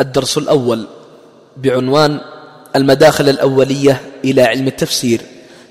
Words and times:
الدرس 0.00 0.38
الأول 0.38 0.86
بعنوان 1.56 2.20
المداخل 2.76 3.28
الأولية 3.28 4.00
إلى 4.24 4.42
علم 4.42 4.66
التفسير 4.66 5.20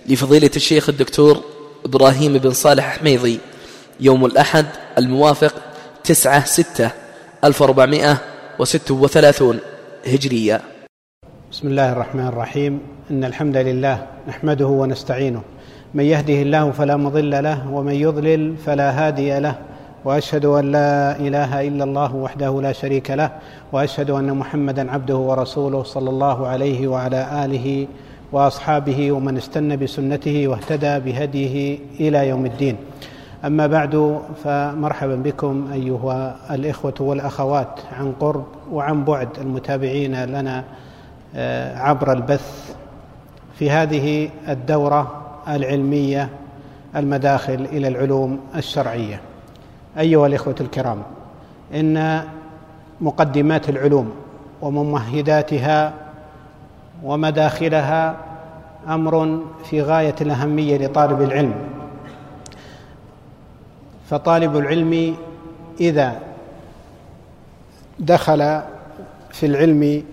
لفضيلة 0.10 0.50
الشيخ 0.56 0.90
الدكتور 0.90 1.44
إبراهيم 1.86 2.38
بن 2.38 2.52
صالح 2.52 2.98
حميضي 3.00 3.40
يوم 4.00 4.26
الأحد 4.26 4.66
الموافق 4.98 5.54
تسعة 6.04 6.46
ستة 6.46 6.92
ألف 7.44 7.62
وأربعمائة 7.62 8.18
وستة 8.60 8.96
وثلاثون 8.96 9.60
هجرية. 10.06 10.62
بسم 11.52 11.68
الله 11.68 11.92
الرحمن 11.92 12.28
الرحيم. 12.28 12.80
إن 13.12 13.24
الحمد 13.24 13.58
لله 13.58 14.08
نحمده 14.28 14.68
ونستعينه. 14.68 15.42
من 15.94 16.04
يهده 16.04 16.34
الله 16.34 16.72
فلا 16.72 16.98
مضل 16.98 17.44
له 17.44 17.72
ومن 17.72 17.94
يضلل 17.94 18.56
فلا 18.66 18.92
هادي 18.92 19.40
له 19.40 19.56
وأشهد 20.06 20.46
أن 20.46 20.72
لا 20.72 21.20
إله 21.20 21.68
إلا 21.68 21.84
الله 21.84 22.16
وحده 22.16 22.62
لا 22.62 22.72
شريك 22.72 23.12
له 23.12 23.32
وأشهد 23.72 24.10
أن 24.10 24.34
محمدا 24.38 24.92
عبده 24.92 25.16
ورسوله 25.18 25.84
صلى 25.84 26.10
الله 26.10 26.48
عليه 26.48 26.88
وعلى 26.88 27.46
آله 27.46 27.88
وأصحابه 28.32 29.12
ومن 29.12 29.38
استنى 29.38 29.78
بسنته 29.78 30.48
واهتدى 30.48 31.00
بهديه 31.00 31.80
إلى 32.00 32.28
يوم 32.28 32.46
الدين. 32.46 32.78
أما 33.46 33.68
بعد 33.68 34.20
فمرحبا 34.44 35.16
بكم 35.16 35.68
أيها 35.74 36.36
الإخوة 36.52 36.94
والأخوات 37.00 37.80
عن 38.00 38.12
قرب 38.20 38.46
وعن 38.72 39.04
بعد 39.04 39.28
المتابعين 39.42 40.26
لنا 40.26 40.64
آه، 41.36 41.78
عبر 41.78 42.12
البث 42.14 42.76
في 43.60 43.72
هذه 43.72 44.30
الدورة 44.48 45.22
العلمية 45.48 46.30
المداخل 46.96 47.68
إلى 47.72 47.88
العلوم 47.88 48.40
الشرعية. 48.56 49.33
أيها 50.00 50.28
الإخوة 50.28 50.56
الكرام 50.62 51.02
إن 51.74 52.24
مقدمات 53.02 53.70
العلوم 53.70 54.12
وممهداتها 54.62 55.94
ومداخلها 57.04 58.16
أمر 58.88 59.40
في 59.64 59.82
غاية 59.82 60.16
الأهمية 60.22 60.78
لطالب 60.78 61.22
العلم. 61.22 61.54
فطالب 64.10 64.58
العلم 64.58 65.16
إذا 65.80 66.20
دخل 68.00 68.62
في 69.32 69.46
العلم 69.46 70.04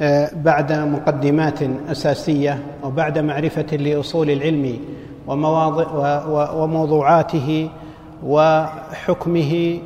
آه، 0.00 0.30
بعد 0.34 0.72
مقدمات 0.72 1.58
أساسية 1.90 2.62
وبعد 2.84 3.18
معرفة 3.18 3.76
لأصول 3.76 4.30
العلم 4.30 4.78
ومواضع 5.26 6.22
وموضوعاته 6.52 7.70
وحكمه 8.22 9.78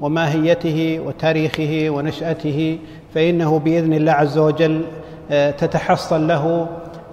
وماهيته 0.00 1.00
وتاريخه 1.06 1.86
ونشأته 1.90 2.78
فإنه 3.14 3.58
بإذن 3.58 3.92
الله 3.92 4.12
عز 4.12 4.38
وجل 4.38 4.82
آه، 5.30 5.50
تتحصل 5.50 6.28
له 6.28 6.66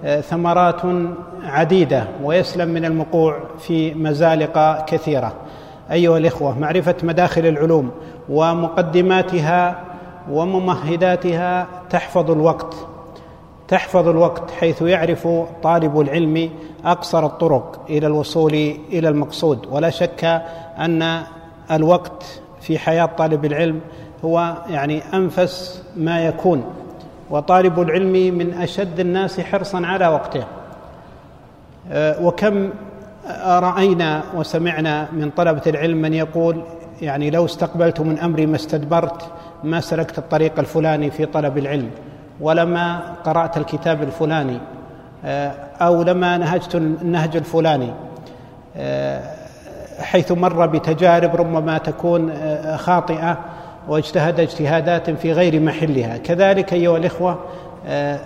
آه، 0.04 0.20
ثمرات 0.20 0.80
عديدة 1.44 2.04
ويسلم 2.24 2.68
من 2.68 2.84
المقوع 2.84 3.38
في 3.58 3.94
مزالق 3.94 4.84
كثيرة. 4.84 5.32
أيها 5.92 6.18
الإخوة 6.18 6.58
معرفة 6.58 6.94
مداخل 7.02 7.46
العلوم 7.46 7.90
ومقدماتها 8.28 9.80
وممهداتها 10.30 11.66
تحفظ 11.90 12.30
الوقت. 12.30 12.87
تحفظ 13.68 14.08
الوقت 14.08 14.50
حيث 14.50 14.82
يعرف 14.82 15.28
طالب 15.62 16.00
العلم 16.00 16.50
أقصر 16.84 17.26
الطرق 17.26 17.80
إلى 17.90 18.06
الوصول 18.06 18.54
إلى 18.92 19.08
المقصود. 19.08 19.66
ولا 19.70 19.90
شك 19.90 20.24
أن 20.78 21.22
الوقت 21.70 22.40
في 22.60 22.78
حياة 22.78 23.06
طالب 23.06 23.44
العلم 23.44 23.80
هو 24.24 24.54
يعني 24.70 25.02
أنفس 25.14 25.82
ما 25.96 26.26
يكون. 26.26 26.64
وطالب 27.30 27.80
العلم 27.80 28.38
من 28.38 28.54
أشد 28.54 29.00
الناس 29.00 29.40
حرصا 29.40 29.86
على 29.86 30.08
وقته. 30.08 30.44
أه، 31.90 32.26
وكم 32.26 32.70
راينا 33.46 34.22
وسمعنا 34.34 35.08
من 35.12 35.30
طلبة 35.30 35.62
العلم 35.66 35.96
من 36.02 36.14
يقول 36.14 36.62
يعني 37.02 37.30
لو 37.30 37.44
استقبلت 37.44 38.00
من 38.00 38.18
أمري 38.18 38.46
ما 38.46 38.56
استدبرت 38.56 39.30
ما 39.64 39.80
سلكت 39.80 40.18
الطريق 40.18 40.58
الفلاني 40.58 41.10
في 41.10 41.26
طلب 41.26 41.58
العلم. 41.58 41.90
ولما 42.40 43.00
قرأت 43.24 43.56
الكتاب 43.56 44.02
الفلاني 44.02 44.58
أه، 45.24 45.52
أو 45.80 46.02
لما 46.02 46.36
نهجت 46.36 46.74
النهج 46.74 47.36
الفلاني 47.36 47.92
أه، 48.76 49.20
حيث 50.00 50.32
مر 50.32 50.66
بتجارب 50.66 51.36
ربما 51.36 51.78
تكون 51.78 52.30
آه، 52.30 52.76
خاطئة 52.76 53.38
واجتهد 53.88 54.40
اجتهادات 54.40 55.10
في 55.10 55.32
غير 55.32 55.60
محلها. 55.60 56.16
كذلك 56.16 56.72
آه، 57.86 58.20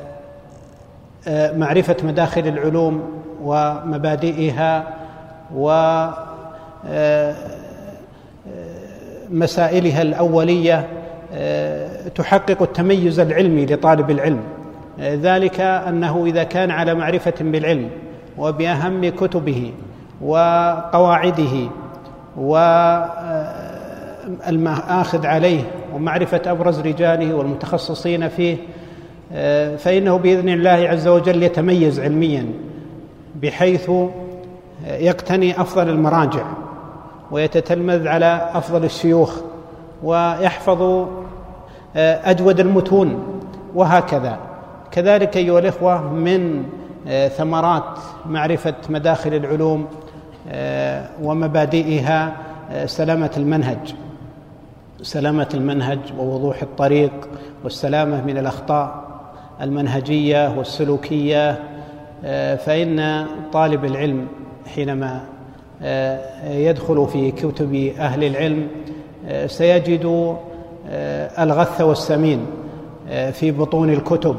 آه، 1.28 1.56
معرفة 1.56 1.96
مداخل 2.02 2.48
العلوم 2.48 3.22
ومبادئها 3.42 4.84
ومسائلها 9.30 10.02
الأولية 10.02 10.88
تحقق 12.14 12.62
التميز 12.62 13.20
العلمي 13.20 13.66
لطالب 13.66 14.10
العلم. 14.10 14.40
ذلك 15.00 15.60
أنه 15.60 16.26
إذا 16.26 16.42
كان 16.42 16.70
على 16.70 16.94
معرفة 16.94 17.34
بالعلم 17.40 17.90
وبأهم 18.38 19.08
كتبه 19.08 19.72
وقواعده 20.20 21.68
والمآخذ 24.46 25.26
عليه 25.26 25.62
ومعرفة 25.94 26.40
أبرز 26.46 26.80
رجاله 26.80 27.34
والمتخصصين 27.34 28.28
فيه 28.28 28.56
فإنه 29.76 30.16
بإذن 30.16 30.48
الله 30.48 30.88
عز 30.88 31.08
وجل 31.08 31.42
يتميز 31.42 32.00
علميا 32.00 32.46
بحيث 33.42 33.90
يقتني 34.86 35.60
أفضل 35.60 35.88
المراجع 35.88 36.44
ويتتلمذ 37.30 38.08
على 38.08 38.50
أفضل 38.54 38.84
الشيوخ. 38.84 39.40
ويحفظ 40.02 41.06
أجود 41.96 42.60
المتون 42.60 43.40
وهكذا. 43.74 44.38
كذلك 44.90 45.36
أيها 45.36 45.58
الإخوة 45.58 46.12
من 46.12 46.64
ثمرات 47.36 47.98
معرفة 48.26 48.74
مداخل 48.88 49.34
العلوم 49.34 49.86
آه، 50.48 51.08
ومبادئها 51.22 52.36
آه، 52.70 52.86
سلامة 52.86 53.30
المنهج. 53.36 53.94
سلامة 55.02 55.48
المنهج 55.54 55.98
ووضوح 56.18 56.62
الطريق 56.62 57.28
والسلامة 57.64 58.24
من 58.24 58.38
الأخطاء 58.38 59.04
المنهجية 59.60 60.58
والسلوكية 60.58 61.62
آه، 62.24 62.56
فإن 62.56 63.26
طالب 63.52 63.84
العلم 63.84 64.26
حينما 64.74 65.20
يدخل 66.44 67.06
في 67.12 67.30
كتب 67.30 67.74
أهل 67.98 68.24
العلم 68.24 68.68
سيجد 69.46 70.36
الغث 71.38 71.80
والسمين 71.80 72.46
في 73.32 73.50
بطون 73.50 73.90
الكتب. 73.90 74.36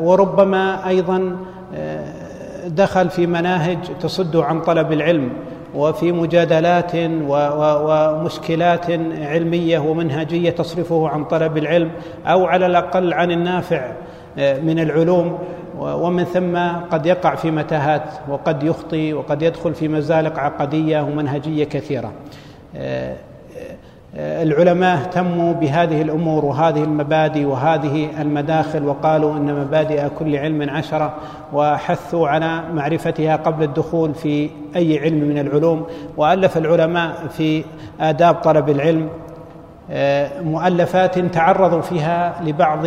وربما 0.00 0.88
أيضا 0.88 1.36
دخل 2.66 3.10
في 3.10 3.26
مناهج 3.26 3.78
تصد 4.00 4.36
عن 4.36 4.60
طلب 4.60 4.92
العلم 4.92 5.30
وفي 5.74 6.12
مجادلات 6.12 6.92
ومشكلات 7.28 8.90
علمية 9.20 9.78
ومنهجية 9.78 10.50
تصرفه 10.50 11.08
عن 11.08 11.24
طلب 11.24 11.56
العلم 11.56 11.90
أو 12.26 12.46
على 12.46 12.66
الأقل 12.66 13.12
عن 13.12 13.30
النافع 13.30 13.92
آه، 14.38 14.60
من 14.60 14.78
العلوم. 14.78 15.38
ومن 15.78 16.24
ثم 16.24 16.58
قد 16.90 17.06
يقع 17.06 17.34
في 17.34 17.50
متاهات 17.50 18.02
وقد 18.28 18.62
يخطي 18.62 19.12
وقد 19.12 19.42
يدخل 19.42 19.74
في 19.74 19.88
مزالق 19.88 20.38
عقدية 20.38 21.00
ومنهجية 21.00 21.64
كثيرة. 21.64 22.12
آه، 22.76 23.16
العلماء 24.16 24.96
اهتموا 24.96 25.52
بهذه 25.52 26.02
الأمور 26.02 26.44
وهذه 26.44 26.84
المبادئ 26.84 27.44
وهذه 27.44 28.08
المداخل 28.20 28.84
وقالوا 28.84 29.36
إن 29.36 29.54
مبادئ 29.54 30.08
كل 30.18 30.36
علم 30.36 30.70
عشرة 30.70 31.14
وحثوا 31.52 32.28
على 32.28 32.62
معرفتها 32.74 33.36
قبل 33.36 33.62
الدخول 33.62 34.14
في 34.14 34.50
أي 34.76 34.98
علم 34.98 35.28
من 35.28 35.38
العلوم. 35.38 35.86
وألف 36.16 36.56
العلماء 36.56 37.12
في 37.30 37.64
آداب 38.00 38.34
طلب 38.34 38.68
العلم 38.68 39.08
آه، 39.90 40.42
مؤلفات 40.42 41.18
تعرضوا 41.18 41.80
فيها 41.80 42.40
لبعض 42.44 42.86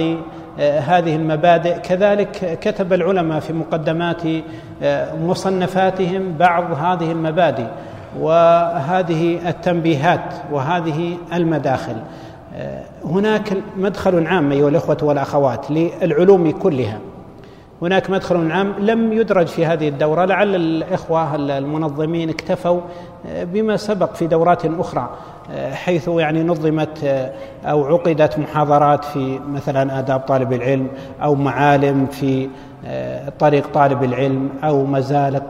آه، 0.59 0.79
هذه 0.79 1.15
المبادئ. 1.15 1.79
كذلك 1.79 2.59
كتب 2.61 2.93
العلماء 2.93 3.39
في 3.39 3.53
مقدمات 3.53 4.21
آه، 4.83 5.15
مصنفاتهم 5.15 6.33
بعض 6.39 6.71
هذه 6.71 7.11
المبادئ. 7.11 7.67
وهذه 8.19 9.49
التنبيهات 9.49 10.33
وهذه 10.51 11.17
المداخل. 11.33 11.95
هناك 13.05 13.57
مدخل 13.77 14.27
عام 14.27 14.51
أيها 14.51 14.69
الإخوة 14.69 14.97
والأخوات 15.01 15.71
للعلوم 15.71 16.51
كلها. 16.51 16.99
هناك 17.81 18.09
مدخل 18.09 18.51
عام 18.51 18.73
لم 18.79 19.13
يدرج 19.13 19.47
في 19.47 19.65
هذه 19.65 19.89
الدورة 19.89 20.25
لعل 20.25 20.55
الإخوة 20.55 21.35
المنظمين 21.35 22.29
اكتفوا 22.29 22.81
بما 23.25 23.77
سبق 23.77 24.13
في 24.13 24.27
دورات 24.27 24.65
أخرى. 24.65 25.09
حيث 25.73 26.07
يعني 26.07 26.43
نظمت 26.43 27.27
أو 27.65 27.85
عقدت 27.85 28.39
محاضرات 28.39 29.05
في 29.05 29.39
مثلا 29.47 29.99
آداب 29.99 30.19
طالب 30.19 30.53
العلم 30.53 30.87
أو 31.23 31.35
معالم 31.35 32.05
في 32.05 32.49
طريق 33.39 33.67
طالب 33.73 34.03
العلم 34.03 34.49
أو 34.63 34.85
مزالق 34.85 35.43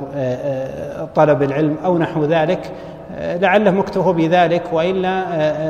طلب 1.16 1.44
العلم 1.44 1.76
أو 1.86 1.98
نحو 1.98 2.26
ذلك. 2.26 2.72
لعله 3.20 3.72
مكتوب 3.72 4.16
بذلك. 4.16 4.64
وإلا 4.74 5.24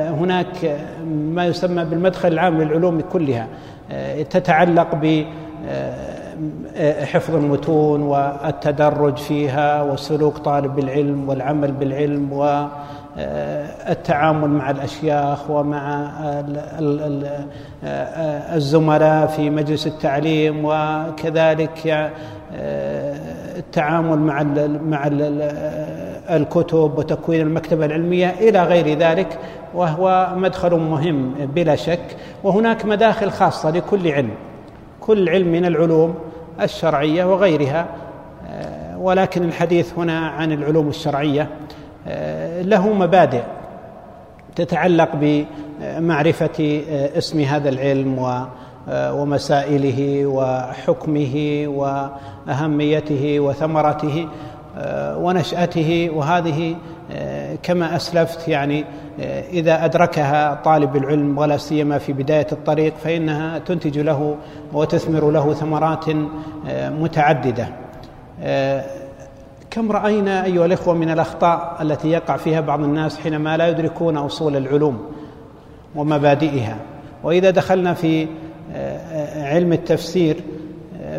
هناك 0.10 0.78
ما 1.08 1.46
يسمى 1.46 1.86
بالمدخل 1.86 2.31
العام 2.31 2.62
للعلوم 2.62 3.02
كلها 3.02 3.48
تتعلق 4.30 4.96
ب 4.96 5.25
حفظ 7.04 7.36
المتون 7.36 8.02
والتدرج 8.02 9.18
فيها 9.18 9.84
وسلوك 9.84 10.38
طالب 10.38 10.80
العلم 10.80 11.30
والعمل 11.30 11.72
بالعلم 11.72 12.34
والتعامل 13.18 14.50
مع 14.50 14.69
الأشياخ 14.69 15.50
ومع 15.50 16.12
الزملاء 18.56 19.27
في 19.27 19.50
مجلس 19.50 19.88
التعليم 19.88 20.62
وكذلك 20.65 22.12
التعامل 23.57 24.19
مع 24.19 24.44
مع 24.88 25.07
الكتب 26.30 26.98
وتكوين 26.98 27.42
المكتبة 27.42 27.86
العلمية 27.86 28.30
إلى 28.30 28.63
غير 28.63 28.98
ذلك 28.98 29.39
وهو 29.74 30.33
مدخل 30.36 30.75
مهم 30.75 31.33
بلا 31.56 31.75
شك. 31.75 32.18
وهناك 32.44 32.86
مداخل 32.86 33.31
خاصة 33.31 33.69
لكل 33.69 34.07
علم 34.12 34.31
كل 35.01 35.30
علم 35.30 35.48
من 35.48 35.65
العلوم 35.65 36.15
الشرعية 36.62 37.25
وغيرها. 37.25 37.86
آه، 38.48 38.98
ولكن 38.98 39.44
الحديث 39.44 39.94
هنا 39.98 40.27
عن 40.27 40.51
العلوم 40.51 40.88
الشرعية 40.88 41.42
آه، 41.42 41.48
له 42.62 42.94
مبادئ 42.94 43.44
تتعلق 44.56 45.10
بمعرفة 45.16 46.84
آه، 46.90 47.18
اسم 47.18 47.40
هذا 47.40 47.70
العلم 47.70 48.46
ومسائله 48.92 50.26
وحكمه 50.26 51.64
وأهميته 51.68 53.40
وثمرته 53.40 54.28
ونشأته. 55.18 56.10
وهذه 56.14 56.76
كما 57.64 57.96
أسلفت 57.96 58.48
يعني 58.48 58.86
إذا 59.54 59.86
أدركها 59.86 60.54
طالب 60.54 60.96
العلم 60.96 61.38
ولا 61.38 61.58
سيما 61.58 61.98
في 61.98 62.14
بداية 62.14 62.48
الطريق 62.52 62.94
فإنها 63.04 63.60
تنتج 63.60 64.00
له 64.00 64.36
وتثمر 64.74 65.32
له 65.32 65.54
ثمرات 65.54 66.06
متعددة. 66.74 67.68
كم 69.74 69.92
رأينا 69.92 70.46
أيها 70.46 70.66
الإخوة 70.66 70.94
من 70.94 71.10
الأخطاء 71.10 71.78
التي 71.81 72.10
يقع 72.10 72.38
فيها 72.38 72.62
بعض 72.62 72.84
الناس 72.84 73.20
حينما 73.20 73.58
لا 73.58 73.68
يدركون 73.68 74.18
أصول 74.18 74.56
العلوم 74.56 75.12
ومبادئها؟ 75.96 76.78
وإذا 77.24 77.50
دخلنا 77.50 77.94
في 77.94 78.28
علم 79.36 79.74
التفسير 79.74 80.42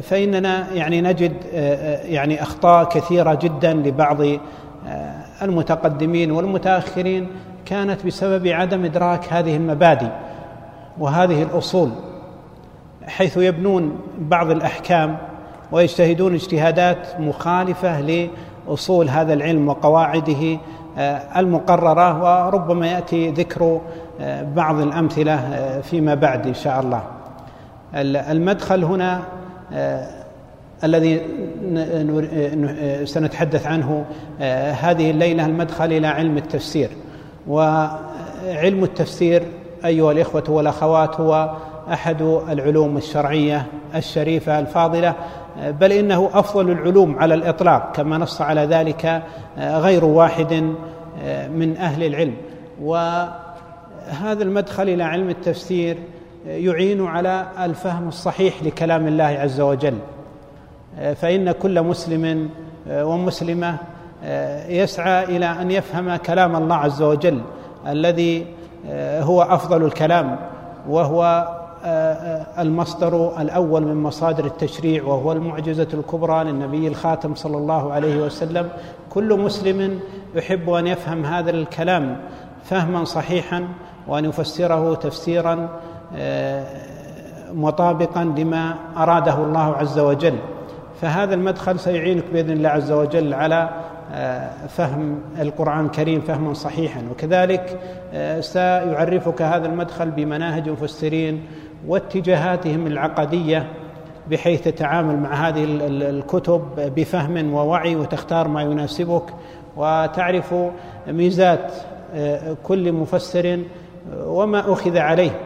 فإننا 0.03 0.73
يعني 0.73 1.01
نجد 1.01 1.33
يعني 2.05 2.43
أخطاء 2.43 2.85
كثيرة 2.85 3.35
جدا 3.35 3.73
لبعض 3.75 4.19
المتقدمين 5.43 6.31
والمتأخرين 6.31 7.27
كانت 7.67 8.06
بسبب 8.06 8.47
عدم 8.47 8.85
إدراك 8.85 9.33
هذه 9.33 9.56
المبادئ 9.56 10.11
وهذه 10.99 11.43
الأصول 11.43 11.91
حيث 13.06 13.37
يبنون 13.37 14.01
بعض 14.19 14.51
الأحكام 14.51 15.17
ويجتهدون 15.73 16.35
اجتهادات 16.35 17.21
مخالفة 17.21 18.01
لأصول 18.01 19.09
هذا 19.09 19.35
العلم 19.35 19.69
وقواعده 19.69 20.59
آه، 20.99 21.41
المقررة 21.41 22.23
وربما 22.47 22.87
يأتي 22.87 23.31
ذكر 23.31 23.81
آه، 24.21 24.43
بعض 24.43 24.81
الأمثلة 24.81 25.35
آه، 25.35 25.81
فيما 25.81 26.15
بعد 26.15 26.47
إن 26.47 26.55
شاء 26.55 26.81
الله. 26.81 27.03
المدخل 28.31 28.85
هنا 28.85 29.23
الذي 30.85 31.21
سنتحدث 33.05 33.67
عنه 33.67 34.05
هذه 34.81 35.11
الليلة 35.11 35.47
المدخل 35.47 35.93
إلى 35.93 36.07
علم 36.07 36.37
التفسير. 36.37 36.91
وعلم 37.49 38.85
التفسير 38.85 39.43
أيها 39.85 40.13
الإخوة 40.13 40.45
والأخوات 40.49 41.21
هو 41.21 41.51
أحد 41.93 42.23
العلوم 42.23 42.97
الشرعية 42.97 43.67
الشريفة 43.95 44.59
الفاضلة 44.59 45.15
بل 45.56 45.93
إنه 45.93 46.31
أفضل 46.35 46.71
العلوم 46.71 47.19
على 47.19 47.35
الإطلاق 47.35 47.93
كما 47.97 48.19
نص 48.19 48.41
على 48.41 48.61
ذلك 48.61 49.23
غير 49.59 50.05
واحد 50.05 50.53
من 51.51 51.77
أهل 51.77 52.05
العلم. 52.05 52.35
وهذا 52.83 54.43
المدخل 54.43 54.89
إلى 54.89 55.03
علم 55.03 55.31
التفسير 55.31 55.97
يعين 56.47 57.06
على 57.06 57.47
الفهم 57.65 58.09
الصحيح 58.09 58.62
لكلام 58.62 59.06
الله 59.06 59.25
عز 59.25 59.61
وجل. 59.61 59.99
فإن 61.15 61.53
كل 61.53 61.83
مسلم 61.83 62.51
ومسلمة 62.91 63.77
يسعى 64.69 65.25
إلى 65.25 65.47
أن 65.47 65.71
يفهم 65.71 66.17
كلام 66.17 66.56
الله 66.56 66.77
عز 66.77 67.03
وجل 67.03 67.41
الذي 67.87 68.47
هو 69.21 69.43
أفضل 69.43 69.85
الكلام 69.85 70.37
وهو 70.89 71.49
المصدر 72.59 73.41
الأول 73.41 73.83
من 73.83 74.03
مصادر 74.03 74.45
التشريع 74.45 75.05
وهو 75.05 75.33
المعجزة 75.33 75.89
الكبرى 75.95 76.45
للنبي 76.45 76.89
الخاتم 76.89 77.35
صلى 77.35 77.57
الله 77.57 77.93
عليه 77.93 78.23
وسلم. 78.23 78.69
كل 79.11 79.41
مسلم 79.41 80.01
يحب 80.35 80.71
أن 80.71 80.87
يفهم 80.87 81.25
هذا 81.25 81.51
الكلام 81.51 82.17
فهما 82.65 83.05
صحيحا 83.05 83.69
وأن 84.09 84.25
يفسره 84.25 84.95
تفسيرا 84.95 85.69
مطابقا 87.53 88.25
لما 88.25 88.75
أراده 88.97 89.35
الله 89.35 89.75
عز 89.77 89.99
وجل. 89.99 90.37
فهذا 91.01 91.35
المدخل 91.35 91.79
سيعينك 91.79 92.25
بإذن 92.33 92.51
الله 92.51 92.69
عز 92.69 92.93
وجل 92.93 93.35
على 93.35 93.69
فهم 94.69 95.21
القرآن 95.41 95.87
الكريم 95.87 96.21
فهما 96.21 96.55
صحيحا. 96.55 97.03
وكذلك 97.11 97.81
سيعرفك 98.41 99.43
هذا 99.43 99.67
المدخل 99.67 100.11
بمناهج 100.11 100.69
المفسرين 100.69 101.43
واتجاهاتهم 101.89 102.87
العقدية 102.87 103.67
بحيث 104.31 104.63
تتعامل 104.63 105.17
مع 105.17 105.49
هذه 105.49 105.65
الكتب 105.91 106.93
بفهم 106.97 107.55
ووعي 107.55 107.97
وتختار 107.97 108.49
ما 108.49 108.63
يناسبك. 108.63 109.23
وتعرف 109.77 110.55
ميزات 111.09 111.73
آه، 112.15 112.57
كل 112.63 112.93
مفسر 112.93 113.61
وما 114.17 114.73
أخذ 114.73 114.99
عليه. 114.99 115.41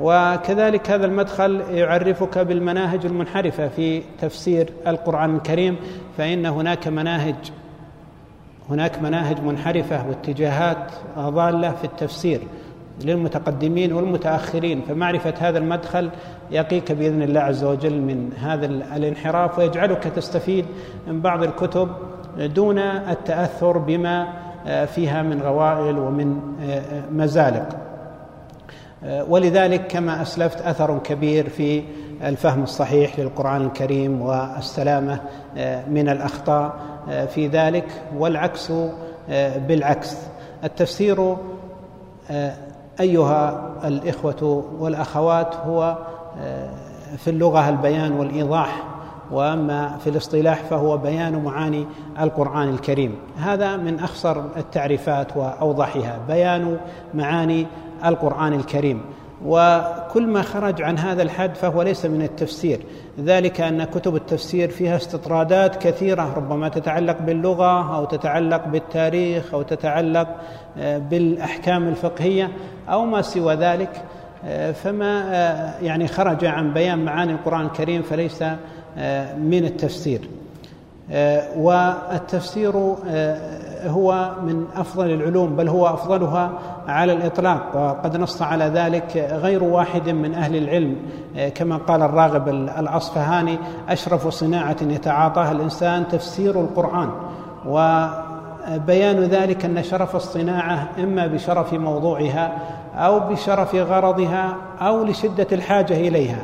وكذلك 0.00 0.90
هذا 0.90 1.06
المدخل 1.06 1.60
يعرفك 1.70 2.38
بالمناهج 2.38 3.06
المنحرفة 3.06 3.68
في 3.68 4.02
تفسير 4.20 4.72
القرآن 4.86 5.36
الكريم 5.36 5.76
فإن 6.18 6.46
هناك 6.46 6.88
مناهج 6.88 7.34
هناك 8.70 9.02
مناهج 9.02 9.40
منحرفة 9.40 10.08
واتجاهات 10.08 10.92
ضالة 11.18 11.70
في 11.70 11.84
التفسير. 11.84 12.40
للمتقدمين 13.06 13.92
والمتأخرين 13.92 14.82
فمعرفة 14.88 15.34
هذا 15.38 15.58
المدخل 15.58 16.10
يقيك 16.50 16.92
بإذن 16.92 17.22
الله 17.22 17.40
عز 17.40 17.64
وجل 17.64 18.00
من 18.00 18.32
هذا 18.32 18.66
الانحراف 18.66 19.58
ويجعلك 19.58 20.04
تستفيد 20.04 20.64
من 21.06 21.20
بعض 21.20 21.42
الكتب 21.42 21.88
دون 22.38 22.78
التأثر 22.78 23.78
بما 23.78 24.28
فيها 24.86 25.22
من 25.22 25.42
غوائل 25.42 25.98
ومن 25.98 26.40
مزالق. 27.12 27.68
ولذلك 29.28 29.86
كما 29.86 30.22
أسلفت 30.22 30.60
أثر 30.60 30.98
كبير 30.98 31.48
في 31.48 31.82
الفهم 32.22 32.62
الصحيح 32.62 33.18
للقرآن 33.18 33.66
الكريم 33.66 34.22
والسلامة 34.22 35.20
من 35.90 36.08
الأخطاء 36.08 36.74
في 37.34 37.46
ذلك 37.46 37.86
والعكس 38.18 38.72
بالعكس. 39.68 40.16
التفسير 40.64 41.36
أيها 43.00 43.70
الإخوة 43.84 44.64
والأخوات 44.78 45.54
هو 45.56 45.98
آه، 46.38 46.70
في 47.16 47.30
اللغة 47.30 47.68
البيان 47.68 48.12
والإيضاح 48.12 48.82
وأما 49.30 49.96
في 49.98 50.10
الاصطلاح 50.10 50.62
فهو 50.62 50.96
بيان 50.96 51.44
معاني 51.44 51.86
القرآن 52.20 52.68
الكريم. 52.68 53.16
هذا 53.38 53.76
من 53.76 53.98
أخصر 53.98 54.42
التعريفات 54.56 55.36
وأوضحها 55.36 56.18
بيان 56.28 56.78
معاني 57.14 57.66
القرآن 58.04 58.52
الكريم. 58.52 59.00
وكل 59.46 60.26
ما 60.26 60.42
خرج 60.42 60.82
عن 60.82 60.98
هذا 60.98 61.22
الحد 61.22 61.54
فهو 61.54 61.82
ليس 61.82 62.06
من 62.06 62.22
التفسير. 62.22 62.80
ذلك 63.20 63.60
أن 63.60 63.84
كتب 63.84 64.16
التفسير 64.16 64.70
فيها 64.70 64.96
استطرادات 64.96 65.76
كثيرة 65.76 66.34
ربما 66.36 66.68
تتعلق 66.68 67.22
باللغة 67.22 67.96
أو 67.96 68.04
تتعلق 68.04 68.68
بالتاريخ 68.68 69.54
أو 69.54 69.62
تتعلق 69.62 70.28
آه، 70.78 70.98
بالأحكام 70.98 71.88
الفقهية 71.88 72.50
أو 72.88 73.04
ما 73.04 73.22
سوى 73.22 73.54
ذلك. 73.54 74.02
آه، 74.44 74.72
فما 74.72 75.34
آه، 75.34 75.74
يعني 75.82 76.08
خرج 76.08 76.44
عن 76.44 76.72
بيان 76.72 77.04
معاني 77.04 77.32
القرآن 77.32 77.66
الكريم 77.66 78.02
فليس 78.02 78.42
من 79.38 79.64
التفسير. 79.64 80.28
والتفسير 81.56 82.94
هو 83.86 84.30
من 84.42 84.64
أفضل 84.76 85.10
العلوم 85.10 85.56
بل 85.56 85.68
هو 85.68 85.86
أفضلها 85.86 86.50
على 86.88 87.12
الإطلاق 87.12 87.62
وقد 87.74 88.16
نص 88.16 88.42
على 88.42 88.64
ذلك 88.64 89.28
غير 89.32 89.64
واحد 89.64 90.08
من 90.08 90.34
أهل 90.34 90.56
العلم. 90.56 90.96
كما 91.54 91.76
قال 91.76 92.02
الراغب 92.02 92.48
الأصفهاني 92.48 93.58
أشرف 93.88 94.28
صناعة 94.28 94.76
يتعاطاها 94.82 95.52
الإنسان 95.52 96.08
تفسير 96.08 96.60
القرآن. 96.60 97.10
وبيان 97.66 99.20
ذلك 99.20 99.64
أن 99.64 99.82
شرف 99.82 100.16
الصناعة 100.16 100.88
إما 100.98 101.26
بشرف 101.26 101.72
موضوعها 101.72 102.52
أو 102.94 103.20
بشرف 103.20 103.74
غرضها 103.74 104.56
أو 104.80 105.04
لشدة 105.04 105.46
الحاجة 105.52 105.94
إليها. 105.94 106.42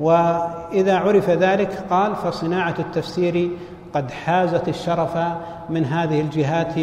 وإذا 0.00 0.96
عرف 0.96 1.30
ذلك 1.30 1.84
قال 1.90 2.16
فصناعة 2.16 2.74
التفسير 2.78 3.50
قد 3.94 4.10
حازت 4.10 4.68
الشرف 4.68 5.18
من 5.70 5.84
هذه 5.84 6.20
الجهات 6.20 6.74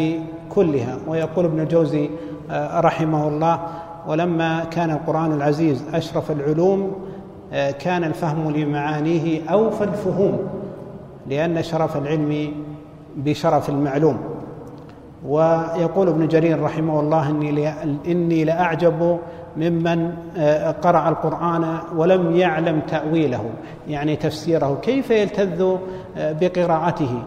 كلها. 0.50 0.98
ويقول 1.06 1.44
ابن 1.44 1.60
الجوزي 1.60 2.10
آه، 2.50 2.80
رحمه 2.80 3.28
الله 3.28 3.60
ولما 4.06 4.64
كان 4.64 4.90
القرآن 4.90 5.32
العزيز 5.32 5.84
أشرف 5.94 6.30
العلوم 6.30 6.92
آه، 7.52 7.70
كان 7.70 8.04
الفهم 8.04 8.50
لمعانيه 8.50 9.50
أوفى 9.50 9.84
الفهوم 9.84 10.38
لأن 11.26 11.62
شرف 11.62 11.96
العلم 11.96 12.52
بشرف 13.16 13.68
المعلوم. 13.68 14.18
ويقول 15.26 16.08
ابن 16.08 16.28
جرير 16.28 16.62
رحمه 16.62 17.00
الله 17.00 17.30
إني 18.06 18.44
لأعجب 18.44 19.18
ممن 19.56 20.12
آه، 20.36 20.70
قرأ 20.70 21.08
القرآن 21.08 21.78
ولم 21.96 22.36
يعلم 22.36 22.80
تأويله 22.80 23.50
يعني 23.88 24.16
تفسيره 24.16 24.78
كيف 24.82 25.10
يلتذ 25.10 25.76
آه، 26.16 26.32
بقراءته. 26.32 27.22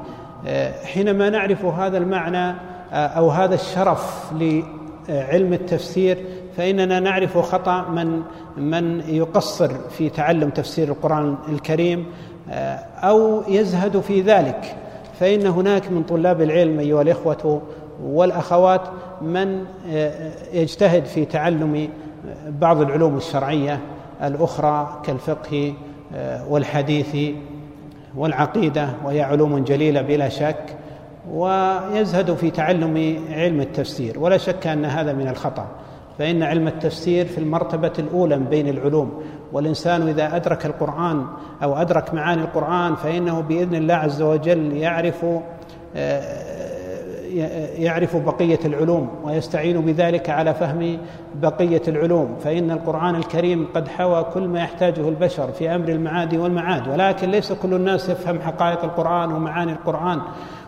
آه، 0.47 0.71
حينما 0.85 1.29
نعرف 1.29 1.65
هذا 1.65 1.97
المعنى 1.97 2.55
أو 2.91 3.29
هذا 3.29 3.55
الشرف 3.55 4.31
لعلم 4.33 5.53
التفسير 5.53 6.17
فإننا 6.57 6.99
نعرف 6.99 7.37
خطأ 7.37 7.81
من 7.89 8.21
من 8.57 9.01
يقصر 9.07 9.71
في 9.89 10.09
تعلم 10.09 10.49
تفسير 10.49 10.87
القرآن 10.87 11.35
الكريم 11.49 12.05
أو 13.03 13.43
يزهد 13.47 13.99
في 13.99 14.21
ذلك. 14.21 14.75
فإن 15.19 15.47
هناك 15.47 15.91
من 15.91 16.03
طلاب 16.03 16.41
العلم 16.41 16.79
أيها 16.79 17.01
الإخوة 17.01 17.61
والأخوات 18.03 18.81
من 19.21 19.65
يجتهد 20.53 21.05
في 21.05 21.25
تعلم 21.25 21.89
بعض 22.47 22.81
العلوم 22.81 23.17
الشرعية 23.17 23.79
الأخرى 24.23 25.01
كالفقه 25.03 25.73
آه، 26.15 26.47
والحديث 26.49 27.17
والعقيدة 28.15 28.89
وهي 29.05 29.21
علوم 29.21 29.63
جليلة 29.63 30.01
بلا 30.01 30.29
شك 30.29 30.77
ويزهد 31.31 32.35
في 32.35 32.51
تعلم 32.51 33.23
علم 33.31 33.61
التفسير. 33.61 34.19
ولا 34.19 34.37
شك 34.37 34.67
أن 34.67 34.85
هذا 34.85 35.13
من 35.13 35.27
الخطأ 35.27 35.67
فإن 36.19 36.43
علم 36.43 36.67
التفسير 36.67 37.25
في 37.25 37.37
المرتبة 37.37 37.93
الأولى 37.99 38.37
من 38.37 38.45
بين 38.45 38.67
العلوم. 38.67 39.23
والإنسان 39.53 40.07
إذا 40.07 40.35
أدرك 40.35 40.65
القرآن 40.65 41.25
أو 41.63 41.75
أدرك 41.75 42.13
معاني 42.13 42.41
القرآن 42.41 42.95
فإنه 42.95 43.41
بإذن 43.41 43.75
الله 43.75 43.93
عز 43.93 44.21
وجل 44.21 44.77
يعرف 44.77 45.25
آه، 45.95 46.68
يعرف 47.77 48.15
بقية 48.15 48.59
العلوم 48.65 49.09
ويستعين 49.23 49.81
بذلك 49.81 50.29
على 50.29 50.53
فهم 50.53 50.97
بقية 51.35 51.81
العلوم 51.87 52.35
فإن 52.43 52.71
القرآن 52.71 53.15
الكريم 53.15 53.67
قد 53.75 53.87
حوى 53.87 54.25
كل 54.33 54.47
ما 54.47 54.59
يحتاجه 54.59 55.09
البشر 55.09 55.51
في 55.51 55.75
أمر 55.75 55.89
المعاد 55.89 56.35
والمعاد 56.35 56.87
ولكن 56.87 57.31
ليس 57.31 57.53
كل 57.53 57.73
الناس 57.73 58.09
يفهم 58.09 58.39
حقائق 58.39 58.83
القرآن 58.83 59.31
ومعاني 59.31 59.71
القرآن 59.71 60.21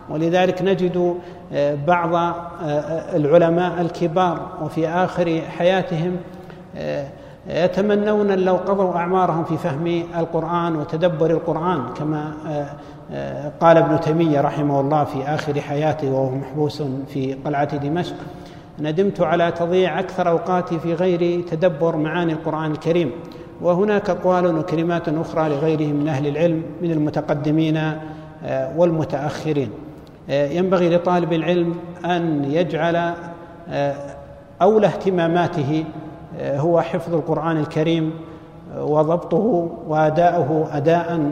ولذلك 0.10 0.62
نجد 0.62 1.16
آه، 1.54 1.78
بعض 1.88 2.16
آه، 2.16 3.16
العلماء 3.16 3.82
الكبار 3.82 4.48
وفي 4.62 4.88
آخر 4.88 5.42
حياتهم 5.58 6.18
آه، 6.78 7.08
يتمنون 7.48 8.32
لو 8.32 8.56
قضوا 8.56 8.96
أعمارهم 8.96 9.44
في 9.44 9.58
فهم 9.58 10.04
القرآن 10.18 10.76
وتدبر 10.76 11.32
القرآن 11.32 11.84
كما 11.98 12.34
قال 13.62 13.78
ابن 13.78 14.00
تيمية 14.00 14.42
رحمه 14.42 14.80
الله 14.80 15.04
في 15.04 15.24
آخر 15.24 15.62
حياته 15.62 16.12
وهو 16.12 16.30
محبوس 16.30 16.84
في 17.08 17.34
قلعة 17.34 17.78
دمشق 17.78 18.16
ندمت 18.80 19.22
على 19.22 19.52
تضييع 19.52 20.00
أكثر 20.00 20.30
أوقاتي 20.30 20.80
في 20.80 20.94
غير 20.94 21.42
تدبر 21.42 21.96
معاني 21.96 22.34
القرآن 22.34 22.72
الكريم 22.72 23.12
وهناك 23.62 24.10
أقوال 24.10 24.58
وكلمات 24.58 25.10
أخرى 25.10 25.50
لغيرهم 25.50 25.96
من 25.96 26.08
أهل 26.08 26.28
العلم 26.28 26.64
من 26.82 26.92
المتقدمين 26.92 27.78
آه، 28.46 28.78
والمتأخرين. 28.78 29.70
آه، 30.30 30.50
ينبغي 30.50 30.96
لطالب 30.96 31.34
العلم 31.34 31.76
أن 32.06 32.52
يجعل 32.52 33.14
آه، 33.70 33.96
أولى 34.62 34.88
اهتماماته 34.88 35.86
هو 36.42 36.82
حفظ 36.82 37.14
القرآن 37.14 37.58
الكريم 37.58 38.12
وضبطه 38.78 39.70
وأداؤه 39.88 40.68
اداء 40.72 41.32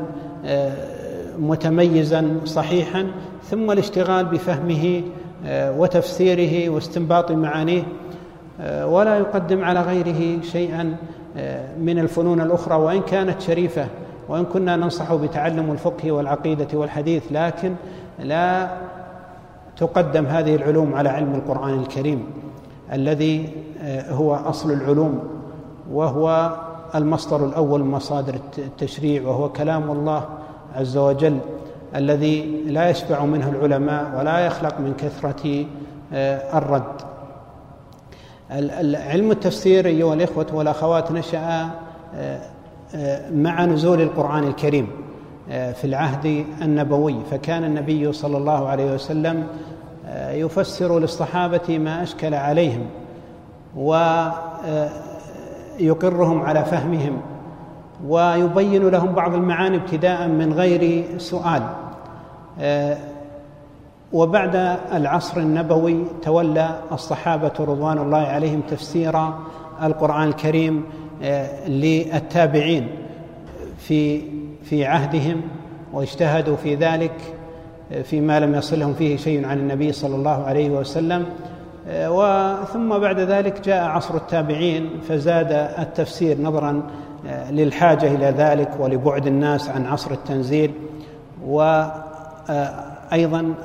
متميزا 1.40 2.40
صحيحا 2.46 3.08
ثم 3.44 3.72
الاشتغال 3.72 4.26
بفهمه 4.26 5.02
آه، 5.46 5.80
وتفسيره 5.80 6.70
واستنباط 6.70 7.32
معانيه 7.32 7.84
آه، 8.62 8.88
ولا 8.88 9.18
يقدم 9.18 9.64
على 9.64 9.82
غيره 9.82 10.42
شيئا 10.42 10.96
آه، 11.38 11.78
من 11.78 12.00
الفنون 12.00 12.42
الأخرى 12.42 12.76
وإن 12.76 13.02
كانت 13.02 13.42
شريفة 13.42 13.88
وإن 14.30 14.46
كنا 14.46 14.76
ننصح 14.76 15.14
بتعلم 15.14 15.72
الفقه 15.72 16.12
والعقيدة 16.12 16.68
والحديث 16.78 17.24
لكن 17.32 17.76
لا 18.20 18.70
تقدم 19.78 20.26
هذه 20.26 20.56
العلوم 20.56 20.96
على 20.96 21.10
علم 21.10 21.36
القرآن 21.36 21.80
الكريم 21.80 22.24
الذي 22.94 23.50
هو 24.10 24.36
أصل 24.36 24.72
العلوم 24.72 25.20
وهو 25.92 26.56
المصدر 26.96 27.46
الأول 27.46 27.84
من 27.84 27.92
مصادر 27.92 28.36
التشريع 28.58 29.28
وهو 29.28 29.50
كلام 29.50 29.92
الله 29.92 30.26
عز 30.76 30.98
وجل 30.98 31.40
الذي 31.96 32.64
لا 32.66 32.90
يشبع 32.90 33.26
منه 33.26 33.50
العلماء 33.50 34.20
ولا 34.20 34.40
يخلق 34.40 34.80
من 34.80 34.94
كثرة 34.94 35.66
آه، 36.14 36.58
الرد. 36.58 37.02
علم 38.96 39.32
التفسير 39.32 39.86
أيها 39.86 40.14
الإخوة 40.14 40.46
والأخوات 40.54 41.12
نشأ 41.12 41.70
آه، 42.16 42.42
آه، 42.96 43.30
مع 43.32 43.66
نزول 43.66 44.02
القرآن 44.02 44.44
الكريم 44.44 44.88
في 45.50 45.84
العهد 45.84 46.46
النبوي. 46.62 47.16
فكان 47.32 47.64
النبي 47.64 48.14
صلى 48.14 48.38
الله 48.38 48.68
عليه 48.68 48.94
وسلم 48.94 49.48
يفسر 50.30 51.00
للصحابة 51.00 51.78
ما 51.78 52.04
أشكل 52.04 52.34
عليهم 52.34 52.86
ويقرهم 55.80 56.42
على 56.42 56.66
فهمهم. 56.66 57.22
ويبين 58.08 58.88
لهم 58.88 59.12
بعض 59.12 59.34
المعاني 59.34 59.78
ابتداء 59.78 60.28
من 60.28 60.54
غير 60.54 61.04
سؤال. 61.18 61.64
آه، 62.60 62.98
وبعد 64.14 64.56
العصر 64.94 65.38
النبوي 65.38 66.06
تولى 66.22 66.80
الصحابة 66.92 67.52
رضوان 67.60 67.98
الله 67.98 68.18
عليهم 68.18 68.62
تفسير 68.62 69.30
القرآن 69.84 70.28
الكريم 70.28 70.84
آه، 71.24 71.68
للتابعين 71.68 72.88
في 73.78 74.22
في 74.64 74.86
عهدهم 74.86 75.42
واجتهدوا 75.94 76.56
في 76.56 76.76
ذلك 76.76 77.14
آه، 77.92 78.02
فيما 78.02 78.40
لم 78.40 78.56
يصلهم 78.56 78.94
فيه 78.94 79.18
شيء 79.18 79.46
عن 79.46 79.58
النبي 79.58 79.92
صلى 79.92 80.16
الله 80.16 80.44
عليه 80.44 80.70
وسلم. 80.70 81.26
وثم 81.92 82.98
بعد 83.00 83.20
ذلك 83.20 83.62
جاء 83.66 83.84
عصر 83.84 84.16
التابعين 84.16 84.90
فزاد 85.08 85.52
التفسير 85.80 86.42
نظرا 86.42 86.84
للحاجة 87.50 88.08
إلى 88.08 88.26
ذلك 88.26 88.70
ولبعد 88.80 89.28
الناس 89.28 89.70
عن 89.70 89.86
عصر 89.86 90.12
التنزيل 90.12 90.74
وأيضا 91.46 91.94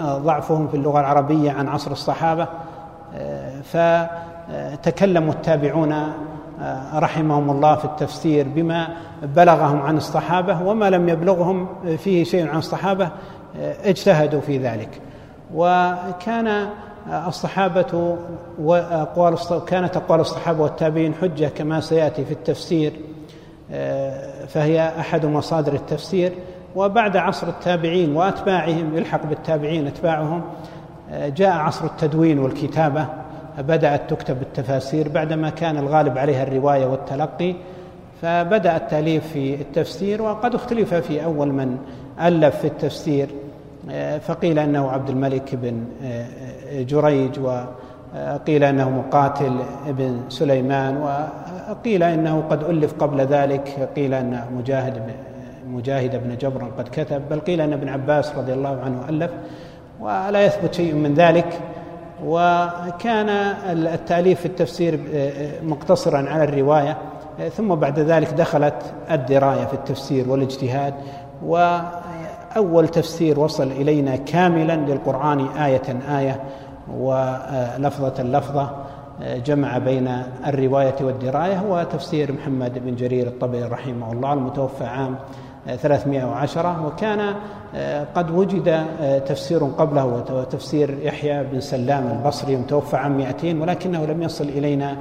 ضعفهم 0.02 0.68
في 0.68 0.74
اللغة 0.74 1.00
العربية 1.00 1.52
عن 1.52 1.68
عصر 1.68 1.90
الصحابة. 1.92 2.48
فتكلموا 3.64 5.32
التابعون 5.32 5.94
رحمهم 6.94 7.50
الله 7.50 7.76
في 7.76 7.84
التفسير 7.84 8.46
بما 8.48 8.88
بلغهم 9.22 9.82
عن 9.82 9.96
الصحابة 9.96 10.62
وما 10.62 10.90
لم 10.90 11.08
يبلغهم 11.08 11.68
فيه 11.96 12.24
شيء 12.24 12.48
عن 12.48 12.58
الصحابة 12.58 13.08
اجتهدوا 13.84 14.40
في 14.40 14.58
ذلك. 14.58 15.00
وكان 15.54 16.68
الصحابة 17.26 18.16
وأقوال 18.58 19.36
كانت 19.66 19.96
أقوال 19.96 20.20
الصحابة 20.20 20.62
والتابعين 20.62 21.14
حجة 21.14 21.46
كما 21.46 21.80
سيأتي 21.80 22.24
في 22.24 22.32
التفسير. 22.32 22.92
آه، 22.92 23.13
فهي 24.48 24.92
أحد 24.98 25.26
مصادر 25.26 25.72
التفسير. 25.72 26.32
وبعد 26.76 27.16
عصر 27.16 27.48
التابعين 27.48 28.16
وأتباعهم 28.16 28.96
يلحق 28.96 29.26
بالتابعين 29.26 29.86
أتباعهم 29.86 30.42
آه، 31.10 31.28
جاء 31.28 31.52
عصر 31.52 31.84
التدوين 31.84 32.38
والكتابة. 32.38 33.06
بدأت 33.58 34.10
تكتب 34.10 34.42
التفاسير 34.42 35.08
بعدما 35.08 35.50
كان 35.50 35.76
الغالب 35.76 36.18
عليها 36.18 36.42
الرواية 36.42 36.86
والتلقي. 36.86 37.54
فبدأ 38.22 38.76
التأليف 38.76 39.26
في 39.32 39.54
التفسير 39.54 40.22
وقد 40.22 40.54
اختلف 40.54 40.94
في 40.94 41.24
أول 41.24 41.48
من 41.48 41.78
ألف 42.20 42.56
في 42.56 42.66
التفسير. 42.66 43.28
فقيل 44.20 44.58
أنه 44.58 44.90
عبد 44.90 45.10
الملك 45.10 45.54
بن 45.54 45.84
جريج 46.72 47.38
وقيل 47.40 48.64
أنه 48.64 48.90
مقاتل 48.90 49.58
بن 49.86 50.20
سليمان 50.28 51.26
وقيل 51.70 52.02
إنه 52.02 52.44
قد 52.50 52.64
ألف 52.64 52.94
قبل 52.98 53.20
ذلك 53.20 53.88
قيل 53.96 54.14
أن 54.14 54.44
مجاهد 54.56 55.02
مجاهد 55.68 56.24
بن 56.24 56.36
جبر 56.36 56.64
قد 56.78 56.88
كتب 56.92 57.22
بل 57.30 57.40
قيل 57.40 57.60
أن 57.60 57.72
ابن 57.72 57.88
عباس 57.88 58.36
رضي 58.36 58.52
الله 58.52 58.80
عنه 58.84 59.08
ألف 59.08 59.30
ولا 60.00 60.44
يثبت 60.44 60.74
شيء 60.74 60.94
من 60.94 61.14
ذلك. 61.14 61.60
وكان 62.24 63.28
التأليف 63.68 64.40
في 64.40 64.46
التفسير 64.46 65.00
مقتصرا 65.62 66.30
على 66.30 66.44
الرواية. 66.44 66.96
ثم 67.56 67.74
بعد 67.74 67.98
ذلك 67.98 68.32
دخلت 68.32 68.74
الدراية 69.10 69.64
في 69.64 69.74
التفسير 69.74 70.30
والاجتهاد. 70.30 70.94
وأول 71.44 72.88
تفسير 72.88 73.40
وصل 73.40 73.72
إلينا 73.72 74.16
كاملا 74.16 74.76
للقرآن 74.76 75.46
آية 75.46 76.00
آية 76.18 76.40
ولفظة 76.98 78.22
لفظة. 78.22 78.70
جمع 79.22 79.78
بين 79.78 80.22
الرواية 80.46 80.94
والدراية 81.00 81.58
هو 81.58 81.86
تفسير 81.92 82.32
محمد 82.32 82.78
بن 82.84 82.96
جرير 82.96 83.26
الطبري 83.26 83.62
رحمه 83.62 84.12
الله 84.12 84.32
المتوفى 84.32 84.84
عام 84.84 85.16
310 85.66 86.86
وكان 86.86 87.34
قد 88.14 88.30
وجد 88.30 88.86
تفسير 89.26 89.64
قبله 89.64 90.04
وتفسير 90.30 90.98
يحيى 91.02 91.44
بن 91.44 91.60
سلام 91.60 92.06
البصري 92.06 92.54
المتوفى 92.54 92.96
عام 92.96 93.16
200 93.16 93.60
ولكنه 93.60 94.06
لم 94.06 94.22
يصل 94.22 94.44
إلينا 94.44 94.96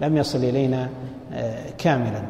لم 0.00 0.16
يصل 0.16 0.38
إلينا 0.38 0.88
كاملا. 1.78 2.22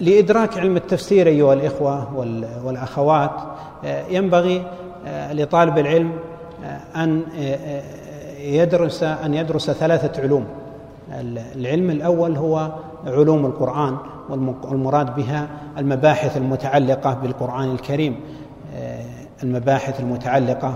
لإدراك 0.00 0.58
علم 0.58 0.76
التفسير 0.76 1.26
أيها 1.26 1.52
الإخوة 1.54 2.16
والأخوات 2.64 3.30
ينبغي 4.10 4.66
لطالب 5.32 5.78
العلم 5.78 6.12
أن 6.96 7.22
يدرس 8.40 9.02
أن 9.02 9.34
يدرس 9.34 9.70
ثلاثة 9.70 10.22
علوم. 10.22 10.44
العلم 11.56 11.90
الأول 11.90 12.36
هو 12.36 12.72
علوم 13.06 13.46
القرآن 13.46 13.96
والمراد 14.64 15.14
بها 15.14 15.48
المباحث 15.78 16.36
المتعلقة 16.36 17.14
بالقرآن 17.14 17.70
الكريم. 17.70 18.20
المباحث 19.42 20.00
المتعلقة 20.00 20.74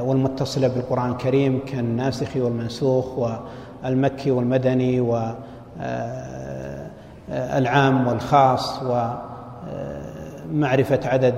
والمتصلة 0.00 0.68
بالقرآن 0.68 1.10
الكريم 1.10 1.60
كالناسخ 1.66 2.36
والمنسوخ 2.36 3.18
والمكي 3.84 4.30
والمدني 4.30 5.00
والعام 7.30 8.06
والخاص 8.06 8.80
ومعرفة 10.52 11.00
عدد 11.04 11.34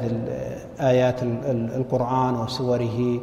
آيات 0.80 1.22
القرآن 1.52 2.34
وسوره 2.34 3.20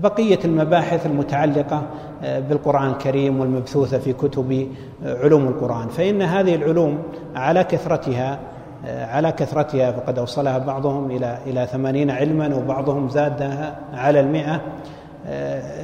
وبقية 0.00 0.38
المباحث 0.44 1.06
المتعلقة 1.06 1.82
بالقرآن 2.22 2.90
الكريم 2.90 3.40
والمبثوثة 3.40 3.98
في 3.98 4.12
كتب 4.12 4.68
علوم 5.04 5.48
القرآن. 5.48 5.88
فإن 5.88 6.22
هذه 6.22 6.54
العلوم 6.54 6.98
على 7.36 7.64
كثرتها 7.64 8.38
على 8.86 9.32
كثرتها 9.32 9.92
فقد 9.92 10.18
أوصلها 10.18 10.58
بعضهم 10.58 11.10
إلى 11.10 11.38
إلى 11.46 11.66
ثمانين 11.66 12.10
علما 12.10 12.56
وبعضهم 12.56 13.08
زادها 13.08 13.78
على 13.94 14.20
المئة. 14.20 14.60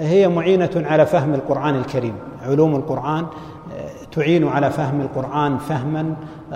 هي 0.00 0.28
معينة 0.28 0.70
على 0.76 1.06
فهم 1.06 1.35
القرآن 1.35 1.75
الكريم. 1.75 2.14
علوم 2.46 2.76
القرآن 2.76 3.26
تعين 4.12 4.49
على 4.49 4.70
فهم 4.70 5.00
القرآن 5.00 5.58
فهما 5.58 6.14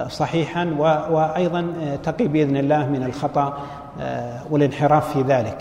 صحيحا 0.08 0.76
وأيضا 1.10 1.66
تقي 2.02 2.28
بإذن 2.28 2.56
الله 2.56 2.88
من 2.88 3.02
الخطأ 3.02 3.58
والانحراف 4.50 5.12
في 5.12 5.22
ذلك. 5.22 5.58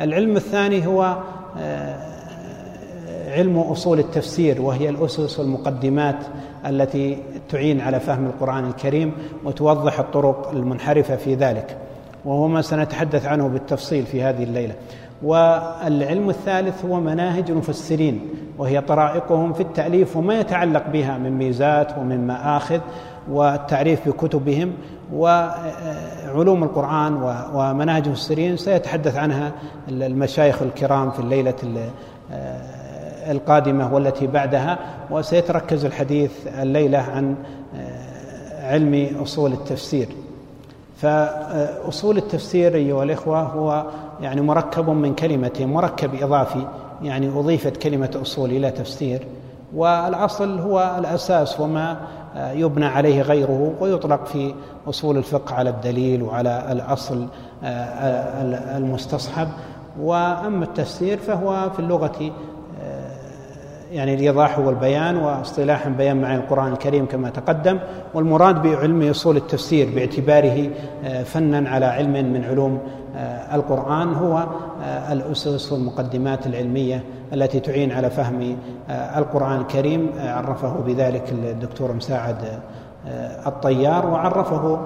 العلم 0.00 0.36
الثاني 0.36 0.86
هو 0.86 1.16
علم 3.28 3.58
أصول 3.58 3.98
التفسير 3.98 4.62
وهي 4.62 4.88
الأسس 4.88 5.38
والمقدمات 5.38 6.16
التي 6.66 7.18
تعين 7.48 7.80
على 7.80 8.00
فهم 8.00 8.26
القرآن 8.26 8.68
الكريم 8.68 9.12
وتوضح 9.44 9.98
الطرق 9.98 10.50
المنحرفة 10.50 11.16
في 11.16 11.34
ذلك. 11.34 11.76
وهو 12.24 12.48
ما 12.48 12.62
سنتحدث 12.62 13.26
عنه 13.26 13.48
بالتفصيل 13.48 14.06
في 14.06 14.22
هذه 14.22 14.42
الليلة. 14.42 14.74
والعلم 15.22 16.30
الثالث 16.30 16.84
هو 16.84 17.00
مناهج 17.00 17.50
المفسرين 17.50 18.28
وهي 18.58 18.80
طرائقهم 18.80 19.52
في 19.52 19.60
التأليف 19.60 20.16
وما 20.16 20.40
يتعلق 20.40 20.88
بها 20.92 21.18
من 21.18 21.32
ميزات 21.38 21.98
ومن 21.98 22.26
مآخذ 22.26 22.80
والتعريف 23.30 24.08
بكتبهم 24.08 24.72
وعلوم 25.14 26.64
القرآن 26.64 27.14
ومناهج 27.54 28.04
المفسرين. 28.04 28.56
سيتحدث 28.56 29.16
عنها 29.16 29.52
المشايخ 29.88 30.62
الكرام 30.62 31.10
في 31.10 31.20
الليلة 31.20 31.54
القادمة 33.30 33.94
والتي 33.94 34.26
بعدها 34.26 34.78
وسيتركز 35.10 35.84
الحديث 35.84 36.30
الليلة 36.46 36.98
عن 36.98 37.34
آه، 37.76 38.72
علم 38.72 39.16
أصول 39.22 39.52
التفسير. 39.52 40.08
فأصول 40.96 42.16
التفسير 42.16 42.74
أيها 42.74 43.02
الإخوة 43.02 43.42
هو 43.42 43.84
يعني 44.22 44.40
مركب 44.40 44.90
من 44.90 45.14
كلمتين 45.14 45.68
مركب 45.68 46.22
إضافي 46.22 46.66
يعني 47.02 47.28
أضيفت 47.28 47.76
كلمة 47.76 48.18
أصول 48.22 48.50
إلى 48.50 48.70
تفسير. 48.70 49.26
والأصل 49.74 50.58
هو 50.58 50.96
الأساس 50.98 51.60
وما 51.60 51.96
آه، 52.36 52.52
يبنى 52.52 52.86
عليه 52.86 53.22
غيره 53.22 53.74
ويطلق 53.80 54.26
في 54.26 54.54
أصول 54.88 55.16
الفقه 55.16 55.54
على 55.54 55.70
الدليل 55.70 56.22
وعلى 56.22 56.72
الأصل 56.72 57.26
آه، 57.64 58.76
المستصحب. 58.76 59.48
وأما 60.00 60.64
التفسير 60.64 61.18
فهو 61.18 61.70
في 61.70 61.78
اللغة 61.78 62.32
يعني 63.92 64.14
الإيضاح 64.14 64.58
والبيان 64.58 65.16
واصطلاحا 65.16 65.90
بيان 65.90 66.20
معاني 66.20 66.42
القرآن 66.42 66.72
الكريم 66.72 67.06
كما 67.06 67.30
تقدم. 67.30 67.78
والمراد 68.14 68.62
بعلم 68.62 69.10
أصول 69.10 69.36
التفسير 69.36 69.90
باعتباره 69.94 70.70
آه، 71.04 71.22
فنا 71.22 71.70
على 71.70 71.86
علم 71.86 72.32
من 72.32 72.44
علوم 72.44 72.78
آه، 73.16 73.54
القرآن 73.54 74.14
هو 74.14 74.46
آه، 74.82 75.12
الأسس 75.12 75.72
والمقدمات 75.72 76.46
العلمية 76.46 77.04
التي 77.32 77.60
تعين 77.60 77.92
على 77.92 78.10
فهم 78.10 78.56
القرآن 78.90 79.60
الكريم 79.60 80.10
عرفه 80.18 80.74
بذلك 80.86 81.32
الدكتور 81.32 81.92
مساعد 81.92 82.36
الطيار 83.46 84.06
وعرفه 84.06 84.80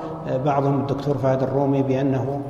بعضهم 0.44 0.80
الدكتور 0.80 1.18
فهد 1.18 1.42
الرومي 1.42 1.82
بأنه 1.82 2.40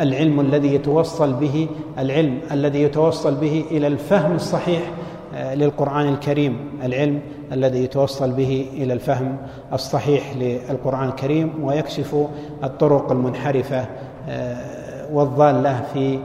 العلم 0.00 0.40
الذي 0.40 0.74
يتوصل 0.74 1.32
به 1.32 1.68
العلم 1.98 2.38
الذي 2.52 2.82
يتوصل 2.82 3.34
به 3.34 3.64
إلى 3.70 3.86
الفهم 3.86 4.34
الصحيح 4.34 4.82
للقرآن 5.34 6.08
الكريم 6.08 6.56
العلم 6.84 7.20
الذي 7.52 7.84
يتوصل 7.84 8.30
به 8.30 8.66
إلى 8.72 8.92
الفهم 8.92 9.36
الصحيح 9.72 10.36
للقرآن 10.36 11.08
الكريم 11.08 11.52
ويكشف 11.62 12.16
الطرق 12.64 13.12
المنحرفة 13.12 13.86
آه، 14.28 15.12
والضالة 15.12 15.82
في 15.92 16.14
آه، 16.14 16.18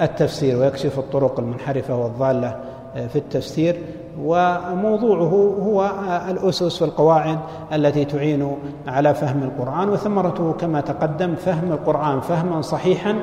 التفسير 0.00 0.58
ويكشف 0.58 0.98
الطرق 0.98 1.40
المنحرفة 1.40 1.96
والضالة 1.96 2.56
آه، 2.96 3.06
في 3.06 3.16
التفسير. 3.16 3.76
وموضوعه 4.22 5.54
هو 5.62 5.90
الأسس 6.30 6.82
والقواعد 6.82 7.38
التي 7.72 8.04
تعين 8.04 8.56
على 8.86 9.14
فهم 9.14 9.42
القرآن. 9.42 9.88
وثمرته 9.88 10.52
كما 10.52 10.80
تقدم 10.80 11.34
فهم 11.34 11.72
القرآن 11.72 12.20
فهما 12.20 12.62
صحيحا 12.62 13.14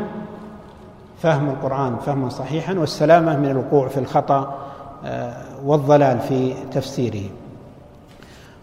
فهم 1.22 1.50
القرآن 1.50 1.96
فهما 2.06 2.30
صحيحا 2.30 2.74
والسلامة 2.74 3.38
من 3.38 3.50
الوقوع 3.50 3.88
في 3.88 3.98
الخطأ 3.98 4.56
آه، 5.06 5.34
والضلال 5.66 6.20
في 6.20 6.54
تفسيره. 6.72 7.30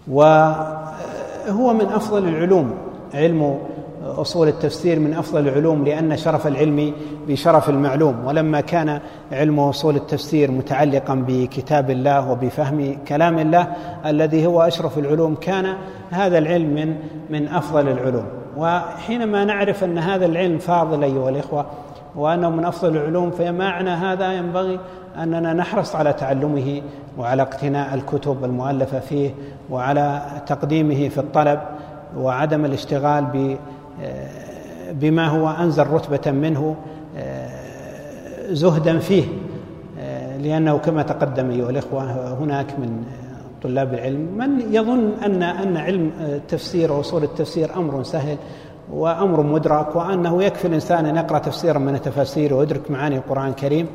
وهو 0.08 1.72
من 1.74 1.86
أفضل 1.86 2.28
العلوم 2.28 2.74
علم 3.14 3.58
أصول 4.02 4.48
التفسير 4.48 4.98
من 4.98 5.14
أفضل 5.14 5.48
العلوم 5.48 5.84
لأن 5.84 6.16
شرف 6.16 6.46
العلم 6.46 6.92
بشرف 7.28 7.68
المعلوم 7.68 8.24
ولما 8.24 8.60
كان 8.60 9.00
علم 9.32 9.60
أصول 9.60 9.96
التفسير 9.96 10.50
متعلقا 10.50 11.14
بكتاب 11.14 11.90
الله 11.90 12.30
وبفهم 12.30 12.98
كلام 13.08 13.38
الله 13.38 13.66
الذي 14.06 14.46
هو 14.46 14.62
أشرف 14.62 14.98
العلوم 14.98 15.34
كان 15.34 15.74
هذا 16.10 16.38
العلم 16.38 16.74
من 16.74 16.96
من 17.30 17.48
أفضل 17.48 17.88
العلوم. 17.88 18.24
وحينما 18.56 19.44
نعرف 19.44 19.84
أن 19.84 19.98
هذا 19.98 20.26
العلم 20.26 20.58
فاضل 20.58 21.02
أيها 21.04 21.28
الإخوة 21.28 21.66
وأنه 22.16 22.50
من 22.50 22.64
أفضل 22.64 22.96
العلوم 22.96 23.30
فمعنى 23.30 23.90
هذا 23.90 24.32
ينبغي 24.32 24.80
أننا 25.22 25.52
نحرص 25.52 25.96
على 25.96 26.12
تعلمه 26.12 26.82
وعلى 27.18 27.42
اقتناء 27.42 27.94
الكتب 27.94 28.44
المؤلفة 28.44 29.00
فيه 29.00 29.34
وعلى 29.70 30.22
تقديمه 30.46 31.08
في 31.08 31.18
الطلب 31.18 31.60
وعدم 32.16 32.64
الاشتغال 32.64 33.24
بما 34.92 35.26
هو 35.26 35.48
أنزل 35.48 35.86
رتبة 35.86 36.30
منه 36.30 36.76
زهدا 38.50 38.98
فيه 38.98 39.24
لأنه 40.38 40.78
كما 40.78 41.02
تقدم 41.02 41.50
أيها 41.50 41.70
الإخوة 41.70 42.32
هناك 42.34 42.78
من 42.78 43.04
طلاب 43.62 43.94
العلم 43.94 44.20
من 44.36 44.74
يظن 44.74 45.12
ان 45.24 45.42
أن 45.42 45.76
علم 45.76 46.10
التفسير 46.20 46.92
وأصول 46.92 47.22
التفسير 47.24 47.76
أمر 47.76 48.02
سهل 48.02 48.36
وأمر 48.92 49.42
مدرك 49.42 49.96
وأنه 49.96 50.42
يكفي 50.42 50.64
الإنسان 50.64 51.06
أن 51.06 51.16
يقرأ 51.16 51.38
تفسيرا 51.38 51.78
من 51.78 51.94
التفاسير 51.94 52.54
ويدرك 52.54 52.90
معاني 52.90 53.16
القرآن 53.16 53.48
الكريم. 53.48 53.86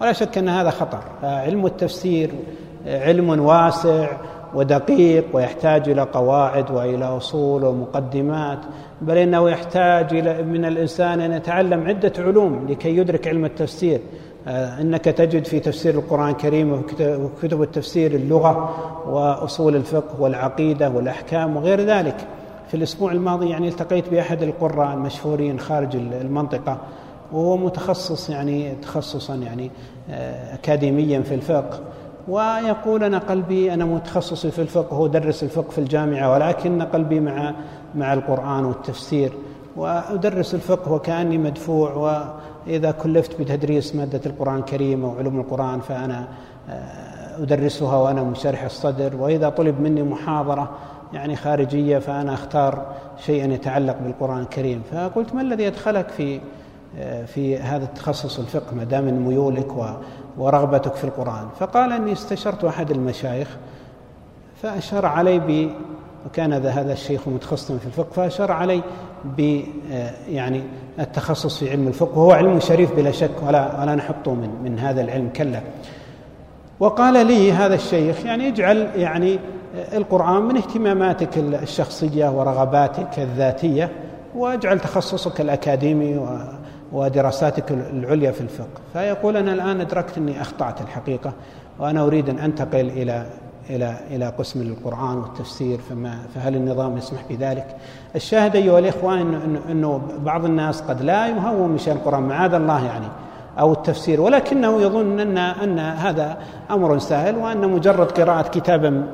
ولا 0.00 0.12
شك 0.12 0.38
أن 0.38 0.48
هذا 0.48 0.70
خطر. 0.70 0.98
علم 1.22 1.66
التفسير 1.66 2.30
علم 2.86 3.40
واسع 3.40 4.08
ودقيق 4.54 5.24
ويحتاج 5.32 5.88
إلى 5.88 6.02
قواعد 6.02 6.70
وإلى 6.70 7.04
أصول 7.04 7.64
ومقدمات 7.64 8.58
بل 9.02 9.16
إنه 9.16 9.50
يحتاج 9.50 10.14
إلى 10.14 10.42
من 10.42 10.64
الإنسان 10.64 11.20
أن 11.20 11.32
يتعلم 11.32 11.86
عدة 11.88 12.12
علوم 12.18 12.66
لكي 12.68 12.96
يدرك 12.96 13.28
علم 13.28 13.44
التفسير. 13.44 14.00
آه، 14.46 14.80
إنك 14.80 15.04
تجد 15.04 15.44
في 15.44 15.60
تفسير 15.60 15.94
القرآن 15.94 16.28
الكريم 16.28 16.82
وكتب 17.00 17.62
التفسير 17.62 18.14
اللغة 18.14 18.74
وأصول 19.08 19.76
الفقه 19.76 20.20
والعقيدة 20.20 20.90
والأحكام 20.90 21.56
وغير 21.56 21.80
ذلك. 21.80 22.16
في 22.68 22.74
الأسبوع 22.74 23.12
الماضي 23.12 23.48
يعني 23.48 23.68
التقيت 23.68 24.08
بأحد 24.08 24.42
القراء 24.42 24.94
المشهورين 24.94 25.60
خارج 25.60 25.96
المنطقة 25.96 26.78
وهو 27.32 27.56
متخصص 27.56 28.30
يعني 28.30 28.74
تخصصا 28.82 29.34
يعني 29.34 29.70
آه، 30.10 30.54
اكاديميا 30.54 31.20
في 31.20 31.34
الفقه. 31.34 31.80
ويقول 32.28 33.04
أنا 33.04 33.18
قلبي 33.18 33.74
أنا 33.74 33.84
متخصص 33.84 34.46
في 34.46 34.58
الفقه 34.58 34.98
ودرس 34.98 35.42
الفقه 35.42 35.70
في 35.70 35.78
الجامعة 35.78 36.32
ولكن 36.32 36.82
قلبي 36.82 37.20
مع 37.20 37.54
مع 37.94 38.12
القرآن 38.12 38.64
والتفسير 38.64 39.32
وأدرس 39.76 40.54
الفقه 40.54 40.92
وكأني 40.92 41.38
مدفوع 41.38 41.92
وإذا 42.66 42.90
كلفت 42.90 43.40
بتدريس 43.40 43.94
مادة 43.94 44.20
القرآن 44.26 44.58
الكريم 44.58 45.04
أو 45.04 45.18
علوم 45.18 45.40
القرآن 45.40 45.80
فأنا 45.80 46.28
آه، 46.70 47.42
أدرسها 47.42 47.96
وأنا 47.96 48.22
منشرح 48.22 48.62
الصدر 48.64 49.16
وإذا 49.16 49.48
طلب 49.48 49.80
مني 49.80 50.02
محاضرة 50.02 50.70
يعني 51.12 51.36
خارجية 51.36 51.98
فأنا 51.98 52.34
أختار 52.34 52.86
شيئا 53.18 53.52
يتعلق 53.52 53.96
بالقرآن 54.02 54.40
الكريم. 54.40 54.82
فقلت 54.92 55.34
ما 55.34 55.42
الذي 55.42 55.66
أدخلك 55.66 56.08
في 56.08 56.40
آه، 56.98 57.24
في 57.24 57.58
هذا 57.58 57.84
التخصص 57.84 58.38
الفقه 58.38 58.74
ما 58.74 58.84
دام 58.84 59.26
ميولك 59.28 59.76
ورغبتك 60.38 60.94
في 60.94 61.04
القرآن. 61.04 61.48
فقال 61.60 61.92
أني 61.92 62.12
استشرت 62.12 62.64
أحد 62.64 62.90
المشايخ 62.90 63.48
فأشار 64.62 65.06
علي 65.06 65.38
ب 65.38 65.70
وكان 66.26 66.52
هذا 66.52 66.92
الشيخ 66.92 67.28
متخصصا 67.28 67.78
في 67.78 67.86
الفقه 67.86 68.10
فأشار 68.12 68.52
علي 68.52 68.82
ب 69.24 69.60
يعني 70.28 70.62
التخصص 71.00 71.58
في 71.58 71.70
علم 71.70 71.88
الفقه 71.88 72.18
وهو 72.18 72.32
علم 72.32 72.60
شريف 72.60 72.94
بلا 72.96 73.10
شك 73.10 73.30
ولا 73.46 73.80
ولا 73.80 73.94
نحطه 73.94 74.34
من 74.34 74.50
من 74.64 74.78
هذا 74.78 75.00
العلم 75.00 75.28
كلا. 75.36 75.60
وقال 76.80 77.26
لي 77.26 77.52
هذا 77.52 77.74
الشيخ 77.74 78.24
يعني 78.26 78.48
اجعل 78.48 78.90
يعني 78.96 79.38
القرآن 79.92 80.42
من 80.42 80.56
اهتماماتك 80.56 81.38
الشخصية 81.38 82.28
ورغباتك 82.28 83.18
الذاتية 83.18 83.90
وأجعل 84.36 84.80
تخصصك 84.80 85.40
الأكاديمي 85.40 86.20
ودراساتك 86.94 87.72
العليا 87.72 88.30
في 88.30 88.40
الفقه 88.40 88.80
فيقول 88.92 89.36
أنا 89.36 89.52
الآن 89.52 89.80
أدركت 89.80 90.18
أني 90.18 90.42
أخطأت 90.42 90.80
الحقيقة 90.80 91.32
وأنا 91.78 92.06
أريد 92.06 92.28
أن 92.28 92.38
أنتقل 92.38 92.88
إلى 92.88 93.26
إلى 93.70 93.96
إلى 94.10 94.26
قسم 94.26 94.62
القرآن 94.62 95.16
والتفسير 95.18 95.78
فما 95.78 96.18
فهل 96.34 96.56
النظام 96.56 96.96
يسمح 96.96 97.20
بذلك؟ 97.30 97.76
الشاهد 98.16 98.56
أيها 98.56 98.78
الإخوة 98.78 99.20
إنه, 99.20 99.60
إنه 99.70 100.02
بعض 100.18 100.44
الناس 100.44 100.80
قد 100.80 101.02
لا 101.02 101.28
يهون 101.28 101.70
من 101.70 101.78
شأن 101.78 101.96
القرآن 101.96 102.22
معاذ 102.22 102.54
الله 102.54 102.84
يعني 102.84 103.06
أو 103.58 103.72
التفسير 103.72 104.20
ولكنه 104.20 104.82
يظن 104.82 105.20
أن 105.20 105.38
أن 105.38 105.78
هذا 105.78 106.38
أمر 106.70 106.98
سهل 106.98 107.36
وأن 107.36 107.68
مجرد 107.68 108.10
قراءة 108.10 108.48
كتاب 108.48 109.06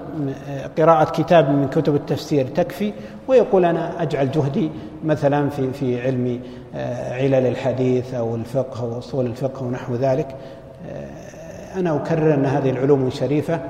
قراءة 0.78 1.10
كتاب 1.10 1.50
من 1.50 1.68
كتب 1.68 1.94
التفسير 1.94 2.46
تكفي 2.46 2.92
ويقول 3.28 3.64
أنا 3.64 4.02
أجعل 4.02 4.30
جهدي 4.30 4.70
مثلا 5.04 5.48
في 5.50 5.72
في 5.72 6.02
علم 6.02 6.40
آه، 6.74 7.14
علل 7.14 7.46
الحديث 7.46 8.14
أو 8.14 8.34
الفقه 8.34 8.82
أو 8.82 8.98
أصول 8.98 9.26
الفقه 9.26 9.64
ونحو 9.64 9.94
ذلك. 9.94 10.36
آه، 10.90 11.78
أنا 11.78 11.96
أكرر 11.96 12.34
أن 12.34 12.46
هذه 12.46 12.70
العلوم 12.70 13.10
شريفة 13.10 13.60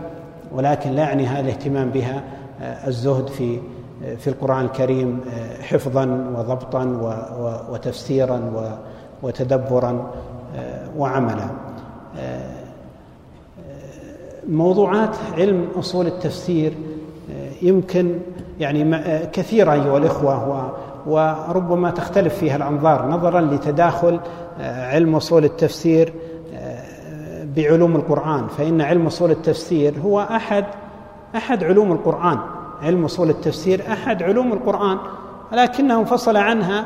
ولكن 0.53 0.91
لا 0.91 1.03
يعني 1.03 1.27
هذا 1.27 1.41
الاهتمام 1.41 1.91
بها 1.91 2.23
آه، 2.63 2.89
الزهد 2.89 3.29
في 3.29 3.59
في 4.19 4.29
القرآن 4.29 4.65
الكريم 4.65 5.21
حفظا 5.61 6.05
وضبطا 6.37 6.85
وتفسيرا 7.71 8.53
وتدبرا. 9.23 10.11
وعملا 10.97 11.47
موضوعات 14.49 15.17
علم 15.39 15.69
أصول 15.79 16.07
التفسير 16.07 16.73
يمكن 17.63 18.19
يعني 18.61 18.99
كثيرة 19.27 19.73
أيها 19.73 19.99
الإخوة 19.99 20.73
وربما 21.07 21.91
تختلف 21.91 22.35
فيها 22.35 22.57
الأنظار 22.57 23.09
نظرا 23.09 23.41
لتداخل 23.41 24.21
علم 24.61 25.17
أصول 25.17 25.45
التفسير 25.45 26.13
بعلوم 27.57 27.97
القرآن. 27.97 28.47
فإن 28.47 28.81
علم 28.81 29.07
أصول 29.07 29.31
التفسير 29.31 29.95
هو 30.05 30.21
أحد 30.21 30.65
أحد 31.37 31.65
علوم 31.65 31.93
القرآن. 31.93 32.39
علم 32.83 33.05
أصول 33.05 33.31
التفسير 33.31 33.93
أحد 33.93 34.23
علوم 34.23 34.53
القرآن 34.53 34.99
ولكنه 35.53 36.01
انفصل 36.01 36.37
عنها 36.37 36.85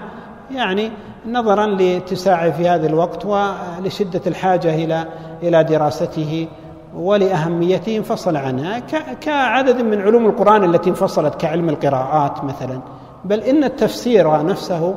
يعني 0.51 0.91
نظرا 1.27 1.67
لاتساعه 1.67 2.51
في 2.51 2.69
هذا 2.69 2.87
الوقت 2.87 3.25
ولشدة 3.27 4.21
الحاجة 4.27 4.75
إلى 4.75 5.07
إلى 5.43 5.65
دراسته 5.65 6.49
ولأهميته 6.97 7.97
انفصل 7.97 8.37
عنها 8.37 8.79
كعدد 9.21 9.81
من 9.81 10.01
علوم 10.01 10.27
القرآن 10.27 10.65
التي 10.65 10.91
انفصلت 10.91 11.35
كعلم 11.35 11.69
القراءات 11.69 12.45
مثلا. 12.45 12.81
بل 13.25 13.41
إن 13.41 13.65
التفسير 13.65 14.45
نفسه 14.47 14.95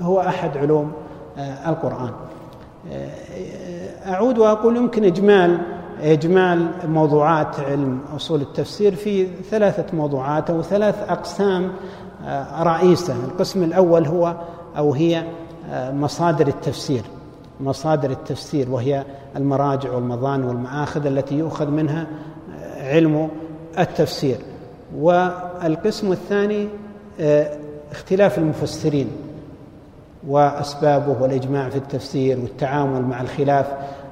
هو 0.00 0.20
أحد 0.20 0.56
علوم 0.56 0.92
آه، 1.38 1.70
القرآن. 1.70 2.10
آه، 2.92 4.12
أعود 4.12 4.38
وأقول 4.38 4.76
يمكن 4.76 5.04
إجمال 5.04 5.58
إجمال 6.02 6.68
موضوعات 6.88 7.60
علم 7.60 8.00
أصول 8.16 8.40
التفسير 8.40 8.94
في 8.94 9.26
ثلاثة 9.50 9.96
موضوعات 9.96 10.50
أو 10.50 10.62
ثلاث 10.62 11.10
أقسام 11.10 11.72
آه، 12.26 12.62
رئيسة. 12.62 13.14
القسم 13.24 13.62
الأول 13.62 14.06
هو 14.06 14.34
أو 14.76 14.92
هي 14.92 15.24
مصادر 15.72 16.48
التفسير 16.48 17.02
مصادر 17.62 18.10
التفسير 18.10 18.70
وهي 18.70 19.04
المراجع 19.36 19.92
والمظان 19.92 20.44
والمآخذ 20.44 21.06
التي 21.06 21.34
يؤخذ 21.34 21.70
منها 21.70 22.06
علم 22.76 23.28
التفسير. 23.78 24.36
والقسم 24.96 26.12
الثاني 26.12 26.68
آه، 27.20 27.56
اختلاف 27.92 28.38
المفسرين 28.38 29.10
وأسبابه 30.28 31.22
والإجماع 31.22 31.68
في 31.68 31.76
التفسير 31.76 32.40
والتعامل 32.40 33.02
مع 33.02 33.20
الخلاف 33.20 33.66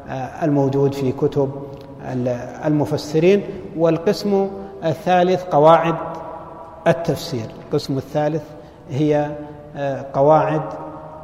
آه، 0.09 0.45
الموجود 0.45 0.95
في 0.95 1.13
كتب 1.13 1.51
المفسرين. 2.67 3.43
والقسم 3.77 4.49
الثالث 4.85 5.43
قواعد 5.43 5.95
التفسير. 6.87 7.47
القسم 7.65 7.99
الثالث 7.99 8.43
هي 8.91 9.17
آه، 9.17 9.37
قواعد 10.13 10.63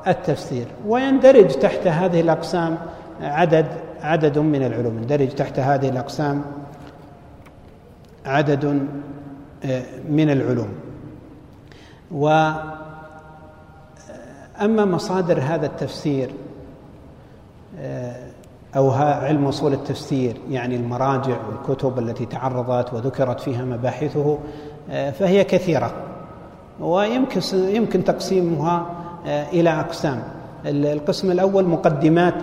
التفسير 0.07 0.67
ويندرج 0.87 1.49
تحت 1.49 1.87
هذه 1.87 2.21
الأقسام 2.21 2.79
عدد 3.21 3.67
عدد 4.03 4.39
من 4.39 4.63
العلوم 4.63 4.99
يندرج 4.99 5.29
تحت 5.29 5.59
هذه 5.59 5.89
الأقسام 5.89 6.43
عدد 8.27 8.87
آه، 9.65 9.83
من 10.09 10.31
العلوم. 10.31 10.69
و 12.11 12.29
أما 14.61 14.85
مصادر 14.85 15.41
هذا 15.41 15.67
التفسير 15.67 16.31
آه، 17.79 18.17
أو 18.77 18.91
علم 18.91 19.47
أصول 19.47 19.73
التفسير 19.73 20.37
يعني 20.51 20.77
المراجع 20.77 21.37
والكتب 21.49 21.99
التي 21.99 22.27
تعرضت 22.27 22.95
وذكرت 22.95 23.41
فيها 23.41 23.65
مباحثه 23.65 24.39
آه، 24.91 25.11
فهي 25.11 25.45
كثيرة. 25.45 25.93
ويمكن 26.81 27.41
يمكن 27.53 28.05
تقسيمها 28.05 28.87
آه، 29.27 29.47
إلى 29.51 29.71
أقسام. 29.71 30.23
القسم 30.67 31.31
الأول 31.31 31.65
مقدمات 31.65 32.43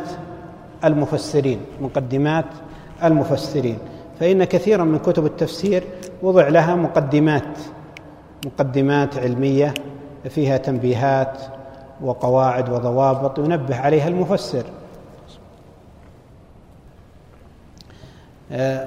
المفسرين 0.83 1.59
مقدمات 1.81 2.45
المفسرين. 3.03 3.77
فإن 4.19 4.43
كثيرا 4.43 4.83
من 4.83 4.99
كتب 4.99 5.25
التفسير 5.25 5.83
وضع 6.21 6.47
لها 6.47 6.75
مقدمات 6.75 7.57
مقدمات 8.45 9.17
علمية 9.17 9.73
فيها 10.29 10.57
تنبيهات 10.57 11.37
وقواعد 12.01 12.69
وضوابط 12.69 13.39
ينبه 13.39 13.75
عليها 13.75 14.07
المفسر. 14.07 14.63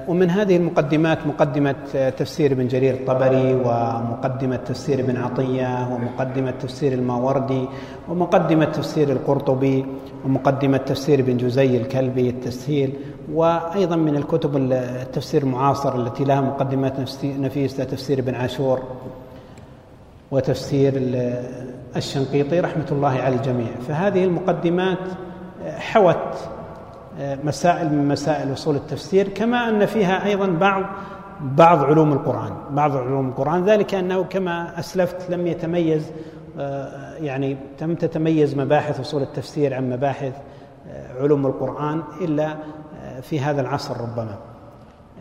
ومن 0.07 0.29
هذه 0.29 0.57
المقدمات 0.57 1.27
مقدمة 1.27 1.75
تفسير 2.17 2.51
ابن 2.51 2.67
جرير 2.67 2.93
الطبري 2.93 3.53
ومقدمة 3.53 4.55
تفسير 4.55 4.99
ابن 4.99 5.17
عطية 5.17 5.93
ومقدمة 5.93 6.51
تفسير 6.51 6.93
الماوردي 6.93 7.65
ومقدمة 8.09 8.65
تفسير 8.65 9.09
القرطبي 9.09 9.85
ومقدمة 10.25 10.77
تفسير 10.77 11.19
ابن 11.19 11.37
جزي 11.37 11.77
الكلبي 11.77 12.29
التسهيل 12.29 12.93
وأيضا 13.33 13.95
من 13.95 14.15
الكتب 14.15 14.57
التفسير 14.57 15.43
المعاصر 15.43 15.95
التي 15.95 16.23
لها 16.23 16.41
مقدمات 16.41 16.93
نفيسة 17.23 17.83
تفسير 17.83 18.19
ابن 18.19 18.35
عاشور 18.35 18.83
وتفسير 20.31 20.93
الشنقيطي 21.95 22.59
رحمة 22.59 22.87
الله 22.91 23.19
على 23.19 23.35
الجميع. 23.35 23.71
فهذه 23.87 24.23
المقدمات 24.23 24.97
حوت 25.65 26.37
مسائل 27.19 27.93
من 27.93 28.07
مسائل 28.07 28.53
أصول 28.53 28.75
التفسير 28.75 29.27
كما 29.27 29.69
أن 29.69 29.85
فيها 29.85 30.25
أيضا 30.25 30.47
بعض 30.47 30.83
بعض 31.41 31.83
علوم 31.83 32.13
القرآن 32.13 32.51
بعض 32.71 32.97
علوم 32.97 33.27
القرآن. 33.27 33.65
ذلك 33.65 33.93
أنه 33.93 34.23
كما 34.23 34.79
أسلفت 34.79 35.29
لم 35.29 35.47
يتميز 35.47 36.11
يعني 37.19 37.57
لم 37.81 37.95
تتميز 37.95 38.57
مباحث 38.57 38.99
أصول 38.99 39.21
التفسير 39.21 39.73
عن 39.73 39.89
مباحث 39.89 40.33
علوم 41.19 41.45
القرآن 41.45 42.03
إلا 42.21 42.55
في 43.21 43.39
هذا 43.39 43.61
العصر 43.61 44.01
ربما. 44.01 44.37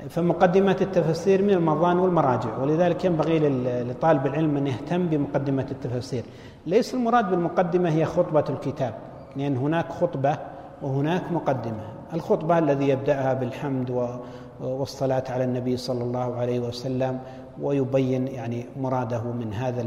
فمقدمة 0.09 0.77
التفسير 0.81 1.43
من 1.43 1.51
المظان 1.51 1.99
والمراجع 1.99 2.59
ولذلك 2.59 3.05
ينبغي 3.05 3.39
لطالب 3.83 4.27
العلم 4.27 4.57
أن 4.57 4.67
يهتم 4.67 5.07
بمقدمة 5.07 5.67
التفسير. 5.71 6.23
ليس 6.67 6.95
المراد 6.95 7.31
بالمقدمة 7.31 7.91
هي 7.91 8.05
خطبة 8.05 8.45
الكتاب 8.51 8.95
لأن 9.37 9.57
هناك 9.57 9.93
خطبة 9.93 10.39
وهناك 10.83 11.33
مقدمة 11.33 11.83
الخطبة 12.15 12.59
الذي 12.59 12.89
يبدأها 12.89 13.35
بالحمد 13.35 14.19
والصلاة 14.61 15.25
على 15.31 15.45
النبي 15.45 15.77
صلى 15.77 16.05
الله 16.05 16.37
عليه 16.37 16.61
وسلم 16.61 17.19
ويبين 17.62 18.29
يعني 18.29 18.67
مراده 18.81 19.23
من 19.23 19.53
هذا 19.55 19.87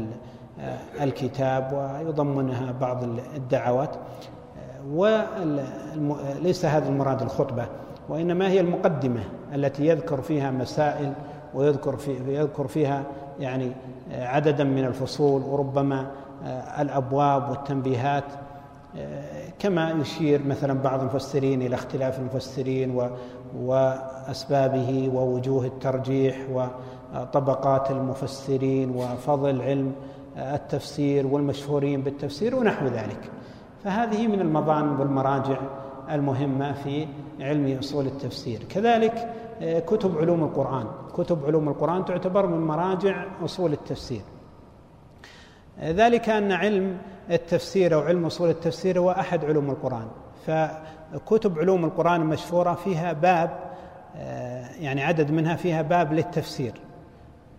الكتاب 1.00 1.72
ويضمنها 1.72 2.72
بعض 2.80 3.02
الدعوات. 3.36 3.90
وليس 4.92 6.64
هذا 6.64 6.88
المراد 6.88 7.22
الخطبة 7.22 7.66
وإنما 8.08 8.48
هي 8.48 8.60
المقدمة 8.60 9.20
التي 9.54 9.86
يذكر 9.86 10.20
فيها 10.20 10.50
مسائل 10.50 11.12
ويذكر 11.54 11.96
في 11.96 12.34
يذكر 12.38 12.66
فيها 12.66 13.02
يعني 13.40 13.72
عددا 14.12 14.64
من 14.64 14.84
الفصول 14.84 15.42
وربما 15.42 16.06
الأبواب 16.80 17.50
والتنبيهات. 17.50 18.24
كما 19.58 19.90
يشير 19.90 20.46
مثلا 20.46 20.72
بعض 20.72 21.00
المفسرين 21.00 21.62
إلى 21.62 21.74
اختلاف 21.74 22.18
المفسرين 22.18 23.10
وأسبابه 23.56 25.10
ووجوه 25.14 25.66
الترجيح 25.66 26.46
وطبقات 26.50 27.90
المفسرين 27.90 28.90
وفضل 28.90 29.62
علم 29.62 29.92
التفسير 30.36 31.26
والمشهورين 31.26 32.02
بالتفسير 32.02 32.56
ونحو 32.56 32.86
ذلك. 32.86 33.30
فهذه 33.84 34.26
من 34.26 34.40
المظان 34.40 34.88
والمراجع 34.88 35.60
المهمة 36.10 36.72
في 36.72 37.06
علم 37.40 37.78
أصول 37.78 38.06
التفسير. 38.06 38.60
كذلك 38.68 39.34
كتب 39.86 40.18
علوم 40.18 40.44
القرآن. 40.44 40.86
كتب 41.14 41.46
علوم 41.46 41.68
القرآن 41.68 42.04
تعتبر 42.04 42.46
من 42.46 42.66
مراجع 42.66 43.24
أصول 43.44 43.72
التفسير. 43.72 44.22
ذلك 45.80 46.28
أن 46.28 46.52
علم 46.52 46.98
التفسير 47.30 47.94
أو 47.94 48.00
علم 48.00 48.26
أصول 48.26 48.50
التفسير 48.50 48.98
هو 48.98 49.10
أحد 49.10 49.44
علوم 49.44 49.70
القرآن. 49.70 50.06
فكتب 50.46 51.58
علوم 51.58 51.84
القرآن 51.84 52.20
المشهوره 52.20 52.74
فيها 52.74 53.12
باب 53.12 53.50
يعني 54.80 55.02
عدد 55.02 55.30
منها 55.30 55.56
فيها 55.56 55.82
باب 55.82 56.12
للتفسير. 56.12 56.72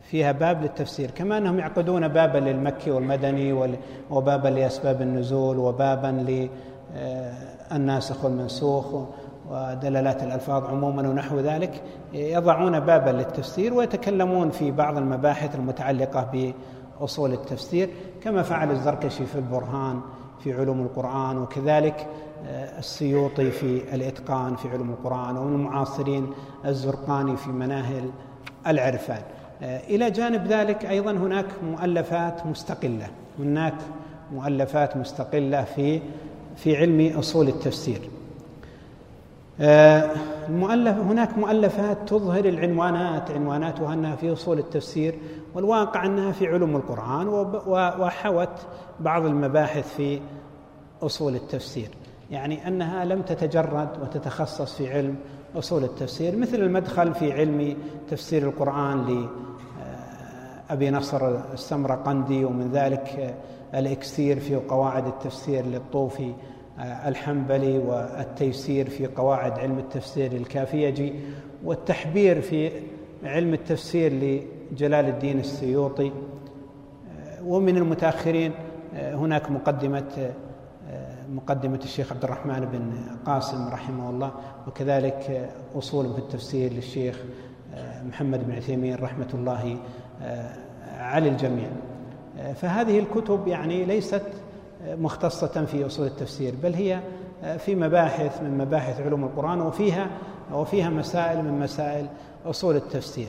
فيها 0.01 0.31
باب 0.31 0.61
للتفسير 0.61 1.11
كما 1.11 1.37
أنهم 1.37 1.59
يعقدون 1.59 2.07
بابا 2.07 2.37
للمكي 2.37 2.91
والمدني 2.91 3.77
وبابا 4.09 4.47
لأسباب 4.47 5.01
النزول 5.01 5.57
وبابا 5.57 6.47
للناسخ 7.71 8.25
والمنسوخ 8.25 8.85
ودلالات 9.49 10.23
الألفاظ 10.23 10.65
عموما 10.65 11.09
ونحو 11.09 11.39
ذلك 11.39 11.81
يضعون 12.13 12.79
بابا 12.79 13.09
للتفسير 13.09 13.73
ويتكلمون 13.73 14.49
في 14.49 14.71
بعض 14.71 14.97
المباحث 14.97 15.55
المتعلقة 15.55 16.53
باصول 17.01 17.33
التفسير 17.33 17.89
كما 18.23 18.41
فعل 18.41 18.71
الزركشي 18.71 19.25
في 19.25 19.35
البرهان 19.35 20.01
في 20.43 20.53
علوم 20.53 20.81
القرآن 20.81 21.37
وكذلك 21.37 22.07
آه، 22.47 22.79
السيوطي 22.79 23.51
في 23.51 23.95
الإتقان 23.95 24.55
في 24.55 24.69
علوم 24.69 24.89
القرآن 24.89 25.37
ومن 25.37 25.53
المعاصرين 25.53 26.33
الزرقاني 26.65 27.37
في 27.37 27.49
مناهل 27.49 28.09
العرفان. 28.67 29.21
آه، 29.61 29.79
إلى 29.79 30.11
جانب 30.11 30.47
ذلك 30.47 30.85
أيضا 30.85 31.11
هناك 31.11 31.45
مؤلفات 31.63 32.45
مستقلة 32.45 33.07
هناك 33.39 33.75
مؤلفات 34.33 34.97
مستقلة 34.97 35.63
في 35.63 36.01
في 36.55 36.77
علم 36.77 37.17
أصول 37.19 37.47
التفسير. 37.47 38.09
المؤلف 39.59 40.97
هناك 40.97 41.37
مؤلفات 41.37 41.97
تظهر 42.09 42.45
العنوانات 42.45 43.31
عنواناتها 43.31 43.93
أنها 43.93 44.15
في 44.15 44.33
أصول 44.33 44.59
التفسير 44.59 45.15
والواقع 45.55 46.05
أنها 46.05 46.31
في 46.31 46.47
علوم 46.47 46.75
القرآن 46.75 47.27
وحوت 47.99 48.49
بعض 48.99 49.25
المباحث 49.25 49.95
في 49.95 50.19
أصول 51.01 51.35
التفسير. 51.35 51.89
يعني 52.31 52.67
أنها 52.67 53.05
لم 53.05 53.21
تتجرد 53.21 53.89
وتتخصص 54.01 54.75
في 54.75 54.93
علم 54.93 55.15
أصول 55.55 55.83
التفسير 55.83 56.35
مثل 56.35 56.55
المدخل 56.55 57.13
في 57.13 57.31
علم 57.33 57.77
تفسير 58.09 58.43
القرآن 58.43 59.27
لابي 60.69 60.87
آه، 60.87 60.91
نصر 60.91 61.53
السمرقندي 61.53 62.45
ومن 62.45 62.71
ذلك 62.71 63.35
الإكسير 63.73 64.39
في 64.39 64.55
قواعد 64.55 65.07
التفسير 65.07 65.65
للطوفي 65.65 66.29
آه، 66.29 66.35
الحنبلي 66.79 67.77
والتيسير 67.77 68.89
في 68.89 69.07
قواعد 69.07 69.59
علم 69.59 69.77
التفسير 69.77 70.31
الكافيجي 70.31 71.13
والتحبير 71.63 72.41
في 72.41 72.71
علم 73.23 73.53
التفسير 73.53 74.13
لجلال 74.13 75.05
الدين 75.05 75.39
السيوطي. 75.39 76.07
آه، 76.07 77.43
ومن 77.43 77.77
المتأخرين 77.77 78.51
آه، 78.95 79.15
هناك 79.15 79.51
مقدمة 79.51 80.31
مقدمة 81.29 81.79
الشيخ 81.83 82.11
عبد 82.11 82.23
الرحمن 82.23 82.59
بن 82.59 82.91
قاسم 83.25 83.67
رحمه 83.67 84.09
الله 84.09 84.31
وكذلك 84.67 85.49
اصول 85.75 86.13
في 86.13 86.19
التفسير 86.19 86.73
للشيخ 86.73 87.23
محمد 88.03 88.47
بن 88.47 88.55
عثيمين 88.55 88.95
رحمة 88.95 89.27
الله 89.33 89.77
على 90.97 91.29
الجميع. 91.29 91.69
فهذه 92.55 92.99
الكتب 92.99 93.47
يعني 93.47 93.85
ليست 93.85 94.23
مختصة 94.87 95.65
في 95.65 95.85
أصول 95.85 96.07
التفسير 96.07 96.53
بل 96.63 96.73
هي 96.73 96.99
في 97.57 97.75
مباحث 97.75 98.41
من 98.41 98.57
مباحث 98.57 99.01
علوم 99.01 99.23
القرآن 99.23 99.61
وفيها 99.61 100.07
وفيها 100.53 100.89
مسائل 100.89 101.43
من 101.43 101.59
مسائل 101.59 102.05
أصول 102.45 102.75
التفسير. 102.75 103.27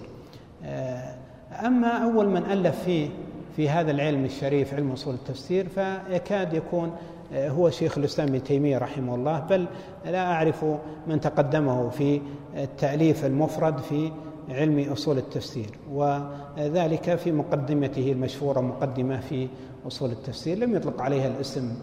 أما 1.66 1.88
أول 2.04 2.26
من 2.26 2.44
ألف 2.44 2.82
فيه 2.84 3.08
في 3.56 3.68
هذا 3.68 3.90
العلم 3.90 4.24
الشريف 4.24 4.74
علم 4.74 4.92
أصول 4.92 5.14
التفسير 5.14 5.68
فيكاد 5.68 6.54
يكون 6.54 6.92
هو 7.34 7.70
شيخ 7.70 7.98
الإسلام 7.98 8.28
ابن 8.28 8.42
تيمية 8.42 8.78
رحمه 8.78 9.14
الله 9.14 9.40
بل 9.40 9.66
لا 10.04 10.32
أعرف 10.32 10.64
من 11.06 11.20
تقدمه 11.20 11.90
في 11.90 12.20
التأليف 12.56 13.24
المفرد 13.24 13.78
في 13.78 14.12
علم 14.52 14.92
أصول 14.92 15.18
التفسير 15.18 15.70
وذلك 15.92 17.14
في 17.14 17.32
مقدمته 17.32 18.12
المشهورة 18.12 18.60
مقدمة 18.60 19.20
في 19.20 19.48
أصول 19.86 20.10
التفسير 20.10 20.58
لم 20.58 20.74
يطلق 20.76 21.02
عليها 21.02 21.26
الاسم 21.26 21.74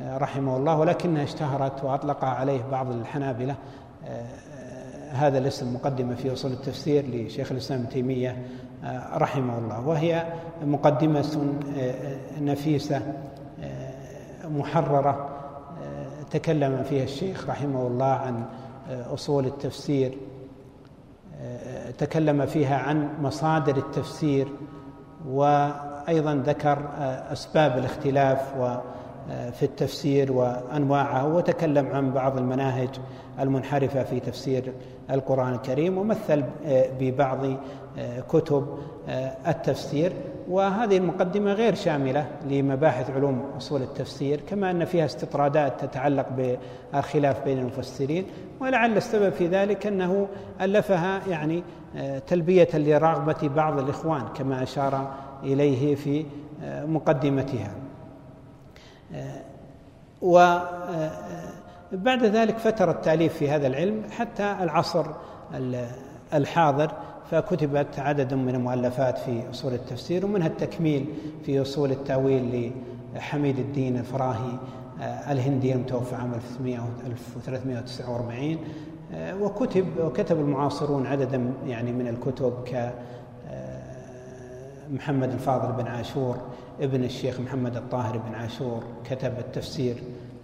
آه، 0.00 0.18
رحمه 0.18 0.56
الله 0.56 0.78
ولكنها 0.78 1.24
اشتهرت 1.24 1.84
وأطلق 1.84 2.24
عليه 2.24 2.60
بعض 2.70 2.92
الحنابلة 2.92 3.56
آه، 4.06 4.26
هذا 5.10 5.38
الاسم 5.38 5.74
مقدمة 5.74 6.14
في 6.14 6.32
أصول 6.32 6.52
التفسير 6.52 7.04
لشيخ 7.06 7.52
الإسلام 7.52 7.80
ابن 7.80 7.88
تيمية 7.88 8.46
آه، 8.84 9.18
رحمه 9.18 9.58
الله 9.58 9.88
وهي 9.88 10.26
مقدمة 10.64 11.54
نفيسة 12.40 13.02
محررة 14.44 15.28
تكلم 16.30 16.82
فيها 16.88 17.04
الشيخ 17.04 17.48
رحمه 17.48 17.86
الله 17.86 18.06
عن 18.06 18.44
أصول 18.90 19.46
التفسير. 19.46 20.18
تكلم 21.98 22.46
فيها 22.46 22.76
عن 22.76 23.08
مصادر 23.22 23.76
التفسير 23.76 24.48
وأيضا 25.26 26.42
ذكر 26.46 26.78
آه، 26.98 27.32
أسباب 27.32 27.78
الاختلاف 27.78 28.54
آه، 28.56 29.50
في 29.50 29.62
التفسير 29.62 30.32
وانواعه 30.32 31.34
وتكلم 31.34 31.86
عن 31.86 32.12
بعض 32.12 32.38
المناهج 32.38 32.88
المنحرفة 33.40 34.02
في 34.02 34.20
تفسير 34.20 34.72
القرآن 35.10 35.54
الكريم 35.54 35.98
ومثل 35.98 36.44
آه، 36.66 36.86
ببعض 37.00 37.38
كتب 38.28 38.78
التفسير. 39.46 40.12
وهذه 40.48 40.96
المقدمة 40.96 41.52
غير 41.52 41.74
شاملة 41.74 42.26
لمباحث 42.50 43.10
علوم 43.10 43.44
أصول 43.56 43.82
التفسير 43.82 44.40
كما 44.40 44.70
أن 44.70 44.84
فيها 44.84 45.04
استطرادات 45.04 45.84
تتعلق 45.84 46.26
بالخلاف 46.92 47.44
بين 47.44 47.58
المفسرين 47.58 48.26
ولعل 48.60 48.96
السبب 48.96 49.32
في 49.32 49.46
ذلك 49.46 49.86
أنه 49.86 50.28
ألفها 50.60 51.20
يعني 51.28 51.62
تلبية 52.26 52.68
لرغبة 52.74 53.48
بعض 53.48 53.78
الإخوان 53.78 54.22
كما 54.34 54.62
أشار 54.62 55.14
إليه 55.42 55.94
في 55.94 56.24
مقدمتها. 56.64 57.70
وبعد 60.22 62.24
ذلك 62.24 62.58
فتر 62.58 62.90
التأليف 62.90 63.34
في 63.34 63.50
هذا 63.50 63.66
العلم 63.66 64.02
حتى 64.10 64.56
العصر 64.60 65.06
الحاضر 66.34 66.92
فكتبت 67.30 67.98
عدد 67.98 68.34
من 68.34 68.54
المؤلفات 68.54 69.18
في 69.18 69.42
أصول 69.50 69.74
التفسير 69.74 70.26
ومنها 70.26 70.46
التكميل 70.46 71.06
في 71.46 71.62
أصول 71.62 71.90
التأويل 71.90 72.72
لحميد 73.14 73.58
الدين 73.58 73.96
الفراهي 73.96 74.58
آه، 75.00 75.32
الهندي 75.32 75.72
المتوفى 75.72 76.14
عام 76.14 76.34
1349 76.34 78.52
آه، 78.52 78.56
وكتب 79.14 79.86
وكتب 80.04 80.40
المعاصرون 80.40 81.06
عددا 81.06 81.52
يعني 81.66 81.92
من 81.92 82.08
الكتب 82.08 82.52
ك 82.66 82.74
آه، 82.74 82.92
محمد 84.90 85.32
الفاضل 85.32 85.82
بن 85.82 85.86
عاشور 85.86 86.36
ابن 86.80 87.04
الشيخ 87.04 87.40
محمد 87.40 87.76
الطاهر 87.76 88.18
بن 88.18 88.34
عاشور 88.34 88.82
كتب 89.04 89.38
التفسير 89.38 89.96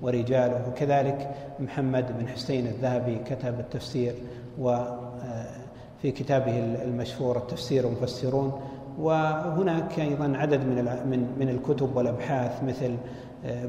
ورجاله 0.02 0.68
وكذلك 0.68 1.30
محمد 1.60 2.18
بن 2.18 2.28
حسين 2.28 2.66
الذهبي 2.66 3.18
كتب 3.18 3.60
التفسير 3.60 4.14
وفي 4.58 6.10
كتابه 6.10 6.58
المشهور 6.58 7.36
التفسير 7.36 7.86
ومفسرون 7.86 8.60
وهناك 8.98 10.00
أيضا 10.00 10.32
عدد 10.36 10.60
من 10.60 11.34
من 11.38 11.48
الكتب 11.48 11.96
والأبحاث 11.96 12.62
مثل 12.62 12.96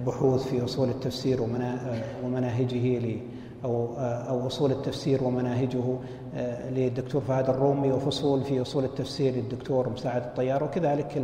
بحوث 0.07 0.47
في 0.47 0.63
أصول 0.63 0.89
التفسير 0.89 1.41
ومناهجه 2.23 2.99
أو 3.65 3.87
أو 3.99 4.47
أصول 4.47 4.71
التفسير 4.71 5.23
ومناهجه 5.23 5.97
للدكتور 6.71 7.21
فهد 7.21 7.49
الرومي 7.49 7.91
وفصول 7.91 8.43
في 8.43 8.61
أصول 8.61 8.83
التفسير 8.83 9.33
للدكتور 9.33 9.89
مساعد 9.89 10.21
الطيار 10.21 10.63
وكذلك 10.63 11.23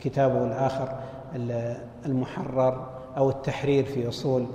كتابه 0.00 0.44
الآخر 0.44 0.88
المحرر 2.06 2.86
أو 3.16 3.30
التحرير 3.30 3.84
في 3.84 4.08
أصول 4.08 4.46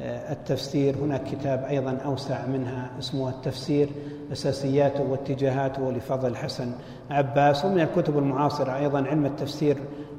التفسير. 0.00 0.96
هناك 0.96 1.24
كتاب 1.24 1.64
أيضا 1.64 1.98
أوسع 2.04 2.46
منها 2.46 2.90
اسمه 2.98 3.28
التفسير 3.28 3.88
أساسياته 4.32 5.02
واتجاهاته 5.10 5.92
لفضل 5.92 6.28
الحسن 6.28 6.72
عباس. 7.10 7.64
ومن 7.64 7.80
الكتب 7.80 8.18
المعاصرة 8.18 8.76
أيضا 8.76 8.98
علم 9.02 9.26
التفسير 9.26 9.76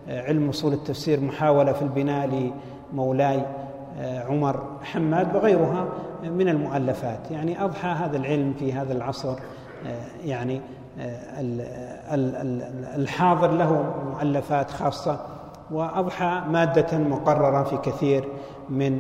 علم 0.08 0.50
أصول 0.50 0.74
التفسير 0.74 1.20
محاولة 1.20 1.74
في 1.74 1.82
البناء 1.82 2.52
لمولاي 2.94 3.42
آه، 4.00 4.24
عمر 4.24 4.64
حماد 4.82 5.36
وغيرها. 5.36 5.88
من 6.24 6.50
المؤلفات. 6.50 7.32
يعني 7.32 7.64
أضحى 7.64 7.88
هذا 7.88 8.18
العلم 8.18 8.54
في 8.60 8.74
هذا 8.74 8.94
العصر 8.94 9.36
آه، 9.88 10.26
يعني 10.26 10.62
آه، 11.00 11.44
الحاضر 12.96 13.52
له 13.52 13.94
مؤلفات 14.12 14.72
خاصة 14.72 15.20
وأضحى 15.72 16.42
مادة 16.50 16.98
مقررة 16.98 17.64
في 17.64 17.78
كثير 17.78 18.28
من 18.70 19.00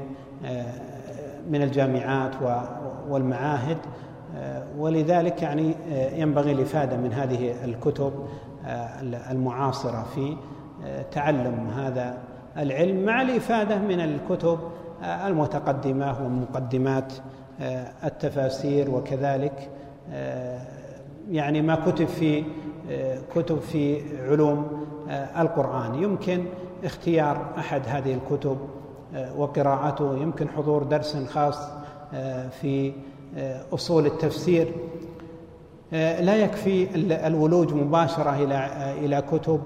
من 1.50 1.62
الجامعات 1.62 2.32
والمعاهد 3.10 3.78
ولذلك 4.78 5.42
يعني 5.42 5.76
ينبغي 6.16 6.52
الإفادة 6.52 6.98
من 6.98 7.14
هذه 7.14 7.66
الكتب 7.66 8.14
المعاصرة 9.32 10.06
في 10.16 10.38
تعلم 11.12 11.70
هذا 11.78 12.18
العلم 12.58 13.06
مع 13.06 13.22
الإفادة 13.22 13.78
من 13.78 14.00
الكتب 14.00 14.60
المتقدمة 15.04 16.26
ومقدمات 16.26 17.14
التفاسير 18.04 18.90
وكذلك 18.90 19.70
يعني 21.32 21.62
ما 21.62 21.76
كتب 21.76 22.08
في 22.08 22.44
كتب 23.36 23.60
في 23.60 24.02
علوم 24.30 24.86
القرآن. 25.40 25.96
يمكن 25.96 26.46
اختيار 26.84 27.46
أحد 27.58 27.82
هذه 27.88 28.14
الكتب 28.14 28.58
وقراءته. 29.38 30.18
يمكن 30.18 30.50
حضور 30.50 30.84
درس 30.84 31.18
خاص 31.18 31.70
في 32.62 32.94
أصول 33.74 34.06
التفسير. 34.06 34.74
لا 35.92 36.36
يكفي 36.36 36.96
الولوج 37.28 37.74
مباشرة 37.74 38.36
إلى 38.44 38.70
إلى 39.06 39.24
كتب 39.32 39.62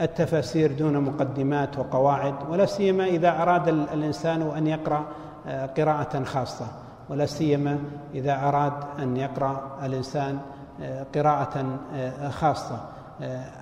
التفاسير 0.00 0.72
دون 0.72 0.98
مقدمات 1.00 1.78
وقواعد 1.78 2.34
ولا 2.50 2.66
سيما 2.66 3.04
إذا 3.04 3.42
أراد 3.42 3.68
الإنسان 3.68 4.42
أن 4.56 4.66
يقرأ 4.66 5.04
آه، 5.46 5.66
قراءة 5.66 6.24
خاصة 6.24 6.66
ولا 7.08 7.26
سيما 7.26 7.78
إذا 8.14 8.48
أراد 8.48 8.72
أن 8.98 9.16
يقرأ 9.16 9.78
الإنسان 9.84 10.38
آه، 10.82 11.06
قراءة 11.14 11.64
آه، 11.94 12.28
خاصة. 12.28 12.80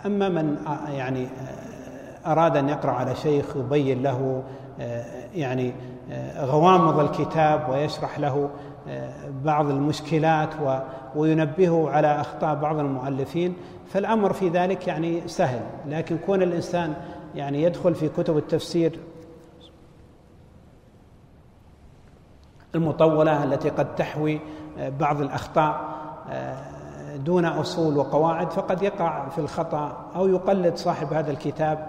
أما 0.07 0.29
من 0.29 0.57
يعني 0.89 1.29
أراد 2.27 2.57
أن 2.57 2.69
يقرأ 2.69 2.93
على 2.93 3.15
شيخ 3.15 3.57
يبين 3.57 4.03
له 4.03 4.43
يعني 5.35 5.75
غوامض 6.39 6.99
الكتاب 6.99 7.69
ويشرح 7.71 8.19
له 8.19 8.51
بعض 9.45 9.71
المشكلات 9.71 10.49
وينبهه 11.15 11.91
على 11.91 12.21
أخطاء 12.21 12.55
بعض 12.55 12.79
المؤلفين 12.79 13.57
فالأمر 13.89 14.33
في 14.33 14.49
ذلك 14.49 14.89
يعني 14.89 15.29
سهل 15.29 15.61
لكن 15.87 16.19
كون 16.27 16.43
الإنسان 16.43 16.95
يعني 17.35 17.63
يدخل 17.63 17.95
في 17.95 18.09
كتب 18.09 18.37
التفسير 18.37 18.99
المطولة 22.75 23.45
التي 23.45 23.69
قد 23.71 23.95
تحوي 23.95 24.41
بعض 25.01 25.21
الأخطاء 25.21 25.97
دون 27.17 27.45
أصول 27.45 27.97
وقواعد 27.97 28.51
فقد 28.51 28.83
يقع 28.83 29.29
في 29.29 29.39
الخطأ 29.39 30.11
أو 30.17 30.29
يقلد 30.29 30.77
صاحب 30.77 31.13
هذا 31.13 31.31
الكتاب 31.31 31.87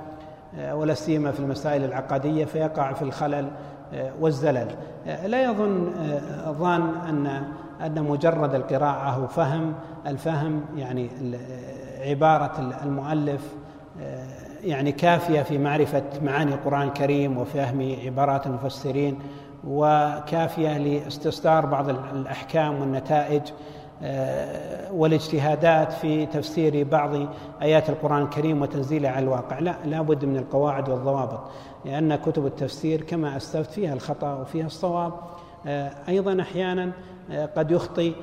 ولا 0.72 0.94
سيما 0.94 1.32
في 1.32 1.40
المسائل 1.40 1.84
العقدية 1.84 2.46
فيقع 2.46 2.94
في 2.94 3.02
الخلل 3.02 3.48
والزلل. 4.20 4.68
لا 5.26 5.44
يظن 5.44 5.92
ظان 6.60 6.82
أن 7.10 7.44
أن 7.82 8.04
مجرد 8.04 8.56
القراءة 8.56 9.16
أو 9.16 9.28
فهم 9.28 9.74
الفهم 10.08 10.62
يعني 10.76 11.10
عبارة 12.08 12.80
المؤلف 12.84 13.42
يعني 14.64 14.92
كافية 14.92 15.42
في 15.42 15.58
معرفة 15.58 16.04
معاني 16.22 16.54
القرآن 16.54 16.88
الكريم 16.88 17.38
وفهم 17.38 17.96
عبارات 18.06 18.48
المفسرين 18.48 19.20
وكافية 19.68 20.78
لاستصدار 20.78 21.66
بعض 21.66 21.90
الأحكام 21.90 22.82
والنتائج 22.82 23.42
والاجتهادات 24.92 25.92
في 25.92 26.26
تفسير 26.26 26.84
بعض 26.84 27.12
آيات 27.62 27.90
القرآن 27.90 28.22
الكريم 28.22 28.62
وتنزيلها 28.62 29.12
على 29.12 29.24
الواقع. 29.24 29.60
لا 29.60 29.76
لابد 29.86 30.26
من 30.26 30.38
القواعد 30.38 30.90
والضوابط 30.90 31.40
لأن 31.86 32.16
كتب 32.16 32.46
التفسير 32.46 33.02
كما 33.02 33.38
اسلفت 33.38 33.72
فيها 33.72 33.94
الخطأ 33.94 34.34
وفيها 34.34 34.66
الصواب. 34.66 35.14
أيضا 36.10 36.42
أحيانا 36.42 36.92
قد 37.58 37.72
يخطي 37.72 38.14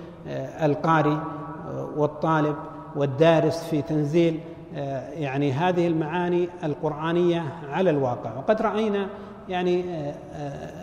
القارئ 0.62 1.16
والطالب 1.97 2.57
والدارس 2.96 3.64
في 3.64 3.83
تنزيل 3.83 4.40
يعني 5.14 5.52
هذه 5.52 5.87
المعاني 5.87 6.48
القرآنية 6.64 7.44
على 7.70 7.90
الواقع. 7.90 8.37
وقد 8.38 8.62
رأينا 8.62 9.07
يعني 9.48 9.85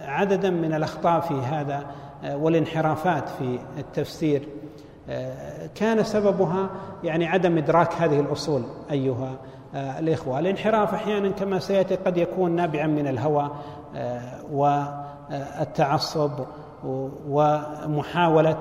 عددا 0.05 0.49
من 0.49 0.73
الأخطاء 0.73 1.19
في 1.19 1.33
هذا 1.33 1.85
والانحرافات 2.23 3.29
في 3.29 3.59
التفسير. 3.77 4.47
كان 5.75 6.03
سببها 6.03 6.69
يعني 7.03 7.27
عدم 7.27 7.57
إدراك 7.57 7.93
هذه 7.93 8.19
الأصول 8.19 8.63
أيها 8.91 9.35
الإخوة. 9.75 10.39
الانحراف 10.39 10.93
أحيانا 10.93 11.29
كما 11.29 11.59
سيأتي 11.59 11.95
قد 11.95 12.17
يكون 12.17 12.51
نابعا 12.51 12.87
من 12.87 13.07
الهوى 13.07 13.51
والتعصب 14.51 16.31
ومحاولة 17.27 18.57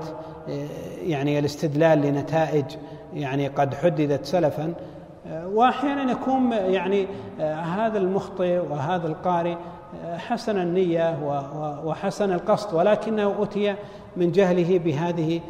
يعني 1.03 1.39
الاستدلال 1.39 2.03
لنتائج 2.03 2.65
يعني 3.15 3.49
قد 3.49 3.75
حددت 3.75 4.25
سلفا 4.25 4.75
واحيانا 5.31 6.13
يكون 6.13 6.53
يعني 6.53 7.07
هذا 7.41 7.99
المخطئ 7.99 8.59
وهذا 8.71 9.09
القارئ 9.09 9.57
حسن 10.17 10.59
النية 10.59 11.19
وحسن 11.85 12.33
القصد 12.33 12.75
ولكنه 12.75 13.43
أتي 13.43 13.75
من 14.17 14.33
جهله 14.33 14.79
بهذه 14.79 15.41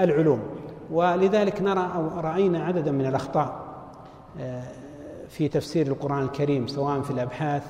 العلوم. 0.00 0.42
ولذلك 0.90 1.62
نرى 1.62 1.88
أو 1.94 2.20
رأينا 2.20 2.64
عددا 2.64 2.92
من 2.92 3.06
الأخطاء 3.06 3.54
في 5.28 5.48
تفسير 5.48 5.86
القرآن 5.86 6.22
الكريم 6.22 6.66
سواء 6.66 7.00
في 7.00 7.10
الأبحاث 7.10 7.62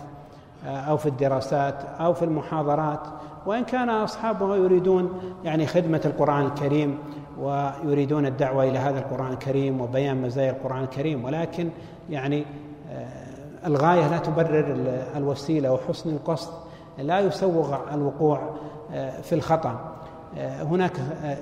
أو 0.67 0.97
في 0.97 1.07
الدراسات 1.07 1.75
أو 2.01 2.15
في 2.15 2.25
المحاضرات. 2.25 3.01
وإن 3.47 3.65
كان 3.65 3.89
اصحابها 3.89 4.57
يريدون 4.57 5.21
يعني 5.45 5.67
خدمة 5.67 6.01
القرآن 6.05 6.47
الكريم 6.47 6.99
ويريدون 7.41 8.27
الدعوة 8.27 8.65
إلى 8.65 8.79
هذا 8.79 8.99
القرآن 8.99 9.33
الكريم 9.33 9.81
وبيان 9.81 10.23
مزايا 10.23 10.51
القرآن 10.51 10.83
الكريم 10.83 11.25
ولكن 11.25 11.69
يعني 12.11 12.45
آه، 12.91 13.67
الغاية 13.67 14.09
لا 14.09 14.19
تبرر 14.19 14.77
الوسيلة 15.17 15.73
وحسن 15.73 16.11
القصد 16.11 16.53
لا 16.99 17.21
يسوغ 17.21 17.77
الوقوع 17.95 18.57
آه، 18.93 19.21
في 19.21 19.35
الخطأ. 19.35 19.93
آه، 20.39 20.63
هناك 20.63 20.93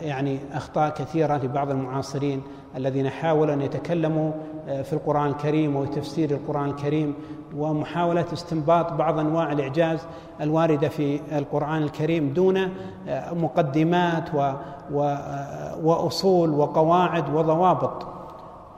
يعني 0.02 0.38
أخطاء 0.52 0.90
كثيرة 0.90 1.36
لبعض 1.36 1.70
المعاصرين 1.70 2.42
الذين 2.76 3.08
حاولوا 3.10 3.54
أن 3.54 3.62
يتكلموا 3.62 4.32
في 4.66 4.92
القرآن 4.92 5.26
الكريم 5.26 5.76
وتفسير 5.76 6.30
القرآن 6.30 6.70
الكريم 6.70 7.14
ومحاولة 7.56 8.24
استنباط 8.32 8.92
بعض 8.92 9.18
أنواع 9.18 9.52
الإعجاز 9.52 10.06
الواردة 10.40 10.88
في 10.88 11.20
القرآن 11.32 11.82
الكريم 11.82 12.32
دون 12.32 12.68
مقدمات 13.32 14.34
و 14.34 14.52
وأصول 15.82 16.50
وقواعد 16.50 17.34
وضوابط. 17.34 18.06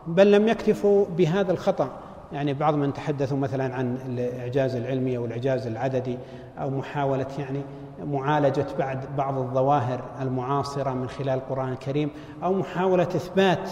بل 0.06 0.32
لم 0.32 0.48
يكتفوا 0.48 1.04
بهذا 1.16 1.52
الخطأ. 1.52 1.88
يعني 2.32 2.54
بعض 2.54 2.74
من 2.74 2.92
تحدثوا 2.92 3.38
مثلا 3.38 3.74
عن 3.74 3.98
الإعجاز 4.06 4.76
العلمي 4.76 5.16
أو 5.16 5.24
الإعجاز 5.24 5.66
العددي 5.66 6.18
أو 6.60 6.70
محاولة 6.70 7.26
يعني 7.38 7.60
معالجة 8.04 8.66
بعد 8.78 8.98
بعض 9.16 9.38
الظواهر 9.38 10.00
المعاصرة 10.20 10.90
من 10.90 11.08
خلال 11.08 11.28
القرآن 11.28 11.72
الكريم 11.72 12.10
أو 12.44 12.52
محاولة 12.52 13.02
إثبات 13.02 13.70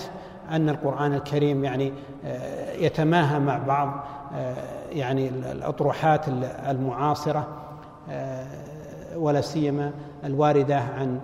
أن 0.51 0.69
القرآن 0.69 1.15
الكريم 1.15 1.65
يعني 1.65 1.93
آه، 2.25 2.73
يتماهى 2.73 3.39
مع 3.39 3.59
بعض 3.59 4.05
آه، 4.35 4.55
يعني 4.95 5.29
الأطروحات 5.29 6.29
المعاصرة 6.69 7.47
آه، 8.11 8.47
ولا 9.17 9.41
سيما 9.41 9.93
الواردة 10.25 10.79
عن 10.79 11.21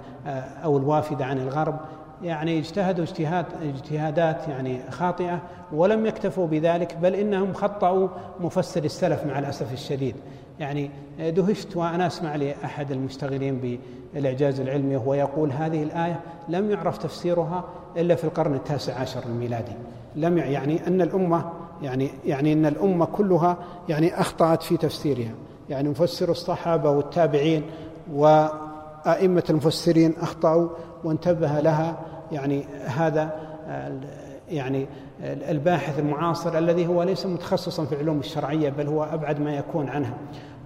أو 0.64 0.78
الوافدة 0.78 1.24
عن 1.24 1.38
الغرب. 1.38 1.76
يعني 2.22 2.58
اجتهدوا 2.58 3.04
اجتهاد 3.04 3.46
اجتهادات 3.62 4.48
يعني 4.48 4.80
خاطئة 4.90 5.38
ولم 5.72 6.06
يكتفوا 6.06 6.46
بذلك 6.46 6.96
بل 7.02 7.14
إنهم 7.14 7.52
خطأوا 7.52 8.08
مفسر 8.40 8.84
السلف 8.84 9.26
مع 9.26 9.38
الأسف 9.38 9.72
الشديد. 9.72 10.16
يعني 10.60 10.90
دهشت 11.18 11.76
وأنا 11.76 12.06
أسمع 12.06 12.36
لأحد 12.36 12.90
المشتغلين 12.90 13.78
بالإعجاز 14.14 14.60
العلمي 14.60 14.96
وهو 14.96 15.14
يقول 15.14 15.52
هذه 15.52 15.82
الآية 15.82 16.20
لم 16.48 16.70
يعرف 16.70 16.98
تفسيرها 16.98 17.64
إلا 17.96 18.14
في 18.14 18.24
القرن 18.24 18.54
التاسع 18.54 19.00
عشر 19.00 19.22
الميلادي. 19.26 19.72
لم 20.16 20.38
يعني 20.38 20.86
أن 20.86 21.00
الأمة 21.00 21.50
يعني 21.82 22.10
يعني 22.24 22.52
إن 22.52 22.66
الأمة 22.66 23.04
كلها 23.04 23.56
يعني 23.88 24.20
أخطأت 24.20 24.62
في 24.62 24.76
تفسيرها. 24.76 25.32
يعني 25.68 25.88
مفسر 25.88 26.30
الصحابة 26.30 26.90
والتابعين 26.90 27.62
وأئمة 28.12 29.44
المفسرين 29.50 30.14
أخطأوا 30.20 30.68
وانتبه 31.04 31.60
لها 31.60 31.98
يعني 32.32 32.64
هذا 32.84 33.32
يعني 34.48 34.86
الباحث 35.22 35.98
المعاصر 35.98 36.58
الذي 36.58 36.86
هو 36.86 37.02
ليس 37.02 37.26
متخصصا 37.26 37.84
في 37.84 37.92
العلوم 37.92 38.18
الشرعية 38.18 38.70
بل 38.70 38.86
هو 38.86 39.04
أبعد 39.04 39.40
ما 39.40 39.56
يكون 39.56 39.88
عنها. 39.88 40.14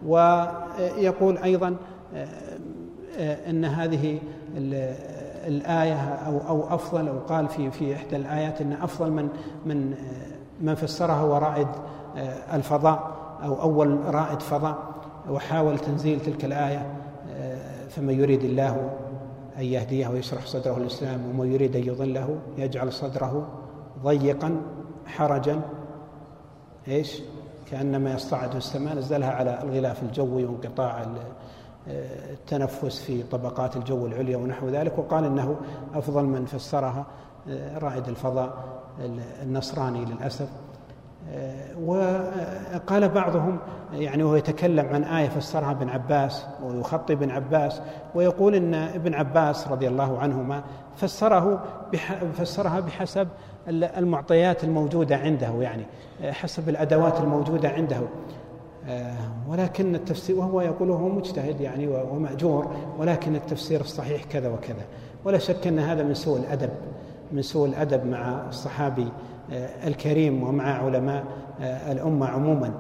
ويقول 0.07 1.39
أيضا 1.39 1.77
إن 3.21 3.65
هذه 3.65 4.19
الآية 5.47 5.99
أو 5.99 6.39
أو 6.49 6.75
أفضل 6.75 7.09
أو 7.09 7.19
قال 7.19 7.49
في 7.49 7.71
في 7.71 7.95
إحدى 7.95 8.17
الآيات 8.17 8.61
إن 8.61 8.73
أفضل 8.73 9.11
من 9.11 9.29
من 9.67 9.95
من 10.61 10.75
فسرها 10.75 11.15
هو 11.15 11.37
رائد 11.37 11.69
الفضاء 12.53 13.15
أو 13.45 13.63
أول 13.63 14.15
رائد 14.15 14.41
فضاء 14.43 14.77
وحاول 15.31 15.79
تنزيل 15.79 16.21
تلك 16.21 16.45
الآية 16.45 16.97
فمن 17.89 18.21
يريد 18.21 18.45
الله 18.45 18.91
أن 19.59 19.63
يهديه 19.63 20.09
ويشرح 20.09 20.47
صدره 20.47 20.77
الإسلام 20.77 21.21
ومن 21.31 21.53
يريد 21.53 21.77
أن 21.77 21.83
يضله 21.83 22.39
يجعل 22.59 22.93
صدره 22.93 23.49
ضيقا 24.03 24.57
حرجا 25.07 25.61
إيش؟ 26.89 27.23
كأنما 27.71 28.13
يصعد 28.13 28.51
في 28.51 28.57
السماء 28.57 28.95
نزلها 28.95 29.31
على 29.31 29.63
الغلاف 29.63 30.03
الجوي 30.03 30.45
وانقطاع 30.45 31.07
التنفس 31.87 33.01
في 33.01 33.23
طبقات 33.23 33.77
الجو 33.77 34.07
العليا 34.07 34.37
ونحو 34.37 34.69
ذلك 34.69 34.99
وقال 34.99 35.25
إنه 35.25 35.57
أفضل 35.95 36.25
من 36.25 36.45
فسرها 36.45 37.07
رائد 37.77 38.09
الفضاء 38.09 38.84
النصراني 39.43 40.05
للأسف. 40.05 40.49
وقال 41.85 43.09
بعضهم 43.09 43.59
يعني 43.93 44.23
وهو 44.23 44.37
يتكلم 44.37 44.87
عن 44.87 45.05
آية 45.05 45.29
فسرها 45.29 45.71
ابن 45.71 45.89
عباس 45.89 46.47
ويخطي 46.65 47.13
ابن 47.13 47.31
عباس 47.31 47.81
ويقول 48.15 48.55
إن 48.55 48.75
ابن 48.75 49.15
عباس 49.15 49.69
رضي 49.69 49.89
الله 49.89 50.19
عنهما 50.19 50.63
فسره 50.97 51.63
فسرها 52.39 52.81
بحسب 52.81 53.29
المعطيات 53.69 54.65
الموجودة 54.65 55.17
عنده 55.17 55.53
يعني 55.61 55.83
حسب 56.23 56.69
الأدوات 56.69 57.21
الموجودة 57.21 57.69
عنده. 57.69 58.01
ولكن 59.49 59.95
التفسير 59.95 60.37
وهو 60.37 60.61
يقول 60.61 60.91
هو 60.91 61.09
مجتهد 61.09 61.61
يعني 61.61 61.89
ومأجور 61.89 62.71
ولكن 62.99 63.35
التفسير 63.35 63.81
الصحيح 63.81 64.25
كذا 64.25 64.49
وكذا. 64.49 64.85
ولا 65.25 65.39
شك 65.39 65.67
أن 65.67 65.79
هذا 65.79 66.03
من 66.03 66.15
سوء 66.15 66.39
الأدب. 66.39 66.71
من 67.33 67.43
سوء 67.43 67.69
الأدب 67.69 68.07
مع 68.07 68.49
الصحابي 68.49 69.09
آه، 69.53 69.89
الكريم 69.89 70.43
ومع 70.43 70.85
علماء 70.85 71.25
آه، 71.61 71.93
الأمة 71.93 72.27
عموما. 72.27 72.71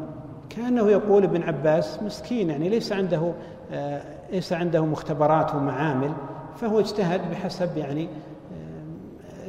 كأنه 0.51 0.91
يقول 0.91 1.25
ابن 1.25 1.43
عباس 1.43 2.03
مسكين 2.03 2.51
يعني 2.51 2.69
ليس 2.69 2.93
عنده 2.93 3.33
آه، 3.73 4.03
ليس 4.33 4.53
عنده 4.53 4.85
مختبرات 4.85 5.55
ومعامل 5.55 6.13
فهو 6.57 6.81
اجتهد 6.81 7.21
بحسب 7.31 7.77
يعني 7.77 8.09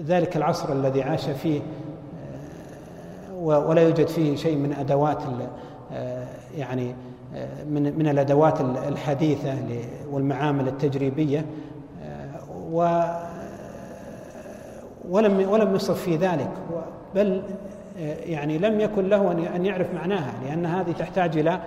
ذلك 0.06 0.38
العصر 0.38 0.74
الذي 0.74 1.04
عاش 1.04 1.30
فيه 1.30 1.62
ولا 3.36 3.82
يوجد 3.82 4.08
فيه 4.08 4.36
شيء 4.36 4.58
من 4.58 4.74
أدوات 4.74 5.24
يعني 6.58 6.96
من 7.70 7.98
من 7.98 8.08
الأدوات 8.08 8.62
الحديثة 8.62 9.56
والمعامل 10.12 10.68
التجريبية. 10.68 11.46
ولم 15.10 15.50
ولم 15.50 15.76
يصف 15.76 16.02
في 16.02 16.16
ذلك 16.16 16.52
بل 17.16 17.42
آه، 18.00 18.16
يعني 18.24 18.58
لم 18.58 18.80
يكن 18.80 19.10
له 19.10 19.32
أن 19.56 19.66
يعرف 19.66 19.94
معناها 19.94 20.34
لأن 20.46 20.66
هذه 20.66 20.92
تحتاج 20.92 21.38
إلى 21.38 21.60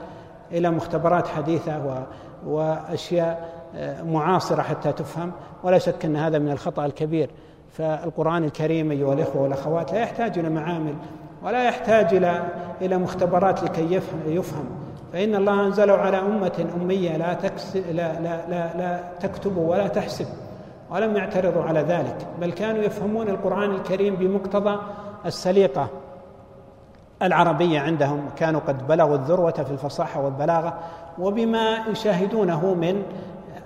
إلى 0.52 0.70
مختبرات 0.70 1.28
حديثة 1.28 2.04
وأشياء 2.46 3.58
آه، 3.76 4.02
معاصرة 4.02 4.62
حتى 4.62 4.92
تفهم 4.92 5.32
ولا 5.62 5.78
شك 5.78 6.04
أن 6.04 6.16
هذا 6.16 6.38
من 6.38 6.50
الخطأ 6.50 6.86
الكبير. 6.86 7.30
فالقرآن 7.72 8.44
الكريم 8.44 8.90
أيها 8.90 9.14
الإخوة 9.14 9.42
والأخوات 9.42 9.92
لا 9.92 9.98
يحتاج 9.98 10.38
إلى 10.38 10.48
معامل 10.48 10.94
ولا 11.42 11.64
يحتاج 11.64 12.14
إلى 12.14 12.42
إلى 12.80 12.98
مختبرات 12.98 13.62
لكي 13.62 13.94
يفهم 13.94 14.20
يفهم. 14.26 14.64
فإن 15.12 15.34
الله 15.34 15.66
أنزله 15.66 15.92
على 15.92 16.18
أمة 16.18 16.66
أمية 16.76 17.16
لا 17.16 17.34
تكس 17.34 17.76
لا 17.76 17.92
لا 17.92 18.48
لا, 18.48 18.76
لا 18.78 19.00
تكتب 19.20 19.56
ولا 19.56 19.88
تحسب. 19.88 20.26
ولم 20.90 21.16
يعترضوا 21.16 21.62
على 21.62 21.80
ذلك 21.80 22.26
بل 22.40 22.52
كانوا 22.52 22.82
يفهمون 22.82 23.28
القرآن 23.28 23.70
الكريم 23.70 24.16
بمقتضى 24.16 24.78
السليقة 25.26 25.88
العربية 27.22 27.80
عندهم. 27.80 28.28
كانوا 28.36 28.60
قد 28.60 28.86
بلغوا 28.86 29.16
الذروة 29.16 29.50
في 29.50 29.70
الفصاحة 29.70 30.20
والبلاغة 30.20 30.78
وبما 31.18 31.76
يشاهدونه 31.90 32.74
من 32.74 33.02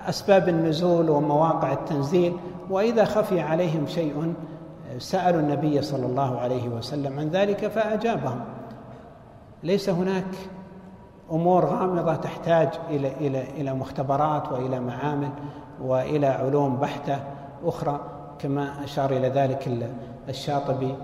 أسباب 0.09 0.49
النزول 0.49 1.09
ومواقع 1.09 1.73
التنزيل 1.73 2.33
وإذا 2.69 3.05
خفي 3.05 3.41
عليهم 3.41 3.87
شيء 3.87 4.33
سألوا 4.97 5.39
النبي 5.39 5.81
صلى 5.81 6.05
الله 6.05 6.39
عليه 6.39 6.69
وسلم 6.69 7.19
عن 7.19 7.29
ذلك 7.29 7.67
فأجابهم. 7.67 8.39
ليس 9.63 9.89
هناك 9.89 10.25
أمور 11.31 11.65
غامضة 11.65 12.15
تحتاج 12.15 12.69
إلى 12.89 13.07
إلى 13.07 13.43
إلى 13.57 13.73
مختبرات 13.73 14.51
وإلى 14.51 14.79
معامل 14.79 15.29
وإلى 15.81 16.27
علوم 16.27 16.75
بحتة 16.77 17.19
أخرى 17.65 17.99
كما 18.39 18.83
أشار 18.83 19.11
إلى 19.11 19.29
ذلك 19.29 19.91
الشاطبي 20.29 20.95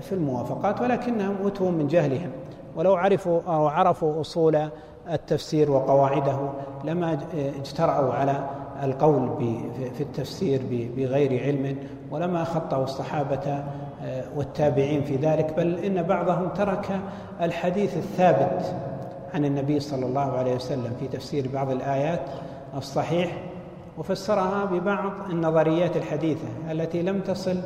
في 0.00 0.12
الموافقات 0.12 0.80
ولكنهم 0.80 1.36
أتوا 1.46 1.70
من 1.70 1.86
جهلهم 1.86 2.30
ولو 2.76 2.94
عرفوا 2.94 3.40
أو 3.46 3.66
عرفوا 3.66 4.20
أصول 4.20 4.68
التفسير 5.12 5.70
وقواعده 5.70 6.38
لما 6.84 7.18
اجترأوا 7.34 8.14
على 8.14 8.48
القول 8.82 9.30
في 9.94 10.00
التفسير 10.02 10.60
بغير 10.96 11.42
علم 11.42 11.76
ولما 12.10 12.44
خطأوا 12.44 12.84
الصحابة 12.84 13.64
والتابعين 14.36 15.02
في 15.02 15.16
ذلك 15.16 15.54
بل 15.56 15.78
إن 15.78 16.02
بعضهم 16.02 16.48
ترك 16.48 17.00
الحديث 17.42 17.96
الثابت 17.96 18.74
عن 19.34 19.44
النبي 19.44 19.80
صلى 19.80 20.06
الله 20.06 20.32
عليه 20.32 20.54
وسلم 20.54 20.92
في 21.00 21.08
تفسير 21.08 21.48
بعض 21.54 21.70
الآيات 21.70 22.20
الصحيح 22.76 23.38
وفسرها 23.98 24.64
ببعض 24.64 25.12
النظريات 25.30 25.96
الحديثة 25.96 26.48
التي 26.70 27.02
لم 27.02 27.20
تصل 27.20 27.60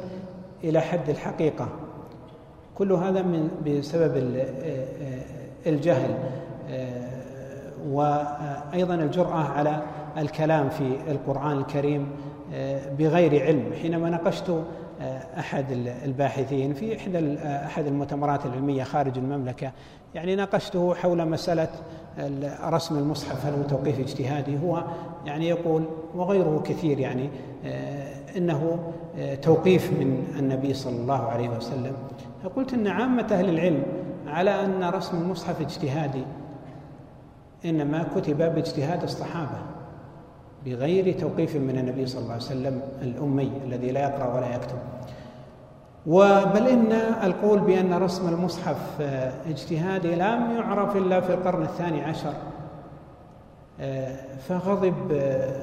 إلى 0.64 0.80
حد 0.80 1.08
الحقيقة. 1.08 1.68
كل 2.74 2.92
هذا 2.92 3.22
من 3.22 3.48
بسبب 3.66 4.42
الجهل 5.66 6.14
وأيضا 7.88 8.94
الجرأة 8.94 9.44
على 9.48 9.82
الكلام 10.18 10.68
في 10.68 10.96
القرآن 11.08 11.58
الكريم 11.58 12.08
بغير 12.98 13.42
علم. 13.42 13.72
حينما 13.82 14.10
ناقشت 14.10 14.64
أحد 15.38 15.66
الباحثين 16.04 16.74
في 16.74 16.96
إحدى 16.96 17.38
أحد 17.44 17.86
المؤتمرات 17.86 18.46
العلمية 18.46 18.84
خارج 18.84 19.18
المملكة 19.18 19.72
يعني 20.14 20.36
ناقشته 20.36 20.94
حول 20.94 21.28
مسألة 21.28 21.68
رسم 22.64 22.98
المصحف 22.98 23.46
هل 23.46 23.52
هو 23.52 23.62
توقيف 23.62 24.00
اجتهادي؟ 24.00 24.58
هو 24.58 24.84
يعني 25.26 25.48
يقول 25.48 25.84
وغيره 26.14 26.62
كثير 26.64 26.98
يعني 26.98 27.30
إنه 28.36 28.92
توقيف 29.42 29.90
من 29.90 30.36
النبي 30.38 30.74
صلى 30.74 30.96
الله 30.96 31.22
عليه 31.22 31.48
وسلم. 31.48 31.92
قلت 32.56 32.74
أن 32.74 32.86
عامة 32.86 33.26
أهل 33.32 33.48
العلم 33.48 33.82
على 34.26 34.64
أن 34.64 34.84
رسم 34.84 35.18
المصحف 35.22 35.60
اجتهادي 35.60 36.22
إنما 37.64 38.06
كتب 38.16 38.38
باجتهاد 38.38 39.02
الصحابة 39.02 39.58
بغير 40.64 41.18
توقيف 41.20 41.56
من 41.56 41.78
النبي 41.78 42.06
صلى 42.06 42.20
الله 42.20 42.32
عليه 42.32 42.42
وسلم 42.42 42.82
الأمي 43.02 43.52
الذي 43.66 43.90
لا 43.92 44.00
يقرأ 44.00 44.34
ولا 44.36 44.54
يكتب. 44.54 44.78
وبل 46.06 46.68
إن 46.68 46.92
القول 47.22 47.58
بأن 47.58 47.94
رسم 47.94 48.28
المصحف 48.28 49.00
اجتهادي 49.48 50.14
لم 50.14 50.50
يعرف 50.56 50.96
إلا 50.96 51.20
في 51.20 51.34
القرن 51.34 51.62
الثاني 51.62 52.02
عشر 52.02 52.32
فغضب 54.48 55.12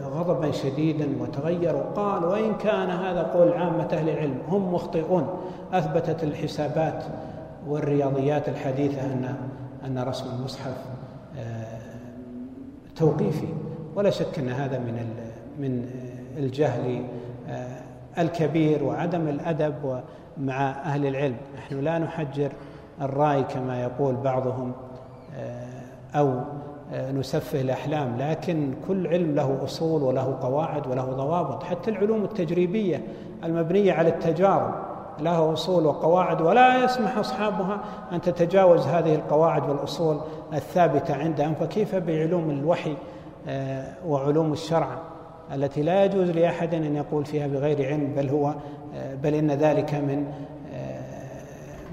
غضبا 0.03 0.51
شديدا 0.51 1.07
وتغير 1.21 1.75
وقال 1.75 2.25
وإن 2.25 2.55
كان 2.55 2.89
هذا 2.89 3.23
قول 3.23 3.53
عامة 3.53 3.87
أهل 3.93 4.09
العلم؟ 4.09 4.37
هم 4.49 4.73
مخطئون 4.73 5.27
أثبتت 5.73 6.23
الحسابات 6.23 7.03
والرياضيات 7.67 8.49
الحديثة 8.49 9.01
أن 9.01 9.35
أن 9.85 9.99
رسم 9.99 10.25
المصحف 10.39 10.77
توقيفي 12.95 13.47
ولا 13.95 14.09
شك 14.09 14.39
أن 14.39 14.49
هذا 14.49 14.79
من 14.79 15.05
من 15.59 15.89
الجهل 16.37 17.03
الكبير 18.17 18.83
وعدم 18.83 19.27
الأدب 19.27 20.01
مع 20.39 20.69
أهل 20.69 21.05
العلم. 21.05 21.37
نحن 21.57 21.79
لا 21.79 21.97
نحجر 21.97 22.51
الرأي 23.01 23.43
كما 23.43 23.83
يقول 23.83 24.15
بعضهم 24.15 24.71
أو 26.15 26.39
نسفه 26.93 27.61
الأحلام 27.61 28.17
لكن 28.19 28.73
كل 28.87 29.07
علم 29.07 29.35
له 29.35 29.63
أصول 29.63 30.03
وله 30.03 30.37
قواعد 30.41 30.87
وله 30.87 31.05
ضوابط. 31.05 31.63
حتى 31.63 31.91
العلوم 31.91 32.23
التجريبية 32.23 33.03
المبنية 33.43 33.93
على 33.93 34.09
التجارب 34.09 34.73
لها 35.21 35.53
أصول 35.53 35.85
وقواعد 35.85 36.41
ولا 36.41 36.83
يسمح 36.83 37.17
أصحابها 37.17 37.79
أن 38.11 38.21
تتجاوز 38.21 38.87
هذه 38.87 39.15
القواعد 39.15 39.69
والأصول 39.69 40.19
الثابتة 40.53 41.15
عندهم 41.15 41.53
فكيف 41.53 41.95
بعلوم 41.95 42.49
الوحي 42.49 42.97
آه، 43.47 43.93
وعلوم 44.07 44.53
الشرع؟ 44.53 44.87
التي 45.53 45.81
لا 45.81 46.05
يجوز 46.05 46.29
لأحد 46.29 46.73
أن 46.73 46.95
يقول 46.95 47.25
فيها 47.25 47.47
بغير 47.47 47.87
علم 47.87 48.13
بل 48.15 48.29
هو 48.29 48.53
آه، 48.95 49.15
بل 49.15 49.33
إن 49.33 49.51
ذلك 49.51 49.93
من 49.93 50.25
آه، 50.73 50.99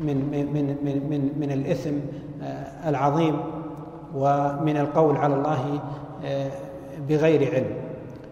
من 0.00 0.16
من 0.16 0.76
من 0.84 1.06
من, 1.10 1.30
من 1.40 1.52
الإثم 1.52 1.94
العظيم 2.86 3.36
ومن 4.14 4.76
القول 4.76 5.16
على 5.16 5.34
الله 5.34 5.80
بغير 7.08 7.54
علم. 7.54 7.70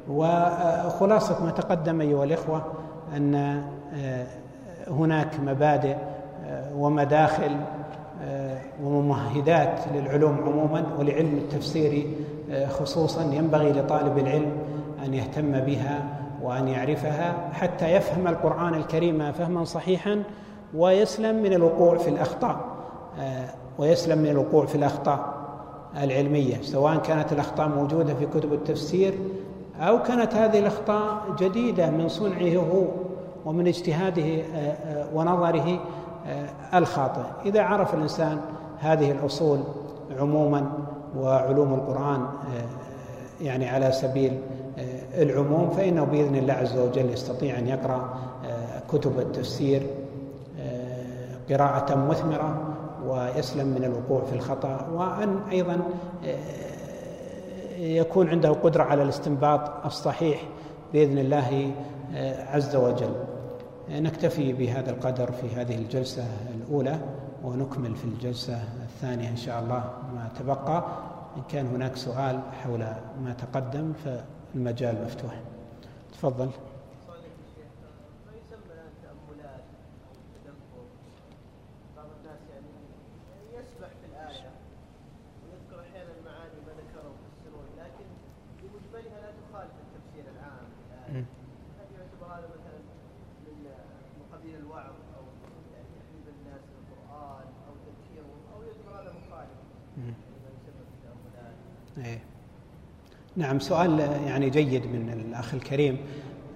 وخلاصة 0.09 1.45
ما 1.45 1.51
تقدم 1.51 2.01
أيها 2.01 2.25
الإخوة 2.25 2.65
أن 3.17 3.63
هناك 4.89 5.41
مبادئ 5.41 5.97
ومداخل 6.77 7.57
وممهدات 8.85 9.81
للعلوم 9.95 10.37
عموما 10.47 10.85
ولعلم 10.99 11.37
التفسير 11.37 12.07
خصوصا 12.69 13.23
ينبغي 13.23 13.73
لطالب 13.73 14.19
العلم 14.19 14.53
أن 15.05 15.15
يهتم 15.15 15.61
بها 15.61 16.05
وأن 16.43 16.69
يعرفها 16.69 17.35
حتى 17.53 17.93
يفهم 17.93 18.27
القرآن 18.27 18.75
الكريم 18.75 19.33
فهما 19.33 19.65
صحيحا 19.65 20.23
ويسلم 20.75 21.43
من 21.43 21.53
الوقوع 21.53 21.99
في 21.99 22.11
الأخطاء 22.11 22.57
ويسلم 23.79 24.19
من 24.19 24.31
الوقوع 24.31 24.67
في 24.67 24.75
الأخطاء 24.75 25.35
العلمية 26.03 26.63
سواء 26.63 26.97
كانت 26.97 27.33
الأخطاء 27.33 27.69
موجودة 27.69 28.15
في 28.15 28.27
كتب 28.27 28.53
التفسير 28.53 29.15
أو 29.81 30.03
كانت 30.03 30.35
هذه 30.35 30.59
الأخطاء 30.59 31.23
جديدة 31.39 31.91
من 31.91 32.09
صنعه 32.09 32.57
هو 32.57 32.85
ومن 33.45 33.67
اجتهاده 33.67 34.43
ونظره 35.15 35.81
الخاطئ. 36.75 37.23
إذا 37.47 37.63
عرف 37.63 37.95
الإنسان 37.95 38.41
هذه 38.79 39.11
الأصول 39.11 39.61
عموما 40.21 40.73
وعلوم 41.19 41.75
القرآن 41.75 42.21
آه، 42.21 43.45
يعني 43.45 43.69
على 43.69 43.93
سبيل 43.93 44.33
آه، 44.33 44.64
العموم 45.15 45.71
فإنه 45.71 46.05
بإذن 46.05 46.37
الله 46.37 46.53
عز 46.55 46.79
وجل 46.79 47.11
يستطيع 47.11 47.59
أن 47.59 47.69
يقرأ 47.69 48.19
آه، 48.45 48.83
كتب 48.89 49.19
التفسير 49.19 49.83
قراءة 51.51 51.95
مثمرة 51.95 52.75
ويسلم 53.07 53.67
من 53.67 53.85
الوقوع 53.85 54.25
في 54.25 54.33
الخطأ 54.33 54.89
وأن 54.93 55.39
أيضا 55.51 55.81
يكون 57.79 58.29
عنده 58.29 58.51
قدرة 58.51 58.83
على 58.83 59.03
الاستنباط 59.03 59.87
الصحيح 59.87 60.43
بإذن 60.93 61.19
الله 61.19 61.71
عز 62.49 62.77
وجل. 62.77 63.15
نكتفي 63.91 64.53
بهذا 64.53 64.91
القدر 64.91 65.33
في 65.33 65.55
هذه 65.61 65.75
الجلسة 65.75 66.25
الأولى 66.55 66.99
ونكمل 67.45 67.97
في 67.97 68.05
الجلسة 68.05 68.59
الثانية 68.83 69.29
إن 69.29 69.37
شاء 69.37 69.61
الله 69.63 69.85
ما 70.15 70.29
تبقى. 70.41 70.85
إن 71.37 71.43
كان 71.49 71.67
هناك 71.67 71.97
سؤال 71.97 72.41
حول 72.63 72.79
ما 73.25 73.35
تقدم 73.39 73.93
فالمجال 74.55 75.05
مفتوح. 75.05 75.41
تفضل. 76.13 76.49
نعم 103.37 103.61
سؤال 103.61 104.01
يعني 104.27 104.51
جيد 104.51 104.87
من 104.87 105.11
الأخ 105.13 105.55
الكريم. 105.55 105.99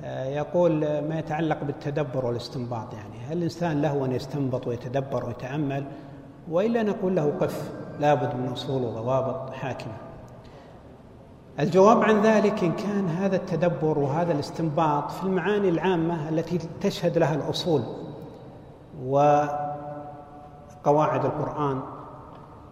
آه، 0.04 0.24
يقول 0.24 0.80
ما 0.80 1.18
يتعلق 1.18 1.64
بالتدبر 1.64 2.26
والاستنباط 2.26 2.94
يعني؟ 2.94 3.18
هل 3.28 3.36
الإنسان 3.38 3.82
له 3.82 4.04
أن 4.04 4.12
يستنبط 4.12 4.66
ويتدبر 4.66 5.26
ويتأمل؟ 5.26 5.84
وإلا 6.50 6.82
نقول 6.82 7.16
له 7.16 7.32
قف 7.40 7.70
لابد 8.00 8.34
من 8.34 8.48
أصول 8.48 8.82
وضوابط 8.82 9.50
حاكمة. 9.50 9.92
الجواب 11.60 12.02
عن 12.02 12.22
ذلك 12.22 12.64
إن 12.64 12.72
كان 12.72 13.08
هذا 13.08 13.36
التدبر 13.36 13.98
وهذا 13.98 14.32
الاستنباط 14.32 15.10
في 15.10 15.22
المعاني 15.22 15.68
العامة 15.68 16.28
التي 16.28 16.58
تشهد 16.80 17.18
لها 17.18 17.34
الأصول 17.34 17.82
وقواعد 19.06 19.64
القرآن 21.24 21.80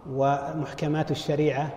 ومحكمات 0.09 1.11
الشريعة 1.11 1.69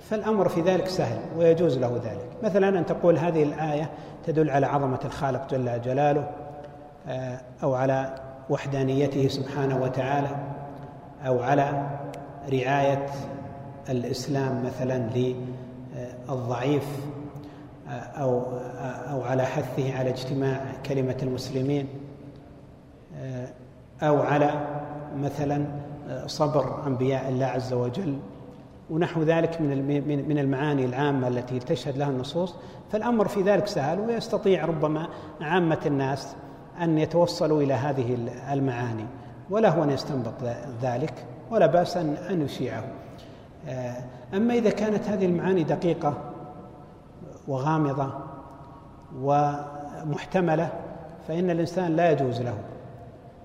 فالأمر 0.00 0.48
في 0.48 0.60
ذلك 0.60 0.88
سهل 0.88 1.18
ويجوز 1.36 1.78
له 1.78 2.00
ذلك. 2.04 2.30
مثلا 2.42 2.78
أن 2.78 2.86
تقول 2.86 3.18
هذه 3.18 3.42
الآية 3.42 3.90
تدل 4.26 4.50
على 4.50 4.66
عظمة 4.66 5.00
الخالق 5.04 5.50
جل 5.50 5.82
جلاله 5.82 6.30
آه، 7.08 7.40
أو 7.62 7.74
على 7.74 8.14
وحدانيته 8.50 9.28
سبحانه 9.28 9.82
وتعالى 9.82 10.36
أو 11.26 11.42
على 11.42 11.86
رعاية 12.52 13.06
الإسلام 13.88 14.64
مثلا 14.64 15.10
للضعيف 16.28 16.88
آه، 17.88 17.92
أو 17.92 18.40
آه، 18.40 19.12
أو 19.12 19.22
على 19.22 19.44
حثه 19.44 19.98
على 19.98 20.10
اجتماع 20.10 20.60
كلمة 20.86 21.16
المسلمين 21.22 21.88
أو 24.02 24.22
على 24.22 24.50
مثلا 25.16 25.64
صبر 26.26 26.86
أنبياء 26.86 27.28
الله 27.28 27.46
عز 27.46 27.72
وجل 27.72 28.18
ونحو 28.90 29.22
ذلك 29.22 29.60
من 29.60 30.28
من 30.28 30.38
المعاني 30.38 30.84
العامة 30.84 31.28
التي 31.28 31.58
تشهد 31.58 31.96
لها 31.96 32.10
النصوص. 32.10 32.54
فالأمر 32.92 33.28
في 33.28 33.42
ذلك 33.42 33.66
سهل 33.66 34.00
ويستطيع 34.00 34.64
ربما 34.64 35.08
عامة 35.40 35.80
الناس 35.86 36.34
أن 36.80 36.98
يتوصلوا 36.98 37.62
إلى 37.62 37.74
هذه 37.74 38.18
المعاني 38.52 39.06
وله 39.50 39.84
أن 39.84 39.90
يستنبط 39.90 40.34
ذلك 40.82 41.14
ولا 41.50 41.66
بأس 41.66 41.96
أن 41.96 42.14
أن 42.30 42.42
يشيعه. 42.42 42.84
آه، 43.68 43.96
أما 44.34 44.54
إذا 44.54 44.70
كانت 44.70 45.08
هذه 45.08 45.26
المعاني 45.26 45.64
دقيقة 45.64 46.14
وغامضة 47.48 48.12
ومحتملة 49.22 50.68
فإن 51.28 51.50
الإنسان 51.50 51.96
لا 51.96 52.10
يجوز 52.10 52.40
له 52.40 52.54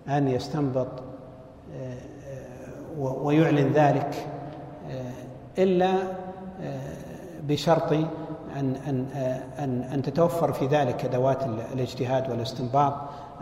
أن 0.07 0.27
يستنبط 0.27 0.87
آه، 1.75 1.97
ويعلن 2.97 3.71
ذلك 3.73 4.27
إلا 5.57 5.93
آه، 6.61 6.79
بشرط 7.47 7.93
أن 7.93 8.75
أن 8.87 9.05
آه، 9.15 9.63
أن 9.63 9.81
أن 9.93 10.01
تتوفر 10.01 10.53
في 10.53 10.65
ذلك 10.67 11.05
أدوات 11.05 11.43
الاجتهاد 11.73 12.31
والاستنباط 12.31 12.93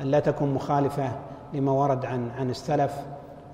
أن 0.02 0.06
لا 0.06 0.20
تكون 0.20 0.54
مخالفة 0.54 1.12
لما 1.54 1.72
ورد 1.72 2.06
عن 2.06 2.30
عن 2.40 2.50
السلف 2.50 2.94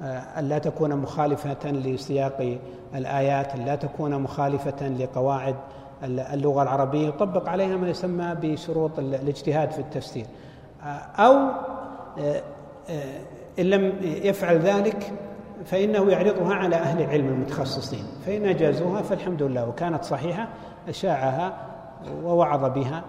آه، 0.02 0.40
أن 0.40 0.50
لا 0.50 0.58
تكون 0.58 0.96
مخالفة 0.96 1.72
لسياق 1.72 2.58
الآيات 2.96 3.56
أن 3.56 3.66
لا 3.66 3.76
تكون 3.76 4.22
مخالفة 4.22 4.88
لقواعد 4.88 5.56
اللغة 6.04 6.64
العربية. 6.64 7.08
يطبق 7.08 7.50
عليها 7.50 7.78
ما 7.78 7.90
يسمى 7.90 8.36
بشروط 8.42 9.00
الاجتهاد 9.00 9.72
في 9.72 9.80
التفسير. 9.80 10.26
أو 11.20 11.50
إن 13.60 13.66
لم 13.66 13.94
يفعل 14.02 14.60
ذلك 14.60 15.14
فإنه 15.66 16.12
يعرضها 16.12 16.54
على 16.54 16.76
أهل 16.76 17.02
العلم 17.02 17.28
المتخصصين 17.28 18.04
فإن 18.26 18.46
أجازوها 18.46 19.02
فالحمد 19.02 19.44
لله 19.44 19.70
وكانت 19.70 20.04
صحيحة 20.04 20.48
أشاعها 20.88 21.58
ووعظ 22.24 22.74
بها 22.74 23.04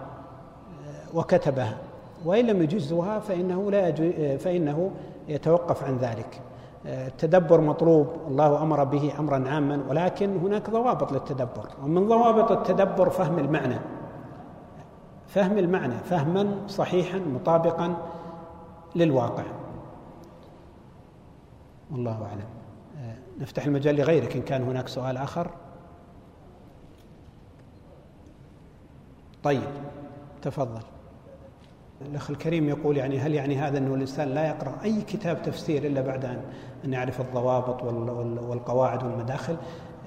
وكتبها 1.13 1.77
وإن 2.25 2.45
لم 2.45 2.61
يجزوها 2.61 3.19
فإنه 3.19 3.71
لا 3.71 3.91
فإنه 4.37 4.91
يتوقف 5.27 5.83
عن 5.83 5.97
ذلك. 5.97 6.41
التدبر 6.85 7.61
مطلوب 7.61 8.07
الله 8.27 8.63
أمر 8.63 8.83
به 8.83 9.13
أمرا 9.19 9.49
عاما 9.49 9.83
ولكن 9.89 10.37
هناك 10.37 10.69
ضوابط 10.69 11.11
للتدبر 11.11 11.67
ومن 11.83 12.07
ضوابط 12.07 12.51
التدبر 12.51 13.09
فهم 13.09 13.39
المعنى. 13.39 13.79
فهم 15.27 15.57
المعنى 15.57 15.93
فهما 15.93 16.55
صحيحا 16.67 17.19
مطابقا 17.19 17.95
للواقع. 18.95 19.43
والله 21.91 22.25
أعلم. 22.25 22.47
نفتح 23.39 23.65
المجال 23.65 23.95
لغيرك 23.95 24.35
إن 24.35 24.41
كان 24.41 24.63
هناك 24.63 24.87
سؤال 24.87 25.17
آخر. 25.17 25.49
طيب 29.43 29.69
تفضل. 30.41 30.81
الأخ 32.01 32.29
الكريم 32.29 32.69
يقول 32.69 32.97
يعني 32.97 33.19
هل 33.19 33.33
يعني 33.33 33.57
هذا 33.57 33.77
أنه 33.77 33.95
الإنسان 33.95 34.27
لا 34.27 34.47
يقرأ 34.47 34.73
أي 34.83 35.01
كتاب 35.01 35.41
تفسير 35.41 35.87
إلا 35.87 36.01
بعد 36.01 36.25
أن 36.25 36.41
أن 36.85 36.93
يعرف 36.93 37.21
الضوابط 37.21 37.83
والقواعد 37.83 39.03
والمداخل؟ 39.03 39.57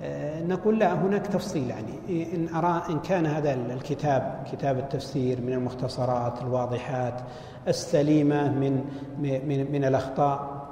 آه، 0.03 0.43
نقول 0.43 0.79
لا 0.79 0.95
هناك 0.95 1.27
تفصيل 1.27 1.71
يعني. 1.71 1.99
إن 2.35 2.55
أرى 2.55 2.83
إن 2.91 2.99
كان 2.99 3.27
هذا 3.27 3.55
الكتاب 3.55 4.45
كتاب 4.53 4.79
التفسير 4.79 5.41
من 5.41 5.53
المختصرات 5.53 6.43
الواضحات 6.43 7.21
السليمة 7.69 8.49
من 8.49 8.85
من 9.23 9.73
من 9.73 9.85
الأخطاء 9.85 10.64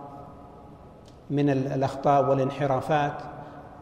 من 1.32 1.50
الأخطاء 1.50 2.30
والانحرافات 2.30 3.22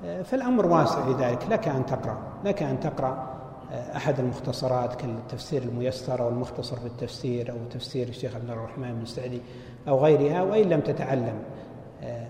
آه، 0.04 0.22
فالأمر 0.22 0.66
واسع 0.66 1.08
لذلك 1.08 1.46
لك 1.50 1.68
أن 1.68 1.86
تقرأ 1.86 2.18
لك 2.44 2.62
أن 2.62 2.80
تقرأ 2.80 3.40
أحد 3.96 4.20
المختصرات 4.20 4.94
كالتفسير 4.94 5.62
الميسر 5.62 6.22
أو 6.22 6.28
المختصر 6.28 6.76
في 6.76 6.86
التفسير 6.86 7.52
أو 7.52 7.56
تفسير 7.70 8.08
الشيخ 8.08 8.34
عبد 8.34 8.50
الرحمن 8.50 8.94
بن 8.94 9.04
سعدي 9.04 9.40
أو 9.88 10.04
غيرها 10.04 10.42
وإن 10.42 10.68
لم 10.68 10.80
تتعلم. 10.80 11.38
آه، 12.02 12.26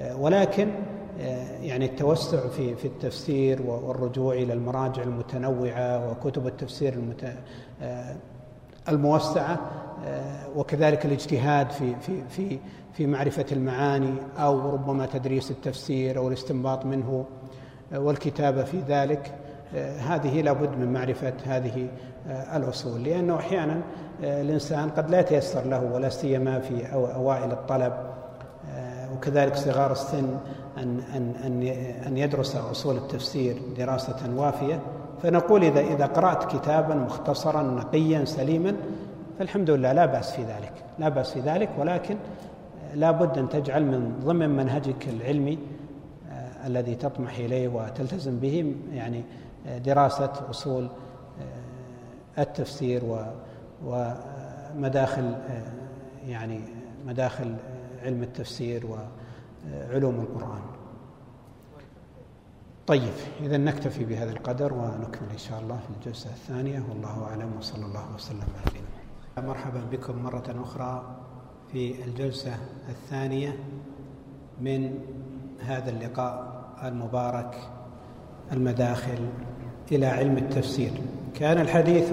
آه، 0.00 0.16
ولكن 0.16 0.68
آه، 1.20 1.58
يعني 1.62 1.84
التوسع 1.84 2.48
في 2.48 2.74
في 2.74 2.84
التفسير 2.84 3.62
والرجوع 3.62 4.34
إلى 4.34 4.52
المراجع 4.52 5.02
المتنوعة 5.02 6.10
وكتب 6.10 6.46
التفسير 6.46 6.92
المت... 6.92 7.34
الموسعة 8.88 9.60
وكذلك 10.56 11.06
الاجتهاد 11.06 11.70
في 11.70 11.94
في 12.00 12.28
في 12.28 12.58
في 12.92 13.06
معرفة 13.06 13.46
المعاني 13.52 14.14
أو 14.38 14.70
ربما 14.70 15.06
تدريس 15.06 15.50
التفسير 15.50 16.18
أو 16.18 16.28
الاستنباط 16.28 16.86
منه 16.86 17.24
والكتابة 17.92 18.64
في 18.64 18.80
ذلك 18.80 19.32
هذه 19.98 20.40
لابد 20.40 20.78
من 20.78 20.92
معرفة 20.92 21.32
هذه 21.44 21.88
آه، 22.28 22.56
الأصول. 22.56 23.04
لأنه 23.04 23.36
أحيانا 23.36 23.80
آه، 24.24 24.42
الإنسان 24.42 24.90
قد 24.90 25.10
لا 25.10 25.20
يتيسر 25.20 25.64
له 25.64 25.92
ولا 25.94 26.08
سيما 26.08 26.60
في 26.60 26.92
أوائل 26.92 27.52
الطلب 27.52 27.92
آه، 28.70 29.12
وكذلك 29.14 29.56
صغار 29.56 29.92
السن 29.92 30.36
أن 30.78 31.00
أن 31.14 31.34
أن 31.44 31.62
أن 32.06 32.16
يدرس 32.16 32.56
أصول 32.56 32.96
التفسير 32.96 33.56
دراسة 33.78 34.36
وافية. 34.36 34.80
فنقول 35.22 35.64
إذا 35.64 35.80
إذا 35.80 36.06
قرأت 36.06 36.56
كتابا 36.56 36.94
مختصرا 36.94 37.62
نقيا 37.62 38.24
سليما 38.24 38.76
فالحمد 39.38 39.70
لله 39.70 39.92
لا 39.92 40.06
بأس 40.06 40.32
في 40.32 40.42
ذلك 40.42 40.72
لا 40.98 41.08
بأس 41.08 41.32
في 41.32 41.40
ذلك. 41.40 41.68
ولكن 41.78 42.16
لا 42.94 43.10
بد 43.10 43.38
أن 43.38 43.48
تجعل 43.48 43.84
من 43.84 44.20
ضمن 44.24 44.50
منهجك 44.50 45.08
العلمي 45.08 45.58
الذي 46.66 46.94
تطمح 46.94 47.38
إليه 47.38 47.68
وتلتزم 47.68 48.38
به 48.38 48.74
يعني 48.92 49.24
دراسة 49.66 50.32
أصول 50.50 50.84
آه، 52.38 52.42
التفسير 52.42 53.26
ومداخل 53.84 55.24
آه، 55.24 55.72
يعني 56.26 56.60
مداخل 57.06 57.56
علم 58.02 58.22
التفسير 58.22 58.86
وعلوم 58.86 60.20
القرآن. 60.20 60.62
طيب 62.86 63.12
إذا 63.40 63.56
نكتفي 63.56 64.04
بهذا 64.04 64.30
القدر 64.30 64.72
ونكمل 64.72 65.30
إن 65.32 65.38
شاء 65.38 65.60
الله 65.60 65.76
في 65.76 65.90
الجلسة 66.00 66.30
الثانية 66.30 66.82
والله 66.88 67.24
أعلم 67.24 67.56
وصلى 67.58 67.86
الله 67.86 68.14
وسلم 68.14 68.40
على 68.40 68.64
نبينا 68.66 69.48
مرحبا 69.48 69.80
بكم 69.92 70.22
مرة 70.22 70.56
أخرى. 70.62 71.21
في 71.72 71.94
الجلسة 72.06 72.52
الثانية 72.88 73.56
من 74.60 74.94
هذا 75.60 75.90
اللقاء 75.90 76.62
المبارك 76.84 77.56
المداخل 78.52 79.18
إلى 79.92 80.06
علم 80.06 80.38
التفسير. 80.38 80.92
كان 81.34 81.60
الحديث 81.60 82.08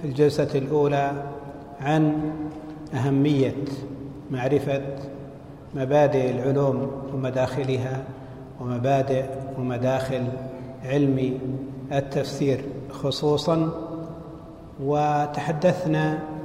في 0.00 0.04
الجلسة 0.04 0.48
الأولى 0.54 1.12
عن 1.80 2.32
أهمية 2.94 3.64
معرفة 4.30 4.82
مبادئ 5.74 6.30
العلوم 6.30 6.90
ومداخلها 7.14 8.04
ومبادئ 8.60 9.24
ومداخل 9.58 10.24
علم 10.84 11.38
التفسير 11.92 12.64
خصوصا. 12.90 13.70
وتحدثنا 14.80 16.35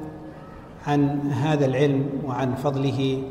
عن 0.87 1.31
هذا 1.31 1.65
العلم 1.65 2.09
وعن 2.25 2.55
فضله 2.55 3.23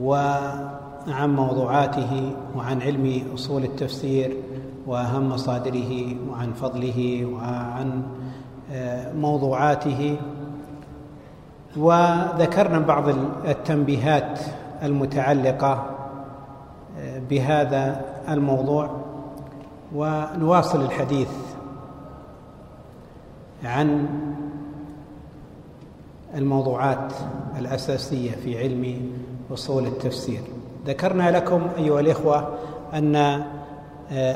وعن 0.00 1.36
موضوعاته 1.36 2.32
وعن 2.56 2.82
علم 2.82 3.22
أصول 3.34 3.64
التفسير 3.64 4.36
وأهم 4.86 5.28
مصادره 5.28 6.16
وعن 6.30 6.52
فضله 6.52 7.26
وعن 7.34 8.02
آه، 8.72 9.12
موضوعاته. 9.12 10.16
وذكرنا 11.76 12.78
بعض 12.78 13.08
التنبيهات 13.48 14.40
المتعلقة 14.82 15.86
آه، 16.98 17.20
بهذا 17.30 18.04
الموضوع. 18.28 18.90
ونواصل 19.94 20.84
الحديث 20.84 21.28
عن 23.64 24.08
الموضوعات 26.34 27.12
الأساسية 27.58 28.30
في 28.30 28.58
علم 28.58 29.10
أصول 29.52 29.86
التفسير. 29.86 30.40
ذكرنا 30.86 31.30
لكم 31.30 31.68
أيها 31.78 32.00
الإخوة 32.00 32.54
أن 32.94 33.44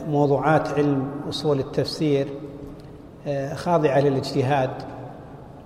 موضوعات 0.08 0.68
علم 0.68 1.10
أصول 1.28 1.58
التفسير 1.60 2.28
آه، 3.26 3.54
خاضعة 3.54 4.00
للاجتهاد 4.00 4.70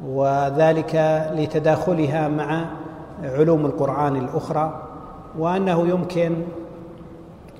وذلك 0.07 0.95
لتداخلها 1.35 2.29
مع 2.29 2.65
علوم 3.23 3.67
القرآن 3.67 4.17
الأخرى 4.17 4.83
وأنه 5.39 5.89
يمكن 5.89 6.43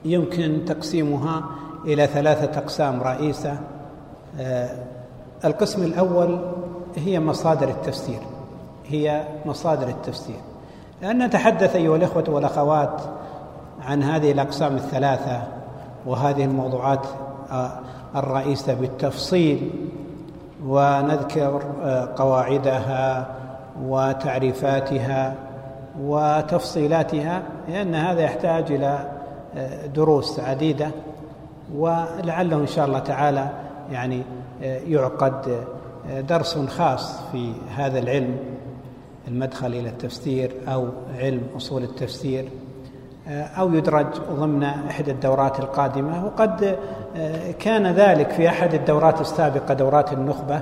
يمكن 0.05 0.65
تقسيمها 0.67 1.45
إلى 1.85 2.07
ثلاثة 2.07 2.59
أقسام 2.59 3.03
رئيسة. 3.03 3.59
آه، 4.41 4.71
القسم 5.45 5.83
الأول 5.83 6.39
هي 6.97 7.21
مصادر 7.21 7.69
التفسير. 7.69 8.21
هي 8.89 9.25
مصادر 9.47 9.89
التفسير. 9.89 10.37
لأن 11.03 11.27
نتحدث 11.27 11.77
أيها 11.77 11.97
الإخوة 11.97 12.25
والأخوات 12.29 13.01
عن 13.87 14.03
هذه 14.03 14.33
الأقسام 14.33 14.77
الثلاثة 14.77 15.43
وهذه 16.07 16.45
الموضوعات 16.45 17.07
آه، 17.53 17.71
الرئيسة 18.17 18.75
بالتفصيل 18.75 19.71
ونذكر 20.67 21.63
آه، 21.85 22.09
قواعدها 22.17 23.27
وتعريفاتها 23.83 25.35
وتفصيلاتها 26.01 27.43
لأن 27.69 27.95
هذا 27.95 28.21
يحتاج 28.21 28.73
إلى 28.73 28.99
آه، 29.57 29.87
دروس 29.87 30.41
عديدة 30.41 30.91
ولعله 31.75 32.57
إن 32.57 32.67
شاء 32.67 32.87
الله 32.87 32.99
تعالى 32.99 33.49
يعني 33.93 34.23
يعقد 34.61 35.65
درس 36.29 36.59
خاص 36.59 37.21
في 37.33 37.53
هذا 37.77 37.99
العلم. 37.99 38.37
المدخل 39.29 39.67
إلى 39.67 39.89
التفسير 39.89 40.51
أو 40.69 40.89
علم 41.19 41.43
أصول 41.57 41.83
التفسير 41.83 42.49
آه، 43.29 43.43
أو 43.43 43.75
يدرج 43.75 44.07
ضمن 44.31 44.63
إحدى 44.65 45.11
الدورات 45.11 45.61
القادمة. 45.61 46.27
وقد 46.27 46.77
آه، 47.17 47.51
كان 47.51 47.87
ذلك 47.87 48.31
في 48.31 48.49
أحد 48.49 48.75
الدورات 48.75 49.21
السابقة 49.21 49.75
دورات 49.75 50.13
النخبة. 50.13 50.57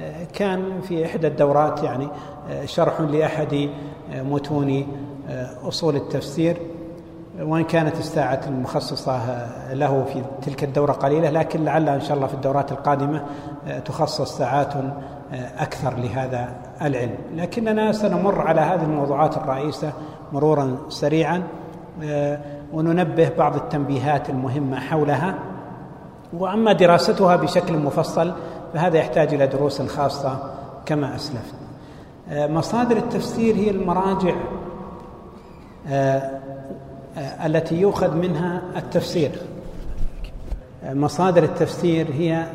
آه، 0.00 0.24
كان 0.32 0.80
في 0.80 1.06
إحدى 1.06 1.26
الدورات 1.26 1.82
يعني 1.82 2.08
شرح 2.64 3.00
لأحد 3.00 3.68
متون 4.14 4.86
أصول 5.62 5.96
التفسير. 5.96 6.56
وإن 7.40 7.64
كانت 7.64 7.96
الساعة 7.96 8.40
المخصصة 8.46 9.20
له 9.72 10.04
في 10.04 10.22
تلك 10.42 10.64
الدورة 10.64 10.92
قليلة 10.92 11.30
لكن 11.30 11.64
لعل 11.64 11.88
إن 11.88 12.00
شاء 12.00 12.16
الله 12.16 12.26
في 12.26 12.34
الدورات 12.34 12.72
القادمة 12.72 13.24
تخصص 13.84 14.38
ساعات 14.38 14.72
أكثر 15.58 15.96
لهذا 15.96 16.54
العلم. 16.82 17.14
لكننا 17.34 17.92
سنمر 17.92 18.40
على 18.40 18.60
هذه 18.60 18.82
الموضوعات 18.82 19.36
الرئيسة 19.36 19.92
مرورا 20.32 20.76
سريعا 20.88 21.42
وننبه 22.72 23.30
بعض 23.38 23.56
التنبيهات 23.56 24.30
المهمة 24.30 24.80
حولها. 24.80 25.34
وأما 26.32 26.72
دراستها 26.72 27.36
بشكل 27.36 27.78
مفصل 27.78 28.32
فهذا 28.74 28.98
يحتاج 28.98 29.34
إلى 29.34 29.46
دروس 29.46 29.82
خاصة 29.82 30.52
كما 30.86 31.14
أسلفت. 31.14 31.54
مصادر 32.30 32.96
التفسير 32.96 33.54
هي 33.54 33.70
المراجع 33.70 34.34
التي 37.44 37.80
يؤخذ 37.80 38.16
منها 38.16 38.62
التفسير. 38.76 39.30
مصادر 40.84 41.42
التفسير 41.42 42.06
هي 42.12 42.46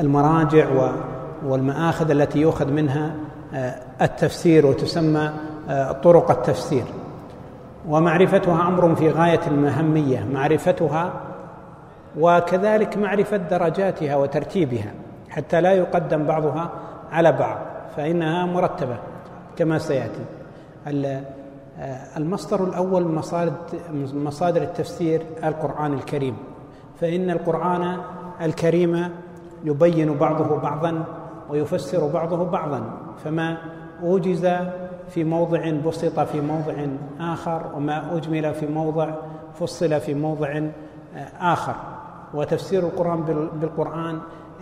المراجع 0.00 0.66
والمآخذ 1.46 2.10
التي 2.10 2.38
يؤخذ 2.40 2.72
منها 2.72 3.14
التفسير 4.02 4.66
وتسمى 4.66 5.30
طرق 6.02 6.30
التفسير. 6.30 6.84
ومعرفتها 7.88 8.68
أمر 8.68 8.94
في 8.94 9.10
غاية 9.10 9.40
المهمية. 9.46 10.24
معرفتها 10.32 11.12
وكذلك 12.18 12.96
معرفة 12.96 13.36
درجاتها 13.36 14.16
وترتيبها 14.16 14.92
حتى 15.28 15.60
لا 15.60 15.72
يقدم 15.72 16.24
بعضها 16.24 16.70
على 17.12 17.32
بعض 17.32 17.58
فإنها 17.96 18.46
مرتبة 18.46 18.96
كما 19.56 19.78
سيأتي. 19.78 20.24
المصدر 22.16 22.64
الأول 22.64 23.14
مصادر 23.14 23.52
مصادر 24.14 24.62
التفسير 24.62 25.22
القرآن 25.44 25.92
الكريم. 25.92 26.36
فإن 27.00 27.30
القرآن 27.30 27.96
الكريم 28.42 29.10
يبين 29.64 30.14
بعضه 30.14 30.60
بعضا 30.60 31.04
ويفسر 31.50 32.06
بعضه 32.06 32.44
بعضا 32.44 32.82
فما 33.24 33.56
أوجز 34.02 34.48
في 35.08 35.24
موضع 35.24 35.70
بسط 35.86 36.20
في 36.20 36.40
موضع 36.40 36.74
آخر 37.20 37.70
وما 37.76 38.16
أجمل 38.16 38.54
في 38.54 38.66
موضع 38.66 39.10
فصل 39.54 40.00
في 40.00 40.14
موضع 40.14 40.60
آخر. 41.40 41.74
وتفسير 42.34 42.82
القرآن 42.82 43.50
بالقرآن 43.60 44.18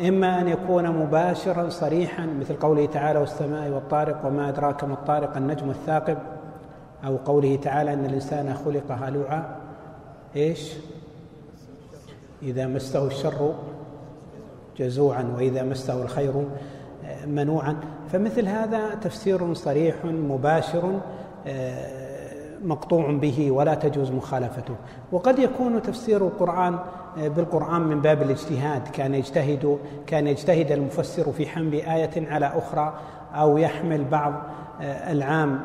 إما 0.09 0.41
أن 0.41 0.49
يكون 0.49 0.89
مباشرا 0.89 1.68
صريحا 1.68 2.26
مثل 2.41 2.55
قوله 2.55 2.87
تعالى 2.87 3.18
والسماء 3.18 3.70
والطارق 3.70 4.26
وما 4.26 4.49
أدراك 4.49 4.84
ما 4.84 4.95
الطارق 4.95 5.37
النجم 5.37 5.70
الثاقب. 5.70 6.18
أو 7.05 7.16
قوله 7.16 7.57
تعالى 7.57 7.93
إن 7.93 8.05
الإنسان 8.05 8.55
خلق 8.64 8.93
هلوعا. 8.93 9.57
إيش؟ 10.37 10.72
إذا 12.43 12.66
مسه 12.66 13.07
الشر 13.07 13.55
جزوعا 14.78 15.32
وإذا 15.37 15.62
مسه 15.62 16.03
الخير 16.03 16.32
منوعا 17.27 17.77
فمثل 18.13 18.49
هذا 18.49 18.95
تفسير 18.95 19.55
صريح 19.55 20.05
مباشر 20.05 21.01
مقطوع 22.65 23.13
به 23.13 23.51
ولا 23.51 23.75
تجوز 23.75 24.11
مخالفته. 24.11 24.75
وقد 25.13 25.39
يكون 25.39 25.83
تفسير 25.83 26.27
القرآن 26.27 26.79
بالقرآن 27.17 27.83
من 27.83 28.01
باب 28.01 28.23
الاجتهاد. 28.23 28.89
كان 28.89 29.15
يجتهد 29.15 29.79
كان 30.07 30.27
يجتهد 30.27 30.73
المفسر 30.73 31.33
في 31.33 31.47
حمل 31.47 31.75
آية 31.75 32.31
على 32.31 32.47
أخرى 32.47 32.95
أو 33.35 33.59
يحمل 33.59 34.05
بعض 34.05 34.33
العام 35.11 35.61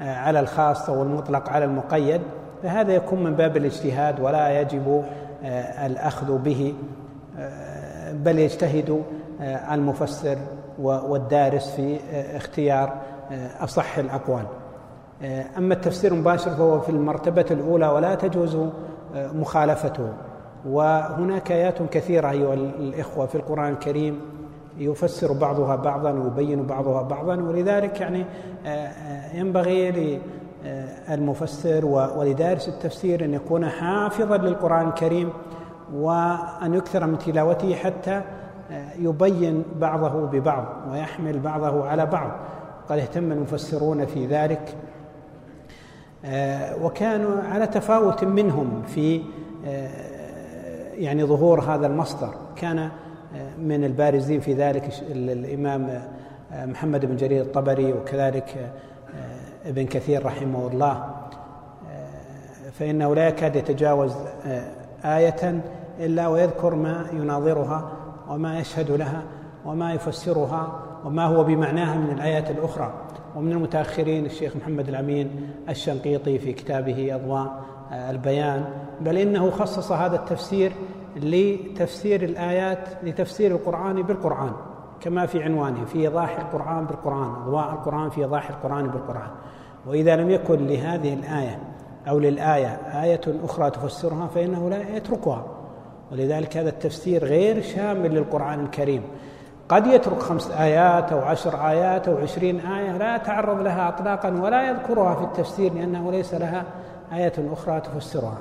على 0.00 0.40
الخاص 0.40 0.88
والمطلق 0.88 1.48
على 1.48 1.64
المقيد. 1.64 2.20
فهذا 2.62 2.92
يكون 2.92 3.22
من 3.22 3.34
باب 3.34 3.56
الاجتهاد 3.56 4.20
ولا 4.20 4.60
يجب 4.60 5.04
الأخذ 5.86 6.38
به 6.38 6.74
بل 8.12 8.38
يجتهد 8.38 9.02
المفسر 9.72 10.38
والدارس 10.78 11.70
في 11.70 11.98
اختيار 12.36 12.92
أصح 13.60 13.98
الأقوال. 13.98 14.44
أما 15.58 15.74
التفسير 15.74 16.12
المباشر 16.12 16.50
فهو 16.50 16.80
في 16.80 16.88
المرتبة 16.88 17.46
الأولى 17.50 17.86
ولا 17.88 18.14
تجوز 18.14 18.58
مخالفته. 19.14 20.08
وهناك 20.66 21.52
آيات 21.52 21.82
كثيرة 21.82 22.30
أيها 22.30 22.54
الإخوة 22.54 23.26
في 23.26 23.34
القرآن 23.34 23.72
الكريم 23.72 24.20
يفسر 24.78 25.32
بعضها 25.32 25.76
بعضا 25.76 26.10
ويبين 26.10 26.66
بعضها 26.66 27.02
بعضا 27.02 27.36
ولذلك 27.36 28.00
يعني 28.00 28.24
ينبغي 29.34 30.20
للمفسر 31.08 31.84
ولدارس 31.84 32.68
التفسير 32.68 33.24
أن 33.24 33.34
يكون 33.34 33.68
حافظا 33.68 34.36
للقرآن 34.36 34.88
الكريم 34.88 35.32
وأن 35.94 36.74
يكثر 36.74 37.06
من 37.06 37.18
تلاوته 37.18 37.74
حتى 37.74 38.22
يبين 38.98 39.64
بعضه 39.80 40.26
ببعض 40.26 40.64
ويحمل 40.90 41.38
بعضه 41.38 41.88
على 41.88 42.06
بعض. 42.06 42.30
قد 42.88 42.98
اهتم 42.98 43.32
المفسرون 43.32 44.06
في 44.06 44.26
ذلك. 44.26 44.74
آه، 46.24 46.84
وكانوا 46.84 47.42
على 47.42 47.66
تفاوت 47.66 48.24
منهم 48.24 48.82
في 48.82 49.22
آه، 49.66 49.90
يعني 50.94 51.24
ظهور 51.24 51.60
هذا 51.60 51.86
المصدر. 51.86 52.34
كان 52.56 52.78
آه، 52.78 52.90
من 53.58 53.84
البارزين 53.84 54.40
في 54.40 54.54
ذلك 54.54 54.88
الإمام 55.10 56.02
محمد 56.52 57.06
بن 57.06 57.16
جرير 57.16 57.42
الطبري 57.42 57.92
وكذلك 57.92 58.70
ابن 59.66 59.86
كثير 59.86 60.26
رحمه 60.26 60.68
الله. 60.68 61.14
فإنه 62.72 63.14
لا 63.14 63.28
يكاد 63.28 63.56
يتجاوز 63.56 64.14
آية 65.04 65.62
إلا 66.00 66.28
ويذكر 66.28 66.74
ما 66.74 67.06
يناظرها 67.12 68.01
وما 68.32 68.58
يشهد 68.58 68.90
لها 68.90 69.22
وما 69.66 69.92
يفسرها 69.92 70.82
وما 71.04 71.26
هو 71.26 71.44
بمعناها 71.44 71.96
من 71.96 72.10
الآيات 72.10 72.50
الأخرى. 72.50 72.92
ومن 73.36 73.52
المتأخرين 73.52 74.26
الشيخ 74.26 74.56
محمد 74.56 74.88
الأمين 74.88 75.50
الشنقيطي 75.68 76.38
في 76.38 76.52
كتابه 76.52 77.14
أضواء 77.14 77.62
البيان 77.92 78.64
بل 79.00 79.18
إنه 79.18 79.50
خصص 79.50 79.92
هذا 79.92 80.16
التفسير 80.16 80.72
لتفسير 81.16 82.22
الآيات 82.22 82.88
لتفسير 83.02 83.50
القرآن 83.50 84.02
بالقرآن 84.02 84.52
كما 85.00 85.26
في 85.26 85.42
عنوانه 85.42 85.84
في 85.84 85.98
إيضاح 85.98 86.38
القرآن 86.38 86.84
بالقرآن 86.84 87.30
أضواء 87.42 87.72
القرآن 87.72 88.10
في 88.10 88.20
إيضاح 88.20 88.50
القرآن 88.50 88.86
بالقرآن. 88.86 89.30
وإذا 89.86 90.16
لم 90.16 90.30
يكن 90.30 90.66
لهذه 90.66 91.14
الآية 91.14 91.58
أو 92.08 92.18
للآية 92.18 92.68
آية 93.02 93.20
أخرى 93.44 93.70
تفسرها 93.70 94.26
فإنه 94.26 94.70
لا 94.70 94.96
يتركها. 94.96 95.44
ولذلك 96.12 96.56
هذا 96.56 96.68
التفسير 96.68 97.24
غير 97.24 97.62
شامل 97.62 98.14
للقرآن 98.14 98.64
الكريم. 98.64 99.02
قد 99.68 99.86
يترك 99.86 100.18
خمس 100.18 100.50
آيات 100.50 101.12
أو 101.12 101.18
عشر 101.18 101.68
آيات 101.68 102.08
أو 102.08 102.16
عشرين 102.16 102.60
آية 102.60 102.98
لا 102.98 103.16
يتعرض 103.16 103.60
لها 103.60 103.88
إطلاقا 103.88 104.30
ولا 104.30 104.70
يذكرها 104.70 105.14
في 105.14 105.22
التفسير 105.24 105.74
لأنه 105.74 106.10
ليس 106.10 106.34
لها 106.34 106.64
آية 107.12 107.32
أخرى 107.52 107.80
تفسرها. 107.80 108.40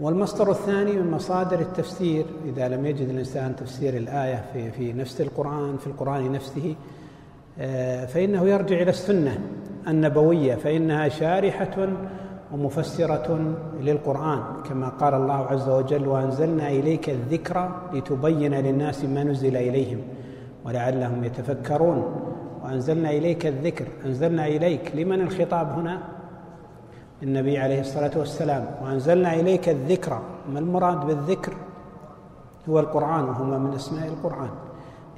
والمصدر 0.00 0.50
الثاني 0.50 0.92
من 0.92 1.10
مصادر 1.10 1.60
التفسير 1.60 2.24
إذا 2.44 2.68
لم 2.68 2.86
يجد 2.86 3.08
الإنسان 3.08 3.56
تفسير 3.56 3.96
الآية 3.96 4.44
في, 4.52 4.70
في 4.70 4.92
نفس 4.92 5.20
القرآن 5.20 5.76
في 5.76 5.86
القرآن 5.86 6.32
نفسه 6.32 6.74
آه، 7.58 8.06
فإنه 8.06 8.48
يرجع 8.48 8.76
إلى 8.76 8.90
السنة 8.90 9.38
النبوية 9.88 10.54
فإنها 10.54 11.08
شارحة 11.08 11.88
ومفسرة 12.52 13.54
للقرآن 13.80 14.42
كما 14.68 14.88
قال 14.88 15.14
الله 15.14 15.46
عز 15.46 15.68
وجل 15.68 16.08
وأنزلنا 16.08 16.68
إليك 16.68 17.10
الذكر 17.10 17.70
لتبين 17.92 18.54
للناس 18.54 19.04
ما 19.04 19.24
نزل 19.24 19.56
إليهم 19.56 20.00
ولعلهم 20.64 21.24
يتفكرون. 21.24 21.98
وأنزلنا 22.64 23.10
إليك 23.10 23.46
الذكر 23.46 23.86
أنزلنا 24.06 24.46
إليك. 24.46 24.92
لمن 24.94 25.20
الخطاب 25.20 25.70
هنا؟ 25.70 25.98
النبي 27.22 27.58
عليه 27.58 27.80
الصلاة 27.80 28.10
والسلام. 28.16 28.64
وأنزلنا 28.84 29.34
إليك 29.34 29.68
الذكر. 29.68 30.20
ما 30.52 30.58
المراد 30.58 31.06
بالذكر؟ 31.06 31.52
هو 32.68 32.80
القرآن 32.80 33.24
وهو 33.24 33.58
من 33.58 33.72
أسماء 33.74 34.08
القرآن. 34.08 34.50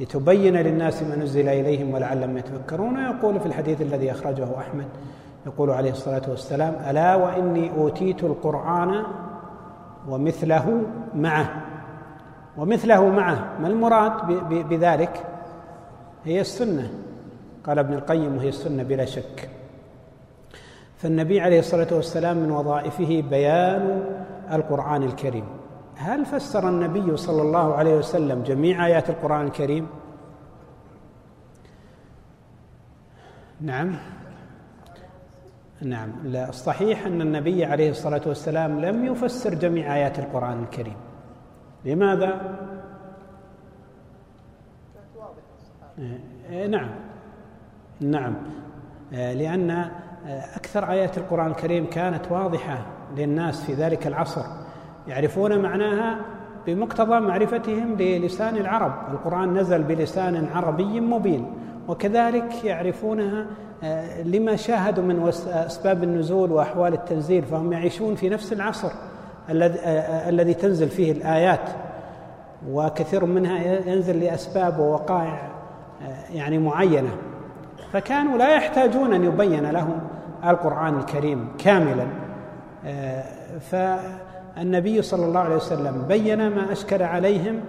لتبين 0.01 0.57
للناس 0.57 1.03
ما 1.03 1.17
نزل 1.17 1.49
إليهم 1.49 1.95
ولعلهم 1.95 2.39
يتفكرون. 2.39 2.99
يقول 2.99 3.41
في 3.41 3.47
الحديث 3.47 3.83
الذي 3.83 4.11
أخرجه 4.11 4.49
أحمد 4.59 4.87
يقول 5.47 5.71
عليه 5.71 5.91
الصلاة 5.91 6.23
والسلام 6.29 6.75
ألا 6.91 7.15
وإني 7.15 7.71
أوتيت 7.71 8.25
القرآن 8.25 9.05
ومثله 10.09 10.83
معه. 11.15 11.63
ومثله 12.57 13.09
معه 13.09 13.59
ما 13.61 13.69
المراد 13.69 14.13
بذلك؟ 14.69 15.27
هي 16.25 16.41
السنة. 16.41 16.91
قال 17.67 17.79
ابن 17.79 17.95
القيم 17.95 18.37
وهي 18.37 18.49
السنة 18.49 18.83
بلا 18.83 19.05
شك. 19.05 19.51
فالنبي 20.97 21.41
عليه 21.41 21.59
الصلاة 21.59 21.89
والسلام 21.93 22.37
من 22.37 22.51
وظائفه 22.51 23.25
بيان 23.31 24.05
القرآن 24.53 25.03
الكريم. 25.03 25.45
هل 25.97 26.27
فسر 26.27 26.69
النبي 26.69 27.17
صلى 27.17 27.43
الله 27.43 27.75
عليه 27.75 27.97
وسلم 27.97 28.43
جميع 28.43 28.87
آيات 28.87 29.11
القرآن 29.11 29.47
الكريم؟ 29.47 29.87
نعم. 33.61 33.97
نعم. 35.85 36.13
لا 36.25 36.49
الصحيح 36.49 37.07
أن 37.07 37.21
النبي 37.21 37.65
عليه 37.65 37.91
الصلاة 37.91 38.21
والسلام 38.27 38.81
لم 38.81 39.05
يفسر 39.05 39.55
جميع 39.55 39.95
آيات 39.95 40.19
القرآن 40.19 40.63
الكريم. 40.63 40.97
لماذا؟ 41.85 42.59
إيه، 46.51 46.67
نعم. 46.67 46.91
نعم. 48.01 48.35
لأن 49.13 49.91
أكثر 50.57 50.91
آيات 50.91 51.19
القرآن 51.19 51.47
الكريم 51.47 51.91
كانت 51.91 52.33
واضحة 52.33 52.87
للناس 53.17 53.65
في 53.65 53.75
ذلك 53.75 54.07
العصر. 54.07 54.45
يعرفون 55.09 55.63
معناها 55.63 56.19
بمقتضى 56.67 57.21
معرفتهم 57.21 57.97
للسان 57.97 58.57
العرب. 58.57 59.15
القرآن 59.15 59.59
نزل 59.59 59.83
بلسان 59.83 60.49
عربي 60.55 61.01
مبين 61.01 61.47
وكذلك 61.89 62.65
يعرفونها 62.65 63.47
لما 64.25 64.57
شاهدوا 64.57 65.05
من 65.05 65.29
أسباب 65.49 66.03
النزول 66.03 66.53
وأحوال 66.53 66.93
التنزيل 66.93 67.43
فهم 67.43 67.73
يعيشون 67.73 68.15
في 68.15 68.29
نفس 68.29 68.53
العصر 68.53 68.91
الذي 69.51 69.79
آه، 69.85 70.51
آه، 70.51 70.53
تنزل 70.53 70.89
فيه 70.89 71.13
الآيات. 71.13 71.71
وكثير 72.71 73.25
منها 73.25 73.59
ينزل 73.89 74.21
لأسباب 74.21 74.79
ووقائع 74.79 75.51
يعني 76.33 76.59
معينة. 76.59 77.17
فكانوا 77.93 78.39
لا 78.39 78.57
يحتاجون 78.57 79.13
أن 79.15 79.25
يبين 79.25 79.71
لهم 79.71 79.99
القرآن 80.45 80.99
الكريم 80.99 81.49
كاملا. 81.59 82.07
فالنبي 83.61 85.03
صلى 85.03 85.27
الله 85.27 85.41
عليه 85.41 85.57
وسلم 85.57 86.05
بين 86.09 86.49
ما 86.51 86.73
أشكل 86.73 87.03
عليهم 87.03 87.61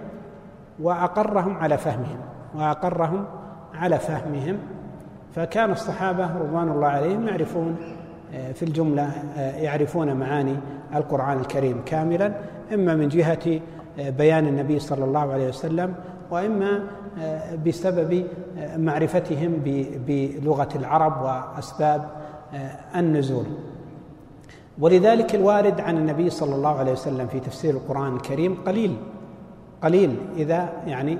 وأقرهم 0.82 1.56
على 1.56 1.78
فهمهم 1.78 2.18
وأقرهم 2.54 3.24
على 3.74 3.98
فهمهم. 3.98 4.58
فكان 5.34 5.72
الصحابة 5.72 6.38
رضوان 6.38 6.68
الله 6.68 6.86
عليهم 6.86 7.28
يعرفون 7.28 7.76
آه، 8.34 8.52
في 8.52 8.62
الجملة 8.62 9.02
آه، 9.36 9.56
يعرفون 9.56 10.14
معاني 10.14 10.56
القرآن 10.94 11.38
الكريم 11.40 11.82
كاملا 11.86 12.34
إما 12.74 12.94
من 12.94 13.08
جهة 13.08 13.60
آه، 13.98 14.10
بيان 14.10 14.46
النبي 14.46 14.78
صلى 14.78 15.04
الله 15.04 15.32
عليه 15.32 15.48
وسلم 15.48 15.94
وإما 16.30 16.82
بسبب 17.66 18.26
معرفتهم 18.76 19.52
بلغة 20.06 20.68
العرب 20.74 21.22
وأسباب 21.22 22.08
النزول. 22.96 23.44
ولذلك 24.78 25.34
الوارد 25.34 25.80
عن 25.80 25.96
النبي 25.96 26.30
صلى 26.30 26.54
الله 26.54 26.78
عليه 26.78 26.92
وسلم 26.92 27.26
في 27.26 27.40
تفسير 27.40 27.74
القرآن 27.74 28.16
الكريم 28.16 28.54
قليل 28.66 28.96
قليل 29.82 30.16
إذا 30.36 30.72
يعني 30.86 31.18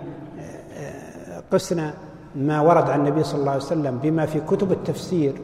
قسنا 1.50 1.94
ما 2.36 2.60
ورد 2.60 2.90
عن 2.90 3.00
النبي 3.00 3.22
صلى 3.22 3.40
الله 3.40 3.52
عليه 3.52 3.62
وسلم 3.62 3.98
بما 3.98 4.26
في 4.26 4.40
كتب 4.40 4.72
التفسير 4.72 5.34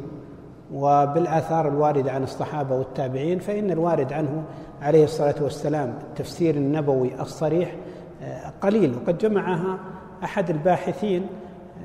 وبالآثار 0.72 1.68
الواردة 1.68 2.12
عن 2.12 2.22
الصحابة 2.22 2.74
والتابعين 2.74 3.38
فإن 3.38 3.70
الوارد 3.70 4.12
عنه 4.12 4.42
عليه 4.82 5.04
الصلاة 5.04 5.34
والسلام 5.40 5.94
التفسير 6.10 6.54
النبوي 6.54 7.20
الصريح 7.20 7.74
آه، 8.22 8.52
قليل 8.60 8.94
وقد 8.94 9.18
جمعها 9.18 9.78
أحد 10.24 10.50
الباحثين 10.50 11.26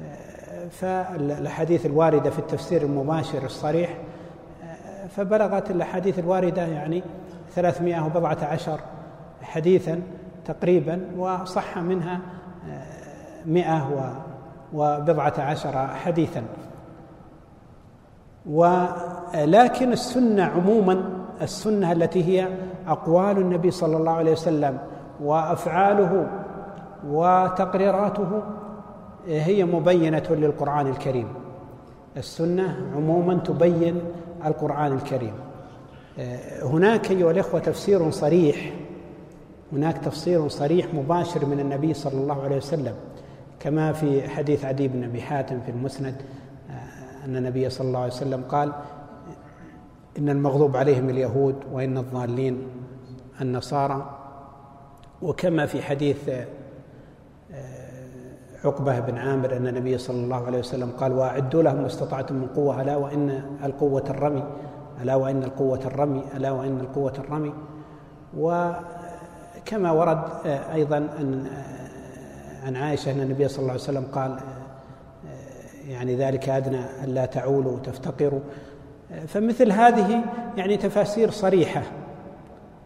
آه، 0.03 0.67
فالأحاديث 0.67 1.85
الواردة 1.85 2.29
في 2.29 2.39
التفسير 2.39 2.81
المباشر 2.81 3.43
الصريح 3.45 3.97
آه، 4.63 5.07
فبلغت 5.07 5.71
الأحاديث 5.71 6.19
الواردة 6.19 6.65
يعني 6.65 7.03
ثلاثمائة 7.55 8.05
وبضعة 8.05 8.37
عشر 8.41 8.79
حديثا 9.41 10.01
تقريبا 10.45 11.01
وصح 11.17 11.77
منها 11.77 12.19
مئة 13.45 13.77
وبضعة 14.73 15.33
عشر 15.37 15.87
حديثا. 15.87 16.43
ولكن 18.49 19.91
السنة 19.91 20.43
عموما 20.43 21.03
السنة 21.41 21.91
التي 21.91 22.23
هي 22.23 22.47
أقوال 22.87 23.37
النبي 23.37 23.71
صلى 23.71 23.97
الله 23.97 24.11
عليه 24.11 24.31
وسلم 24.31 24.77
وأفعاله 25.23 26.27
وتقريراته 27.07 28.41
هي 29.27 29.65
مبينة 29.65 30.23
للقرآن 30.29 30.87
الكريم. 30.87 31.27
السنة 32.17 32.91
عموما 32.95 33.33
تبين 33.33 34.01
القرآن 34.45 34.93
الكريم. 34.93 35.33
هناك 36.63 37.11
أيها 37.11 37.31
الإخوة 37.31 37.59
تفسير 37.59 38.11
صريح. 38.11 38.73
هناك 39.73 39.97
تفسير 39.97 40.47
صريح 40.47 40.93
مباشر 40.93 41.45
من 41.45 41.59
النبي 41.59 41.93
صلى 41.93 42.21
الله 42.21 42.43
عليه 42.43 42.57
وسلم. 42.57 42.93
كما 43.65 43.91
في 43.93 44.29
حديث 44.29 44.65
عدي 44.65 44.87
بن 44.87 45.03
أبي 45.03 45.21
حاتم 45.21 45.59
في 45.61 45.71
المسند 45.71 46.15
آه، 46.69 47.25
أن 47.25 47.35
النبي 47.35 47.69
صلى 47.69 47.87
الله 47.87 47.99
عليه 47.99 48.13
وسلم 48.13 48.43
قال 48.49 48.71
إن 50.17 50.29
المغضوب 50.29 50.77
عليهم 50.77 51.09
اليهود 51.09 51.55
وإن 51.71 51.97
الضالين 51.97 52.67
النصارى. 53.41 54.19
وكما 55.21 55.65
في 55.65 55.81
حديث 55.81 56.29
آه، 56.29 56.45
عقبة 58.65 58.99
بن 58.99 59.17
عامر 59.17 59.57
أن 59.57 59.67
النبي 59.67 59.97
صلى 59.97 60.23
الله 60.23 60.45
عليه 60.45 60.59
وسلم 60.59 60.91
قال 60.91 61.13
وأعدوا 61.13 61.63
لهم 61.63 61.81
ما 61.81 61.87
استطعتم 61.87 62.35
من 62.35 62.47
قوة 62.47 62.81
ألا 62.81 62.95
وإن 62.95 63.41
القوة 63.63 64.03
الرمي 64.09 64.43
ألا 65.01 65.15
وإن 65.15 65.43
القوة 65.43 65.79
الرمي 65.85 66.23
ألا 66.35 66.51
وإن 66.51 66.79
القوة 66.79 67.13
الرمي. 67.17 67.53
وكما 68.37 69.91
ورد 69.91 70.23
آه، 70.45 70.73
أيضا 70.73 70.97
أن 70.97 71.47
عن 72.65 72.75
عائشة 72.75 73.11
أن 73.11 73.21
النبي 73.21 73.47
صلى 73.47 73.59
الله 73.59 73.71
عليه 73.71 73.81
وسلم 73.81 74.05
قال 74.11 74.31
آه، 74.31 75.89
يعني 75.89 76.15
ذلك 76.15 76.49
أدنى 76.49 76.81
ألا 77.03 77.25
تعولوا 77.25 77.71
وتفتقروا. 77.71 78.39
آه، 79.11 79.25
فمثل 79.25 79.71
هذه 79.71 80.23
يعني 80.57 80.77
تفاسير 80.77 81.31
صريحة 81.31 81.81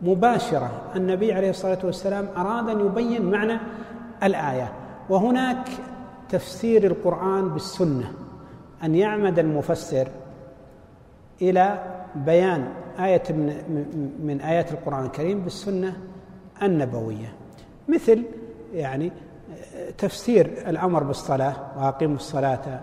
مباشرة. 0.01 0.71
النبي 0.95 1.34
عليه 1.34 1.49
الصلاة 1.49 1.77
والسلام 1.84 2.27
أراد 2.38 2.69
أن 2.69 2.86
يبين 2.86 3.32
معنى 3.32 3.57
الآية. 4.23 4.73
وهناك 5.09 5.69
تفسير 6.30 6.86
القرآن 6.86 7.49
بالسنة 7.49 8.11
أن 8.84 8.95
يعمد 8.95 9.39
المفسر 9.39 10.07
إلى 11.41 11.84
بيان 12.15 12.67
آية 12.99 13.23
من, 13.30 14.15
من 14.23 14.41
آيات 14.41 14.71
القرآن 14.71 15.05
الكريم 15.05 15.39
بالسنة 15.39 15.97
النبوية. 16.63 17.34
مثل 17.88 18.23
يعني 18.73 19.11
تفسير 19.97 20.45
الأمر 20.45 21.03
بالصلاة 21.03 21.53
وأقيموا 21.77 22.15
الصلاة 22.15 22.79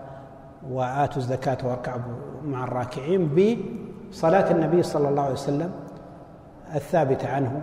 وآتوا 0.69 1.17
الزكاة 1.17 1.57
واركعوا 1.63 2.01
مع 2.45 2.63
الراكعين 2.63 3.29
بصلاة 4.11 4.51
النبي 4.51 4.83
صلى 4.83 5.09
الله 5.09 5.21
عليه 5.21 5.33
وسلم 5.33 5.71
الثابتة 6.75 7.29
عنه 7.29 7.61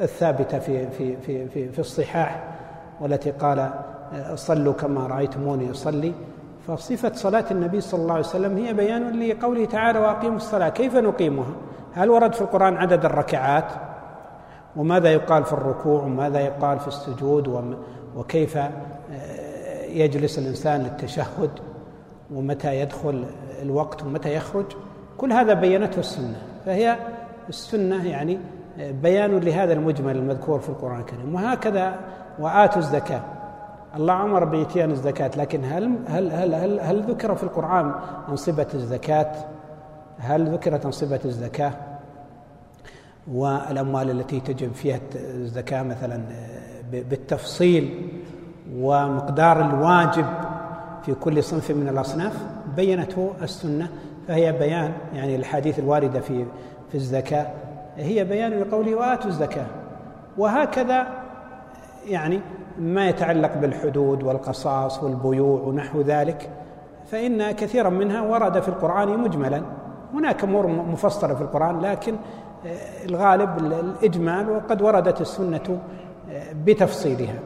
الثابتة 0.00 0.58
في 0.58 0.90
في 0.90 1.16
في 1.16 1.48
في, 1.48 1.68
في 1.68 1.78
الصحاح 1.78 2.44
والتي 3.00 3.30
قال 3.30 3.70
صلوا 4.34 4.72
كما 4.72 5.06
رأيتموني 5.06 5.70
أصلي 5.70 6.14
فصفة 6.68 7.12
صلاة 7.14 7.44
النبي 7.50 7.80
صلى 7.80 8.02
الله 8.02 8.14
عليه 8.14 8.24
وسلم 8.24 8.56
هي 8.56 8.72
بيان 8.72 9.20
لقوله 9.20 9.64
تعالى 9.64 9.98
وأقيموا 9.98 10.36
الصلاة 10.36 10.68
كيف 10.68 10.96
نقيمها؟ 10.96 11.54
هل 11.94 12.10
ورد 12.10 12.34
في 12.34 12.40
القرآن 12.40 12.76
عدد 12.76 13.04
الركعات؟ 13.04 13.64
وماذا 14.76 15.12
يقال 15.12 15.44
في 15.44 15.52
الركوع 15.52 16.02
وماذا 16.02 16.40
يقال 16.40 16.78
في 16.78 16.88
السجود 16.88 17.76
وكيف 18.16 18.56
آه، 18.56 18.70
يجلس 19.88 20.38
الإنسان 20.38 20.80
للتشهد 20.80 21.50
ومتى 22.34 22.80
يدخل 22.80 23.24
الوقت 23.62 24.02
ومتى 24.02 24.34
يخرج 24.34 24.66
كل 25.18 25.32
هذا 25.32 25.54
بينته 25.54 26.00
السنة 26.00 26.42
فهي 26.66 26.96
السنة 27.48 28.06
يعني 28.06 28.38
آه، 28.80 28.90
بيان 28.90 29.38
لهذا 29.38 29.72
المجمل 29.72 30.16
المذكور 30.16 30.60
في 30.60 30.68
القرآن 30.68 31.00
الكريم 31.00 31.34
وهكذا 31.34 31.94
وآتوا 32.38 32.78
الزكاة 32.78 33.20
الله 33.96 34.22
أمر 34.22 34.44
بإتيان 34.44 34.90
الزكاة 34.90 35.30
لكن 35.36 35.64
هل 35.64 35.98
هل 36.06 36.32
هل 36.32 36.54
هل, 36.54 36.80
هل 36.80 37.02
ذكر 37.02 37.34
في 37.34 37.42
القرآن 37.42 37.92
أنصبة 38.28 38.66
الزكاة؟ 38.74 39.32
هل 40.18 40.48
ذكرت 40.48 40.86
أنصبة 40.86 41.20
الزكاة؟ 41.24 41.72
والأموال 43.32 44.10
التي 44.10 44.40
تجب 44.40 44.72
فيها 44.72 45.00
الزكاة 45.14 45.82
مثلا 45.82 46.22
بالتفصيل 46.92 48.10
ومقدار 48.76 49.60
الواجب 49.60 50.26
في 51.02 51.14
كل 51.14 51.44
صنف 51.44 51.70
من 51.70 51.88
الأصناف 51.88 52.46
بينته 52.76 53.32
السنة. 53.42 53.88
فهي 54.28 54.52
بيان 54.52 54.92
يعني 55.14 55.36
الحديث 55.36 55.78
الواردة 55.78 56.20
في 56.20 56.44
في 56.88 56.94
الزكاة 56.94 57.46
هي 57.96 58.24
بيان 58.24 58.60
لقوله 58.60 58.94
وآتوا 58.94 59.30
الزكاة. 59.30 59.66
وهكذا 60.38 61.06
يعني 62.06 62.40
ما 62.78 63.08
يتعلق 63.08 63.56
بالحدود 63.56 64.22
والقصاص 64.22 65.02
والبيوع 65.02 65.60
ونحو 65.60 66.00
ذلك 66.00 66.50
فإن 67.06 67.50
كثيرا 67.50 67.88
منها 67.88 68.22
ورد 68.22 68.60
في 68.60 68.68
القرآن 68.68 69.18
مجملا. 69.18 69.62
هناك 70.14 70.44
أمور 70.44 70.66
مفصلة 70.66 71.34
في 71.34 71.40
القرآن 71.40 71.80
لكن 71.80 72.14
الغالب 73.08 73.58
الإجمال 73.58 74.50
وقد 74.50 74.82
وردت 74.82 75.20
السنة 75.20 75.80
آه، 76.30 76.52
بتفصيلها. 76.64 77.38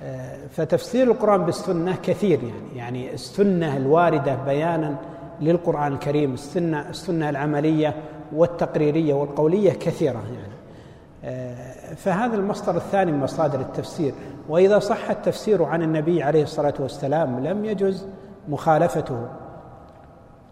آه، 0.00 0.46
فتفسير 0.50 1.10
القرآن 1.10 1.44
بالسنة 1.44 1.96
كثير 2.02 2.38
يعني. 2.42 2.76
يعني 2.76 3.14
السنة 3.14 3.76
الواردة 3.76 4.34
بيانا 4.34 4.96
للقرآن 5.40 5.92
الكريم 5.92 6.34
السنة 6.34 6.90
السنة 6.90 7.30
العملية 7.30 7.94
والتقريرية 8.32 9.14
والقولية 9.14 9.72
كثيرة 9.72 10.22
يعني. 10.34 10.56
فهذا 11.96 12.36
المصدر 12.36 12.76
الثاني 12.76 13.12
من 13.12 13.20
مصادر 13.20 13.60
التفسير. 13.60 14.14
وإذا 14.48 14.78
صح 14.78 15.10
التفسير 15.10 15.64
عن 15.64 15.82
النبي 15.82 16.22
عليه 16.22 16.42
الصلاة 16.42 16.74
والسلام 16.80 17.46
لم 17.46 17.64
يجز 17.64 18.06
مخالفته. 18.48 19.28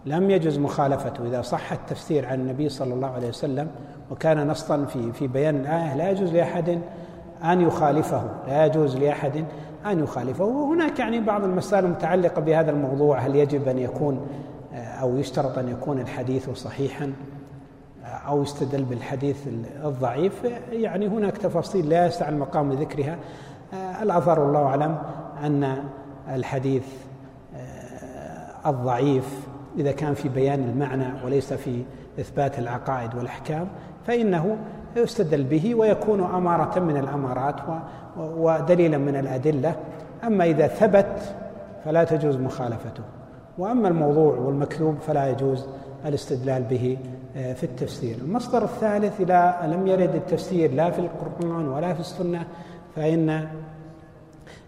لم 0.06 0.30
يجز 0.30 0.58
مخالفته. 0.58 1.26
إذا 1.26 1.42
صح 1.42 1.72
التفسير 1.72 2.26
عن 2.26 2.40
النبي 2.40 2.68
صلى 2.68 2.94
الله 2.94 3.08
عليه 3.08 3.28
وسلم 3.28 3.68
وكان 4.10 4.48
نصا 4.48 4.84
في 4.84 5.12
في 5.12 5.26
بيان 5.26 5.56
الآية 5.56 5.96
لا 5.96 6.10
يجوز 6.10 6.32
لأحد 6.32 6.80
أن 7.44 7.60
يخالفه. 7.60 8.22
لا 8.46 8.66
يجوز 8.66 8.96
لأحد 8.96 9.44
أن 9.86 10.04
يخالفه. 10.04 10.44
وهناك 10.44 10.98
يعني 10.98 11.20
بعض 11.20 11.44
المسائل 11.44 11.84
المتعلقة 11.84 12.40
بهذا 12.40 12.70
الموضوع. 12.70 13.18
هل 13.18 13.36
يجب 13.36 13.68
أن 13.68 13.78
يكون 13.78 14.26
أو 14.74 15.16
يشترط 15.16 15.58
أن 15.58 15.68
يكون 15.68 16.00
الحديث 16.00 16.50
صحيحا 16.50 17.12
أو 18.04 18.42
يستدل 18.42 18.84
بالحديث 18.84 19.48
الضعيف؟ 19.84 20.44
يعني 20.72 21.06
هناك 21.06 21.36
تفاصيل 21.36 21.88
لا 21.88 22.06
يسع 22.06 22.28
المقام 22.28 22.72
لذكرها 22.72 23.16
الأظهر 24.02 24.46
الله 24.46 24.62
أعلم 24.62 24.98
أن 25.44 25.84
الحديث 26.34 26.86
الضعيف 28.66 29.46
إذا 29.78 29.92
كان 29.92 30.14
في 30.14 30.28
بيان 30.28 30.64
المعنى 30.64 31.06
وليس 31.24 31.52
في 31.52 31.82
إثبات 32.20 32.58
العقائد 32.58 33.14
والأحكام 33.14 33.68
فإنه 34.06 34.56
يستدل 34.96 35.44
به 35.44 35.74
ويكون 35.74 36.20
أمارة 36.20 36.80
من 36.80 36.96
الأمارات 36.96 37.56
ودليلا 38.16 38.98
من 38.98 39.16
الأدلة. 39.16 39.76
أما 40.24 40.44
إذا 40.44 40.66
ثبت 40.66 41.34
فلا 41.84 42.04
تجوز 42.04 42.36
مخالفته. 42.36 43.02
وأما 43.58 43.88
الموضوع 43.88 44.36
والمكذوب 44.36 44.98
فلا 45.06 45.30
يجوز 45.30 45.66
الاستدلال 46.06 46.62
به 46.62 46.98
آه، 47.36 47.52
في 47.52 47.64
التفسير. 47.64 48.16
المصدر 48.16 48.64
الثالث 48.64 49.20
إذا 49.20 49.60
لم 49.66 49.86
يرد 49.86 50.14
التفسير 50.14 50.72
لا 50.72 50.90
في 50.90 50.98
القرآن 50.98 51.68
ولا 51.68 51.94
في 51.94 52.00
السنة 52.00 52.46
فإن 52.96 53.48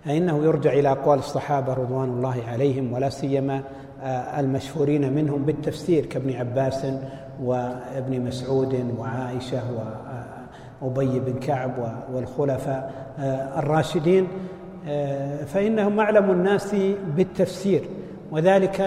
فإنه 0.07 0.45
يرجع 0.45 0.73
إلى 0.73 0.91
أقوال 0.91 1.19
الصحابة 1.19 1.73
رضوان 1.73 2.09
الله 2.09 2.43
عليهم 2.49 2.93
ولا 2.93 3.09
سيما 3.09 3.63
المشهورين 4.39 5.13
منهم 5.13 5.45
بالتفسير 5.45 6.07
كابن 6.07 6.33
عباس 6.33 6.87
وابن 7.43 8.21
مسعود 8.21 8.95
وعائشة 8.99 9.63
وأبي 10.83 11.21
بن 11.21 11.39
كعب 11.41 12.03
والخلفاء 12.13 12.93
آه، 13.19 13.59
الراشدين 13.59 14.29
آه، 14.89 15.45
فإنهم 15.45 16.01
أعلم 16.01 16.31
الناس 16.31 16.77
بالتفسير 17.17 17.89
وذلك 18.31 18.81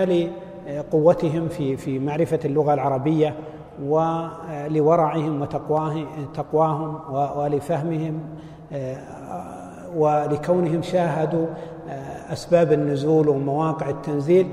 لقوتهم 0.68 1.48
في 1.48 1.78
في 1.78 2.00
معرفة 2.00 2.40
اللغة 2.46 2.74
العربية 2.74 3.36
ولورعهم 3.84 5.42
وتقواهم 5.42 7.00
ولفهمهم 7.38 8.20
ولكونهم 9.96 10.82
شاهدوا 10.82 11.46
أسباب 12.34 12.72
النزول 12.72 13.30
ومواقع 13.30 13.90
التنزيل. 13.90 14.48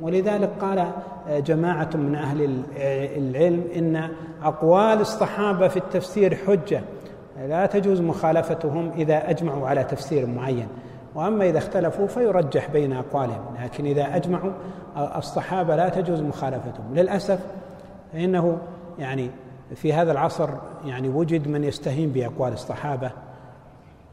ولذلك 0.00 0.50
قال 0.60 0.86
جماعة 1.28 1.90
من 1.94 2.14
أهل 2.14 2.62
العلم 3.16 3.64
إن 3.76 4.08
أقوال 4.42 5.00
الصحابة 5.00 5.68
في 5.68 5.76
التفسير 5.76 6.34
حجة 6.34 6.80
لا 7.48 7.66
تجوز 7.66 8.00
مخالفتهم 8.00 8.90
إذا 8.96 9.30
أجمعوا 9.30 9.68
على 9.68 9.84
تفسير 9.84 10.26
معين. 10.26 10.68
وأما 11.14 11.44
إذا 11.44 11.58
اختلفوا 11.58 12.06
فيرجح 12.06 12.70
بين 12.70 12.92
أقوالهم 12.92 13.56
لكن 13.62 13.86
إذا 13.86 14.16
أجمعوا 14.16 14.52
الصحابة 15.16 15.76
لا 15.76 15.88
تجوز 15.88 16.20
مخالفتهم. 16.20 16.94
للأسف 16.94 17.40
فإنه 18.12 18.58
يعني 18.98 19.30
في 19.74 19.92
هذا 19.92 20.12
العصر 20.12 20.48
يعني 20.86 21.08
وجد 21.08 21.48
من 21.48 21.64
يستهين 21.64 22.10
بأقوال 22.10 22.52
الصحابة 22.52 23.10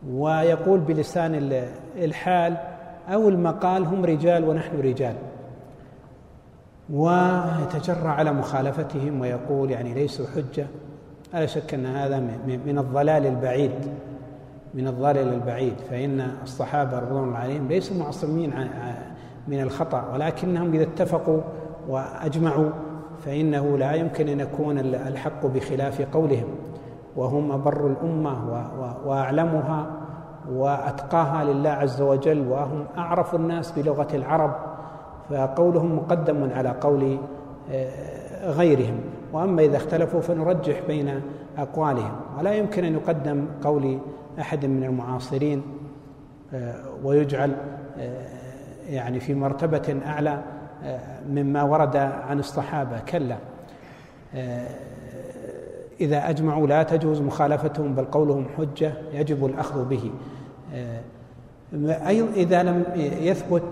ويقول 0.09 0.79
بلسان 0.79 1.63
الحال 1.95 2.57
أو 3.09 3.29
المقال 3.29 3.86
هم 3.86 4.05
رجال 4.05 4.49
ونحن 4.49 4.79
رجال. 4.79 5.15
ويتجرأ 6.89 8.09
على 8.09 8.31
مخالفتهم 8.34 9.21
ويقول 9.21 9.71
يعني 9.71 9.93
ليسوا 9.93 10.25
حجة. 10.36 10.67
لا 11.34 11.45
شك 11.45 11.73
أن 11.73 11.86
هذا 11.86 12.19
من 12.65 12.77
الضلال 12.77 13.25
البعيد. 13.25 13.71
من 14.73 14.88
الضلال 14.88 15.34
البعيد. 15.34 15.73
فإن 15.89 16.27
الصحابة 16.43 16.99
رضوان 16.99 17.23
الله 17.23 17.38
عليهم 17.38 17.67
ليسوا 17.67 17.97
معصومين 17.97 18.53
من 19.47 19.61
الخطأ 19.61 20.09
ولكنهم 20.13 20.73
إذا 20.73 20.84
اتفقوا 20.84 21.41
وأجمعوا 21.89 22.69
فإنه 23.25 23.77
لا 23.77 23.93
يمكن 23.93 24.29
أن 24.29 24.39
يكون 24.39 24.79
الحق 24.79 25.45
بخلاف 25.45 26.01
قولهم. 26.01 26.47
وهم 27.15 27.51
أبر 27.51 27.88
الأمة 27.88 28.65
وأعلمها 29.05 29.91
وأتقاها 30.51 31.43
لله 31.43 31.69
عز 31.69 32.01
وجل 32.01 32.47
وهم 32.47 32.86
أعرف 32.97 33.36
الناس 33.36 33.71
بلغة 33.71 34.07
العرب. 34.13 34.72
فقولهم 35.34 35.95
مقدم 35.95 36.49
على 36.55 36.69
قول 36.69 37.17
آه، 37.71 38.51
غيرهم. 38.51 38.99
وأما 39.34 39.61
إذا 39.61 39.77
اختلفوا 39.77 40.21
فنرجح 40.21 40.81
بين 40.88 41.21
أقوالهم. 41.57 42.15
ولا 42.39 42.53
يمكن 42.53 42.84
أن 42.84 42.93
يقدم 42.93 43.45
قول 43.63 43.99
أحد 44.39 44.65
من 44.65 44.84
المعاصرين 44.84 45.61
آه، 46.53 46.75
ويجعل 47.03 47.55
آه، 47.99 48.25
يعني 48.89 49.19
في 49.19 49.34
مرتبة 49.34 49.97
أعلى 50.05 50.43
مما 51.29 51.63
ورد 51.63 51.95
عن 51.97 52.39
الصحابة. 52.39 52.99
كلا 52.99 53.38
إذا 56.01 56.29
أجمعوا 56.29 56.67
لا 56.67 56.84
تجوز 56.84 57.21
مخالفتهم 57.21 57.95
بل 57.95 58.05
قولهم 58.05 58.45
حجة 58.57 58.93
يجب 59.13 59.45
الأخذ 59.45 59.86
به. 59.89 60.11
إذا 62.36 62.63
لم 62.63 62.84
يثبت 63.21 63.63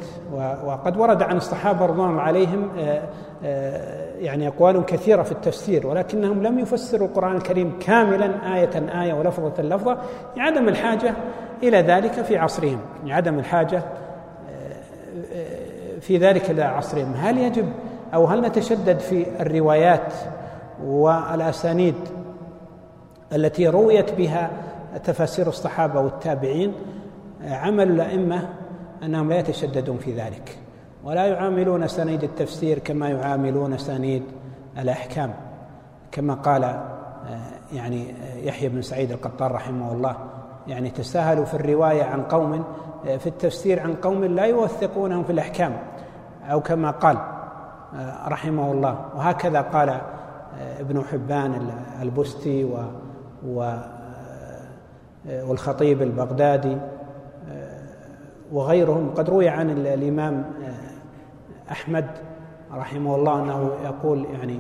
وقد 0.66 0.98
ورد 0.98 1.22
عن 1.22 1.38
الصحابة 1.38 1.86
رضوان 1.86 2.10
الله 2.10 2.22
عليهم 2.22 2.70
آه، 2.80 3.02
آه، 3.44 4.16
يعني 4.20 4.48
أقوال 4.48 4.86
كثيرة 4.86 5.24
في 5.24 5.32
التفسير 5.32 5.88
ولكنهم 5.88 6.44
لم 6.44 6.60
يفسروا 6.60 7.08
القرآن 7.08 7.36
الكريم 7.36 7.80
كاملا 7.80 8.56
آية 8.56 9.02
آية 9.04 9.14
ولفظة 9.14 9.64
لفظة 9.64 9.98
لعدم 10.38 10.68
الحاجة 10.68 11.14
إلى 11.64 11.78
ذلك 11.78 12.12
في 12.12 12.38
عصرهم 12.38 12.80
لعدم 13.06 13.40
الحاجة 13.40 13.78
آه، 15.34 16.00
في 16.00 16.18
ذلك 16.18 16.50
إلى 16.50 16.64
عصرهم. 16.64 17.14
هل 17.14 17.38
يجب 17.38 17.66
أو 18.14 18.26
هل 18.26 18.42
نتشدد 18.42 19.00
في 19.00 19.26
الروايات 19.40 20.14
والأسانيد 20.86 21.96
التي 23.34 23.68
رويت 23.68 24.14
بها 24.14 24.50
تفاسير 25.04 25.48
الصحابة 25.48 26.00
والتابعين؟ 26.00 26.74
عمل 27.44 27.92
الأئمة 27.92 28.50
أنهم 29.04 29.30
لا 29.30 29.40
يتشددون 29.40 29.98
في 29.98 30.14
ذلك 30.14 30.58
ولا 31.04 31.28
يعاملون 31.28 31.88
سنيد 31.88 32.24
التفسير 32.24 32.80
كما 32.80 33.10
يعاملون 33.10 33.78
سنيد 33.78 34.24
الأحكام. 34.78 35.34
كما 36.12 36.34
قال 36.34 36.64
آه، 36.64 36.86
يعني 37.74 38.16
يحيى 38.44 38.70
بن 38.70 38.82
سعيد 38.82 39.12
القطار 39.12 39.52
رحمه 39.52 39.92
الله 39.92 40.16
يعني 40.68 40.90
تساهلوا 40.90 41.46
في 41.46 41.54
الرواية 41.54 42.04
عن 42.04 42.24
قوم 42.24 42.64
آه، 43.08 43.18
في 43.18 43.28
التفسير 43.28 43.80
عن 43.80 43.94
قوم 43.94 44.24
لا 44.24 44.46
يوثقونهم 44.46 45.24
في 45.24 45.32
الأحكام 45.32 45.78
أو 46.46 46.62
كما 46.62 46.92
قال 46.92 47.18
آه، 47.96 48.28
رحمه 48.28 48.72
الله. 48.72 49.06
وهكذا 49.16 49.62
قال 49.62 50.02
ابن 50.80 51.04
حبان 51.12 51.72
البستي 52.02 52.64
و 53.46 53.76
والخطيب 55.26 56.02
البغدادي. 56.02 56.78
وغيرهم. 58.52 59.10
قد 59.16 59.30
روي 59.30 59.50
عن 59.50 59.70
الإمام 59.70 60.34
آه، 60.34 61.72
أحمد 61.72 62.06
رحمه 62.74 63.16
الله 63.16 63.44
أنه 63.44 63.72
يقول 63.84 64.26
يعني 64.26 64.60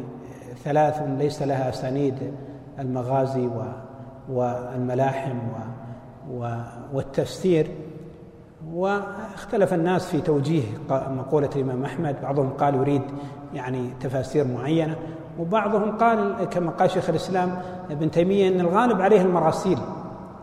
ثلاث 0.63 1.01
ليس 1.17 1.41
لها 1.41 1.69
أسانيد 1.69 2.33
المغازي 2.79 3.49
والملاحم 4.29 5.37
والتفسير. 6.93 7.67
واختلف 8.73 9.73
الناس 9.73 10.05
في 10.05 10.21
توجيه 10.21 10.63
مقولة 10.89 11.49
الإمام 11.55 11.83
أحمد. 11.83 12.15
بعضهم 12.21 12.49
قال 12.49 12.75
يريد 12.75 13.01
يعني 13.53 13.89
تفاسير 13.99 14.47
معينة 14.47 14.95
وبعضهم 15.39 15.97
قال 15.97 16.45
كما 16.51 16.71
قال 16.71 16.91
شيخ 16.91 17.09
الإسلام 17.09 17.61
ابن 17.91 18.11
تيمية 18.11 18.47
أن 18.47 18.59
الغالب 18.59 19.01
عليه 19.01 19.21
المراسيل. 19.21 19.77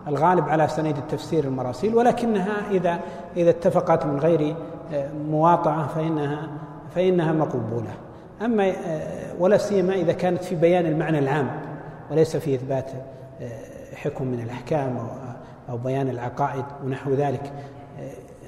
الغالب 0.09 0.49
على 0.49 0.69
سنيد 0.69 0.97
التفسير 0.97 1.45
المراسيل 1.45 1.95
ولكنها 1.95 2.71
إذا 2.71 3.01
إذا 3.37 3.51
اتفقت 3.51 4.07
من 4.07 4.19
غير 4.19 4.57
آه، 4.93 5.09
مواطعة 5.31 5.87
فإنها 5.87 6.49
فإنها 6.95 7.33
مقبولة. 7.33 7.91
أما 8.43 8.69
آه، 8.69 9.35
ولا 9.39 9.57
سيما 9.57 9.95
إذا 9.95 10.13
كانت 10.13 10.45
في 10.45 10.55
بيان 10.55 10.87
المعنى 10.87 11.19
العام 11.19 11.51
وليس 12.11 12.37
في 12.37 12.55
إثبات 12.55 12.91
آه، 13.41 13.95
حكم 13.95 14.27
من 14.27 14.41
الأحكام 14.41 15.09
أو 15.71 15.77
بيان 15.77 16.09
العقائد 16.09 16.65
ونحو 16.85 17.11
ذلك. 17.11 17.53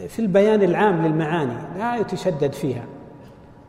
في 0.09 0.19
البيان 0.19 0.63
العام 0.63 1.07
للمعاني 1.07 1.57
لا 1.79 1.97
يتشدد 1.97 2.53
فيها. 2.53 2.83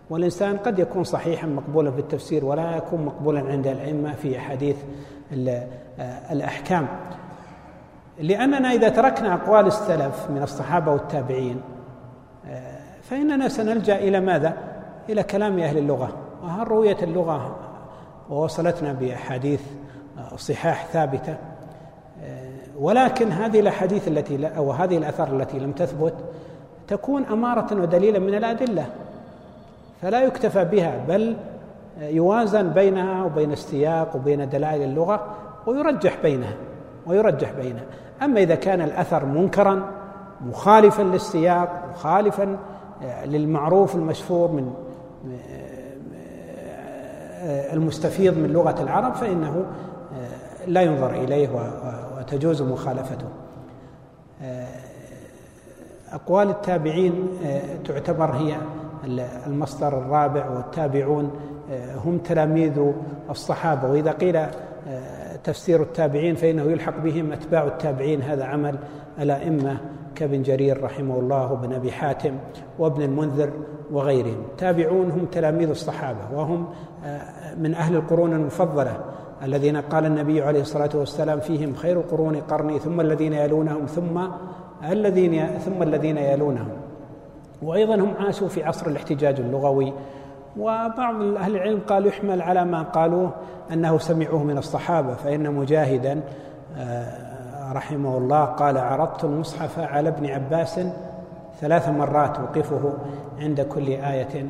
والإنسان 0.10 0.58
قد 0.58 0.80
يكون 0.80 1.04
صحيحا 1.04 1.48
مقبولا 1.48 1.92
في 1.92 2.00
التفسير 2.00 2.46
ولا 2.46 2.78
يكون 2.78 3.06
مقبولا 3.06 3.40
عند 3.40 3.68
الأئمة 3.68 4.14
في 4.14 4.38
أحاديث 4.38 4.76
الأحكام. 6.32 6.88
لأننا 8.22 8.72
إذا 8.72 8.90
تركنا 8.90 9.34
أقوال 9.34 9.68
السلف 9.68 10.30
من 10.30 10.44
الصحابة 10.44 10.92
والتابعين 10.92 11.62
آه، 12.48 12.80
فإننا 13.02 13.48
سنلجأ 13.48 13.96
إلى 13.96 14.20
ماذا؟ 14.20 14.54
إلى 15.10 15.24
كلام 15.24 15.60
أهل 15.60 15.78
اللغة. 15.78 16.14
وهل 16.44 16.68
رؤية 16.68 16.98
اللغة 17.04 17.56
ووصلتنا 18.30 18.94
بأحاديث 18.94 19.62
آه، 20.18 20.36
صحاح 20.36 20.86
ثابتة. 20.86 21.38
آه، 22.24 22.52
ولكن 22.80 23.32
هذه 23.32 23.60
الأحاديث 23.60 24.08
التي 24.08 24.48
أو 24.48 24.72
هذه 24.72 24.98
الأثار 24.98 25.36
التي 25.36 25.60
لم 25.60 25.72
تثبت 25.72 26.14
تكون 26.88 27.26
أمارة 27.26 27.82
ودليلا 27.82 28.20
من 28.20 28.36
الأدلة. 28.36 28.86
فلا 30.02 30.22
يكتفى 30.22 30.66
بها 30.66 31.06
بل 31.08 31.36
يوازن 32.02 32.70
بينها 32.70 33.26
وبين 33.26 33.52
السياق 33.52 34.16
وبين 34.16 34.50
دلائل 34.50 34.82
اللغة 34.82 35.36
ويرجح 35.68 36.18
بينها 36.24 36.54
ويرجح 37.08 37.52
بينها. 37.52 37.86
أما 38.24 38.40
إذا 38.40 38.56
كان 38.56 38.82
الأثر 38.82 39.26
منكرا 39.26 39.92
مخالفا 40.46 41.02
للسياق 41.02 41.90
مخالفا 41.94 42.58
آه، 43.04 43.26
للمعروف 43.26 43.96
المشهور 43.96 44.52
من 44.52 44.74
آه، 47.44 47.74
المستفيض 47.74 48.38
من 48.38 48.50
لغة 48.50 48.84
العرب 48.84 49.14
فإنه 49.14 49.66
آه، 50.14 50.66
لا 50.68 50.82
ينظر 50.82 51.10
إليه 51.10 51.50
وتجوز 52.18 52.62
مخالفته. 52.62 53.28
أقوال 56.12 56.50
التابعين 56.50 57.28
تعتبر 57.86 58.32
هي 58.32 58.58
المصدر 59.48 59.98
الرابع 59.98 60.50
والتابعون 60.50 61.32
هم 62.06 62.18
تلاميذ 62.18 62.92
الصحابة. 63.30 63.92
وإذا 63.92 64.12
قيل 64.12 64.46
تفسير 65.44 65.82
التابعين 65.82 66.36
فإنه 66.36 66.64
يلحق 66.64 66.98
بهم 66.98 67.32
أتباع 67.32 67.64
التابعين. 67.64 68.22
هذا 68.22 68.44
عمل 68.44 68.76
الأئمة 69.20 69.78
كابن 70.16 70.42
جرير 70.42 70.84
رحمه 70.84 71.20
الله 71.20 71.52
وابن 71.52 71.74
أبي 71.74 71.92
حاتم 71.92 72.38
وابن 72.80 73.02
المنذر 73.02 73.50
وغيرهم. 73.92 74.44
تابعون 74.58 75.12
هم 75.12 75.26
تلاميذ 75.26 75.70
الصحابة 75.70 76.20
وهم 76.34 76.68
آه، 77.06 77.56
من 77.56 77.74
أهل 77.74 77.96
القرون 77.96 78.34
المفضلة 78.34 78.98
الذين 79.44 79.78
قال 79.78 80.06
النبي 80.06 80.42
عليه 80.42 80.62
الصلاة 80.62 80.90
والسلام 80.96 81.40
فيهم 81.40 81.76
خير 81.76 82.00
القرون 82.00 82.36
قرني 82.36 82.80
ثم 82.80 83.02
الذين 83.02 83.34
يلونهم 83.34 83.86
ثم 83.86 84.20
الذين 84.92 85.48
ثم 85.48 85.84
الذين 85.84 86.18
يلونهم. 86.18 86.78
وأيضا 87.62 87.96
هم 87.96 88.14
عاشوا 88.20 88.48
في 88.48 88.64
عصر 88.64 88.88
الاحتجاج 88.88 89.40
اللغوي 89.40 89.94
وبعض 90.58 91.22
أهل 91.22 91.56
العلم 91.56 91.80
قال 91.88 92.06
يحمل 92.06 92.42
على 92.42 92.66
ما 92.66 92.82
قالوه 92.82 93.32
أنه 93.74 93.98
سمعوه 93.98 94.44
من 94.44 94.58
الصحابة 94.58 95.14
فإن 95.14 95.54
مجاهدا 95.54 96.22
آه، 96.78 97.74
رحمه 97.74 98.18
الله 98.18 98.46
قال 98.46 98.78
عرضت 98.78 99.24
المصحف 99.24 99.80
على 99.80 100.10
ابن 100.10 100.26
عباس 100.26 100.80
ثلاث 101.60 101.90
مرات 101.90 102.40
وقفه 102.40 102.94
عند 103.40 103.62
كل 103.62 103.88
آية 103.88 104.46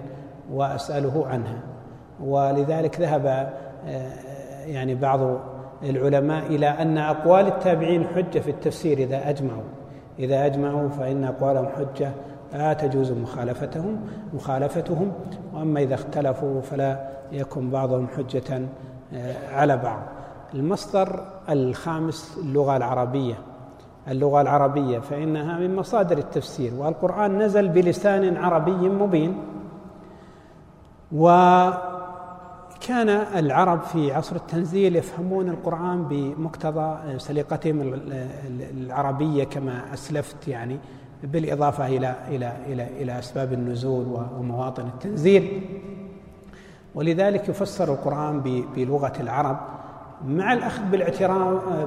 وأسأله 0.54 1.28
عنها. 1.28 1.60
ولذلك 2.24 3.02
ذهب 3.02 3.26
آه، 3.88 4.12
يعني 4.66 4.96
بعض 4.96 5.20
العلماء 5.84 6.46
إلى 6.46 6.68
أن 6.68 6.98
أقوال 6.98 7.48
التابعين 7.48 8.08
حجة 8.08 8.40
في 8.40 8.52
التفسير 8.52 8.98
إذا 8.98 9.30
أجمعوا 9.30 9.64
إذا 10.20 10.46
أجمعوا 10.46 10.90
فإن 10.90 11.24
أقوالهم 11.24 11.68
حجة 11.78 12.12
لا 12.54 12.74
تجوز 12.74 13.12
مخالفتهم 13.12 14.02
مخالفتهم. 14.34 15.12
وأما 15.54 15.80
إذا 15.80 15.96
اختلفوا 15.96 16.62
فلا 16.62 17.10
يكن 17.32 17.70
بعضهم 17.70 18.08
حجة 18.18 18.62
آه، 19.14 19.56
على 19.56 19.78
بعض. 19.78 20.00
المصدر 20.54 21.26
الخامس 21.50 22.38
اللغة 22.44 22.78
العربية. 22.78 23.36
اللغة 24.08 24.42
العربية 24.42 25.00
فإنها 25.00 25.60
من 25.60 25.76
مصادر 25.76 26.18
التفسير. 26.18 26.74
والقرآن 26.74 27.38
نزل 27.38 27.70
بلسان 27.70 28.38
عربي 28.38 28.90
مبين. 28.90 29.38
وكان 31.12 33.10
العرب 33.10 33.82
في 33.82 34.14
عصر 34.14 34.36
التنزيل 34.36 34.96
يفهمون 34.96 35.50
القرآن 35.50 36.04
بمقتضى 36.08 37.20
سليقتهم 37.20 37.94
العربية 38.78 39.44
كما 39.44 39.94
أسلفت 39.94 40.48
يعني. 40.48 40.80
بالإضافة 41.24 41.88
إلى 41.88 42.16
إلى 42.28 42.54
إلى 42.68 42.88
إلى 43.02 43.20
أسباب 43.20 43.54
النزول 43.54 44.06
ومواطن 44.40 44.88
التنزيل. 44.88 45.62
ولذلك 46.96 47.50
يفسر 47.50 47.94
القرآن 47.94 48.42
بلغة 48.76 49.14
العرب 49.20 49.58
مع 50.28 50.54
الأخذ 50.54 50.82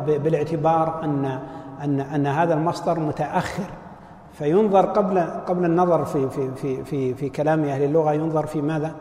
بالاعتبار 0.06 1.04
أن 1.04 1.24
أن 1.82 2.00
أن 2.00 2.26
هذا 2.26 2.54
المصدر 2.54 3.00
متأخر. 3.00 3.70
فينظر 4.32 4.86
قبل 4.86 5.18
قبل 5.20 5.64
النظر 5.64 6.04
في 6.04 6.30
في 6.30 6.50
في 6.54 6.84
في 6.84 7.14
في 7.14 7.28
كلام 7.28 7.64
أهل 7.64 7.82
اللغة 7.82 8.12
ينظر 8.12 8.46
في 8.46 8.62
ماذا؟ 8.62 8.94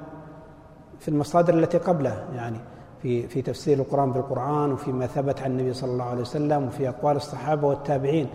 في 0.99 1.07
المصادر 1.07 1.53
التي 1.53 1.77
قبله 1.77 2.23
يعني 2.35 2.57
في 3.01 3.27
في 3.27 3.41
تفسير 3.41 3.77
القرآن 3.77 4.11
بالقرآن 4.11 4.71
وفيما 4.71 5.07
ثبت 5.07 5.41
عن 5.41 5.51
النبي 5.51 5.73
صلى 5.73 5.91
الله 5.91 6.05
عليه 6.05 6.21
وسلم 6.21 6.63
وفي 6.63 6.89
أقوال 6.89 7.15
الصحابة 7.15 7.67
والتابعين. 7.67 8.27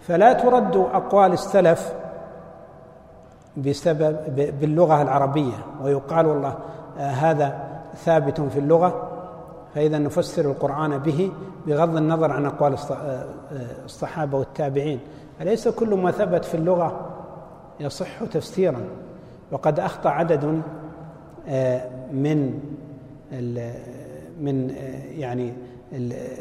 فلا 0.00 0.32
ترد 0.32 0.76
أقوال 0.76 1.32
السلف 1.32 1.92
بسبب 3.56 4.16
باللغة 4.60 5.02
العربية. 5.02 5.66
ويقال 5.82 6.26
والله 6.26 6.54
آه، 6.98 7.10
هذا 7.10 7.58
ثابت 7.96 8.40
في 8.40 8.58
اللغة 8.58 9.12
فإذا 9.74 9.98
نفسر 9.98 10.50
القرآن 10.50 10.98
به 10.98 11.32
بغض 11.66 11.96
النظر 11.96 12.30
عن 12.30 12.46
أقوال 12.46 12.74
آه، 12.74 12.92
آه، 12.92 13.26
الصحابة 13.84 14.38
والتابعين. 14.38 15.00
أليس 15.40 15.68
كل 15.68 15.94
ما 15.94 16.10
ثبت 16.10 16.44
في 16.44 16.54
اللغة 16.54 17.00
يصح 17.80 18.24
تفسيرا؟ 18.24 18.80
وقد 19.52 19.80
أخطأ 19.80 20.10
عدد 20.10 20.62
من 22.12 22.60
من 24.40 24.74
يعني 25.10 25.52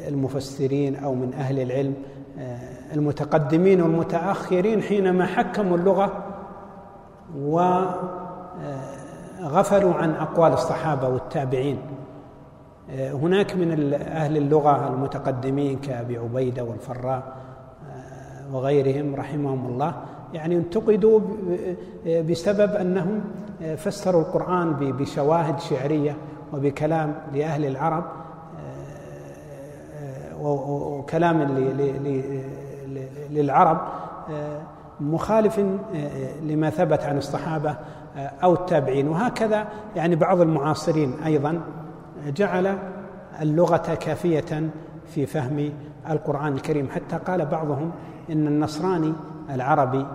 المفسرين 0.07 0.95
أو 0.95 1.13
من 1.15 1.33
أهل 1.33 1.59
العلم 1.59 1.93
المتقدمين 2.93 3.81
والمتأخرين 3.81 4.81
حينما 4.81 5.25
حكموا 5.25 5.77
اللغة 5.77 6.23
وغفلوا 9.41 9.93
عن 9.93 10.15
أقوال 10.15 10.53
الصحابة 10.53 11.09
والتابعين. 11.09 11.79
هناك 12.97 13.55
من 13.55 13.93
أهل 13.93 14.37
اللغة 14.37 14.87
المتقدمين 14.87 15.79
كأبي 15.79 16.17
عبيدة 16.17 16.63
والفراء 16.63 17.23
وغيرهم 18.53 19.15
رحمهم 19.15 19.65
الله 19.65 19.93
يعني 20.33 20.55
انتقدوا 20.55 21.19
بسبب 22.07 22.71
أنهم 22.75 23.21
فسروا 23.77 24.21
القرآن 24.21 24.73
بشواهد 24.73 25.59
شعرية 25.59 26.15
وبكلام 26.53 27.15
لأهل 27.33 27.65
العرب. 27.65 28.03
وكلام 30.41 31.41
للعرب 33.29 33.77
آه، 34.29 34.61
مخالف 34.99 35.59
آه، 35.59 36.39
لما 36.41 36.69
ثبت 36.69 37.03
عن 37.03 37.17
الصحابة 37.17 37.75
آه، 38.17 38.31
أو 38.43 38.53
التابعين. 38.53 39.07
وهكذا 39.07 39.67
يعني 39.95 40.15
بعض 40.15 40.41
المعاصرين 40.41 41.13
أيضا 41.25 41.61
جعل 42.27 42.77
اللغة 43.41 43.95
كافية 43.95 44.69
في 45.07 45.25
فهم 45.25 45.71
القرآن 46.09 46.53
الكريم. 46.53 46.89
حتى 46.89 47.17
قال 47.17 47.45
بعضهم 47.45 47.91
إن 48.29 48.47
النصراني 48.47 49.13
العربي 49.49 50.05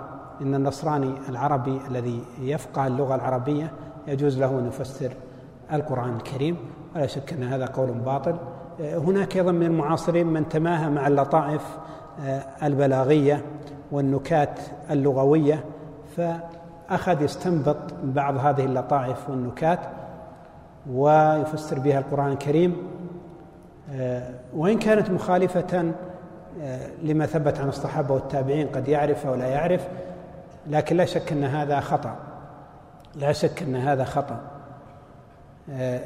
إن 0.41 0.55
النصراني 0.55 1.15
العربي 1.29 1.81
الذي 1.91 2.23
يفقه 2.41 2.87
اللغة 2.87 3.15
العربية 3.15 3.73
يجوز 4.07 4.39
له 4.39 4.59
أن 4.59 4.67
يفسر 4.67 5.13
القرآن 5.73 6.17
الكريم. 6.17 6.57
ولا 6.97 7.07
شك 7.07 7.33
أن 7.33 7.43
هذا 7.43 7.67
قول 7.67 7.91
باطل. 7.91 8.37
هناك 8.81 9.37
أيضا 9.37 9.53
من 9.53 9.67
المعاصرين 9.67 10.27
من 10.27 10.49
تماهى 10.49 10.91
مع 10.91 11.07
اللطائف 11.07 11.63
آه، 12.21 12.43
البلاغية 12.63 13.45
والنكات 13.93 14.61
اللغوية 14.91 15.65
فأخذ 16.17 17.23
يستنبط 17.23 17.77
بعض 18.03 18.37
هذه 18.37 18.65
اللطائف 18.65 19.31
والنكات 19.31 19.81
ويفسر 20.91 21.79
بها 21.79 21.99
القرآن 21.99 22.33
الكريم. 22.33 22.77
آه، 23.93 24.31
وإن 24.57 24.79
كانت 24.79 25.11
مخالفة 25.11 25.93
آه، 26.63 26.89
لما 27.03 27.27
ثبت 27.27 27.61
عن 27.61 27.69
الصحابة 27.69 28.15
والتابعين 28.15 28.69
قد 28.69 28.89
يعرف 28.89 29.27
أو 29.27 29.35
لا 29.35 29.47
يعرف 29.47 29.89
لكن 30.67 30.97
لا 30.97 31.05
شك 31.05 31.33
أن 31.33 31.45
هذا 31.45 31.81
خطأ. 31.81 32.17
لا 33.15 33.33
شك 33.33 33.63
أن 33.63 33.77
هذا 33.77 34.05
خطأ. 34.05 34.35
آه، 34.35 34.60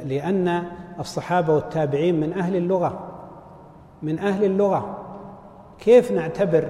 لأن 0.05 0.63
الصحابة 1.01 1.55
والتابعين 1.55 2.21
من 2.21 2.33
أهل 2.33 2.57
اللغة 2.57 3.11
من 4.03 4.19
أهل 4.19 4.45
اللغة. 4.45 4.99
كيف 5.79 6.13
نعتبر 6.13 6.69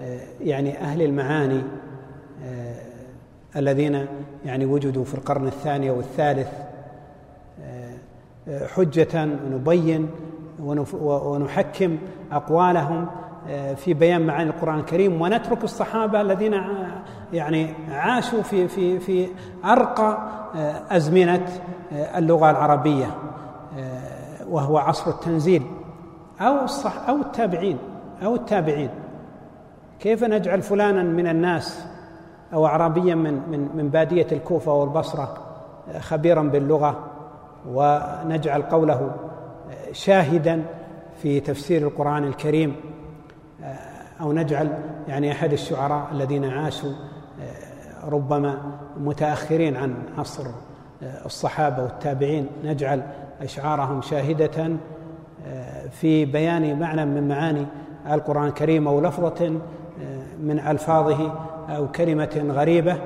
آه، 0.00 0.20
يعني 0.40 0.78
أهل 0.80 1.02
المعاني 1.02 1.62
آه، 2.44 2.76
الذين 3.56 4.06
يعني 4.44 4.66
وجدوا 4.66 5.04
في 5.04 5.14
القرن 5.14 5.46
الثاني 5.46 5.90
والثالث 5.90 6.48
حجة 8.74 9.28
ونبين 9.46 10.10
ونحكم 10.60 11.98
أقوالهم 12.32 13.06
آه، 13.48 13.74
في 13.74 13.94
بيان 13.94 14.26
معاني 14.26 14.50
القرآن 14.50 14.78
الكريم 14.78 15.20
ونترك 15.20 15.64
الصحابة 15.64 16.20
الذين 16.20 16.54
يعني 17.32 17.74
عاشوا 17.90 18.42
في 18.42 18.68
في 18.68 18.98
في 18.98 19.28
أرقى 19.64 20.18
أزمنة 20.90 21.46
اللغة 21.92 22.50
العربية 22.50 23.06
وهو 24.48 24.78
عصر 24.78 25.10
التنزيل 25.10 25.62
أو 26.40 26.64
الصح 26.64 27.08
أو 27.08 27.16
التابعين 27.16 27.78
أو 28.24 28.34
التابعين. 28.34 28.90
كيف 30.00 30.24
نجعل 30.24 30.62
فلانا 30.62 31.02
من 31.02 31.26
الناس 31.26 31.86
أو 32.52 32.66
أعرابيا 32.66 33.14
من 33.14 33.42
من 33.50 33.68
من 33.74 33.88
بادية 33.88 34.26
الكوفة 34.32 34.72
والبصرة 34.72 35.34
خبيرا 35.98 36.42
باللغة 36.42 37.04
ونجعل 37.68 38.62
قوله 38.62 39.10
شاهدا 39.92 40.62
في 41.22 41.40
تفسير 41.40 41.82
القرآن 41.82 42.24
الكريم 42.24 42.76
أو 44.20 44.32
نجعل 44.32 44.78
يعني 45.08 45.32
أحد 45.32 45.52
الشعراء 45.52 46.08
الذين 46.12 46.44
عاشوا 46.44 46.92
ربما 48.06 48.58
متأخرين 49.00 49.76
عن 49.76 49.94
عصر 50.18 50.46
الصحابة 51.02 51.82
والتابعين 51.82 52.46
نجعل 52.64 53.02
أشعارهم 53.42 54.02
شاهدة 54.02 54.70
في 55.90 56.24
بيان 56.24 56.78
معنى 56.78 57.04
من 57.04 57.28
معاني 57.28 57.66
القرآن 58.10 58.46
الكريم 58.46 58.88
أو 58.88 59.00
لفظة 59.00 59.60
من 60.40 60.58
ألفاظه 60.58 61.32
أو 61.68 61.88
كلمة 61.88 62.46
غريبة 62.50 62.96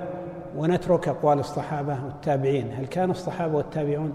ونترك 0.57 1.09
أقوال 1.09 1.39
الصحابة 1.39 1.99
والتابعين. 2.05 2.73
هل 2.73 2.87
كان 2.87 3.11
الصحابة 3.11 3.57
والتابعون 3.57 4.13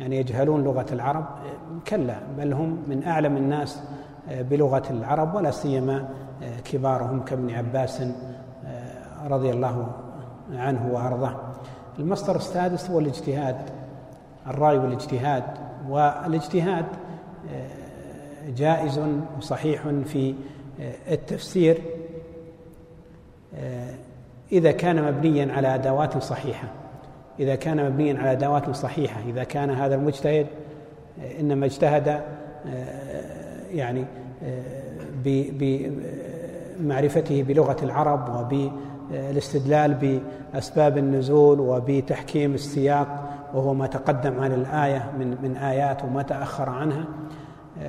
يعني 0.00 0.16
يجهلون 0.16 0.64
لغة 0.64 0.86
العرب؟ 0.92 1.24
كلا 1.88 2.16
بل 2.38 2.52
هم 2.52 2.82
من 2.88 3.04
أعلم 3.04 3.36
الناس 3.36 3.82
بلغة 4.30 4.82
العرب 4.90 5.34
ولا 5.34 5.50
سيما 5.50 6.08
كبارهم 6.64 7.24
كابن 7.24 7.50
عباس 7.50 8.02
رضي 9.30 9.50
الله 9.50 9.86
عنه 10.52 10.90
وأرضاه 10.92 11.36
المصدر 11.98 12.36
السادس 12.36 12.90
هو 12.90 12.98
الاجتهاد 12.98 13.56
الرأي 14.46 14.78
والاجتهاد 14.78 15.44
والاجتهاد 15.88 16.84
جائز 18.56 19.00
وصحيح 19.38 19.88
في 20.04 20.34
التفسير 21.10 21.82
إذا 24.52 24.72
كان 24.72 25.04
مبنيا 25.04 25.52
على 25.52 25.74
أدوات 25.74 26.18
صحيحة. 26.18 26.68
إذا 27.40 27.54
كان 27.54 27.90
مبنيا 27.90 28.18
على 28.18 28.32
أدوات 28.32 28.70
صحيحة 28.70 29.20
إذا 29.28 29.44
كان 29.44 29.70
هذا 29.70 29.94
المجتهد 29.94 30.46
إنما 31.40 31.66
اجتهد 31.66 32.20
يعني 33.72 34.04
بمعرفته 36.80 37.42
بلغة 37.42 37.76
العرب 37.82 38.48
وبالاستدلال 39.10 40.20
بأسباب 40.54 40.98
النزول 40.98 41.60
وبتحكيم 41.60 42.54
السياق 42.54 43.06
وهو 43.54 43.74
ما 43.74 43.86
تقدم 43.86 44.40
عن 44.40 44.52
الآية 44.52 45.10
من 45.18 45.36
من 45.42 45.56
آيات 45.56 46.04
وما 46.04 46.22
تأخر 46.22 46.68
عنها. 46.68 47.04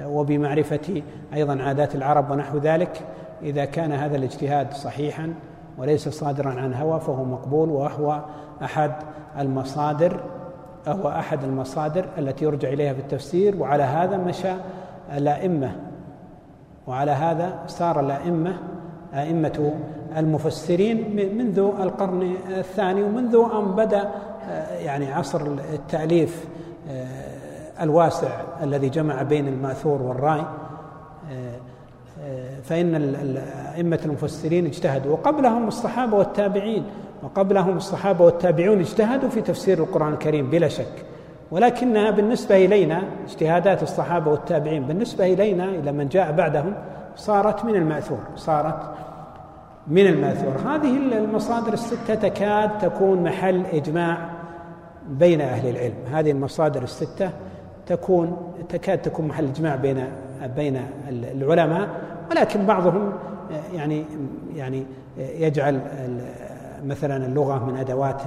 وبمعرفة 0.06 1.02
أيضا 1.34 1.62
عادات 1.64 1.96
العرب 1.96 2.32
ونحو 2.32 2.58
ذلك 2.58 3.02
إذا 3.42 3.66
كان 3.66 3.92
هذا 3.92 4.16
الاجتهاد 4.18 4.74
صحيحا 4.74 5.34
وليس 5.78 6.10
صادرا 6.10 6.50
عن 6.50 6.74
هوى 6.74 7.00
فهو 7.00 7.24
مقبول 7.24 7.70
وهو 7.70 8.22
أحد 8.64 8.92
المصادر 9.40 10.20
هو 10.88 11.10
أحد 11.10 11.44
المصادر 11.44 12.06
التي 12.18 12.46
يرجع 12.46 12.70
إليها 12.70 12.94
في 12.94 13.00
التفسير. 13.00 13.56
وعلى 13.62 13.84
هذا 13.84 14.18
مشى 14.18 14.54
الأئمة 15.18 15.76
وعلى 16.88 17.12
هذا 17.12 17.60
سار 17.68 18.00
الأئمة 18.00 18.54
أئمة 19.14 19.74
المفسرين 20.18 21.16
منذ 21.38 21.60
القرن 21.60 22.36
الثاني 22.50 23.04
ومنذ 23.04 23.36
أن 23.54 23.72
بدأ 23.76 24.10
يعني 24.80 25.14
عصر 25.14 25.42
التأليف 25.74 26.46
الواسع 27.82 28.30
الذي 28.64 28.90
جمع 28.90 29.22
بين 29.22 29.48
الماثور 29.48 30.02
والراي 30.02 30.42
فإن 32.64 32.96
أئمة 33.76 34.00
المفسرين 34.06 34.66
اجتهدوا. 34.66 35.12
وقبلهم 35.12 35.68
الصحابة 35.68 36.18
والتابعين 36.18 36.84
وقبلهم 37.24 37.78
الصحابة 37.78 38.26
والتابعون 38.26 38.80
اجتهدوا 38.80 39.30
في 39.30 39.42
تفسير 39.42 39.80
القرآن 39.80 40.14
الكريم 40.14 40.50
بلا 40.50 40.68
شك. 40.68 41.06
ولكنها 41.52 42.12
بالنسبة 42.12 42.66
إلينا 42.66 43.04
اجتهادات 43.26 43.84
الصحابة 43.84 44.32
والتابعين 44.32 44.84
بالنسبة 44.84 45.34
إلينا 45.34 45.66
إلى 45.66 45.92
من 45.92 46.08
جاء 46.08 46.32
بعدهم 46.32 46.74
صارت 47.16 47.66
من 47.66 47.76
المأثور 47.76 48.20
صارت 48.36 48.80
من 49.88 50.08
المأثور. 50.08 50.54
هذه 50.66 50.98
المصادر 50.98 51.74
الستة 51.74 52.16
تكاد 52.16 52.78
تكون 52.78 53.24
محل 53.24 53.66
إجماع 53.74 54.30
بين 55.10 55.42
أهل 55.42 55.70
العلم. 55.70 55.96
هذه 56.12 56.32
المصادر 56.32 56.84
الستة 56.84 57.30
تكون 57.86 58.38
تكاد 58.70 59.02
تكون 59.02 59.28
محل 59.28 59.46
إجماع 59.46 59.76
بين 59.76 60.04
بين 60.56 60.82
العلماء 61.10 61.90
ولكن 62.32 62.66
بعضهم 62.66 63.12
يعني 63.74 64.06
يعني 64.56 64.86
يجعل 65.18 65.82
مثلا 66.86 67.26
اللغة 67.26 67.66
من 67.66 67.78
أدوات 67.78 68.22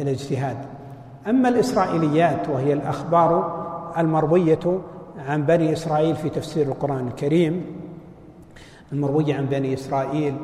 الاجتهاد. 0.00 0.56
أما 1.28 1.48
الإسرائيليات 1.48 2.48
وهي 2.48 2.72
الأخبار 2.72 3.66
المروية 3.98 4.80
عن 5.28 5.46
بني 5.46 5.72
إسرائيل 5.72 6.16
في 6.16 6.28
تفسير 6.28 6.66
القرآن 6.66 7.08
الكريم 7.08 7.64
المروية 8.92 9.34
عن 9.34 9.46
بني 9.46 9.74
إسرائيل 9.74 10.36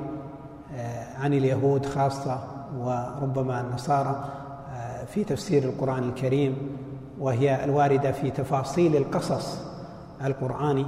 عن 1.20 1.35
اليهود 1.35 1.86
خاصة 1.86 2.40
وربما 2.78 3.60
النصارى 3.60 4.24
في 5.06 5.24
تفسير 5.24 5.62
القرآن 5.62 6.09
الكريم 6.09 6.56
وهي 7.20 7.64
الواردة 7.64 8.12
في 8.12 8.31
تفاصيل 8.31 8.97
القصص 8.97 9.59
القرآني. 10.24 10.86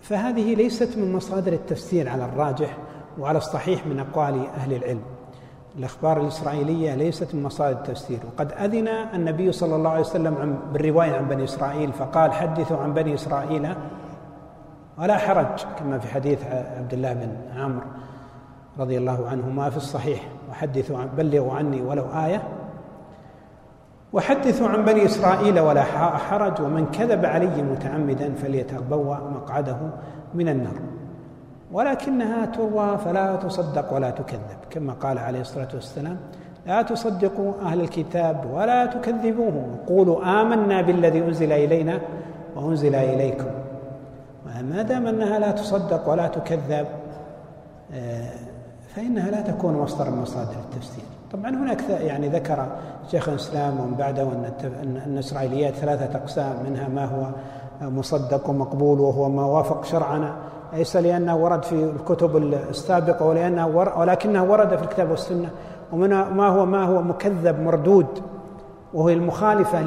فهذه 0.00 0.54
ليست 0.54 0.96
من 0.96 1.12
مصادر 1.12 1.52
التفسير 1.52 2.08
على 2.08 2.24
الراجح 2.24 2.76
وعلى 3.18 3.38
الصحيح 3.38 3.86
من 3.86 3.98
أقوال 3.98 4.46
أهل 4.46 4.72
العلم. 4.72 5.00
الأخبار 5.78 6.20
الإسرائيلية 6.20 6.94
ليست 6.94 7.34
من 7.34 7.42
مصادر 7.42 7.78
التفسير. 7.78 8.18
وقد 8.26 8.52
أذن 8.52 8.88
النبي 8.88 9.52
صلى 9.52 9.76
الله 9.76 9.90
عليه 9.90 10.00
وسلم 10.00 10.58
بالرواية 10.72 11.12
عن 11.12 11.28
بني 11.28 11.44
إسرائيل 11.44 11.92
فقال 11.92 12.32
حدثوا 12.32 12.76
عن 12.76 12.94
بني 12.94 13.14
إسرائيل 13.14 13.74
ولا 14.98 15.16
حرج 15.16 15.64
كما 15.78 15.98
في 15.98 16.14
حديث 16.14 16.38
عبد 16.78 16.92
الله 16.92 17.12
بن 17.12 17.60
عمرو 17.60 17.86
رضي 18.78 18.98
الله 18.98 19.28
عنهما 19.28 19.70
في 19.70 19.76
الصحيح. 19.76 20.20
وحدثوا 20.50 20.98
عن 20.98 21.08
بلغوا 21.16 21.52
عني 21.52 21.82
ولو 21.82 22.04
آية. 22.04 22.42
وحدثوا 24.12 24.68
عن 24.68 24.84
بني 24.84 25.04
إسرائيل 25.04 25.60
ولا 25.60 25.82
حرج 26.16 26.60
ومن 26.60 26.86
كذب 26.86 27.26
علي 27.26 27.62
متعمدا 27.62 28.34
فليتبوأ 28.34 29.16
مقعده 29.16 29.76
من 30.34 30.48
النار. 30.48 30.80
ولكنها 31.72 32.46
تروى 32.46 32.98
فلا 32.98 33.36
تصدق 33.36 33.94
ولا 33.94 34.10
تكذب 34.10 34.60
كما 34.70 34.92
قال 34.92 35.18
عليه 35.18 35.40
الصلاة 35.40 35.68
والسلام 35.74 36.16
لا 36.66 36.82
تصدقوا 36.82 37.52
أهل 37.62 37.80
الكتاب 37.80 38.44
ولا 38.52 38.86
تكذبوه 38.86 39.64
وقولوا 39.72 40.42
آمنا 40.42 40.80
بالذي 40.80 41.18
أنزل 41.18 41.52
إلينا 41.52 42.00
وأنزل 42.56 42.94
إليكم. 42.94 43.61
ما 44.60 44.82
دام 44.82 45.06
أنها 45.06 45.38
لا 45.38 45.50
تصدق 45.50 46.08
ولا 46.08 46.26
تكذب 46.26 46.86
آه، 47.94 48.30
فإنها 48.96 49.30
لا 49.30 49.40
تكون 49.40 49.74
مصدر 49.74 50.10
من 50.10 50.22
مصادر 50.22 50.56
التفسير. 50.70 51.04
طبعا 51.32 51.50
هناك 51.50 51.80
يعني 51.90 52.28
ذكر 52.28 52.66
شيخ 53.10 53.28
الإسلام 53.28 53.80
ومن 53.80 53.94
بعده 53.94 54.22
أن 54.22 55.02
الاسرائيليات 55.06 55.74
ثلاثة 55.74 56.18
أقسام 56.18 56.56
منها 56.70 56.88
ما 56.88 57.04
هو 57.04 57.26
مصدق 57.90 58.50
ومقبول 58.50 59.00
وهو 59.00 59.28
ما 59.28 59.44
وافق 59.44 59.84
شرعنا 59.84 60.34
ليس 60.72 60.96
لأنه 60.96 61.36
ورد 61.36 61.62
في 61.64 61.74
الكتب 61.84 62.36
السابقة 62.36 63.26
ولأنه 63.26 63.66
ولكنه 63.96 64.44
ورد 64.44 64.76
في 64.76 64.82
الكتاب 64.82 65.10
والسنة. 65.10 65.50
ومن 65.92 66.10
ما 66.10 66.48
هو 66.48 66.66
ما 66.66 66.84
هو 66.84 67.02
مكذب 67.02 67.60
مردود 67.60 68.06
وهو 68.94 69.08
المخالفة 69.08 69.82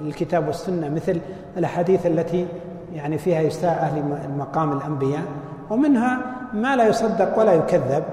للكتاب 0.00 0.46
والسنة 0.46 0.88
مثل 0.88 1.20
الأحاديث 1.56 2.06
التي 2.06 2.46
يعني 2.94 3.18
فيها 3.18 3.46
إساءة 3.46 3.72
أهل 3.72 4.02
مقام 4.38 4.72
الأنبياء 4.72 5.22
ومنها 5.70 6.18
ما 6.54 6.76
لا 6.76 6.88
يصدق 6.88 7.38
ولا 7.38 7.52
يكذب 7.52 8.04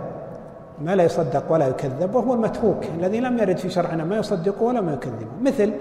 ما 0.82 0.96
لا 0.96 1.04
يصدق 1.04 1.44
ولا 1.50 1.68
يكذب 1.68 2.16
وهو 2.16 2.34
المتروك 2.34 2.86
الذي 3.00 3.20
لم 3.20 3.38
يرد 3.38 3.58
في 3.58 3.70
شرعنا 3.70 4.04
ما 4.04 4.18
يصدقه 4.18 4.64
ولا 4.64 4.82
ما 4.82 4.94
يكذبه 4.94 5.28
مثل 5.42 5.74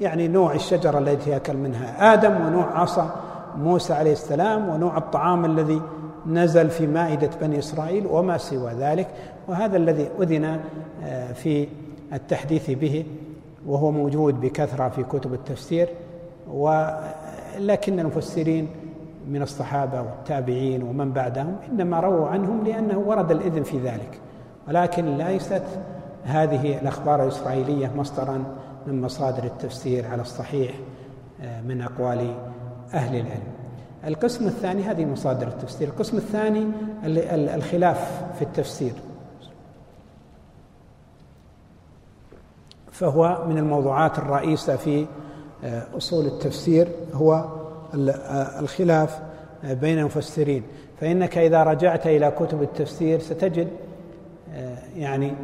يعني 0.00 0.28
نوع 0.28 0.54
الشجرة 0.54 0.98
التي 0.98 1.30
يأكل 1.30 1.56
منها 1.56 2.14
آدم 2.14 2.46
ونوع 2.46 2.80
عصا 2.80 3.10
موسى 3.58 3.94
عليه 3.94 4.12
السلام 4.12 4.68
ونوع 4.68 4.96
الطعام 4.96 5.44
الذي 5.44 5.82
نزل 6.26 6.70
في 6.70 6.86
مائدة 6.86 7.30
بني 7.40 7.58
إسرائيل 7.58 8.06
وما 8.06 8.38
سوى 8.38 8.72
ذلك. 8.72 9.08
وهذا 9.48 9.76
الذي 9.76 10.08
أذن 10.20 10.60
آه، 11.04 11.32
في 11.32 11.68
التحديث 12.12 12.70
به 12.70 13.04
وهو 13.66 13.90
موجود 13.90 14.40
بكثرة 14.40 14.88
في 14.88 15.02
كتب 15.02 15.34
التفسير 15.34 15.88
ولكن 17.56 18.00
المفسرين 18.00 18.68
من 19.28 19.42
الصحابة 19.42 20.02
والتابعين 20.02 20.82
ومن 20.82 21.12
بعدهم 21.12 21.56
إنما 21.70 22.00
رووا 22.00 22.28
عنهم 22.28 22.64
لأنه 22.64 22.98
ورد 22.98 23.30
الإذن 23.30 23.62
في 23.62 23.78
ذلك. 23.78 24.20
ولكن 24.68 25.16
ليست 25.16 25.62
هذه 26.24 26.78
الأخبار 26.78 27.22
الإسرائيلية 27.22 27.90
مصدرا 27.96 28.44
من 28.86 29.02
مصادر 29.02 29.44
التفسير 29.44 30.06
على 30.06 30.22
الصحيح 30.22 30.74
آه، 31.42 31.60
من 31.60 31.82
أقوال 31.82 32.34
أهل 32.94 33.16
العلم. 33.16 33.54
القسم 34.06 34.46
الثاني 34.46 34.82
هذه 34.82 35.04
مصادر 35.04 35.48
التفسير. 35.48 35.88
القسم 35.88 36.16
الثاني 36.16 36.66
الخلاف 37.54 38.22
في 38.38 38.42
التفسير. 38.42 38.92
فهو 42.92 43.44
من 43.48 43.58
الموضوعات 43.58 44.18
الرئيسة 44.18 44.76
في 44.76 45.06
أصول 45.96 46.26
التفسير 46.26 46.88
هو 47.14 47.32
آه، 47.34 48.60
الخلاف 48.60 49.18
بين 49.64 49.98
المفسرين. 49.98 50.62
فإنك 51.00 51.38
إذا 51.38 51.62
رجعت 51.62 52.06
إلى 52.06 52.30
كتب 52.30 52.62
التفسير 52.62 53.20
ستجد 53.20 53.68
يعني 54.96 55.34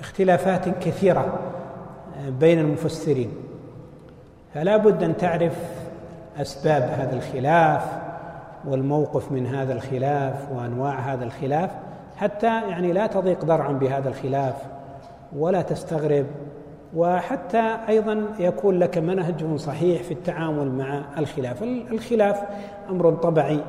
اختلافات 0.00 0.68
كثيرة 0.68 1.38
بين 2.28 2.58
المفسرين. 2.58 3.30
فلا 4.54 4.76
بد 4.76 5.02
أن 5.02 5.16
تعرف 5.16 5.52
أسباب 6.36 6.82
هذا 6.82 7.16
الخلاف 7.16 7.82
والموقف 8.64 9.32
من 9.32 9.46
هذا 9.46 9.72
الخلاف 9.72 10.52
وأنواع 10.52 10.98
هذا 10.98 11.24
الخلاف 11.24 11.70
حتى 12.16 12.46
يعني 12.46 12.92
لا 12.92 13.06
تضيق 13.06 13.44
ذرعا 13.44 13.72
بهذا 13.72 14.08
الخلاف 14.08 14.54
ولا 15.36 15.62
تستغرب 15.62 16.26
وحتى 16.94 17.76
أيضا 17.88 18.24
يكون 18.38 18.78
لك 18.78 18.98
منهج 18.98 19.56
صحيح 19.56 20.02
في 20.02 20.14
التعامل 20.14 20.72
مع 20.72 21.04
الخلاف. 21.18 21.62
الخلاف 21.62 22.42
أمر 22.90 23.14
طبعي 23.14 23.60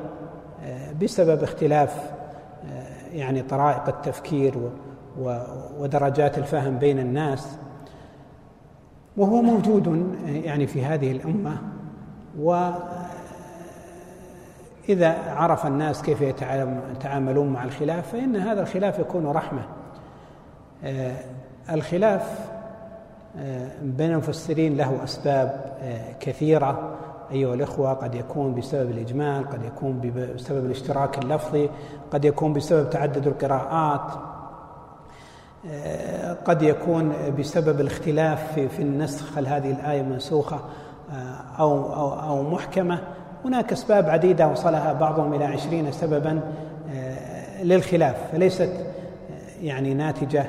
آه، 0.64 0.92
بسبب 1.02 1.42
اختلاف 1.42 2.10
آه، 2.72 3.14
يعني 3.16 3.42
طرائق 3.42 3.88
التفكير 3.88 4.54
ودرجات 5.78 6.38
الفهم 6.38 6.78
بين 6.78 6.98
الناس. 6.98 7.56
وهو 9.16 9.42
موجود 9.42 10.16
يعني 10.26 10.66
في 10.66 10.84
هذه 10.84 11.12
الأمة. 11.12 11.56
وإذا 12.38 12.82
عرف 15.28 15.66
الناس 15.66 16.02
كيف 16.02 16.20
يتعاملون 16.20 17.48
مع 17.48 17.64
الخلاف 17.64 18.12
فإن 18.12 18.36
هذا 18.36 18.60
الخلاف 18.60 18.98
يكون 18.98 19.26
رحمة. 19.26 19.62
آه، 20.84 21.16
الخلاف 21.70 22.22
آه، 22.22 22.51
بين 23.82 24.12
المفسرين 24.12 24.76
له 24.76 25.04
أسباب 25.04 25.76
آه، 25.82 26.12
كثيرة. 26.20 26.98
أيها 27.32 27.54
الإخوة 27.54 27.92
قد 27.92 28.14
يكون 28.14 28.54
بسبب 28.54 28.90
الإجمال 28.90 29.50
قد 29.50 29.64
يكون 29.64 30.12
بسبب 30.36 30.66
الاشتراك 30.66 31.18
اللفظي 31.18 31.70
قد 32.10 32.24
يكون 32.24 32.52
بسبب 32.52 32.90
تعدد 32.90 33.26
القراءات 33.26 34.12
قد 36.44 36.62
يكون 36.62 37.12
بسبب 37.38 37.80
الاختلاف 37.80 38.54
في, 38.54 38.68
في 38.68 38.82
النسخ 38.82 39.38
هل 39.38 39.46
هذه 39.46 39.70
الآية 39.70 40.02
منسوخة 40.02 40.60
أو, 41.58 41.94
أو, 41.94 42.20
أو 42.20 42.50
محكمة. 42.50 42.98
هناك 43.44 43.72
أسباب 43.72 44.10
عديدة 44.10 44.48
وصلها 44.48 44.92
بعضهم 44.92 45.34
إلى 45.34 45.44
عشرين 45.44 45.92
سببا 45.92 46.40
للخلاف 47.62 48.16
فليست 48.32 48.72
يعني 49.62 49.94
ناتجة 49.94 50.46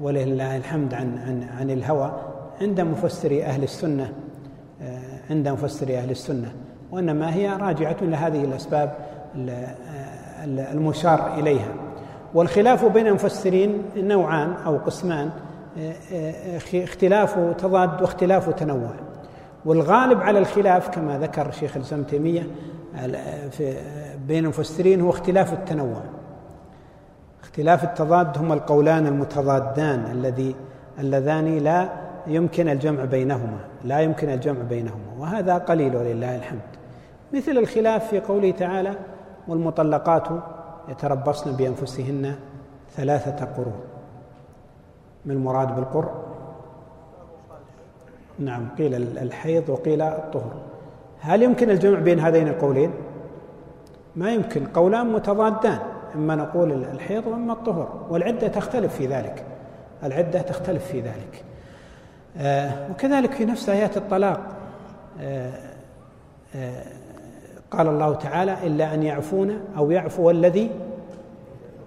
ولله 0.00 0.56
الحمد 0.56 0.94
عن 0.94 1.18
عن 1.18 1.48
عن 1.58 1.70
الهوى. 1.70 2.12
عند 2.60 2.80
مفسري 2.80 3.44
أهل 3.44 3.62
السنة 3.62 4.12
عند 5.30 5.48
مفسري 5.48 5.98
أهل 5.98 6.10
السنة. 6.10 6.52
وإنما 6.92 7.34
هي 7.34 7.48
راجعة 7.48 7.96
لهذه 8.02 8.44
الأسباب 8.44 8.94
المشار 10.46 11.34
إليها. 11.38 11.74
والخلاف 12.34 12.84
بين 12.84 13.06
المفسرين 13.06 13.82
نوعان 13.96 14.52
أو 14.66 14.76
قسمان 14.76 15.30
اختلاف 16.74 17.38
تضاد 17.58 18.02
واختلاف 18.02 18.50
تنوع. 18.50 18.90
والغالب 19.64 20.20
على 20.20 20.38
الخلاف 20.38 20.88
كما 20.88 21.18
ذكر 21.18 21.50
شيخ 21.50 21.76
الإسلام 21.76 22.02
تيمية 22.02 22.46
بين 24.28 24.44
المفسرين 24.44 25.00
هو 25.00 25.10
اختلاف 25.10 25.52
التنوع. 25.52 26.02
اختلاف 27.42 27.84
التضاد 27.84 28.38
هما 28.38 28.54
القولان 28.54 29.06
المتضادان 29.06 30.04
الذي 30.12 30.54
اللذان 30.98 31.58
لا 31.58 31.88
يمكن 32.26 32.68
الجمع 32.68 33.04
بينهما 33.04 33.58
لا 33.84 34.00
يمكن 34.00 34.28
الجمع 34.28 34.62
بينهما 34.62 35.12
وهذا 35.18 35.58
قليل 35.58 35.96
ولله 35.96 36.36
الحمد. 36.36 36.60
مثل 37.34 37.50
الخلاف 37.52 38.08
في 38.08 38.20
قوله 38.20 38.50
تعالى 38.50 38.94
والمطلقات 39.48 40.28
يتربصن 40.88 41.52
بأنفسهن 41.56 42.34
ثلاثة 42.96 43.44
قرون. 43.44 43.80
ما 45.24 45.32
المراد 45.32 45.76
بالقر؟ 45.76 46.10
نعم 48.38 48.68
قيل 48.78 48.94
الحيض 49.18 49.68
وقيل 49.68 50.02
الطهر. 50.02 50.52
هل 51.20 51.42
يمكن 51.42 51.70
الجمع 51.70 51.98
بين 51.98 52.20
هذين 52.20 52.48
القولين؟ 52.48 52.90
ما 54.16 54.32
يمكن 54.32 54.66
قولان 54.66 55.12
متضادان. 55.12 55.78
إما 56.14 56.34
نقول 56.34 56.72
الحيض 56.72 57.26
وإما 57.26 57.52
الطهر 57.52 58.06
والعدة 58.10 58.48
تختلف 58.48 58.94
في 58.94 59.06
ذلك. 59.06 59.44
العدة 60.04 60.42
تختلف 60.42 60.86
في 60.86 61.00
ذلك. 61.00 61.44
آه 62.38 62.90
وكذلك 62.90 63.32
في 63.32 63.44
نفس 63.44 63.68
آيات 63.68 63.96
الطلاق 63.96 64.40
آه 65.20 65.52
آه 66.56 66.82
قال 67.70 67.88
الله 67.88 68.14
تعالى 68.14 68.56
إلا 68.66 68.94
أن 68.94 69.02
يعفون 69.02 69.60
أو 69.76 69.90
يعفو 69.90 70.30
الذي 70.30 70.70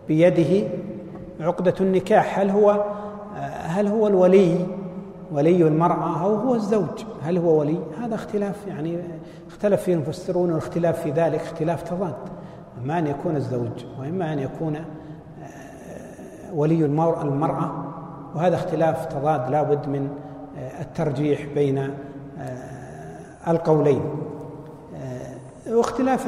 بيده 0.07 0.67
عقدة 1.39 1.75
النكاح. 1.81 2.39
هل 2.39 2.49
هو 2.49 2.85
هل 3.63 3.87
هو 3.87 4.07
الولي 4.07 4.65
ولي 5.31 5.67
المرأة 5.67 6.23
أو 6.23 6.35
هو 6.35 6.55
الزوج؟ 6.55 7.03
هل 7.23 7.37
هو 7.37 7.59
ولي؟ 7.59 7.77
هذا 8.01 8.15
اختلاف 8.15 8.67
يعني 8.67 8.99
اختلف 9.47 9.81
فيه 9.81 9.93
المفسرون 9.93 10.49
والاختلاف 10.49 11.01
في 11.01 11.11
ذلك 11.11 11.39
اختلاف 11.41 11.83
تضاد. 11.83 12.15
إما 12.81 12.99
أن 12.99 13.07
يكون 13.07 13.35
الزوج 13.35 13.85
وإما 13.99 14.33
أن 14.33 14.39
يكون 14.39 14.75
آه، 14.75 16.53
ولي 16.53 16.85
المرأة. 16.85 17.71
وهذا 18.35 18.55
اختلاف 18.55 19.05
تضاد 19.05 19.49
لا 19.49 19.63
بد 19.63 19.89
من 19.89 20.09
آه، 20.57 20.81
الترجيح 20.81 21.45
بين 21.55 21.77
آه، 21.77 21.91
القولين. 23.47 24.01
واختلاف 25.69 26.27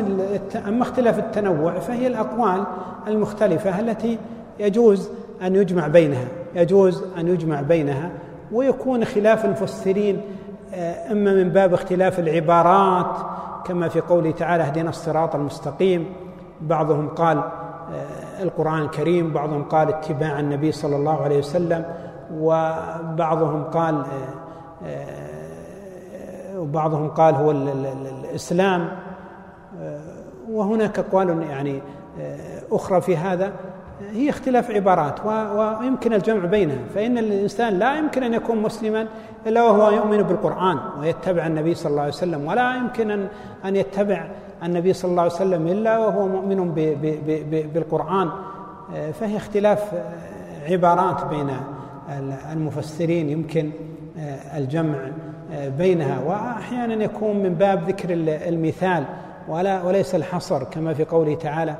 أما 0.67 0.81
اختلاف 0.81 1.19
التنوع 1.19 1.79
فهي 1.79 2.07
الأقوال 2.07 2.63
المختلفة 3.07 3.79
التي 3.79 4.17
يجوز 4.59 5.09
أن 5.41 5.55
يجمع 5.55 5.87
بينها 5.87 6.27
يجوز 6.55 7.03
أن 7.17 7.27
يجمع 7.27 7.61
بينها. 7.61 8.09
ويكون 8.51 9.05
خلاف 9.05 9.45
المفسرين 9.45 10.21
إما 11.11 11.33
من 11.33 11.49
باب 11.49 11.73
اختلاف 11.73 12.19
العبارات 12.19 13.17
كما 13.65 13.87
في 13.87 13.99
قوله 13.99 14.31
تعالى 14.31 14.63
اهدنا 14.63 14.89
الصراط 14.89 15.35
المستقيم. 15.35 16.05
بعضهم 16.61 17.07
قال 17.07 17.37
آه، 17.37 18.43
القرآن 18.43 18.81
الكريم 18.81 19.33
بعضهم 19.33 19.63
قال 19.63 19.89
اتباع 19.89 20.39
النبي 20.39 20.71
صلى 20.71 20.95
الله 20.95 21.21
عليه 21.21 21.39
وسلم 21.39 21.85
وبعضهم 22.33 23.63
قال 23.63 24.03
آه، 24.85 26.59
وبعضهم 26.59 27.09
قال 27.09 27.35
هو 27.35 27.51
الإسلام. 27.51 28.89
وهناك 30.49 30.99
أقوال 30.99 31.41
يعني 31.49 31.81
أخرى 32.71 33.01
في 33.01 33.17
هذا. 33.17 33.51
هي 34.11 34.29
اختلاف 34.29 34.71
عبارات 34.71 35.25
ويمكن 35.25 36.13
الجمع 36.13 36.45
بينها. 36.45 36.77
فإن 36.95 37.17
الإنسان 37.17 37.79
لا 37.79 37.97
يمكن 37.97 38.23
أن 38.23 38.33
يكون 38.33 38.61
مسلما 38.61 39.07
إلا 39.47 39.63
وهو 39.63 39.91
يؤمن 39.91 40.23
بالقرآن 40.23 40.79
ويتبع 40.99 41.47
النبي 41.47 41.75
صلى 41.75 41.89
الله 41.89 42.01
عليه 42.01 42.13
وسلم 42.13 42.47
ولا 42.47 42.75
يمكن 42.75 43.27
أن 43.65 43.75
يتبع 43.75 44.27
النبي 44.65 44.93
صلى 44.93 45.11
الله 45.11 45.21
عليه 45.21 45.33
وسلم 45.33 45.67
إلا 45.67 45.97
وهو 45.97 46.27
مؤمن 46.27 46.71
بالقرآن 47.73 48.29
فهي 49.13 49.37
اختلاف 49.37 49.91
عبارات 50.69 51.25
بين 51.25 51.49
المفسرين 52.51 53.29
يمكن 53.29 53.71
الجمع 54.57 54.97
بينها. 55.77 56.19
واحيانا 56.25 57.03
يكون 57.03 57.43
من 57.43 57.53
باب 57.53 57.89
ذكر 57.89 58.07
المثال 58.47 59.03
ولا 59.47 59.83
وليس 59.83 60.15
الحصر 60.15 60.63
كما 60.63 60.93
في 60.93 61.05
قوله 61.05 61.35
تعالى 61.35 61.75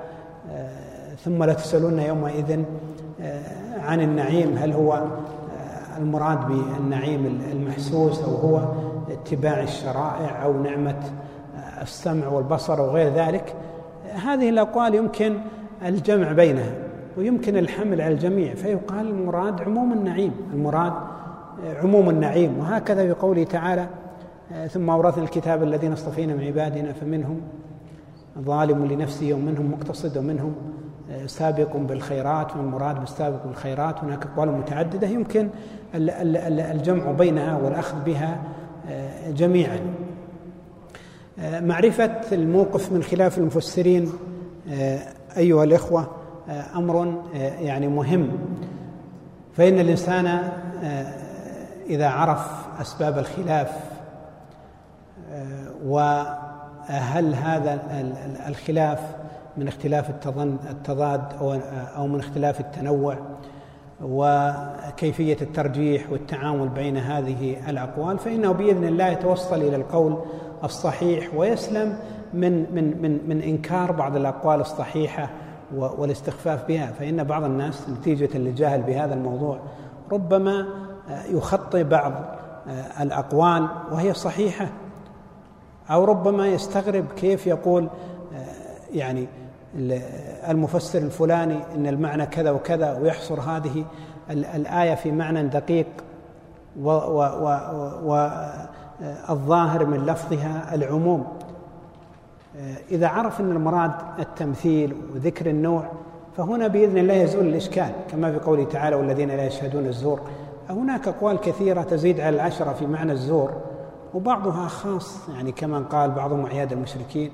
ثم 1.26 1.44
لتسألن 1.44 2.00
يومئذ 2.00 2.60
آه، 3.22 3.42
عن 3.80 4.02
النعيم 4.02 4.58
هل 4.58 4.74
هو 4.74 4.94
آه، 4.94 5.98
المراد 5.98 6.48
بالنعيم 6.48 7.42
المحسوس 7.52 8.24
أو 8.24 8.36
هو 8.36 8.62
اتباع 9.12 9.64
الشرائع 9.64 10.44
أو 10.44 10.64
نعمة 10.64 10.90
آه، 10.90 11.25
السمع 11.82 12.28
والبصر 12.28 12.82
وغير 12.82 13.14
ذلك 13.14 13.56
هذه 14.14 14.50
الأقوال 14.50 14.96
يمكن 14.96 15.38
الجمع 15.86 16.32
بينها 16.32 16.72
ويمكن 17.18 17.58
الحمل 17.58 18.02
على 18.02 18.14
الجميع 18.14 18.54
فيقال 18.54 19.08
المراد 19.10 19.62
عموم 19.62 19.94
النعيم 19.94 20.32
المراد 20.54 20.94
عموم 21.84 22.10
النعيم 22.10 22.60
وهكذا 22.60 23.06
في 23.06 23.12
قوله 23.12 23.44
تعالى 23.44 23.88
ثم 24.70 24.90
أورثنا 24.90 25.24
الكتاب 25.24 25.64
الذين 25.64 25.92
اصطفينا 25.92 26.34
من 26.34 26.44
عبادنا 26.44 26.94
فمنهم 26.94 27.42
ظالم 28.40 28.86
لنفسه 28.86 29.34
ومنهم 29.34 29.72
مقتصد 29.72 30.18
ومنهم 30.18 30.56
سابق 31.26 31.78
بالخيرات 31.78 32.56
والمراد 32.56 33.00
بالسابق 33.00 33.46
بالخيرات 33.46 34.04
هناك 34.04 34.26
أقوال 34.26 34.52
متعددة 34.52 35.08
يمكن 35.08 35.50
الجمع 35.96 37.12
بينها 37.12 37.58
والأخذ 37.58 37.96
بها 38.06 38.40
جميعا. 39.30 39.80
معرفة 41.38 42.22
الموقف 42.32 42.92
من 42.92 43.04
خلاف 43.04 43.38
المفسرين 43.38 44.12
أيها 45.38 45.64
الإخوة 45.64 46.08
أمر 46.76 47.24
يعني 47.60 47.88
مهم. 47.88 48.32
فإن 49.58 49.80
الإنسان 49.80 50.40
إذا 51.90 52.08
عرف 52.10 52.48
أسباب 52.82 53.18
الخلاف 53.18 53.72
وهل 55.86 57.36
هذا 57.36 57.80
الخلاف 58.48 59.00
من 59.58 59.68
اختلاف 59.68 60.10
التضاد 60.70 61.22
أو 61.96 62.08
من 62.08 62.20
اختلاف 62.20 62.60
التنوع 62.60 63.18
وكيفية 64.04 65.38
الترجيح 65.42 66.12
والتعامل 66.12 66.70
بين 66.70 66.98
هذه 66.98 67.70
الأقوال 67.70 68.18
فإنه 68.18 68.52
بإذن 68.52 68.84
الله 68.84 69.08
يتوصل 69.08 69.56
إلى 69.56 69.76
القول 69.76 70.22
الصحيح 70.64 71.34
ويسلم 71.36 71.98
من 72.34 72.76
من 72.76 73.02
من 73.02 73.20
من 73.30 73.42
إنكار 73.42 73.92
بعض 73.92 74.16
الأقوال 74.16 74.60
الصحيحة 74.62 75.30
والاستخفاف 75.76 76.68
بها. 76.68 76.92
فإن 77.00 77.24
بعض 77.24 77.44
الناس 77.44 77.90
نتيجة 77.90 78.38
للجهل 78.38 78.82
بهذا 78.82 79.14
الموضوع 79.14 79.60
ربما 80.12 80.68
يخطي 81.30 81.84
بعض 81.84 82.14
الأقوال 83.02 83.68
وهي 83.92 84.14
صحيحة 84.14 84.68
أو 85.92 86.04
ربما 86.04 86.48
يستغرب 86.48 87.06
كيف 87.18 87.48
يقول 87.48 87.90
يعني 88.94 89.28
المفسر 90.50 91.00
الفلاني 91.00 91.60
إن 91.76 91.88
المعنى 91.88 92.26
كذا 92.26 92.52
وكذا 92.52 93.00
ويحصر 93.00 93.42
هذه 93.42 93.86
الآية 94.32 94.96
في 94.96 95.12
معنى 95.12 95.44
دقيق 95.44 95.88
والظاهر 99.30 99.86
من 99.86 100.06
لفظها 100.06 100.76
العموم. 100.76 101.28
إذا 102.92 103.08
عرف 103.08 103.40
إن 103.40 103.52
المراد 103.52 103.92
التمثيل 104.20 104.96
وذكر 105.16 105.50
النوع 105.50 105.84
فهنا 106.38 106.68
بإذن 106.68 106.98
الله 106.98 107.14
يزول 107.14 107.46
الإشكال. 107.46 107.92
كما 108.12 108.32
في 108.32 108.40
قوله 108.40 108.64
تعالى 108.64 108.96
والذين 108.96 109.30
لا 109.30 109.46
يشهدون 109.46 109.86
الزور 109.86 110.22
هناك 110.70 111.08
أقوال 111.08 111.40
كثيرة 111.40 111.82
تزيد 111.82 112.20
على 112.20 112.36
العشرة 112.36 112.74
في 112.74 112.86
معنى 112.86 113.12
الزور 113.12 113.54
وبعضها 114.14 114.68
خاص 114.68 115.30
يعني 115.36 115.52
كما 115.52 115.80
قال 115.80 116.12
بعضهم 116.12 116.46
عياد 116.46 116.72
المشركين. 116.72 117.32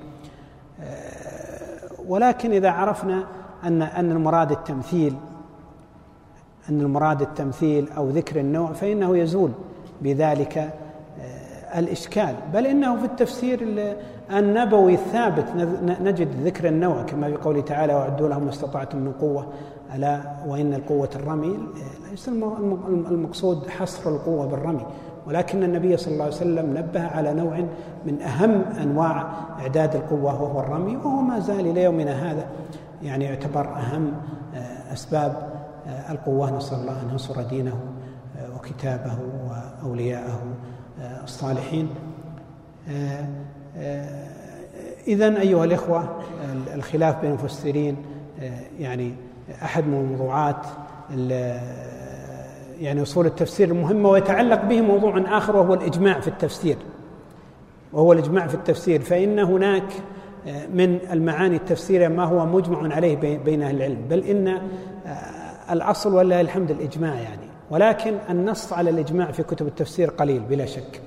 ولكن 2.08 2.52
إذا 2.52 2.70
عرفنا 2.70 3.24
أن 3.64 3.82
أن 3.82 4.12
المراد 4.12 4.52
التمثيل 4.52 5.14
أن 6.68 6.80
المراد 6.80 7.22
التمثيل 7.22 7.88
أو 7.96 8.08
ذكر 8.08 8.40
النوع 8.40 8.72
فإنه 8.72 9.16
يزول 9.16 9.50
بذلك 10.02 10.58
آه، 10.58 11.78
الإشكال. 11.78 12.34
بل 12.52 12.66
إنه 12.66 12.96
في 12.96 13.04
التفسير 13.04 13.86
النبوي 14.30 14.94
الثابت 14.94 15.44
نجد 16.00 16.28
ذكر 16.44 16.68
النوع 16.68 17.02
كما 17.02 17.28
في 17.28 17.36
قوله 17.36 17.60
تعالى 17.60 17.94
وأعدوا 17.94 18.28
لهم 18.28 18.44
ما 18.44 18.50
استطعتم 18.50 18.98
من 18.98 19.12
قوة. 19.12 19.46
ألا 19.94 20.20
وإن 20.46 20.74
القوة 20.74 21.08
الرمي 21.16 21.58
ليس 22.10 22.28
المقصود 22.28 23.68
حصر 23.68 24.10
القوة 24.10 24.46
بالرمي. 24.46 24.86
ولكن 25.26 25.62
النبي 25.62 25.96
صلى 25.96 26.12
الله 26.12 26.24
عليه 26.24 26.34
وسلم 26.34 26.78
نبه 26.78 27.06
على 27.06 27.34
نوع 27.34 27.64
من 28.06 28.22
أهم 28.22 28.62
أنواع 28.82 29.32
إعداد 29.60 29.96
القوة 29.96 30.42
وهو 30.42 30.60
الرمي 30.60 30.96
وهو 30.96 31.20
ما 31.20 31.40
زال 31.40 31.66
إلى 31.66 31.82
يومنا 31.82 32.32
هذا 32.32 32.46
يعني 33.02 33.24
يعتبر 33.24 33.76
أهم 33.76 34.12
آه، 34.54 34.92
أسباب 34.92 35.52
آه، 35.86 36.12
القوة. 36.12 36.56
نسأل 36.56 36.78
الله 36.78 37.02
أن 37.02 37.08
ينصر 37.12 37.42
دينه 37.42 37.80
آه، 38.38 38.56
وكتابه 38.56 39.18
وأولياءه 39.50 40.38
الصالحين. 41.24 41.88
اذا 45.06 45.40
أيها 45.40 45.64
الإخوة 45.64 46.20
الخلاف 46.74 47.20
بين 47.20 47.30
المفسرين 47.30 47.96
يعني 48.78 49.14
أحد 49.62 49.86
من 49.86 49.94
الموضوعات 49.94 50.66
يعني 52.80 53.02
أصول 53.02 53.26
التفسير 53.26 53.68
المهمة 53.68 54.08
ويتعلق 54.08 54.64
به 54.64 54.80
موضوع 54.80 55.38
آخر 55.38 55.56
وهو 55.56 55.74
الإجماع 55.74 56.20
في 56.20 56.28
التفسير. 56.28 56.76
وهو 57.92 58.12
الإجماع 58.12 58.46
في 58.46 58.54
التفسير. 58.54 59.00
فإن 59.00 59.38
هناك 59.38 59.92
آه، 60.46 60.66
من 60.66 60.98
المعاني 61.12 61.56
التفسيريه 61.56 62.08
ما 62.08 62.24
هو 62.24 62.46
مجمع 62.46 62.94
عليه 62.94 63.38
بين 63.38 63.62
أهل 63.62 63.76
العلم. 63.76 63.98
بل 64.10 64.24
إن 64.24 64.48
آه، 64.48 65.72
الأصل 65.72 66.14
ولله 66.14 66.40
الحمد 66.40 66.70
الإجماع 66.70 67.14
يعني. 67.14 67.46
ولكن 67.70 68.14
النص 68.30 68.72
على 68.72 68.90
الإجماع 68.90 69.30
في 69.30 69.42
كتب 69.42 69.66
التفسير 69.66 70.10
قليل 70.10 70.40
بلا 70.40 70.66
شك. 70.66 71.00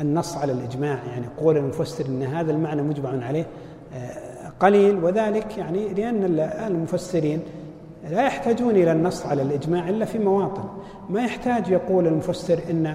النص 0.00 0.36
على 0.36 0.52
الإجماع 0.52 0.98
يعني 1.10 1.26
قول 1.38 1.56
المفسر 1.56 2.06
إن 2.06 2.22
هذا 2.22 2.52
المعنى 2.52 2.82
مجمع 2.82 3.26
عليه 3.26 3.46
آه، 3.94 4.52
قليل. 4.60 5.04
وذلك 5.04 5.58
يعني 5.58 5.94
لأن 5.94 6.38
المفسرين 6.66 7.42
لا 8.08 8.26
يحتاجون 8.26 8.70
إلى 8.70 8.92
النص 8.92 9.26
على 9.26 9.42
الإجماع 9.42 9.88
إلا 9.88 10.04
في 10.04 10.18
مواطن. 10.18 10.64
ما 11.10 11.24
يحتاج 11.24 11.68
يقول 11.68 12.06
المفسر 12.06 12.60
ان 12.70 12.86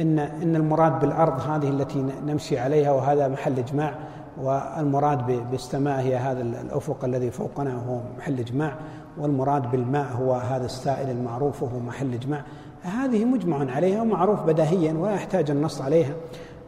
ان 0.00 0.18
إن 0.18 0.56
المراد 0.56 1.00
بالأرض 1.00 1.40
هذه 1.40 1.68
التي 1.68 2.06
نمشي 2.26 2.58
عليها 2.58 2.92
وهذا 2.92 3.28
محل 3.28 3.58
إجماع 3.58 3.94
والمراد 4.42 5.50
بالسماء 5.50 6.00
هي 6.00 6.16
هذا 6.16 6.42
الأفق 6.42 7.04
الذي 7.04 7.30
فوقنا 7.30 7.76
وهو 7.76 8.00
محل 8.18 8.38
إجماع 8.38 8.74
والمراد 9.18 9.70
بالماء 9.70 10.12
هو 10.12 10.34
هذا 10.34 10.64
السائل 10.64 11.10
المعروف 11.10 11.62
وهو 11.62 11.78
محل 11.78 12.14
إجماع. 12.14 12.42
هذه 12.82 13.24
مجمع 13.24 13.74
عليها 13.74 14.02
ومعروف 14.02 14.42
بداهيا 14.42 14.92
ولا 14.92 15.14
يحتاج 15.14 15.50
النص 15.50 15.80
عليها 15.80 16.12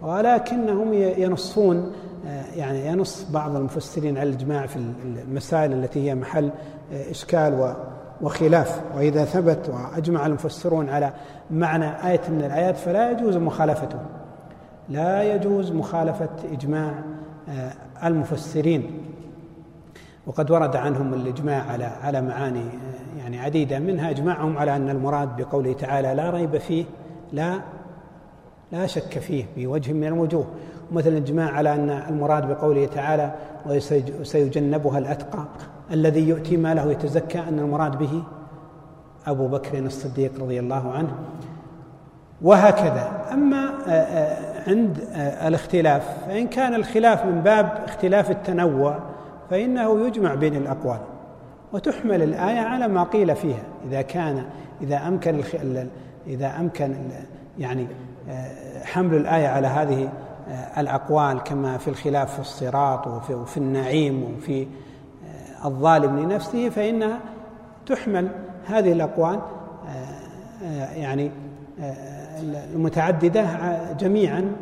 ولكنهم 0.03 0.95
ينصون 0.95 1.93
يعني 2.57 2.87
ينص 2.87 3.27
بعض 3.31 3.57
المفسرين 3.57 4.19
على 4.19 4.29
الإجماع 4.29 4.67
في 4.67 4.77
المسائل 5.05 5.73
التي 5.73 6.11
هي 6.11 6.15
محل 6.15 6.51
إشكال 6.93 7.75
وخلاف. 8.23 8.81
وإذا 8.97 9.25
ثبت 9.25 9.69
وأجمع 9.69 10.27
المفسرون 10.27 10.89
على 10.89 11.13
معنى 11.51 12.09
آية 12.11 12.21
من 12.29 12.45
الآيات 12.45 12.77
فلا 12.77 13.11
يجوز 13.11 13.37
مخالفته. 13.37 13.99
لا 14.89 15.35
يجوز 15.35 15.73
مخالفة 15.73 16.31
إجماع 16.53 16.95
آه، 17.49 17.73
المفسرين. 18.05 19.01
وقد 20.27 20.51
ورد 20.51 20.77
عنهم 20.77 21.15
الإجماع 21.15 21.63
على 21.73 21.85
على 21.85 22.23
معاني 22.23 22.61
آه، 22.61 23.19
يعني 23.19 23.41
عديدة. 23.41 23.79
منها 23.79 24.11
إجماعهم 24.11 24.59
على 24.59 24.77
أن 24.77 24.91
المراد 24.91 25.37
بقوله 25.37 25.73
تعالى 25.73 26.15
لا 26.15 26.31
ريب 26.31 26.59
فيه 26.59 26.85
لا 27.33 27.61
لا 28.73 28.87
شك 28.87 29.19
فيه 29.19 29.45
بوجه 29.57 29.93
من 29.93 30.05
الوجوه. 30.05 30.47
مثل 30.93 31.09
الإجماع 31.09 31.51
على 31.51 31.75
أن 31.75 31.91
المراد 31.91 32.49
بقوله 32.49 32.87
تعالى 32.87 33.35
وسيجنبها 34.21 34.99
الأتقى 34.99 35.45
الذي 35.91 36.29
يؤتي 36.29 36.57
ماله 36.57 36.91
يتزكى 36.91 37.39
أن 37.39 37.59
المراد 37.59 37.99
به 37.99 38.23
أبو 39.27 39.49
بكر 39.49 39.79
الصديق 39.79 40.33
رضي 40.41 40.61
الله 40.61 40.93
عنه. 40.93 41.15
وهكذا. 42.43 43.29
أما 43.33 43.73
آه، 43.89 44.71
عند 44.71 44.99
الاختلاف 45.47 46.27
فإن 46.27 46.47
كان 46.47 46.75
الخلاف 46.75 47.25
من 47.25 47.41
باب 47.41 47.83
اختلاف 47.85 48.31
التنوع 48.31 48.99
فإنه 49.51 50.07
يجمع 50.07 50.35
بين 50.35 50.57
الأقوال. 50.57 51.01
وتحمل 51.73 52.23
الآية 52.23 52.61
على 52.61 52.89
ما 52.89 53.03
قيل 53.03 53.37
فيها. 53.37 53.63
إذا 53.89 54.03
كان 54.03 54.45
إذا 54.83 54.97
أمكن 55.09 55.41
إذا 56.27 56.47
أمكن 56.61 56.95
يعني 57.59 57.87
حمل 58.85 59.15
الآية 59.15 59.49
على 59.49 59.67
هذه 59.67 60.09
الأقوال 60.79 61.43
كما 61.43 61.79
في 61.79 61.89
الخلاف 61.89 62.35
في 62.35 62.41
الصراط 62.41 63.07
وفي, 63.07 63.57
النعيم 63.57 64.23
وفي 64.23 64.67
الظالم 65.65 66.19
لنفسه 66.19 66.69
فإنها 66.69 67.21
تحمل 67.87 68.29
هذه 68.67 68.93
الأقوال 68.93 69.39
آه، 69.89 70.65
آه، 70.65 70.93
يعني 70.93 71.31
آه، 71.81 72.41
المتعددة 72.75 73.47
جميعا 73.93 74.53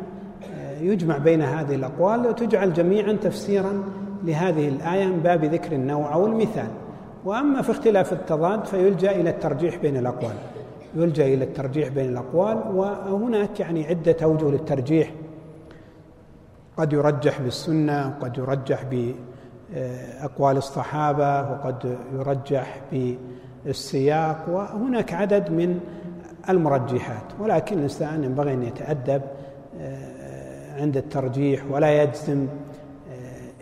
يجمع 0.81 1.17
بين 1.17 1.41
هذه 1.41 1.75
الأقوال 1.75 2.27
وتجعل 2.27 2.73
جميعا 2.73 3.13
تفسيرا 3.13 3.83
لهذه 4.23 4.67
الآية 4.67 5.05
من 5.05 5.19
باب 5.19 5.45
ذكر 5.45 5.71
النوع 5.71 6.13
أو 6.13 6.25
المثال. 6.25 6.67
وأما 7.25 7.61
في 7.61 7.71
اختلاف 7.71 8.13
التضاد 8.13 8.65
فيلجأ 8.65 9.11
إلى 9.11 9.29
الترجيح 9.29 9.75
بين 9.75 9.97
الأقوال. 9.97 10.33
يلجأ 10.95 11.25
إلى 11.25 11.43
الترجيح 11.43 11.89
بين 11.89 12.09
الأقوال 12.09 12.57
وهناك 12.75 13.59
يعني 13.59 13.85
عدة 13.87 14.15
أوجه 14.23 14.49
للترجيح. 14.49 15.11
قد 16.77 16.93
يرجح 16.93 17.41
بالسنة 17.41 18.07
وقد 18.07 18.37
يرجح 18.37 18.85
أقوال 20.21 20.57
الصحابة 20.57 21.51
وقد 21.51 21.97
يرجح 22.13 22.81
بالسياق 23.65 24.45
وهناك 24.49 25.13
عدد 25.13 25.51
من 25.51 25.79
المرجحات. 26.49 27.23
ولكن 27.39 27.77
الإنسان 27.77 28.23
ينبغي 28.23 28.53
أن 28.53 28.63
يتأدب 28.63 29.21
آه، 29.81 30.81
عند 30.81 30.97
الترجيح 30.97 31.63
ولا 31.71 32.03
يجزم 32.03 32.47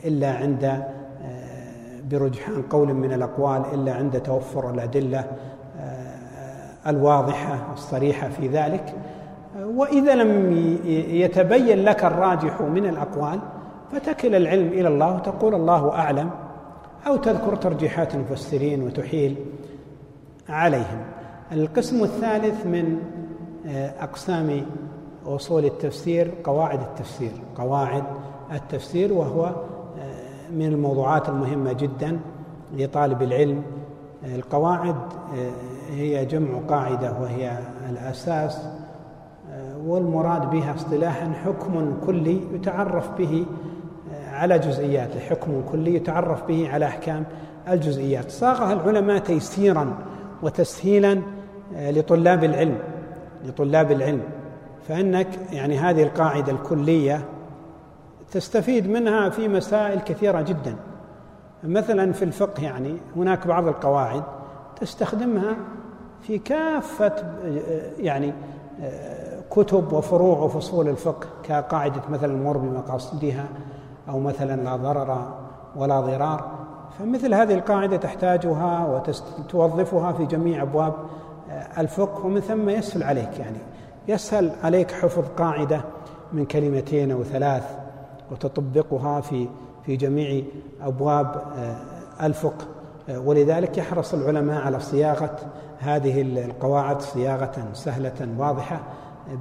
إلا 0.06 0.32
عند 0.32 0.84
برجحان 2.12 2.62
قول 2.62 2.94
من 2.94 3.14
الأقوال 3.14 3.64
إلا 3.74 3.94
عند 3.94 4.22
توفر 4.22 4.74
الأدلة. 4.74 5.26
الواضحة 6.88 7.74
الصريحة 7.74 8.30
في 8.30 8.48
ذلك. 8.48 8.96
وإذا 9.64 10.16
لم 10.16 10.52
يتبين 11.10 11.84
لك 11.84 12.06
الراجح 12.06 12.62
من 12.62 12.86
الأقوال 12.86 13.40
فتكل 13.92 14.36
العلم 14.36 14.68
إلى 14.68 14.88
الله 14.88 15.16
وتقول 15.16 15.56
الله 15.56 15.92
أعلم 15.92 16.30
أو 17.08 17.16
تذكر 17.16 17.56
ترجيحات 17.56 18.16
المفسرين 18.16 18.84
وتحيل 18.84 19.36
عليهم. 20.50 21.02
القسم 21.52 22.04
الثالث 22.04 22.66
من 22.66 23.00
آه، 23.68 23.94
أقسام 24.04 24.66
أصول 25.26 25.66
التفسير 25.66 26.32
قواعد 26.44 26.80
التفسير. 26.82 27.32
قواعد 27.56 28.04
التفسير 28.52 29.14
وهو 29.14 29.46
آه، 29.46 30.52
من 30.52 30.66
الموضوعات 30.66 31.30
المهمة 31.30 31.74
جدا 31.74 32.20
لطالب 32.74 33.22
العلم. 33.22 33.64
القواعد 34.36 34.96
آه، 35.36 35.52
هي 35.90 36.26
جمع 36.26 36.60
قاعدة 36.68 37.14
وهي 37.22 37.58
الأساس 37.90 38.68
والمراد 39.86 40.50
بها 40.50 40.76
اصطلاحا 40.76 41.34
حكم 41.46 41.98
كلي 42.06 42.42
يتعرف 42.54 43.10
به 43.18 43.46
على 44.32 44.60
جزئياته 44.60 45.20
حكم 45.20 45.62
كلي 45.72 45.96
يتعرف 45.96 46.48
به 46.48 46.70
على 46.70 46.86
أحكام 46.86 47.26
الجزئيات. 47.70 48.32
صاغها 48.32 48.74
العلماء 48.74 49.18
تيسيرا 49.18 49.94
وتسهيلا 50.44 51.22
آه، 51.76 51.92
لطلاب 51.92 52.44
العلم 52.44 52.78
لطلاب 53.46 53.92
العلم. 53.92 54.22
فإنك 54.88 55.28
يعني 55.52 55.78
هذه 55.78 56.04
القاعدة 56.04 56.52
الكلية 56.52 57.26
تستفيد 58.32 58.90
منها 58.90 59.30
في 59.30 59.48
مسائل 59.48 60.00
كثيرة 60.00 60.42
جدا. 60.42 60.76
مثلا 61.64 62.14
في 62.14 62.26
الفقه 62.26 62.64
يعني 62.64 62.98
هناك 63.16 63.48
بعض 63.48 63.68
القواعد 63.68 64.24
تستخدمها 64.82 65.56
في 66.22 66.38
كافة 66.38 67.14
آه، 67.44 67.92
يعني 68.00 68.34
كتب 69.52 69.94
وفروع 69.94 70.38
وفصول 70.40 70.88
الفقه 70.88 71.28
كقاعدة 71.44 72.02
مثلا 72.10 72.34
المر 72.34 72.58
بمقاصدها 72.58 73.46
أو 74.10 74.20
مثلا 74.20 74.64
لا 74.64 74.76
ضرر 74.76 75.34
ولا 75.76 76.02
ضرار. 76.02 76.52
فمثل 77.00 77.34
هذه 77.34 77.54
القاعدة 77.54 77.98
تحتاجها 77.98 79.02
وتوظفها 79.40 80.12
في 80.12 80.26
جميع 80.26 80.62
أبواب 80.62 80.94
آه، 81.50 81.82
الفقه 81.82 82.26
ومن 82.26 82.40
ثم 82.40 82.70
يسهل 82.70 83.04
عليك 83.04 83.40
يعني 83.40 83.58
يسهل 84.08 84.52
عليك 84.64 84.92
حفظ 84.92 85.24
قاعدة 85.38 85.82
من 86.34 86.46
كلمتين 86.46 87.12
أو 87.12 87.24
ثلاث 87.24 87.64
وتطبقها 88.32 89.22
في 89.22 89.48
في 89.86 89.96
جميع 89.96 90.44
أبواب 90.82 91.44
آه، 91.58 92.26
الفقه. 92.26 92.66
ولذلك 93.10 93.78
يحرص 93.78 94.14
العلماء 94.14 94.62
على 94.62 94.80
صياغة 94.80 95.38
هذه 95.80 96.22
القواعد 96.22 97.02
صياغة 97.02 97.68
سهلة 97.74 98.28
واضحة 98.38 98.80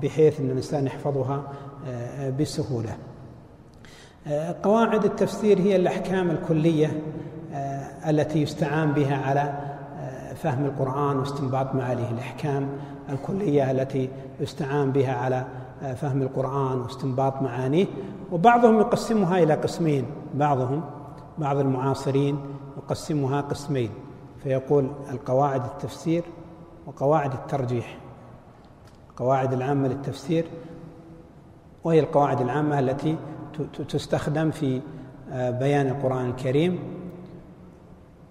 بحيث 0.03 0.40
أن 0.40 0.47
الإنسان 0.47 0.86
يحفظها 0.86 1.43
بسهولة. 2.40 2.97
قواعد 4.62 5.05
التفسير 5.05 5.59
هي 5.59 5.77
الأحكام 5.77 6.31
الكلية 6.31 7.03
آه، 7.55 8.11
التي 8.11 8.43
يستعان 8.43 8.93
بها 8.93 9.16
على 9.16 9.40
آه، 10.01 10.35
فهم 10.35 10.65
القرآن 10.65 11.19
واستنباط 11.19 11.74
معانيه 11.74 12.11
الأحكام 12.11 12.69
الكلية 13.11 13.70
التي 13.70 14.09
يستعان 14.40 14.93
بها 14.93 15.12
على 15.12 15.45
آه، 15.82 15.95
فهم 15.95 16.23
القرآن 16.23 16.81
واستنباط 16.81 17.43
معانيه. 17.43 17.86
وبعضهم 18.32 18.81
يقسمها 18.81 19.43
إلى 19.43 19.55
قسمين 19.55 20.05
بعضهم 20.35 20.82
بعض 21.39 21.59
المعاصرين 21.59 22.39
يقسمها 22.79 23.41
قسمين 23.41 23.91
فيقول 24.43 24.91
القواعد 25.11 25.65
التفسير 25.65 26.23
وقواعد 26.87 27.33
الترجيح. 27.33 27.99
القواعد 29.11 29.53
العامة 29.53 29.89
للتفسير 29.89 30.45
وهي 31.85 32.01
القواعد 32.01 32.41
العامة 32.41 32.79
التي 32.79 33.17
تستخدم 33.89 34.51
في 34.51 34.81
آه، 35.33 35.51
بيان 35.51 35.87
القرآن 35.87 36.27
الكريم. 36.27 36.79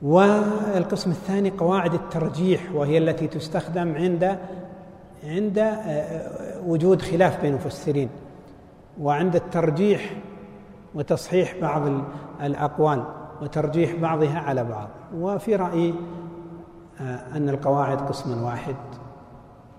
والقسم 0.02 1.12
الثاني 1.12 1.50
قواعد 1.50 1.94
الترجيح 1.94 2.72
وهي 2.74 2.98
التي 2.98 3.28
تستخدم 3.28 3.96
عند 3.96 4.40
عند 5.24 5.58
آه، 5.58 6.62
وجود 6.66 7.02
خلاف 7.02 7.42
بين 7.42 7.52
المفسرين. 7.52 8.10
وعند 9.02 9.36
الترجيح 9.36 10.14
وتصحيح 10.96 11.56
بعض 11.62 11.82
الأقوال. 12.42 13.04
وترجيح 13.42 13.96
بعضها 13.96 14.40
على 14.40 14.64
بعض. 14.64 14.88
وفي 15.16 15.56
رأيي 15.56 15.96
آه، 17.02 17.38
أن 17.38 17.50
القواعد 17.50 18.02
قسم 18.02 18.44
واحد. 18.44 18.76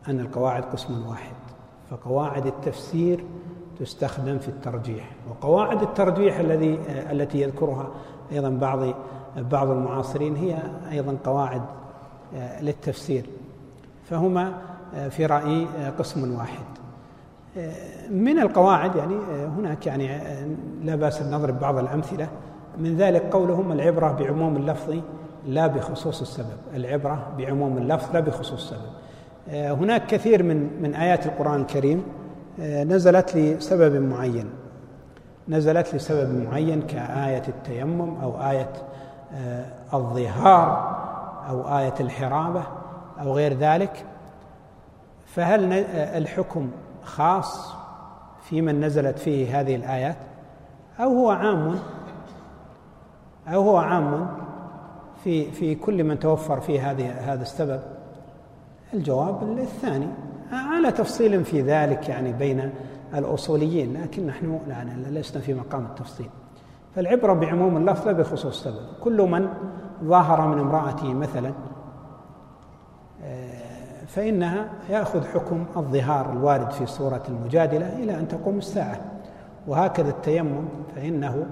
أن 0.09 0.20
القواعد 0.20 0.62
قسم 0.62 1.06
واحد. 1.06 1.35
فقواعد 1.90 2.47
التفسير 2.47 3.24
تستخدم 3.78 4.39
في 4.39 4.48
الترجيح. 4.48 5.10
وقواعد 5.30 5.82
الترجيح 5.82 6.39
الذي 6.39 6.78
التي 7.10 7.40
يذكرها 7.40 7.89
أيضا 8.32 8.48
بعض 8.48 8.78
بعض 9.36 9.70
المعاصرين 9.70 10.36
هي 10.36 10.59
أيضا 10.90 11.16
قواعد 11.24 11.62
آه، 12.35 12.62
للتفسير. 12.62 13.26
فهما 14.05 14.52
آه، 14.94 15.09
في 15.09 15.26
رأيي 15.26 15.66
آه، 15.78 15.90
قسم 15.90 16.35
واحد. 16.35 16.64
من 18.10 18.39
القواعد 18.39 18.97
يعني 18.97 19.14
هناك 19.59 19.86
يعني 19.86 20.09
لا 20.82 20.97
بأس 20.97 21.22
أن 21.22 21.30
نضرب 21.30 21.60
بعض 21.60 21.78
الأمثلة. 21.78 22.28
من 22.78 22.96
ذلك 22.96 23.22
قولهم 23.22 23.72
العبرة 23.72 24.12
بعموم 24.12 24.56
اللفظ 24.56 24.94
لا 25.46 25.66
بخصوص 25.66 26.20
السبب. 26.20 26.56
العبرة 26.74 27.26
بعموم 27.38 27.78
اللفظ 27.78 28.14
لا 28.14 28.20
بخصوص 28.20 28.52
السبب. 28.52 28.92
هناك 29.82 30.06
كثير 30.06 30.42
من 30.42 30.82
من 30.82 30.94
آيات 30.94 31.26
القرآن 31.26 31.60
الكريم 31.60 32.02
آه، 32.60 32.84
نزلت 32.84 33.36
لسبب 33.36 34.02
معين. 34.02 34.50
نزلت 35.48 35.94
لسبب 35.94 36.44
معين 36.44 36.82
كآية 36.82 37.42
التيمم 37.48 38.20
أو 38.22 38.50
آية 38.50 38.72
آه، 39.34 39.66
الظهار 39.94 40.98
أو 41.48 41.78
آية 41.78 41.94
الحرابة 42.00 42.62
أو 43.20 43.32
غير 43.32 43.55
ذلك. 43.55 44.05
فهل 45.26 45.72
آه، 45.72 46.18
الحكم 46.18 46.70
خاص 47.05 47.72
في 48.42 48.62
من 48.62 48.80
نزلت 48.80 49.18
فيه 49.18 49.60
هذه 49.60 49.76
الآيات؟ 49.76 50.16
أو 51.00 51.09
هو 51.09 51.30
عام 51.30 51.78
أو 53.54 53.62
هو 53.62 53.76
عام 53.76 54.28
في 55.24 55.50
في 55.50 55.74
كل 55.74 56.04
من 56.04 56.18
توفر 56.18 56.60
فيه 56.60 56.90
هذه 56.90 57.32
هذا 57.32 57.42
السبب. 57.42 57.80
الجواب 58.94 59.58
الثاني 59.58 60.06
على 60.52 60.92
تفصيل 60.92 61.44
في 61.44 61.62
ذلك 61.62 62.08
يعني 62.08 62.32
بين 62.32 62.70
الأصوليين 63.14 64.02
لكن 64.02 64.26
نحن 64.26 64.60
لا 64.68 65.20
لسنا 65.20 65.42
في 65.42 65.54
مقام 65.54 65.86
التفصيل. 65.86 66.30
فالعبرة 66.94 67.32
بعموم 67.32 67.76
اللفظ 67.76 68.06
لا 68.06 68.12
بخصوص 68.12 68.64
سبب. 68.64 68.86
كل 69.00 69.22
من 69.22 69.48
ظاهر 70.04 70.48
من 70.48 70.58
امرأته 70.58 71.14
مثلا 71.14 71.52
آه، 73.24 74.04
فإنها 74.06 74.68
يأخذ 74.90 75.24
حكم 75.24 75.64
الظهار 75.76 76.32
الوارد 76.32 76.70
في 76.70 76.86
سورة 76.86 77.22
المجادلة 77.28 77.96
إلى 77.96 78.18
أن 78.18 78.28
تقوم 78.28 78.58
الساعة. 78.58 79.00
وهكذا 79.66 80.08
التيمم 80.08 80.64
فإنه 80.96 81.46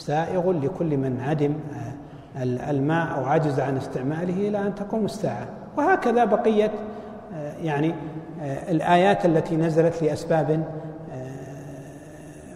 سائغ 0.00 0.52
لكل 0.52 0.96
من 0.96 1.20
عدم 1.20 1.54
آه، 1.74 2.42
الماء 2.70 3.18
أو 3.18 3.24
عجز 3.24 3.60
عن 3.60 3.76
استعماله 3.76 4.48
إلى 4.48 4.58
أن 4.58 4.74
تقوم 4.74 5.04
الساعة. 5.04 5.46
وهكذا 5.76 6.24
بقية 6.24 6.72
آه، 7.34 7.52
يعني 7.62 7.94
آه، 8.40 8.70
الآيات 8.70 9.26
التي 9.26 9.56
نزلت 9.56 10.02
لأسباب 10.02 10.64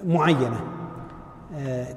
معينة. 0.04 0.60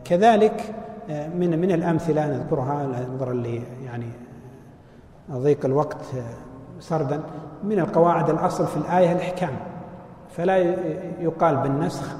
كذلك 0.05 0.75
من 1.09 1.59
من 1.59 1.71
الأمثلة 1.71 2.27
نذكرها 2.27 2.87
نظرا 3.13 3.33
ل 3.33 3.61
يعني 3.85 4.05
ضيق 5.31 5.65
الوقت 5.65 5.97
سردا 6.79 7.19
من 7.63 7.79
القواعد 7.79 8.29
الأصل 8.29 8.67
في 8.67 8.77
الآية 8.77 9.11
الإحكام. 9.11 9.53
فلا 10.29 10.57
يقال 11.19 11.55
بالنسخ 11.57 12.15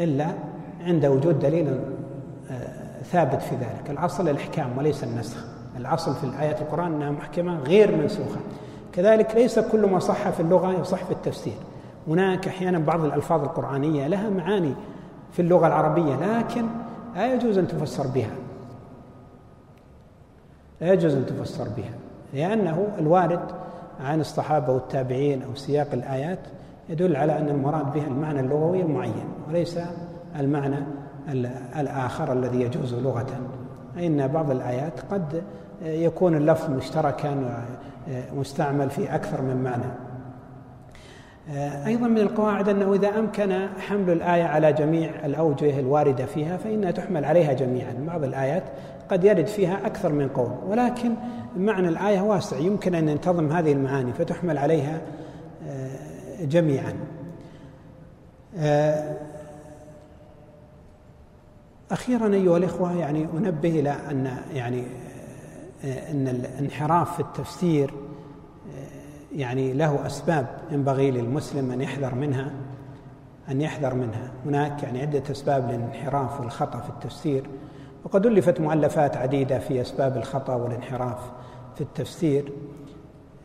إلا 0.00 0.26
عند 0.84 1.06
وجود 1.06 1.38
دليل 1.38 1.80
ثابت 3.04 3.42
في 3.42 3.54
ذلك. 3.54 3.90
الأصل 3.90 4.28
الإحكام 4.28 4.78
وليس 4.78 5.04
النسخ. 5.04 5.44
الأصل 5.76 6.14
في 6.14 6.24
الآيات 6.24 6.62
القرآن 6.62 6.92
أنها 6.94 7.10
محكمة 7.10 7.58
غير 7.58 7.96
منسوخة. 7.96 8.40
كذلك 8.92 9.34
ليس 9.34 9.58
كل 9.58 9.86
ما 9.90 9.98
صح 9.98 10.30
في 10.30 10.40
اللغة 10.40 10.80
يصح 10.80 11.04
في 11.04 11.10
التفسير. 11.10 11.56
هناك 12.08 12.48
أحيانا 12.48 12.78
بعض 12.78 13.04
الألفاظ 13.04 13.42
القرآنية 13.42 14.06
لها 14.06 14.30
معاني 14.30 14.74
في 15.32 15.42
اللغة 15.42 15.66
العربية 15.66 16.14
لكن 16.14 16.66
لا 17.14 17.34
يجوز 17.34 17.58
أن 17.58 17.68
تفسر 17.68 18.06
بها. 18.06 18.34
لا 20.80 20.92
يجوز 20.92 21.14
أن 21.14 21.26
تفسر 21.26 21.68
بها 21.76 21.92
لأنه 22.34 22.88
الوارد 22.98 23.40
عن 24.00 24.20
الصحابة 24.20 24.72
والتابعين 24.72 25.42
أو 25.42 25.54
سياق 25.54 25.88
الآيات 25.92 26.38
يدل 26.88 27.16
على 27.16 27.38
أن 27.38 27.48
المراد 27.48 27.92
به 27.92 28.06
المعنى 28.06 28.40
اللغوي 28.40 28.80
المعين 28.80 29.24
وليس 29.48 29.78
المعنى 30.38 30.76
الآخر 31.78 32.32
الذي 32.32 32.60
يجوز 32.60 32.94
لغة. 32.94 33.26
فإن 33.96 34.28
بعض 34.28 34.50
الآيات 34.50 35.00
قد 35.10 35.42
يكون 35.82 36.34
اللفظ 36.34 36.70
مشتركا 36.70 37.64
ومستعمل 38.34 38.90
في 38.90 39.14
أكثر 39.14 39.42
من 39.42 39.62
معنى. 39.62 39.92
أيضا 41.86 42.06
من 42.06 42.18
القواعد 42.18 42.68
أنه 42.68 42.94
إذا 42.94 43.08
أمكن 43.08 43.66
حمل 43.78 44.10
الآية 44.10 44.44
على 44.44 44.72
جميع 44.72 45.10
الأوجه 45.24 45.80
الواردة 45.80 46.26
فيها 46.26 46.56
فإنها 46.56 46.90
تحمل 46.90 47.24
عليها 47.24 47.52
جميعا. 47.52 47.92
بعض 48.06 48.24
الآيات 48.24 48.62
قد 49.08 49.24
يرد 49.24 49.46
فيها 49.46 49.86
أكثر 49.86 50.12
من 50.12 50.28
قول 50.28 50.50
ولكن 50.68 51.14
معنى 51.56 51.88
الآية 51.88 52.20
واسع. 52.20 52.56
يمكن 52.56 52.94
أن 52.94 53.08
ينتظم 53.08 53.52
هذه 53.52 53.72
المعاني 53.72 54.12
فتحمل 54.12 54.58
عليها 54.58 55.00
جميعا. 56.40 56.92
أخيرا 61.94 62.34
أيها 62.34 62.56
الإخوة 62.56 62.96
يعني 62.96 63.28
أنبه 63.36 63.80
إلى 63.80 63.90
أن 63.90 64.36
يعني 64.54 64.84
آه، 65.84 66.10
أن 66.10 66.28
الانحراف 66.28 67.14
في 67.14 67.20
التفسير 67.20 67.94
يعني 69.34 69.72
له 69.72 70.06
أسباب 70.06 70.46
ينبغي 70.70 71.10
للمسلم 71.10 71.70
أن 71.70 71.80
يحذر 71.80 72.14
منها 72.14 72.50
أن 73.50 73.60
يحذر 73.60 73.94
منها. 73.94 74.30
هناك 74.46 74.82
يعني 74.82 75.00
عدة 75.00 75.22
أسباب 75.30 75.70
للانحراف 75.70 76.40
والخطأ 76.40 76.80
في 76.80 76.88
التفسير. 76.90 77.46
وقد 78.04 78.26
ألفت 78.26 78.60
مؤلفات 78.60 79.16
عديدة 79.16 79.58
في 79.58 79.80
أسباب 79.80 80.16
الخطأ 80.16 80.54
والانحراف 80.54 81.18
في 81.74 81.80
التفسير. 81.80 82.52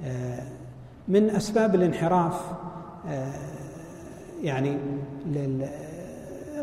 آه، 0.05 0.43
من 1.07 1.29
أسباب 1.29 1.75
الانحراف 1.75 2.41
آه، 3.07 3.33
يعني 4.43 4.77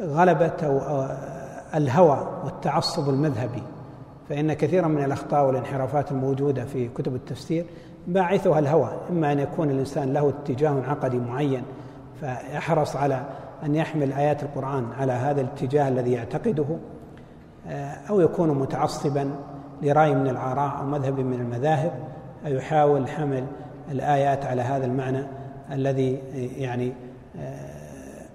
غلبة 0.03 0.57
أو 0.63 1.07
الهوى 1.74 2.28
والتعصب 2.44 3.09
المذهبي 3.09 3.62
فإن 4.28 4.52
كثيرا 4.52 4.88
من 4.88 5.05
الأخطاء 5.05 5.47
والانحرافات 5.47 6.12
الموجودة 6.12 6.64
في 6.64 6.88
كتب 6.88 7.14
التفسير 7.14 7.64
باعثها 8.06 8.59
الهوى 8.59 8.90
إما 9.10 9.32
أن 9.32 9.38
يكون 9.38 9.70
الإنسان 9.70 10.12
له 10.12 10.28
اتجاه 10.28 10.82
عقدي 10.88 11.18
معين 11.18 11.62
فيحرص 12.20 12.97
على 12.97 13.22
أن 13.64 13.74
يحمل 13.74 14.12
آيات 14.12 14.43
القرآن 14.43 14.86
على 14.98 15.12
هذا 15.12 15.40
الاتجاه 15.40 15.88
الذي 15.88 16.12
يعتقده 16.12 16.66
آه، 17.68 17.97
أو 18.10 18.20
يكون 18.20 18.48
متعصبا 18.48 19.30
لرأي 19.82 20.14
من 20.14 20.28
الآراء 20.28 20.78
أو 20.80 20.86
مذهب 20.86 21.20
من 21.20 21.40
المذاهب 21.40 21.93
أو 22.47 22.51
يحاول 22.52 23.09
حمل 23.09 23.44
الآيات 23.90 24.47
على 24.47 24.62
هذا 24.62 24.86
المعنى 24.86 25.22
الذي 25.72 26.18
يعني 26.56 26.93
آه، 27.40 27.86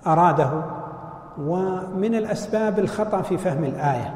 أراده 0.07 0.80
ومن 1.39 2.15
الأسباب 2.15 2.79
الخطأ 2.79 3.21
في 3.21 3.37
فهم 3.37 3.63
الآية. 3.63 4.13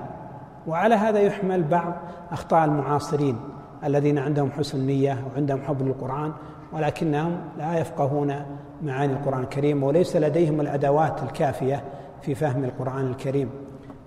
وعلى 0.68 0.96
هذا 0.96 1.20
يحمل 1.20 1.64
بعض 1.64 1.94
أخطاء 2.32 2.66
المعاصرين 2.66 3.38
الذين 3.84 4.18
عندهم 4.18 4.52
حسن 4.52 4.80
نية 4.80 5.24
وعندهم 5.34 5.62
حب 5.62 5.82
للقرآن 5.82 6.32
ولكنهم 6.74 7.38
لا 7.58 7.80
يفقهون 7.80 8.36
معاني 8.84 9.14
القرآن 9.14 9.44
الكريم 9.44 9.84
وليس 9.84 10.16
لديهم 10.16 10.62
الأدوات 10.62 11.24
الكافية 11.24 11.84
في 12.22 12.36
فهم 12.36 12.64
القرآن 12.64 13.08
الكريم. 13.08 13.50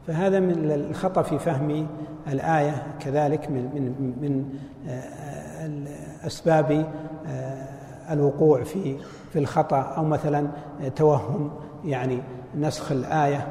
فهذا 0.06 0.40
من 0.40 0.70
الخطأ 0.70 1.22
في 1.22 1.39
فهم 1.39 1.86
الآية 2.32 2.82
كذلك 3.01 3.51
من 3.51 3.62
من 3.74 4.14
من 4.20 4.44
آه، 4.89 6.26
أسباب 6.26 6.86
آه، 7.26 8.12
الوقوع 8.12 8.64
في 8.64 8.97
في 9.32 9.39
الخطأ 9.39 9.80
أو 9.80 10.05
مثلا 10.05 10.48
توهم 10.97 11.51
يعني 11.85 12.20
نسخ 12.55 12.93
الآية 12.93 13.47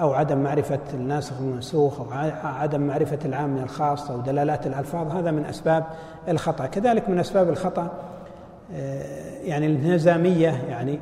أو 0.00 0.12
عدم 0.14 0.38
معرفة 0.38 0.78
الناسخ 0.94 1.40
والمنسوخ 1.40 2.00
أو 2.00 2.06
عدم 2.44 2.80
معرفة 2.80 3.18
العام 3.24 3.50
من 3.50 3.62
الخاص 3.62 4.10
أو 4.10 4.20
دلالات 4.20 4.66
الألفاظ 4.66 5.16
هذا 5.16 5.30
من 5.30 5.44
أسباب 5.44 5.84
الخطأ. 6.28 6.66
كذلك 6.66 7.08
من 7.08 7.18
أسباب 7.18 7.48
الخطأ 7.48 7.88
آه، 8.74 9.38
يعني 9.42 9.66
الانهزامية 9.66 10.64
يعني 10.68 11.00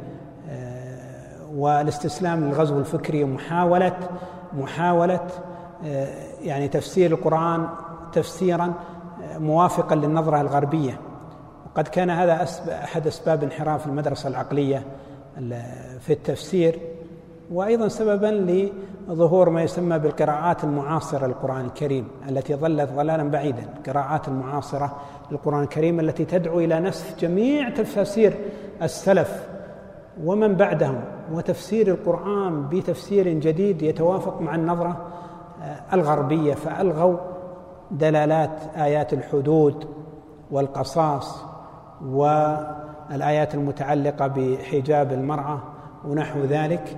آه، 0.50 1.46
والاستسلام 1.54 2.44
للغزو 2.44 2.78
الفكري 2.78 3.24
ومحاولة 3.24 3.96
محاولة 4.52 5.20
آه، 5.84 6.08
يعني 6.42 6.68
تفسير 6.68 7.10
القرآن 7.10 7.68
تفسيرا 8.12 8.72
موافقا 9.38 9.96
للنظرة 9.96 10.40
الغربية. 10.40 11.00
وقد 11.66 11.88
كان 11.88 12.10
هذا 12.10 12.46
أحد 12.84 13.06
أسباب 13.06 13.42
انحراف 13.42 13.86
المدرسة 13.86 14.28
العقلية 14.28 14.82
في 16.00 16.12
التفسير. 16.12 16.78
وأيضا 17.50 17.88
سببا 17.88 18.26
لظهور 19.08 19.50
ما 19.50 19.62
يسمى 19.62 19.98
بالقراءات 19.98 20.64
المعاصرة 20.64 21.26
للقرآن 21.26 21.64
الكريم 21.64 22.08
التي 22.28 22.54
ظلت 22.54 22.90
ضلالا 22.92 23.30
بعيدا، 23.30 23.64
القراءات 23.78 24.28
المعاصرة 24.28 24.96
للقرآن 25.30 25.62
الكريم 25.62 26.00
التي 26.00 26.24
تدعو 26.24 26.60
إلى 26.60 26.80
نسف 26.80 27.20
جميع 27.20 27.70
تفاسير 27.70 28.34
السلف 28.82 29.46
ومن 30.24 30.54
بعدهم 30.54 31.00
وتفسير 31.32 31.88
القرآن 31.88 32.68
بتفسير 32.68 33.28
جديد 33.28 33.82
يتوافق 33.82 34.40
مع 34.40 34.54
النظرة 34.54 35.06
الغربية 35.92 36.54
فألغوا 36.54 37.16
دلالات 37.90 38.60
آيات 38.76 39.12
الحدود 39.12 39.84
والقصاص 40.50 41.44
والآيات 42.06 43.54
المتعلقة 43.54 44.26
بحجاب 44.26 45.12
المرأة 45.12 45.58
ونحو 46.08 46.40
ذلك. 46.40 46.96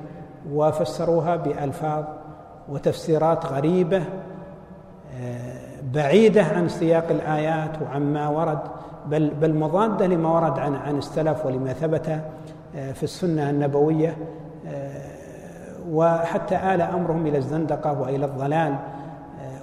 وفسروها 0.51 1.37
بألفاظ 1.37 2.05
وتفسيرات 2.69 3.47
غريبة 3.47 4.03
آه، 5.21 5.73
بعيدة 5.95 6.43
عن 6.43 6.69
سياق 6.69 7.05
الآيات 7.11 7.83
وعن 7.83 8.13
ما 8.13 8.29
ورد 8.29 8.59
بل 9.07 9.31
بل 9.31 9.55
مضادة 9.55 10.07
لما 10.07 10.29
ورد 10.29 10.59
عن 10.59 10.75
عن 10.75 10.99
السلف 10.99 11.47
ولما 11.47 11.73
ثبت 11.73 12.21
آه، 12.77 12.93
في 12.93 13.03
السنة 13.03 13.51
النبوية 13.51 14.17
آه، 14.67 15.13
وحتى 15.91 16.57
آل 16.57 16.83
أمرهم 16.83 17.27
إلى 17.27 17.39
الزندقة 17.39 18.01
وإلى 18.01 18.25
الضلال 18.25 18.77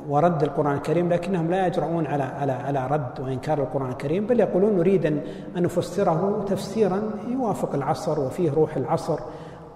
ورد 0.10 0.44
القرآن 0.44 0.76
الكريم 0.76 1.10
لكنهم 1.10 1.52
لا 1.52 1.68
يجرؤون 1.68 2.08
على 2.08 2.24
على 2.24 2.52
على 2.52 2.88
رد 2.88 3.20
وإنكار 3.20 3.60
القرآن 3.60 3.90
الكريم 3.90 4.28
بل 4.28 4.40
يقولون 4.40 4.78
نريد 4.78 5.06
أن 5.06 5.22
نفسره 5.56 6.46
تفسيرا 6.48 7.02
يوافق 7.28 7.76
العصر 7.76 8.20
وفيه 8.20 8.52
روح 8.52 8.76
العصر. 8.76 9.20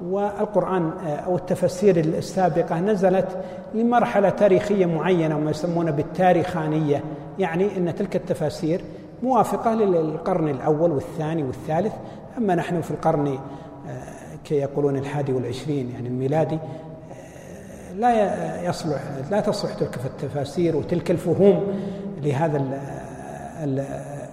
والقرآن 0.01 0.91
آه، 1.05 1.15
أو 1.15 1.35
التفسير 1.35 1.97
السابقة 1.99 2.79
نزلت 2.79 3.37
لمرحلة 3.73 4.29
تاريخية 4.29 4.85
معينة 4.85 5.37
وما 5.37 5.51
يسمونه 5.51 5.91
بالتاريخانية. 5.91 7.03
يعني 7.39 7.77
أن 7.77 7.95
تلك 7.95 8.15
التفاسير 8.15 8.81
موافقة 9.23 9.75
للقرن 9.75 10.49
الأول 10.49 10.91
والثاني 10.91 11.43
والثالث. 11.43 11.93
أما 12.37 12.55
نحن 12.55 12.81
في 12.81 12.91
القرن 12.91 13.27
آه، 13.27 14.35
كي 14.43 14.55
يقولون 14.55 14.97
الحادي 14.97 15.33
والعشرين 15.33 15.91
يعني 15.91 16.07
الميلادي 16.07 16.55
آه، 16.55 17.93
لا 17.93 18.63
يصلح 18.63 19.01
لا 19.31 19.39
تصلح 19.39 19.73
تلك 19.73 19.99
التفاسير 20.05 20.75
وتلك 20.75 21.11
الفهوم 21.11 21.73
لهذا 22.21 22.63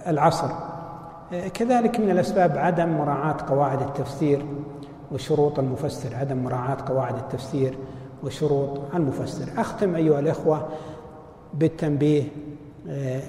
العصر. 0.07 0.47
كذلك 1.53 1.99
من 1.99 2.09
الأسباب 2.09 2.57
عدم 2.57 2.89
مراعاة 2.89 3.37
قواعد 3.49 3.81
التفسير. 3.81 4.45
وشروط 5.13 5.59
المفسر 5.59 6.15
عدم 6.15 6.37
مراعاة 6.37 6.77
قواعد 6.87 7.15
التفسير 7.15 7.77
وشروط 8.23 8.79
المفسر. 8.95 9.61
أختم 9.61 9.95
أيها 9.95 10.19
الإخوة 10.19 10.67
بالتنبيه 11.53 12.23
آه، 12.89 13.21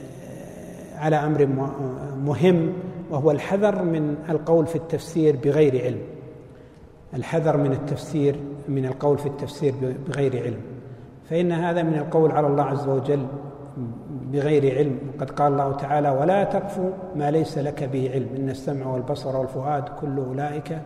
على 0.97 1.17
أمر 1.17 1.47
مهم 2.25 2.73
وهو 3.11 3.31
الحذر 3.31 3.83
من 3.83 4.17
القول 4.29 4.67
في 4.67 4.77
التفسير 4.77 5.37
بغير 5.45 5.85
علم. 5.85 6.01
الحذر 7.15 7.57
من 7.57 7.73
التفسير 7.73 8.37
من 8.69 8.87
القول 8.87 9.19
في 9.19 9.27
التفسير 9.27 9.75
بغير 10.09 10.43
علم. 10.43 10.61
فإن 11.31 11.53
هذا 11.53 11.83
من 11.83 11.95
القول 11.95 12.31
على 12.31 12.47
الله 12.47 12.65
عز 12.65 12.89
وجل 12.89 13.27
بغير 14.33 14.79
علم. 14.79 14.99
وقد 15.15 15.31
قال 15.31 15.53
الله 15.53 15.73
تعالى 15.73 16.11
ولا 16.11 16.45
تقف 16.45 16.81
ما 17.17 17.31
ليس 17.31 17.59
لك 17.59 17.85
به 17.85 18.11
علم. 18.13 18.29
إن 18.37 18.51
السمع 18.51 18.87
والبصر 18.87 19.37
والفؤاد 19.37 19.89
كل 19.89 20.19
أولئك 20.19 20.79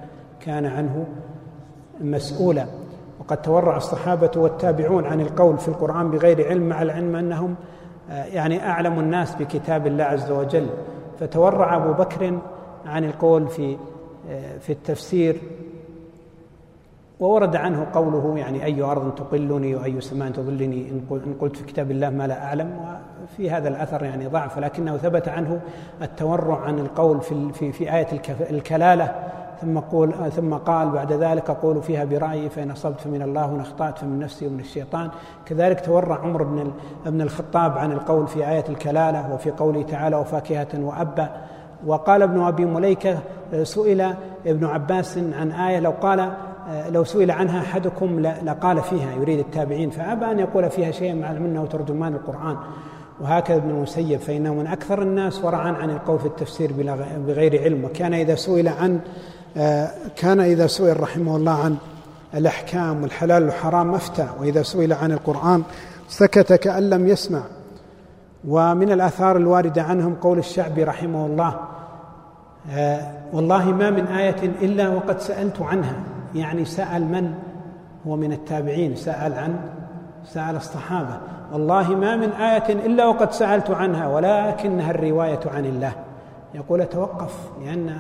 كان 0.47 0.67
عنه 0.67 1.07
مسؤولا. 2.01 2.67
وقد 3.21 3.43
تورع 3.43 3.77
الصحابة 3.77 4.31
والتابعون 4.37 5.05
عن 5.05 5.21
القول 5.21 5.59
في 5.59 5.69
القرآن 5.69 6.11
بغير 6.11 6.49
علم 6.49 6.69
مع 6.69 6.83
العلم 6.83 7.17
أنهم 7.17 7.55
آه، 8.11 8.25
يعني 8.25 8.69
أعلم 8.69 8.99
الناس 8.99 9.35
بكتاب 9.35 9.87
الله 9.87 10.05
عز 10.05 10.31
وجل. 10.31 10.67
فتورع 11.21 11.77
أبو 11.77 11.93
بكر 11.93 12.39
عن 12.87 13.05
القول 13.05 13.49
في 13.49 13.77
آه، 14.31 14.59
في 14.59 14.73
التفسير 14.73 15.37
وورد 17.21 17.57
عنه 17.57 17.87
قوله 17.95 18.39
يعني 18.39 18.65
أي 18.65 18.83
أرض 18.83 19.15
تقلني 19.15 19.75
وأي 19.75 20.01
سماء 20.01 20.31
تظلني 20.31 20.91
إن 20.91 21.35
قلت 21.41 21.57
في 21.57 21.65
كتاب 21.65 21.91
الله 21.91 22.11
ما 22.11 22.27
لا 22.27 22.45
أعلم. 22.45 22.99
وفي 23.25 23.51
هذا 23.51 23.69
الأثر 23.69 24.05
يعني 24.05 24.27
ضعف 24.27 24.59
لكنه 24.59 24.97
ثبت 24.97 25.29
عنه 25.29 25.61
التورع 26.03 26.61
عن 26.61 26.79
القول 26.79 27.21
في 27.21 27.53
في, 27.53 27.73
في 27.73 27.95
آية 27.95 28.07
الكلالة 28.51 29.15
ثم 29.61 29.79
قول 29.79 30.15
ثم 30.37 30.55
قال 30.55 30.91
بعد 30.91 31.13
ذلك 31.13 31.51
أقول 31.51 31.83
فيها 31.83 32.05
برأيي 32.05 32.49
فإن 32.49 32.71
أصبت 32.71 33.01
فمن 33.01 33.23
الله 33.23 33.53
وإن 33.53 33.61
أخطأت 33.61 33.99
فمن 33.99 34.19
نفسي 34.19 34.47
ومن 34.47 34.61
الشيطان. 34.61 35.11
كذلك 35.47 35.81
تورع 35.81 36.19
عمر 36.19 36.43
بن 36.43 36.73
ابن 37.07 37.21
الخطاب 37.21 37.79
عن 37.79 37.93
القول 37.93 38.27
في 38.27 38.49
آية 38.51 38.65
الكلالة 38.69 39.35
وفي 39.35 39.51
قوله 39.51 39.83
تعالى 39.83 40.17
وفاكهة 40.17 40.69
وأبا 40.75 41.31
وقال 41.87 42.23
ابن 42.23 42.41
أبي 42.41 42.65
مليكة 42.65 43.19
سئل 43.63 44.15
ابن 44.47 44.65
عباس 44.65 45.19
عن 45.19 45.53
آية 45.53 45.81
لو 45.81 45.91
قال 45.91 46.33
لو 46.91 47.05
سئل 47.05 47.31
عنها 47.31 47.61
أحدكم 47.61 48.21
لقال 48.21 48.81
فيها 48.83 49.13
يريد 49.13 49.39
التابعين 49.39 49.91
فأبى 49.91 50.25
أن 50.25 50.39
يقول 50.39 50.71
فيها 50.71 50.91
شيئا 50.91 51.15
مع 51.15 51.31
أنه 51.31 51.67
ترجمان 51.67 52.15
القرآن 52.15 52.57
وهكذا 53.21 53.57
ابن 53.57 53.71
المسيب 53.71 54.21
فإنه 54.21 54.55
من 54.55 54.67
أكثر 54.67 55.03
الناس 55.03 55.45
ورعا 55.45 55.73
عن 55.73 55.91
القول 55.91 56.19
في 56.19 56.27
التفسير 56.27 56.73
بغير 57.27 57.63
علم. 57.63 57.85
وكان 57.85 58.15
إذا 58.15 58.35
سئل 58.35 58.69
عن 58.69 59.01
كان 60.17 60.41
إذا 60.41 60.67
سئل 60.67 61.01
رحمه 61.01 61.37
الله 61.37 61.65
عن 61.65 61.77
الأحكام 62.35 63.03
والحلال 63.03 63.45
والحرام 63.45 63.95
أفتى 63.95 64.29
وإذا 64.41 64.63
سئل 64.63 64.93
عن 64.93 65.13
القرآن 65.13 65.63
سكت 66.09 66.53
كأن 66.53 66.91
لم 66.91 67.09
يسمع. 67.09 67.43
ومن 68.49 68.93
الآثار 68.93 69.37
الواردة 69.37 69.83
عنهم 69.83 70.15
قول 70.15 70.39
الشعبي 70.39 70.85
رحمه 70.85 71.27
الله 71.27 71.55
آه، 72.71 73.13
والله 73.33 73.65
ما 73.65 73.91
من 73.91 74.07
آية 74.07 74.43
إلا 74.43 74.89
وقد 74.89 75.21
سألت 75.21 75.63
عنها. 75.63 75.97
يعني 76.35 76.65
سأل 76.65 77.05
من؟ 77.05 77.35
هو 78.07 78.17
من 78.17 78.33
التابعين. 78.33 78.97
سأل 78.97 79.35
عن؟ 79.35 79.57
سأل 80.25 80.57
الصحابة. 80.57 81.19
والله 81.53 81.95
ما 81.95 82.17
من 82.17 82.33
آية 82.33 82.73
إلا 82.73 83.07
وقد 83.07 83.33
سألت 83.33 83.71
عنها 83.71 84.09
ولكنها 84.09 84.91
الرواية 84.91 85.41
عن 85.55 85.65
الله. 85.65 85.93
يقول 86.57 86.87
توقف 86.87 87.51
لأن 87.65 87.99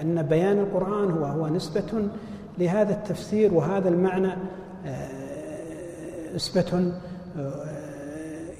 أن 0.00 0.22
بيان 0.22 0.58
القرآن 0.58 1.10
هو 1.10 1.24
هو 1.24 1.48
نسبة 1.48 2.08
لهذا 2.58 2.92
التفسير 2.92 3.54
وهذا 3.54 3.88
المعنى 3.88 4.32
آه، 4.86 6.34
نسبة 6.34 6.92
آه، 7.38 7.52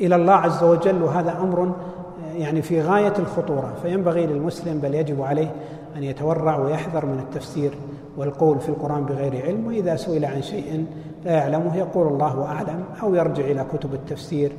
إلى 0.00 0.16
الله 0.16 0.32
عز 0.32 0.62
وجل 0.62 1.02
وهذا 1.02 1.38
أمر 1.40 1.62
آه، 1.62 2.32
يعني 2.32 2.62
في 2.62 2.82
غاية 2.82 3.12
الخطورة. 3.18 3.74
فينبغي 3.82 4.26
للمسلم 4.26 4.78
بل 4.78 4.94
يجب 4.94 5.22
عليه 5.22 5.50
أن 5.96 6.04
يتورع 6.04 6.56
ويحذر 6.56 7.06
من 7.06 7.18
التفسير 7.18 7.74
والقول 8.16 8.60
في 8.60 8.68
القرآن 8.68 9.04
بغير 9.04 9.46
علم 9.46 9.66
وإذا 9.66 9.96
سئل 9.96 10.24
عن 10.24 10.42
شيء 10.42 10.86
لا 11.24 11.32
يعلمه 11.32 11.76
يقول 11.76 12.06
الله 12.06 12.44
أعلم 12.44 12.84
أو 13.02 13.14
يرجع 13.14 13.44
إلى 13.44 13.66
كتب 13.72 13.94
التفسير 13.94 14.52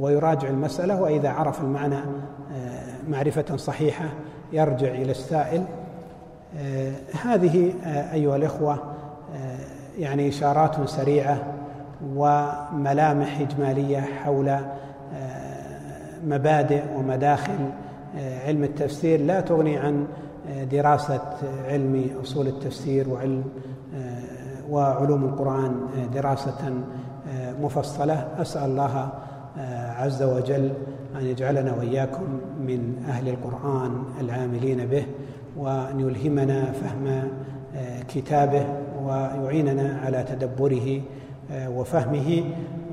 ويراجع 0.00 0.48
المسألة 0.48 1.02
وإذا 1.02 1.30
عرف 1.30 1.60
المعنى 1.60 1.98
آه، 2.52 2.73
معرفة 3.08 3.56
صحيحة 3.56 4.08
يرجع 4.52 4.88
إلى 4.88 5.10
السائل. 5.10 5.64
آه، 6.58 6.92
هذه 7.22 7.72
آه، 7.84 8.12
أيها 8.12 8.36
الإخوة 8.36 8.78
يعني 9.98 10.28
إشارات 10.28 10.88
سريعة 10.88 11.38
وملامح 12.16 13.40
إجمالية 13.40 14.00
حول 14.00 14.56
مبادئ 16.26 16.82
ومداخل 16.96 17.70
علم 18.46 18.64
التفسير. 18.64 19.20
لا 19.20 19.40
تغني 19.40 19.76
عن 19.78 20.06
دراسة 20.72 21.20
علم 21.68 22.10
أصول 22.22 22.46
التفسير 22.46 23.08
وعلم 23.08 23.44
وعلوم 24.70 25.24
القرآن 25.24 25.80
دراسة 26.14 26.72
مفصلة. 27.62 28.28
أسأل 28.40 28.70
الله 28.70 29.08
عز 29.96 30.22
وجل 30.22 30.72
أن 31.20 31.26
يجعلنا 31.26 31.74
وإياكم 31.74 32.40
من 32.60 33.04
أهل 33.08 33.28
القرآن 33.28 34.04
العاملين 34.20 34.86
به 34.86 35.06
وأن 35.56 36.00
يلهمنا 36.00 36.72
فهم 36.72 37.28
كتابه 38.08 38.66
ويعيننا 39.02 40.00
على 40.04 40.22
تدبره 40.22 41.02
وفهمه 41.52 42.44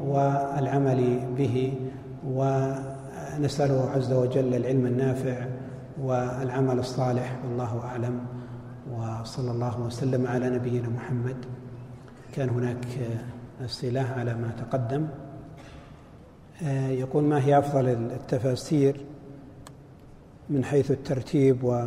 والعمل 0.05 1.19
به. 1.37 1.73
ونسأله 2.27 3.89
عز 3.95 4.13
وجل 4.13 4.53
العلم 4.53 4.85
النافع 4.85 5.45
والعمل 6.01 6.79
الصالح 6.79 7.39
والله 7.45 7.81
أعلم. 7.83 8.19
وصلى 8.91 9.51
الله 9.51 9.81
وسلم 9.81 10.27
على 10.27 10.49
نبينا 10.49 10.89
محمد. 10.89 11.35
كان 12.33 12.49
هناك 12.49 12.85
أسئلة 13.65 14.01
على 14.01 14.33
ما 14.33 14.51
تقدم. 14.57 15.01
آه، 15.03 15.30
يقول 16.89 17.23
ما 17.23 17.45
هي 17.45 17.57
أفضل 17.57 17.87
التفاسير 17.89 19.05
من 20.49 20.63
حيث 20.63 20.91
الترتيب 20.91 21.63
و 21.63 21.85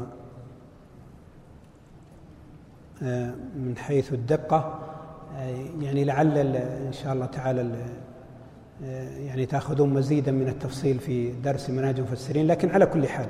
آه، 3.03 3.35
من 3.57 3.77
حيث 3.77 4.13
الدقة. 4.13 4.79
آه، 5.37 5.57
يعني 5.81 6.05
لعل 6.05 6.39
إن 6.57 6.93
شاء 6.93 7.13
الله 7.13 7.27
تعالى 7.27 7.75
يعني 9.19 9.47
تأخذون 9.47 9.95
مزيدا 9.95 10.33
من 10.33 10.49
التفصيل 10.49 10.99
في 10.99 11.33
درس 11.33 11.71
مناهج 11.71 11.99
المفسرين 11.99 12.47
لكن 12.47 12.71
على 12.71 12.87
كل 12.87 13.09
حال 13.09 13.27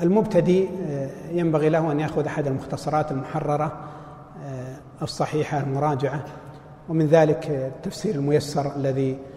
المبتدئ 0.00 0.68
ينبغي 1.30 1.68
له 1.68 1.92
أن 1.92 2.00
يأخذ 2.00 2.26
أحد 2.26 2.46
المختصرات 2.46 3.12
المحررة 3.12 3.88
الصحيحة 5.02 5.60
المراجعة 5.60 6.24
ومن 6.88 7.06
ذلك 7.06 7.50
التفسير 7.50 8.14
الميسر 8.14 8.76
الذي 8.76 9.12
آه، 9.12 9.29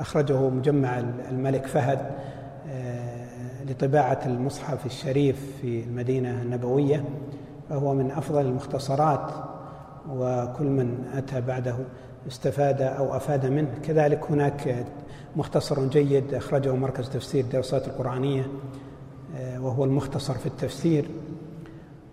أخرجه 0.00 0.48
مجمع 0.48 0.98
الملك 1.30 1.66
فهد 1.66 1.98
آه، 2.68 3.64
لطباعة 3.64 4.20
المصحف 4.26 4.86
الشريف 4.86 5.58
في 5.60 5.84
المدينة 5.84 6.42
النبوية 6.42 7.04
فهو 7.70 7.94
من 7.94 8.10
أفضل 8.10 8.40
المختصرات 8.40 9.30
وكل 10.10 10.66
من 10.66 11.04
أتى 11.14 11.40
بعده 11.40 11.76
استفاد 12.28 12.82
أو 12.82 13.16
أفاد 13.16 13.46
منه. 13.46 13.68
كذلك 13.82 14.30
هناك 14.30 14.86
مختصر 15.36 15.86
جيد 15.88 16.34
أخرجه 16.34 16.74
مركز 16.74 17.08
تفسير 17.08 17.44
الدراسات 17.44 17.88
القرآنية 17.88 18.46
آه، 19.36 19.62
وهو 19.62 19.84
المختصر 19.84 20.34
في 20.34 20.46
التفسير. 20.46 21.04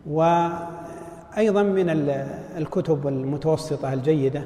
وأيضا 0.08 1.64
من 1.64 1.90
الكتب 2.58 3.08
المتوسطة 3.08 3.94
الجيدة 3.94 4.44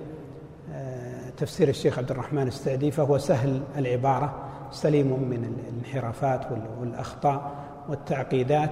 تفسير 1.37 1.69
الشيخ 1.69 1.99
عبد 1.99 2.11
الرحمن 2.11 2.47
السعدي 2.47 2.91
فهو 2.91 3.17
سهل 3.17 3.61
العبارة 3.77 4.33
سليم 4.71 5.07
من 5.07 5.55
الانحرافات 5.69 6.41
والأخطاء 6.81 7.51
والتعقيدات. 7.89 8.71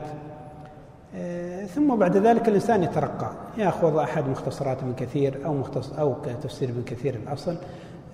آه، 1.15 1.65
ثم 1.65 1.95
بعد 1.95 2.17
ذلك 2.17 2.47
الإنسان 2.47 2.83
يترقى 2.83 3.31
يأخذ 3.57 3.97
أحد 3.97 4.27
مختصرات 4.27 4.77
ابن 4.83 4.93
كثير 4.93 5.45
أو 5.45 5.53
مختص 5.53 5.93
أو 5.93 6.15
تفسير 6.43 6.69
ابن 6.69 6.83
كثير 6.83 7.15
الأصل. 7.15 7.55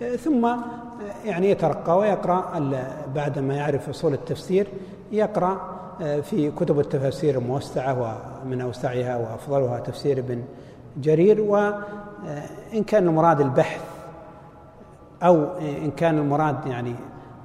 آه، 0.02 0.16
ثم 0.16 0.46
آه، 0.46 0.60
يعني 1.26 1.50
يترقى 1.50 1.98
ويقرأ 1.98 2.60
بعد 3.16 3.40
ما 3.40 3.56
يعرف 3.56 3.90
أصول 3.90 4.14
التفسير 4.14 4.68
يقرأ 5.12 5.80
في 6.00 6.52
كتب 6.52 6.80
التفاسير 6.80 7.38
الموسعة 7.38 8.20
ومن 8.44 8.62
أوسعها 8.62 9.18
وأفضلها 9.18 9.80
تفسير 9.80 10.20
ابن 10.20 10.44
جرير 10.98 11.42
وإن 11.42 12.84
كان 12.88 13.08
المراد 13.08 13.42
البحث 13.42 13.82
أو 15.24 15.44
إن 15.60 15.92
كان 15.92 16.18
المراد 16.18 16.68
يعني 16.68 16.96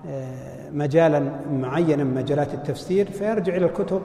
آه، 0.08 0.70
مجالا 0.70 1.30
معينا 1.52 2.04
من 2.04 2.14
مجالات 2.14 2.54
التفسير 2.54 3.10
فيرجع 3.10 3.56
إلى 3.56 3.66
الكتب 3.66 4.02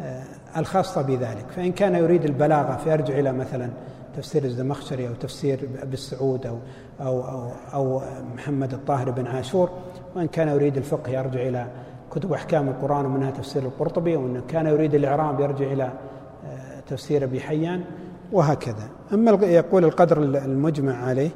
آه، 0.00 0.22
الخاصة 0.56 1.02
بذلك. 1.02 1.44
فإن 1.56 1.72
كان 1.72 1.94
يريد 1.94 2.24
البلاغة 2.24 2.76
فيرجع 2.76 3.18
إلى 3.18 3.32
مثلا 3.32 3.70
تفسير 4.16 4.44
الزمخشري 4.44 5.08
أو 5.08 5.14
تفسير 5.14 5.68
أبي 5.82 5.94
السعود 5.94 6.46
أو 6.46 6.58
أو 7.00 7.20
أو, 7.20 7.50
أو 7.74 8.02
محمد 8.34 8.72
الطاهر 8.72 9.10
بن 9.10 9.26
عاشور. 9.26 9.70
وإن 10.16 10.26
كان 10.26 10.48
يريد 10.48 10.76
الفقه 10.76 11.10
يرجع 11.10 11.40
إلى 11.48 11.66
كتب 12.10 12.32
أحكام 12.32 12.68
القرآن 12.68 13.06
ومنها 13.06 13.30
تفسير 13.30 13.62
القرطبي. 13.62 14.16
وإن 14.16 14.42
كان 14.48 14.66
يريد 14.66 14.94
الإعراب 14.94 15.40
يرجع 15.40 15.72
إلى 15.72 15.84
آه، 15.84 16.80
تفسير 16.88 17.24
أبي 17.24 17.40
حيان 17.40 17.84
وهكذا. 18.32 18.88
أما 19.12 19.30
يقول 19.46 19.84
القدر 19.84 20.22
المجمع 20.22 21.04
عليه 21.04 21.30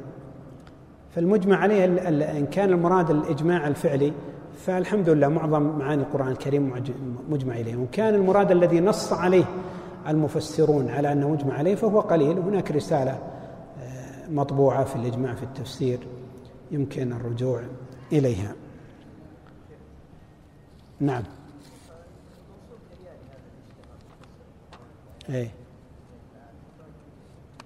فالمجمع 1.15 1.57
عليه 1.57 1.85
إن 2.37 2.45
كان 2.45 2.69
المراد 2.69 3.09
الإجماع 3.09 3.67
الفعلي 3.67 4.13
فالحمد 4.57 5.09
لله 5.09 5.27
معظم 5.27 5.61
معاني 5.61 6.01
القرآن 6.01 6.27
الكريم 6.27 6.83
مجمع 7.29 7.55
إليه. 7.55 7.75
وإن 7.75 7.87
كان 7.87 8.15
المراد 8.15 8.51
الذي 8.51 8.79
نص 8.79 9.13
عليه 9.13 9.45
المفسرون 10.07 10.89
على 10.89 11.11
أنه 11.11 11.29
مجمع 11.29 11.53
عليه 11.53 11.75
فهو 11.75 11.99
قليل. 11.99 12.39
هناك 12.39 12.71
رسالة 12.71 13.11
آه، 13.11 14.29
مطبوعة 14.29 14.83
في 14.83 14.95
الإجماع 14.95 15.33
في 15.33 15.43
التفسير 15.43 15.99
يمكن 16.71 17.13
الرجوع 17.13 17.61
إليها. 18.11 18.55
نعم. 20.99 21.23
إيه. 25.29 25.62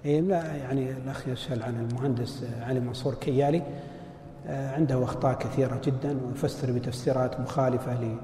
لا 0.07 0.55
يعني 0.55 0.91
الأخ 0.91 1.27
يسأل 1.27 1.63
عن 1.63 1.87
المهندس 1.89 2.45
علي 2.61 2.79
منصور 2.79 3.13
كيالي. 3.13 3.63
آه، 4.47 4.75
عنده 4.75 5.03
أخطاء 5.03 5.37
كثيرة 5.37 5.81
جدا 5.83 6.17
ويفسر 6.27 6.71
بتفسيرات 6.71 7.39
مخالفة 7.39 8.17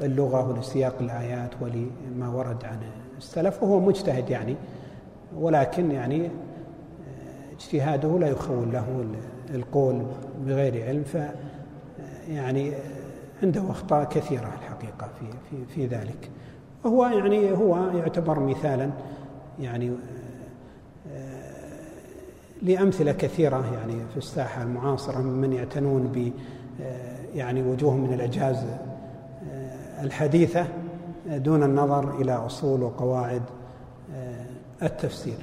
للغة 0.00 0.50
ولسياق 0.50 0.94
الآيات 1.00 1.50
ولما 1.60 2.28
ورد 2.28 2.64
عن 2.64 2.78
السلف 3.18 3.62
وهو 3.62 3.80
مجتهد 3.80 4.30
يعني. 4.30 4.56
ولكن 5.36 5.90
يعني 5.90 6.30
اجتهاده 7.52 8.18
لا 8.18 8.28
يخول 8.28 8.72
له 8.72 9.04
القول 9.54 10.02
بغير 10.46 10.86
علم. 10.86 11.04
ف 11.04 11.18
يعني 12.28 12.72
عنده 13.42 13.70
أخطاء 13.70 14.04
كثيرة 14.04 14.54
الحقيقة 14.54 15.08
في 15.20 15.26
في 15.50 15.66
في 15.74 15.86
ذلك. 15.86 16.30
وهو 16.84 17.06
يعني 17.06 17.52
هو 17.52 17.90
يعتبر 17.90 18.40
مثالا 18.40 18.90
يعني 19.60 19.92
لأمثلة 22.66 23.12
كثيرة 23.12 23.74
يعني 23.74 24.08
في 24.10 24.16
الساحة 24.16 24.62
المعاصرة 24.62 25.18
ممن 25.18 25.52
يعتنون 25.52 26.02
ب 26.02 26.32
يعني 27.34 27.62
وجوه 27.62 27.96
من 27.96 28.12
الإعجاز 28.12 28.64
الحديثة 30.02 30.66
دون 31.26 31.62
النظر 31.62 32.20
إلى 32.20 32.32
أصول 32.32 32.82
وقواعد 32.82 33.42
التفسير. 34.82 35.38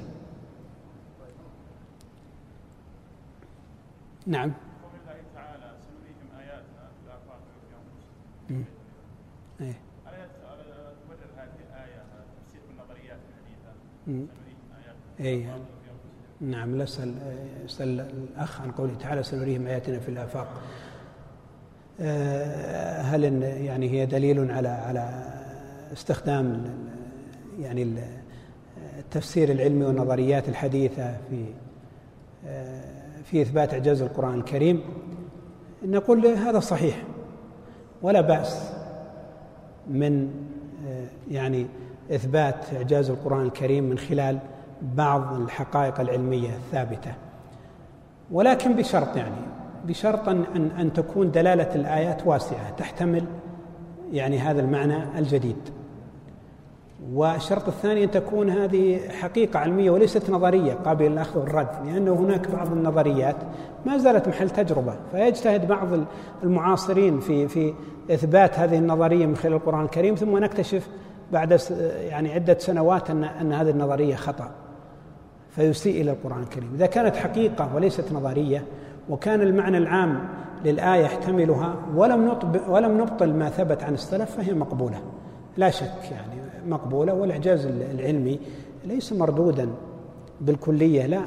نعم. 4.26 4.52
إيه. 9.60 9.74
تبرر 11.04 11.30
هذه 11.36 11.60
الآية 11.68 12.02
تفسير 12.46 12.60
بالنظريات 12.68 13.18
الحديثة 13.28 13.72
سنريهم 15.18 15.64
نعم 16.40 16.82
نسأل 16.82 17.14
يسأل 17.64 18.00
الأخ 18.34 18.60
عن 18.60 18.70
قوله 18.70 18.94
تعالى 19.00 19.22
سنريهم 19.22 19.66
آياتنا 19.66 19.98
في 19.98 20.08
الآفاق. 20.08 20.62
آه، 22.00 23.00
هل 23.00 23.42
يعني 23.42 23.90
هي 23.90 24.06
دليل 24.06 24.50
على 24.50 24.68
على 24.68 25.24
استخدام 25.92 26.64
يعني 27.60 27.94
التفسير 28.98 29.50
العلمي 29.50 29.84
والنظريات 29.84 30.48
الحديثة 30.48 31.16
في 31.30 31.44
آه، 32.46 32.84
في 33.24 33.42
إثبات 33.42 33.74
إعجاز 33.74 34.02
القرآن 34.02 34.34
الكريم؟ 34.34 34.80
نقول 35.84 36.26
هذا 36.26 36.60
صحيح. 36.60 37.02
ولا 38.02 38.20
بأس 38.20 38.72
من 39.90 40.30
آه، 40.88 41.06
يعني 41.30 41.66
إثبات 42.14 42.74
إعجاز 42.76 43.10
القرآن 43.10 43.46
الكريم 43.46 43.84
من 43.84 43.98
خلال 43.98 44.38
بعض 44.82 45.40
الحقائق 45.40 46.00
العلمية 46.00 46.48
الثابتة. 46.48 47.12
ولكن 48.30 48.72
بشرط 48.72 49.16
يعني 49.16 49.36
بشرط 49.84 50.28
أن 50.28 50.70
أن 50.78 50.92
تكون 50.92 51.30
دلالة 51.30 51.74
الآيات 51.74 52.26
واسعة 52.26 52.70
تحتمل 52.70 53.24
يعني 54.12 54.38
هذا 54.38 54.60
المعنى 54.60 55.18
الجديد. 55.18 55.56
والشرط 57.12 57.68
الثاني 57.68 58.04
أن 58.04 58.10
تكون 58.10 58.50
هذه 58.50 59.08
حقيقة 59.08 59.58
علمية 59.58 59.90
وليست 59.90 60.30
نظرية 60.30 60.72
قابلة 60.72 61.08
للأخذ 61.08 61.40
والرد 61.40 61.68
لأن 61.84 62.08
هناك 62.08 62.50
بعض 62.50 62.72
النظريات 62.72 63.36
ما 63.86 63.98
زالت 63.98 64.28
محل 64.28 64.50
تجربة. 64.50 64.94
فيجتهد 65.10 65.68
بعض 65.68 65.88
المعاصرين 66.42 67.20
في 67.20 67.48
في 67.48 67.74
إثبات 68.10 68.58
هذه 68.58 68.78
النظرية 68.78 69.26
من 69.26 69.36
خلال 69.36 69.54
القرآن 69.54 69.84
الكريم 69.84 70.14
ثم 70.14 70.38
نكتشف 70.38 70.88
بعد 71.32 71.60
يعني 71.98 72.32
عدة 72.32 72.58
سنوات 72.58 73.10
أن 73.10 73.24
أن 73.24 73.52
هذه 73.52 73.70
النظرية 73.70 74.14
خطأ. 74.14 74.63
فيسيء 75.56 76.00
إلى 76.00 76.10
القرآن 76.10 76.42
الكريم. 76.42 76.70
إذا 76.74 76.86
كانت 76.86 77.16
حقيقة 77.16 77.74
وليست 77.74 78.12
نظرية 78.12 78.64
وكان 79.08 79.40
المعنى 79.40 79.78
العام 79.78 80.28
للآية 80.64 81.02
يحتملها 81.02 81.76
ولم 81.94 82.28
نطب 82.28 82.60
ولم 82.68 83.00
نبطل 83.00 83.34
ما 83.34 83.48
ثبت 83.50 83.82
عن 83.82 83.94
السلف 83.94 84.30
فهي 84.30 84.54
مقبولة. 84.54 84.98
لا 85.56 85.70
شك 85.70 86.10
يعني 86.10 86.40
مقبولة 86.66 87.14
والإعجاز 87.14 87.66
العلمي 87.66 88.40
ليس 88.84 89.12
مردودا 89.12 89.68
بالكلية 90.40 91.06
لا. 91.06 91.20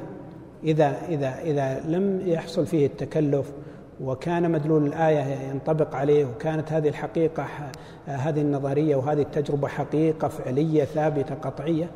إذا 0.63 0.95
إذا 1.09 1.39
إذا 1.41 1.79
لم 1.87 2.21
يحصل 2.25 2.65
فيه 2.65 2.85
التكلف 2.85 3.51
وكان 4.01 4.51
مدلول 4.51 4.85
الآية 4.87 5.49
ينطبق 5.51 5.95
عليه 5.95 6.25
وكانت 6.25 6.71
هذه 6.71 6.87
الحقيقة 6.87 7.45
هذه 8.05 8.41
النظرية 8.41 8.95
وهذه 8.95 9.21
التجربة 9.21 9.67
حقيقة 9.67 10.27
فعلية 10.27 10.83
ثابتة 10.83 11.35
قطعية 11.35 11.89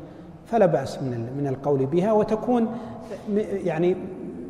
فلا 0.52 0.66
بأس 0.66 1.02
من 1.02 1.32
من 1.38 1.46
القول 1.46 1.86
بها 1.86 2.12
وتكون 2.12 2.76
يعني 3.38 3.96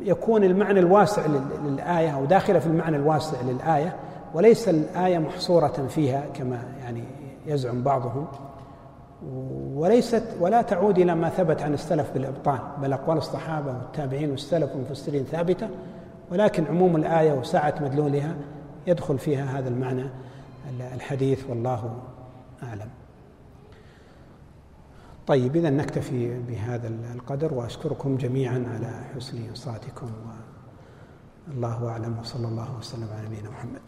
يكون 0.01 0.43
المعنى 0.43 0.79
الواسع 0.79 1.21
للآية 1.65 2.09
أو 2.09 2.25
داخلة 2.25 2.59
في 2.59 2.67
المعنى 2.67 2.95
الواسع 2.97 3.41
للآية 3.41 3.95
وليس 4.33 4.69
الآية 4.69 5.17
محصورة 5.17 5.87
فيها 5.89 6.23
كما 6.33 6.59
يعني 6.83 7.03
يزعم 7.45 7.83
بعضهم 7.83 8.27
وليست 9.75 10.23
ولا 10.39 10.61
تعود 10.61 10.99
إلى 10.99 11.15
ما 11.15 11.29
ثبت 11.29 11.61
عن 11.61 11.73
السلف 11.73 12.11
بالإبطال 12.13 12.59
بل 12.81 12.93
أقوال 12.93 13.17
الصحابة 13.17 13.67
والتابعين 13.67 14.31
والسلف 14.31 14.71
والمفسرين 14.75 15.23
ثابتة 15.23 15.69
ولكن 16.31 16.65
عموم 16.65 16.95
الآية 16.95 17.33
وسعة 17.33 17.73
مدلولها 17.81 18.35
يدخل 18.87 19.17
فيها 19.17 19.59
هذا 19.59 19.69
المعنى 19.69 20.05
الحديث 20.93 21.49
والله 21.49 21.93
أعلم 22.63 22.89
طيب 25.27 25.55
إذا 25.55 25.69
نكتفي 25.69 26.39
بهذا 26.39 26.87
القدر 26.87 27.53
وأشكركم 27.53 28.17
جميعا 28.17 28.65
على 28.75 29.03
حسن 29.15 29.45
إنصاتكم 29.49 30.11
والله 31.47 31.87
أعلم 31.89 32.19
وصلى 32.19 32.47
الله 32.47 32.77
وسلم 32.77 33.07
على 33.13 33.27
نبينا 33.27 33.49
محمد. 33.49 33.81